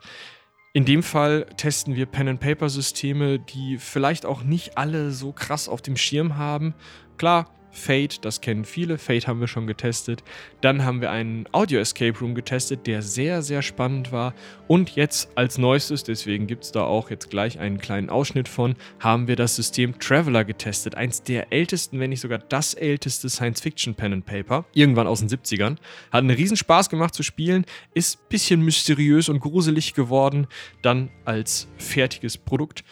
In 0.74 0.86
dem 0.86 1.04
Fall 1.04 1.46
testen 1.58 1.96
wir 1.96 2.06
Pen-and-Paper-Systeme, 2.06 3.40
die 3.40 3.78
vielleicht 3.78 4.26
auch 4.26 4.44
nicht 4.44 4.78
alle 4.78 5.12
so 5.12 5.32
krass 5.32 5.70
auf 5.70 5.82
dem 5.82 5.98
Schirm 5.98 6.38
haben. 6.38 6.74
Klar, 7.18 7.54
Fate, 7.72 8.24
das 8.26 8.42
kennen 8.42 8.66
viele. 8.66 8.98
Fate 8.98 9.28
haben 9.28 9.40
wir 9.40 9.48
schon 9.48 9.66
getestet. 9.66 10.24
Dann 10.60 10.84
haben 10.84 11.02
wir 11.02 11.10
einen 11.12 11.46
Audio 11.54 11.80
Escape 11.80 12.18
Room 12.20 12.36
getestet, 12.36 12.86
der 12.86 13.02
sehr, 13.02 13.42
sehr 13.42 13.62
spannend 13.62 14.12
war. 14.12 14.34
Und 14.68 14.92
jetzt 14.96 15.30
als 15.36 15.58
neuestes, 15.58 16.04
deswegen 16.04 16.48
gibt 16.48 16.66
es 16.66 16.72
da 16.72 16.84
auch 16.84 17.10
jetzt 17.10 17.30
gleich 17.30 17.60
einen 17.60 17.80
kleinen 17.80 18.10
Ausschnitt 18.10 18.48
von, 18.48 18.76
haben 19.00 19.28
wir 19.28 19.36
das 19.36 19.56
System 19.56 20.00
Traveler 20.00 20.44
getestet. 20.44 20.96
Eins 20.96 21.24
der 21.24 21.52
ältesten, 21.54 22.00
wenn 22.00 22.10
nicht 22.10 22.22
sogar 22.22 22.40
das 22.40 22.74
älteste 22.74 23.30
Science-Fiction 23.30 23.96
Pen 23.96 24.14
and 24.14 24.26
Paper. 24.26 24.66
Irgendwann 24.74 25.08
aus 25.08 25.20
den 25.20 25.30
70ern. 25.30 25.78
Hat 26.12 26.20
einen 26.20 26.30
riesen 26.32 26.58
Spaß 26.58 26.90
gemacht 26.90 27.14
zu 27.14 27.24
spielen. 27.24 27.66
Ist 27.94 28.20
ein 28.20 28.30
bisschen 28.30 28.62
mysteriös 28.62 29.30
und 29.30 29.40
gruselig 29.40 29.94
geworden. 29.94 30.48
Dann 30.82 31.10
als 31.26 31.68
fertiges 31.78 32.38
Produkt. 32.38 32.84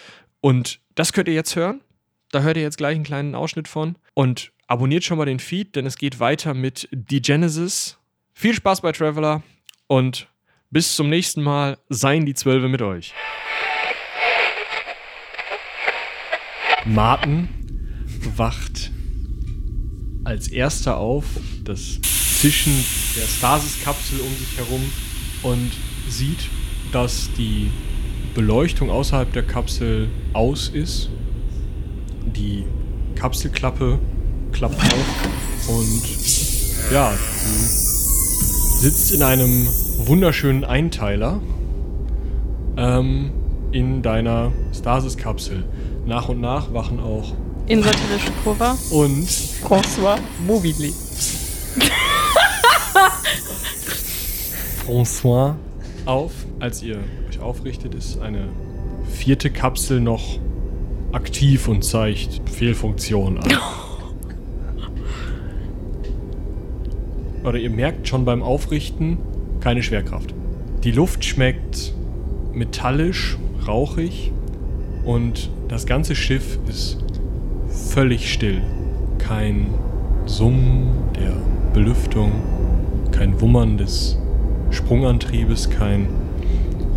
Und 0.42 0.80
das 0.96 1.14
könnt 1.14 1.28
ihr 1.28 1.34
jetzt 1.34 1.56
hören. 1.56 1.82
Da 2.32 2.42
hört 2.42 2.58
ihr 2.58 2.64
jetzt 2.64 2.78
gleich 2.78 2.96
einen 2.96 3.04
kleinen 3.04 3.36
Ausschnitt 3.36 3.68
von. 3.68 3.96
Und 4.14 4.52
abonniert 4.70 5.04
schon 5.04 5.18
mal 5.18 5.26
den 5.26 5.40
Feed, 5.40 5.76
denn 5.76 5.86
es 5.86 5.98
geht 5.98 6.20
weiter 6.20 6.54
mit 6.54 6.88
The 6.92 7.22
Genesis. 7.22 7.98
Viel 8.34 8.54
Spaß 8.54 8.82
bei 8.82 8.92
Traveler 8.92 9.44
und 9.88 10.28
bis 10.70 10.96
zum 10.96 11.10
nächsten 11.10 11.42
Mal. 11.42 11.78
Seien 11.90 12.26
die 12.26 12.36
Zwölfe 12.36 12.70
mit 12.70 12.82
euch. 12.82 13.14
Martin 16.86 17.50
wacht 18.38 18.92
als 20.24 20.48
erster 20.48 20.98
auf, 20.98 21.26
das 21.64 22.00
Zischen 22.02 22.74
der 23.18 23.28
Stasis-Kapsel 23.28 24.20
um 24.22 24.34
sich 24.36 24.58
herum 24.58 24.94
und 25.42 25.72
sieht, 26.08 26.48
dass 26.92 27.32
die 27.34 27.72
Beleuchtung 28.36 28.92
außerhalb 28.92 29.34
der 29.34 29.44
Kapsel 29.44 30.10
aus 30.34 30.70
ist. 30.70 31.10
Die 32.24 32.66
Kapselklappe 33.16 34.00
klappt 34.52 34.82
auf 34.82 35.70
und 35.70 36.02
ja, 36.92 37.12
du 37.12 37.50
sitzt 38.80 39.12
in 39.12 39.22
einem 39.24 39.68
wunderschönen 39.98 40.64
Einteiler 40.64 41.40
ähm, 42.78 43.32
in 43.72 44.02
deiner 44.02 44.52
Stasis-Kapsel. 44.74 45.64
Nach 46.06 46.30
und 46.30 46.42
nach 46.42 46.74
wachen 46.74 47.00
auch 47.00 47.34
Invertirische 47.68 48.32
Kurve. 48.44 48.76
und 48.92 49.28
François 49.30 50.18
Mobili. 50.48 50.94
François 54.88 55.56
auf. 56.06 56.32
Als 56.60 56.82
ihr 56.82 57.00
euch 57.30 57.40
aufrichtet, 57.40 57.94
ist 57.96 58.20
eine 58.20 58.50
vierte 59.12 59.52
Kapsel 59.52 60.02
noch 60.02 60.40
aktiv 61.12 61.68
und 61.68 61.84
zeigt 61.84 62.42
Fehlfunktion 62.50 63.38
an. 63.38 63.50
oder 67.50 67.58
ihr 67.58 67.72
merkt 67.72 68.08
schon 68.08 68.26
beim 68.26 68.44
Aufrichten 68.44 69.18
keine 69.60 69.82
Schwerkraft. 69.82 70.36
Die 70.84 70.92
Luft 70.92 71.26
schmeckt 71.26 71.94
metallisch, 72.54 73.38
rauchig 73.68 74.32
und 75.04 75.50
das 75.68 75.88
ganze 75.88 76.16
Schiff 76.16 76.60
ist 76.68 77.04
völlig 77.68 78.32
still. 78.32 78.62
Kein 79.18 79.74
Summen 80.28 80.92
der 81.16 81.34
Belüftung, 81.74 82.32
kein 83.12 83.42
Wummern 83.42 83.78
des 83.78 84.20
Sprungantriebes, 84.70 85.72
kein 85.72 86.08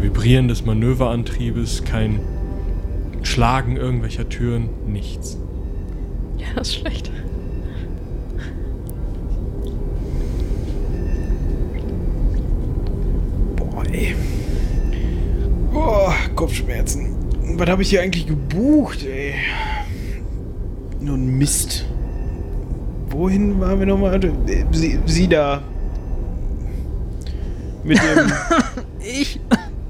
Vibrieren 0.00 0.48
des 0.48 0.66
Manöverantriebes, 0.66 1.84
kein 1.84 2.20
Schlagen 3.22 3.78
irgendwelcher 3.78 4.28
Türen, 4.28 4.68
nichts. 4.86 5.38
Ja, 6.36 6.46
das 6.56 6.68
ist 6.68 6.74
schlecht. 6.74 7.10
Ey. 13.92 14.14
Boah, 15.72 16.12
Kopfschmerzen. 16.34 17.14
Was 17.56 17.68
habe 17.68 17.82
ich 17.82 17.90
hier 17.90 18.02
eigentlich 18.02 18.26
gebucht, 18.26 19.04
ey? 19.06 19.34
Nur 21.00 21.16
ein 21.16 21.38
Mist. 21.38 21.86
Wohin 23.10 23.60
waren 23.60 23.78
wir 23.78 23.86
nochmal? 23.86 24.20
Sie, 24.72 24.98
sie 25.06 25.28
da. 25.28 25.62
Mit 27.84 27.98
dem. 27.98 28.32
Ich? 29.04 29.40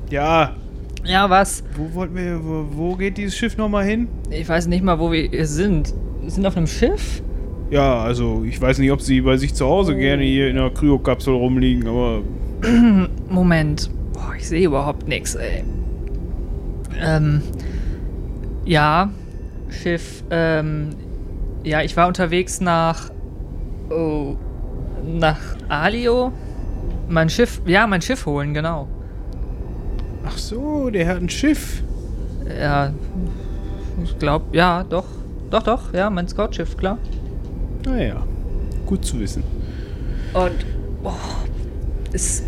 ja, 0.09 0.55
Ja, 1.05 1.29
was? 1.29 1.63
wo 1.77 1.95
wollten 1.95 2.17
wir. 2.17 2.41
Wo, 2.43 2.65
wo 2.71 2.97
geht 2.97 3.19
dieses 3.19 3.37
Schiff 3.37 3.59
nochmal 3.59 3.85
hin? 3.85 4.09
Ich 4.31 4.49
weiß 4.49 4.69
nicht 4.69 4.83
mal, 4.83 4.99
wo 4.99 5.13
wir 5.13 5.47
sind. 5.47 5.93
Wir 6.23 6.31
sind 6.31 6.47
auf 6.47 6.57
einem 6.57 6.67
Schiff? 6.67 7.23
Ja, 7.71 8.01
also 8.01 8.43
ich 8.49 8.59
weiß 8.59 8.79
nicht, 8.79 8.91
ob 8.91 9.03
sie 9.03 9.21
bei 9.21 9.37
sich 9.37 9.53
zu 9.55 9.67
Hause 9.67 9.95
gerne 9.97 10.23
hier 10.25 10.49
in 10.49 10.57
einer 10.57 10.71
Kryokapsel 10.71 11.35
rumliegen, 11.35 11.87
aber. 11.87 12.23
Moment. 13.33 13.91
Boah, 14.13 14.35
ich 14.37 14.49
sehe 14.49 14.67
überhaupt 14.67 15.09
nichts, 15.09 15.35
ey. 15.35 15.65
Ähm. 17.01 17.43
Ja. 18.65 19.11
Schiff. 19.71 20.23
Ähm. 20.31 20.91
Ja, 21.65 21.83
ich 21.83 21.97
war 21.97 22.09
unterwegs 22.09 22.61
nach. 22.61 23.11
Oh. 23.91 24.37
Nach 25.05 25.41
Alio. 25.69 26.33
Mein 27.09 27.29
Schiff. 27.31 27.61
Ja, 27.67 27.87
mein 27.87 28.03
Schiff 28.03 28.27
holen, 28.27 28.55
genau. 28.55 28.89
Ach 30.25 30.39
so, 30.39 30.91
der 30.91 31.09
hat 31.09 31.17
ein 31.17 31.29
Schiff. 31.29 31.83
Ja. 32.61 32.93
Ich 34.05 34.19
glaube, 34.19 34.57
ja, 34.57 34.85
doch. 34.85 35.07
Doch, 35.51 35.63
doch, 35.63 35.93
ja, 35.93 36.09
mein 36.09 36.29
Scoutschiff, 36.29 36.77
klar. 36.77 36.99
Naja, 37.85 38.23
gut 38.87 39.05
zu 39.05 39.21
wissen. 39.21 39.43
Und. 40.33 40.65
Boah. 41.03 41.19
Ist. 42.13 42.45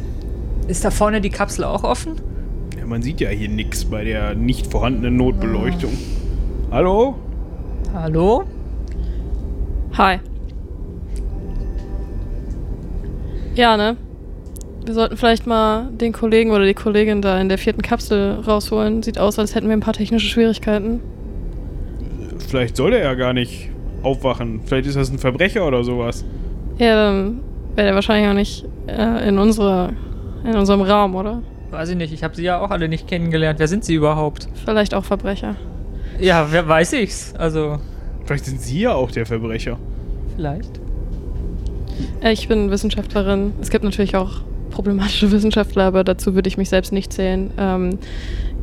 Ist 0.69 0.85
da 0.85 0.91
vorne 0.91 1.20
die 1.20 1.31
Kapsel 1.31 1.65
auch 1.65 1.85
offen? 1.85 2.16
Ja, 2.78 2.86
man 2.86 3.03
sieht 3.03 3.20
ja 3.20 3.28
hier 3.28 3.49
nichts 3.49 3.85
bei 3.85 4.05
der 4.05 4.35
nicht 4.35 4.66
vorhandenen 4.66 5.16
Notbeleuchtung. 5.16 5.93
Hallo? 6.70 7.16
Hallo? 7.93 8.45
Hi. 9.97 10.19
Ja, 13.55 13.77
ne? 13.77 13.97
Wir 14.85 14.95
sollten 14.95 15.16
vielleicht 15.16 15.47
mal 15.47 15.89
den 15.93 16.12
Kollegen 16.12 16.51
oder 16.51 16.66
die 16.66 16.74
Kollegin 16.74 17.23
da 17.23 17.41
in 17.41 17.49
der 17.49 17.59
vierten 17.59 17.81
Kapsel 17.81 18.41
rausholen. 18.41 19.03
Sieht 19.03 19.19
aus, 19.19 19.39
als 19.39 19.55
hätten 19.55 19.69
wir 19.69 19.74
ein 19.74 19.81
paar 19.81 19.95
technische 19.95 20.27
Schwierigkeiten. 20.27 21.01
Vielleicht 22.49 22.77
soll 22.77 22.93
er 22.93 23.05
ja 23.05 23.15
gar 23.15 23.32
nicht 23.32 23.70
aufwachen. 24.03 24.61
Vielleicht 24.65 24.86
ist 24.86 24.97
das 24.97 25.11
ein 25.11 25.19
Verbrecher 25.19 25.66
oder 25.66 25.85
sowas. 25.85 26.24
Ja, 26.78 26.97
dann 26.97 27.41
wäre 27.77 27.86
der 27.86 27.95
wahrscheinlich 27.95 28.28
auch 28.28 28.35
nicht 28.35 28.66
äh, 28.89 29.28
in, 29.28 29.39
unserer, 29.39 29.93
in 30.45 30.57
unserem 30.57 30.83
Raum, 30.83 31.15
oder? 31.15 31.43
Weiß 31.71 31.89
ich 31.89 31.97
nicht, 31.97 32.12
ich 32.12 32.23
habe 32.23 32.37
sie 32.37 32.43
ja 32.45 32.59
auch 32.61 32.71
alle 32.71 32.89
nicht 32.89 33.09
kennengelernt. 33.09 33.59
Wer 33.59 33.69
sind 33.69 33.85
sie 33.85 33.95
überhaupt? 33.95 34.49
Vielleicht 34.65 34.95
auch 34.95 35.05
Verbrecher. 35.05 35.57
Ja, 36.21 36.47
wer 36.51 36.69
weiß 36.69 36.93
ich's? 36.95 37.35
Also, 37.37 37.79
Vielleicht 38.25 38.45
sind 38.47 38.61
Sie 38.61 38.81
ja 38.81 38.93
auch 38.95 39.11
der 39.11 39.27
Verbrecher. 39.27 39.79
vielleicht. 40.37 40.81
Äh, 42.23 42.33
ich 42.33 42.49
bin 42.49 42.71
Wissenschaftlerin. 42.71 43.53
Es 43.61 43.71
gibt 43.71 43.85
natürlich 43.85 44.16
auch 44.16 44.43
problematische 44.71 45.31
Wissenschaftler, 45.33 45.85
aber 45.85 46.05
dazu 46.05 46.35
würde 46.35 46.49
ich 46.49 46.57
mich 46.57 46.69
selbst 46.69 46.93
nicht 46.93 47.12
zählen. 47.12 47.51
Ähm, 47.59 47.99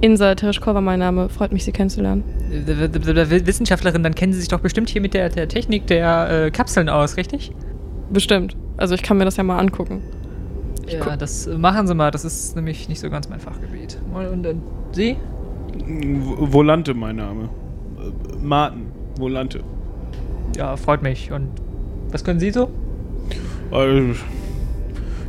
Insa 0.01 0.33
Tereshkova, 0.35 0.81
mein 0.81 0.99
Name. 0.99 1.29
Freut 1.29 1.51
mich, 1.51 1.63
Sie 1.63 1.71
kennenzulernen. 1.71 2.23
Wissenschaftlerin, 2.49 4.01
dann 4.03 4.15
kennen 4.15 4.33
Sie 4.33 4.39
sich 4.39 4.49
doch 4.49 4.59
bestimmt 4.61 4.89
hier 4.89 5.01
mit 5.01 5.13
der, 5.13 5.29
der 5.29 5.47
Technik 5.47 5.87
der 5.87 6.45
äh, 6.45 6.51
Kapseln 6.51 6.89
aus, 6.89 7.17
richtig? 7.17 7.51
Bestimmt. 8.09 8.55
Also 8.77 8.95
ich 8.95 9.03
kann 9.03 9.17
mir 9.17 9.25
das 9.25 9.37
ja 9.37 9.43
mal 9.43 9.59
angucken. 9.59 10.01
Ja, 10.91 11.15
das 11.17 11.47
äh, 11.47 11.57
machen 11.57 11.87
Sie 11.87 11.95
mal. 11.95 12.11
Das 12.11 12.25
ist 12.25 12.55
nämlich 12.55 12.89
nicht 12.89 12.99
so 12.99 13.09
ganz 13.09 13.29
mein 13.29 13.39
Fachgebiet. 13.39 13.99
Und, 14.13 14.45
und 14.45 14.61
Sie? 14.91 15.15
V- 15.77 16.53
Volante, 16.53 16.93
mein 16.93 17.15
Name. 17.17 17.43
Äh, 17.97 18.35
Martin, 18.41 18.87
Volante. 19.17 19.61
Ja, 20.57 20.75
freut 20.75 21.01
mich. 21.01 21.31
Und 21.31 21.47
was 22.11 22.23
können 22.23 22.39
Sie 22.39 22.51
so? 22.51 22.69
Also, 23.71 24.15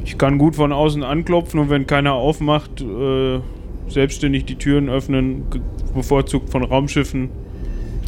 ich 0.05 0.19
kann 0.19 0.39
gut 0.39 0.57
von 0.57 0.73
außen 0.73 1.05
anklopfen 1.05 1.61
und 1.61 1.71
wenn 1.71 1.87
keiner 1.87 2.15
aufmacht, 2.15 2.81
äh, 2.81 3.39
selbstständig 3.89 4.45
die 4.47 4.57
Türen 4.57 4.89
öffnen, 4.89 5.45
bevorzugt 5.95 6.51
von 6.51 6.65
Raumschiffen. 6.65 7.29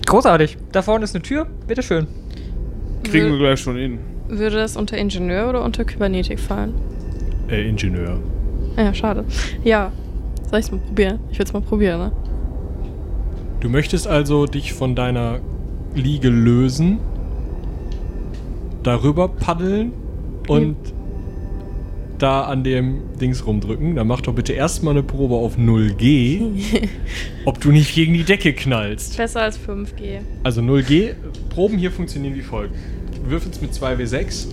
Großartig. 0.06 0.58
Da 0.72 0.82
vorne 0.82 1.04
ist 1.04 1.14
eine 1.14 1.22
Tür. 1.22 1.46
Bitteschön. 1.66 2.06
Kriegen 3.04 3.30
wir 3.32 3.38
gleich 3.38 3.60
schon 3.60 3.76
hin. 3.76 3.98
Würde 4.28 4.56
das 4.56 4.76
unter 4.76 4.96
Ingenieur 4.96 5.48
oder 5.50 5.62
unter 5.62 5.84
Kybernetik 5.84 6.40
fallen? 6.40 6.74
Äh, 7.48 7.68
Ingenieur. 7.68 8.18
Ja, 8.76 8.92
schade. 8.94 9.24
Ja, 9.62 9.92
soll 10.50 10.60
ich's 10.60 10.70
mal 10.70 10.80
probieren? 10.80 11.18
Ich 11.30 11.38
will's 11.38 11.52
mal 11.52 11.62
probieren, 11.62 11.98
ne? 11.98 12.12
Du 13.60 13.68
möchtest 13.68 14.06
also 14.06 14.46
dich 14.46 14.72
von 14.72 14.94
deiner 14.94 15.40
Liege 15.94 16.28
lösen, 16.28 16.98
darüber 18.82 19.28
paddeln 19.28 19.92
und 20.48 20.76
da 22.18 22.42
an 22.42 22.62
dem 22.62 23.00
Dings 23.20 23.46
rumdrücken. 23.46 23.96
Dann 23.96 24.06
mach 24.06 24.20
doch 24.20 24.34
bitte 24.34 24.52
erstmal 24.52 24.94
eine 24.94 25.02
Probe 25.02 25.34
auf 25.34 25.56
0G, 25.56 26.88
ob 27.44 27.60
du 27.60 27.70
nicht 27.70 27.94
gegen 27.94 28.14
die 28.14 28.24
Decke 28.24 28.52
knallst. 28.52 29.16
Besser 29.16 29.42
als 29.42 29.58
5G. 29.58 30.20
Also 30.42 30.60
0G, 30.60 31.14
Proben 31.50 31.78
hier 31.78 31.90
funktionieren 31.90 32.34
wie 32.34 32.42
folgt. 32.42 32.74
Du 33.24 33.30
würfelst 33.30 33.62
mit 33.62 33.72
2W6 33.72 34.46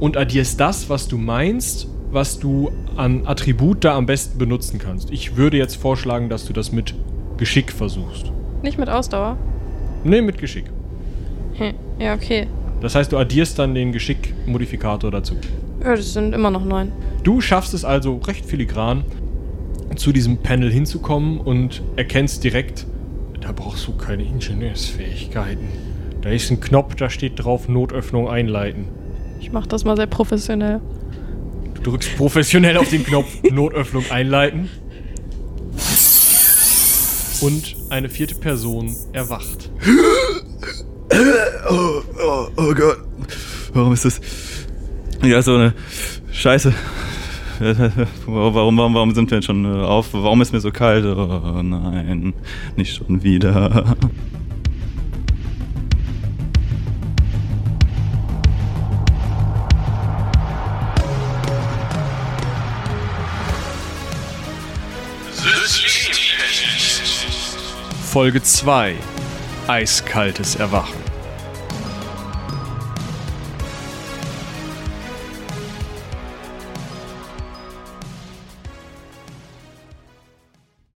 und 0.00 0.16
addierst 0.16 0.60
das, 0.60 0.88
was 0.88 1.08
du 1.08 1.18
meinst, 1.18 1.88
was 2.14 2.38
du 2.38 2.70
an 2.96 3.26
Attribut 3.26 3.84
da 3.84 3.96
am 3.96 4.06
besten 4.06 4.38
benutzen 4.38 4.78
kannst. 4.78 5.10
Ich 5.10 5.36
würde 5.36 5.56
jetzt 5.56 5.74
vorschlagen, 5.76 6.28
dass 6.28 6.44
du 6.44 6.52
das 6.52 6.72
mit 6.72 6.94
Geschick 7.36 7.72
versuchst. 7.72 8.32
Nicht 8.62 8.78
mit 8.78 8.88
Ausdauer? 8.88 9.36
Nee, 10.04 10.22
mit 10.22 10.38
Geschick. 10.38 10.64
Hm. 11.54 11.74
Ja, 11.98 12.14
okay. 12.14 12.46
Das 12.80 12.94
heißt, 12.94 13.12
du 13.12 13.18
addierst 13.18 13.58
dann 13.58 13.74
den 13.74 13.92
Geschick-Modifikator 13.92 15.10
dazu. 15.10 15.34
Ja, 15.82 15.96
das 15.96 16.12
sind 16.12 16.34
immer 16.34 16.50
noch 16.50 16.64
neun. 16.64 16.92
Du 17.24 17.40
schaffst 17.40 17.74
es 17.74 17.84
also 17.84 18.18
recht 18.18 18.46
filigran, 18.46 19.04
zu 19.96 20.12
diesem 20.12 20.38
Panel 20.38 20.70
hinzukommen 20.70 21.38
und 21.40 21.82
erkennst 21.96 22.44
direkt, 22.44 22.86
da 23.40 23.52
brauchst 23.52 23.86
du 23.86 23.92
keine 23.96 24.24
Ingenieursfähigkeiten. 24.24 25.68
Da 26.22 26.30
ist 26.30 26.50
ein 26.50 26.60
Knopf, 26.60 26.94
da 26.94 27.10
steht 27.10 27.44
drauf 27.44 27.68
Notöffnung 27.68 28.28
einleiten. 28.28 28.86
Ich 29.40 29.52
mach 29.52 29.66
das 29.66 29.84
mal 29.84 29.96
sehr 29.96 30.06
professionell. 30.06 30.80
Drückst 31.84 32.16
professionell 32.16 32.76
auf 32.76 32.88
den 32.88 33.04
Knopf 33.04 33.28
Notöffnung 33.50 34.04
einleiten. 34.10 34.68
Und 37.40 37.76
eine 37.90 38.08
vierte 38.08 38.34
Person 38.34 38.96
erwacht. 39.12 39.70
Oh, 41.68 42.02
oh, 42.24 42.48
oh 42.56 42.74
Gott. 42.74 42.98
Warum 43.72 43.92
ist 43.92 44.04
das? 44.04 44.20
Ja, 45.22 45.42
so 45.42 45.54
eine 45.54 45.74
Scheiße. 46.32 46.74
Warum, 48.26 48.76
warum, 48.76 48.94
warum 48.94 49.14
sind 49.14 49.30
wir 49.30 49.38
jetzt 49.38 49.44
schon 49.44 49.64
äh, 49.64 49.84
auf? 49.84 50.12
Warum 50.12 50.42
ist 50.42 50.52
mir 50.52 50.60
so 50.60 50.72
kalt? 50.72 51.04
Oh 51.04 51.62
nein, 51.62 52.34
nicht 52.76 52.96
schon 52.96 53.22
wieder. 53.22 53.96
Folge 68.14 68.40
2. 68.40 68.94
Eiskaltes 69.66 70.54
Erwachen. 70.54 71.03